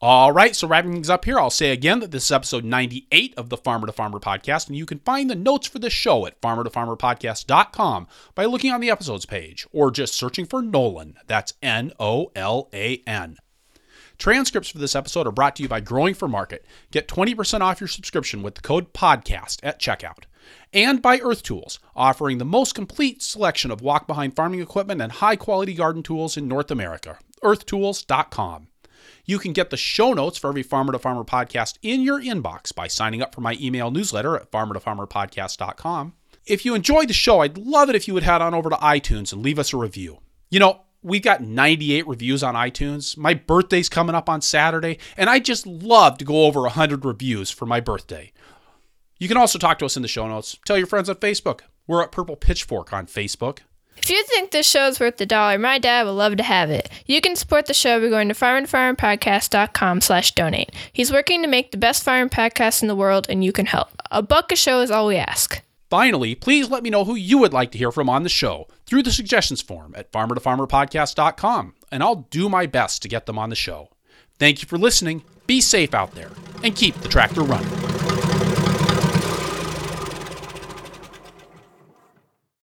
All 0.01 0.31
right, 0.31 0.55
so 0.55 0.67
wrapping 0.67 0.91
things 0.91 1.09
up 1.09 1.23
here, 1.23 1.39
I'll 1.39 1.49
say 1.49 1.71
again 1.71 1.99
that 2.01 2.11
this 2.11 2.25
is 2.25 2.31
episode 2.31 2.65
98 2.65 3.33
of 3.37 3.49
the 3.49 3.55
Farmer 3.55 3.87
to 3.87 3.93
Farmer 3.93 4.19
podcast, 4.19 4.67
and 4.67 4.75
you 4.75 4.85
can 4.85 4.99
find 4.99 5.29
the 5.29 5.35
notes 5.35 5.67
for 5.67 5.79
the 5.79 5.89
show 5.89 6.25
at 6.25 6.39
farmertofarmerpodcast.com 6.41 8.07
by 8.35 8.45
looking 8.45 8.71
on 8.71 8.81
the 8.81 8.89
episodes 8.89 9.25
page 9.25 9.65
or 9.71 9.91
just 9.91 10.13
searching 10.13 10.45
for 10.45 10.61
Nolan. 10.61 11.15
That's 11.27 11.53
N 11.61 11.93
O 11.97 12.31
L 12.35 12.69
A 12.73 13.01
N. 13.07 13.37
Transcripts 14.17 14.69
for 14.69 14.77
this 14.77 14.95
episode 14.95 15.27
are 15.27 15.31
brought 15.31 15.55
to 15.57 15.63
you 15.63 15.69
by 15.69 15.79
Growing 15.81 16.13
for 16.13 16.27
Market. 16.27 16.65
Get 16.91 17.07
20% 17.07 17.61
off 17.61 17.81
your 17.81 17.87
subscription 17.87 18.41
with 18.41 18.55
the 18.55 18.61
code 18.61 18.93
PODCAST 18.93 19.59
at 19.63 19.79
checkout. 19.79 20.23
And 20.73 21.01
by 21.01 21.19
Earth 21.19 21.43
Tools, 21.43 21.79
offering 21.95 22.37
the 22.37 22.45
most 22.45 22.75
complete 22.75 23.21
selection 23.21 23.71
of 23.71 23.81
walk 23.81 24.07
behind 24.07 24.35
farming 24.35 24.61
equipment 24.61 25.01
and 25.01 25.11
high 25.11 25.35
quality 25.35 25.73
garden 25.73 26.03
tools 26.03 26.37
in 26.37 26.47
North 26.47 26.71
America. 26.71 27.17
EarthTools.com. 27.43 28.67
You 29.25 29.39
can 29.39 29.53
get 29.53 29.69
the 29.69 29.77
show 29.77 30.13
notes 30.13 30.37
for 30.37 30.49
every 30.49 30.63
Farmer 30.63 30.91
to 30.91 30.99
Farmer 30.99 31.23
podcast 31.23 31.77
in 31.81 32.01
your 32.01 32.21
inbox 32.21 32.73
by 32.73 32.87
signing 32.87 33.21
up 33.21 33.33
for 33.33 33.41
my 33.41 33.57
email 33.59 33.91
newsletter 33.91 34.35
at 34.35 34.51
farmertofarmerpodcast.com. 34.51 36.13
If 36.45 36.63
you 36.63 36.75
enjoyed 36.75 37.07
the 37.07 37.13
show, 37.13 37.39
I'd 37.39 37.57
love 37.57 37.89
it 37.89 37.95
if 37.95 38.07
you 38.07 38.13
would 38.13 38.23
head 38.23 38.41
on 38.41 38.53
over 38.53 38.69
to 38.69 38.75
iTunes 38.75 39.33
and 39.33 39.41
leave 39.41 39.57
us 39.57 39.73
a 39.73 39.77
review. 39.77 40.19
You 40.51 40.59
know, 40.59 40.81
we 41.05 41.19
got 41.19 41.41
98 41.41 42.07
reviews 42.07 42.41
on 42.41 42.55
iTunes. 42.55 43.15
My 43.15 43.35
birthday's 43.35 43.89
coming 43.89 44.15
up 44.15 44.27
on 44.27 44.41
Saturday, 44.41 44.97
and 45.15 45.29
I 45.29 45.37
just 45.37 45.67
love 45.67 46.17
to 46.17 46.25
go 46.25 46.45
over 46.45 46.61
100 46.61 47.05
reviews 47.05 47.51
for 47.51 47.67
my 47.67 47.79
birthday. 47.79 48.31
You 49.19 49.27
can 49.27 49.37
also 49.37 49.59
talk 49.59 49.77
to 49.79 49.85
us 49.85 49.95
in 49.95 50.01
the 50.01 50.07
show 50.07 50.27
notes. 50.27 50.57
Tell 50.65 50.79
your 50.79 50.87
friends 50.87 51.07
on 51.07 51.17
Facebook. 51.17 51.61
We're 51.85 52.01
at 52.01 52.11
Purple 52.11 52.35
Pitchfork 52.35 52.91
on 52.91 53.05
Facebook. 53.05 53.59
If 53.97 54.09
you 54.09 54.23
think 54.23 54.49
this 54.49 54.67
show 54.67 54.87
is 54.87 54.99
worth 54.99 55.17
the 55.17 55.27
dollar, 55.27 55.59
my 55.59 55.77
dad 55.77 56.05
would 56.05 56.11
love 56.11 56.37
to 56.37 56.43
have 56.43 56.71
it. 56.71 56.89
You 57.05 57.21
can 57.21 57.35
support 57.35 57.67
the 57.67 57.73
show 57.75 58.01
by 58.01 58.09
going 58.09 58.27
to 58.27 58.33
farmertofarmerpodcast.com 58.33 60.01
slash 60.01 60.33
donate. 60.33 60.71
He's 60.91 61.13
working 61.13 61.43
to 61.43 61.47
make 61.47 61.71
the 61.71 61.77
best 61.77 62.03
farm 62.03 62.29
podcast 62.29 62.81
in 62.81 62.87
the 62.87 62.95
world, 62.95 63.27
and 63.29 63.43
you 63.43 63.51
can 63.51 63.67
help. 63.67 63.89
A 64.09 64.23
buck 64.23 64.51
a 64.51 64.55
show 64.55 64.81
is 64.81 64.91
all 64.91 65.07
we 65.07 65.17
ask. 65.17 65.61
Finally, 65.95 66.35
please 66.35 66.69
let 66.69 66.83
me 66.83 66.89
know 66.89 67.05
who 67.05 67.15
you 67.15 67.37
would 67.37 67.53
like 67.53 67.71
to 67.71 67.77
hear 67.77 67.89
from 67.89 68.09
on 68.09 68.23
the 68.23 68.27
show 68.27 68.67
through 68.85 69.01
the 69.01 69.13
suggestions 69.13 69.61
form 69.61 69.93
at 69.95 70.11
farmertofarmerpodcast.com, 70.11 71.73
and 71.89 72.03
I'll 72.03 72.27
do 72.29 72.49
my 72.49 72.65
best 72.65 73.01
to 73.03 73.07
get 73.07 73.25
them 73.25 73.39
on 73.39 73.49
the 73.49 73.55
show. 73.55 73.87
Thank 74.37 74.61
you 74.61 74.67
for 74.67 74.77
listening, 74.77 75.23
be 75.47 75.61
safe 75.61 75.93
out 75.93 76.13
there, 76.13 76.31
and 76.65 76.75
keep 76.75 76.95
the 76.95 77.07
tractor 77.07 77.43
running. 77.43 78.24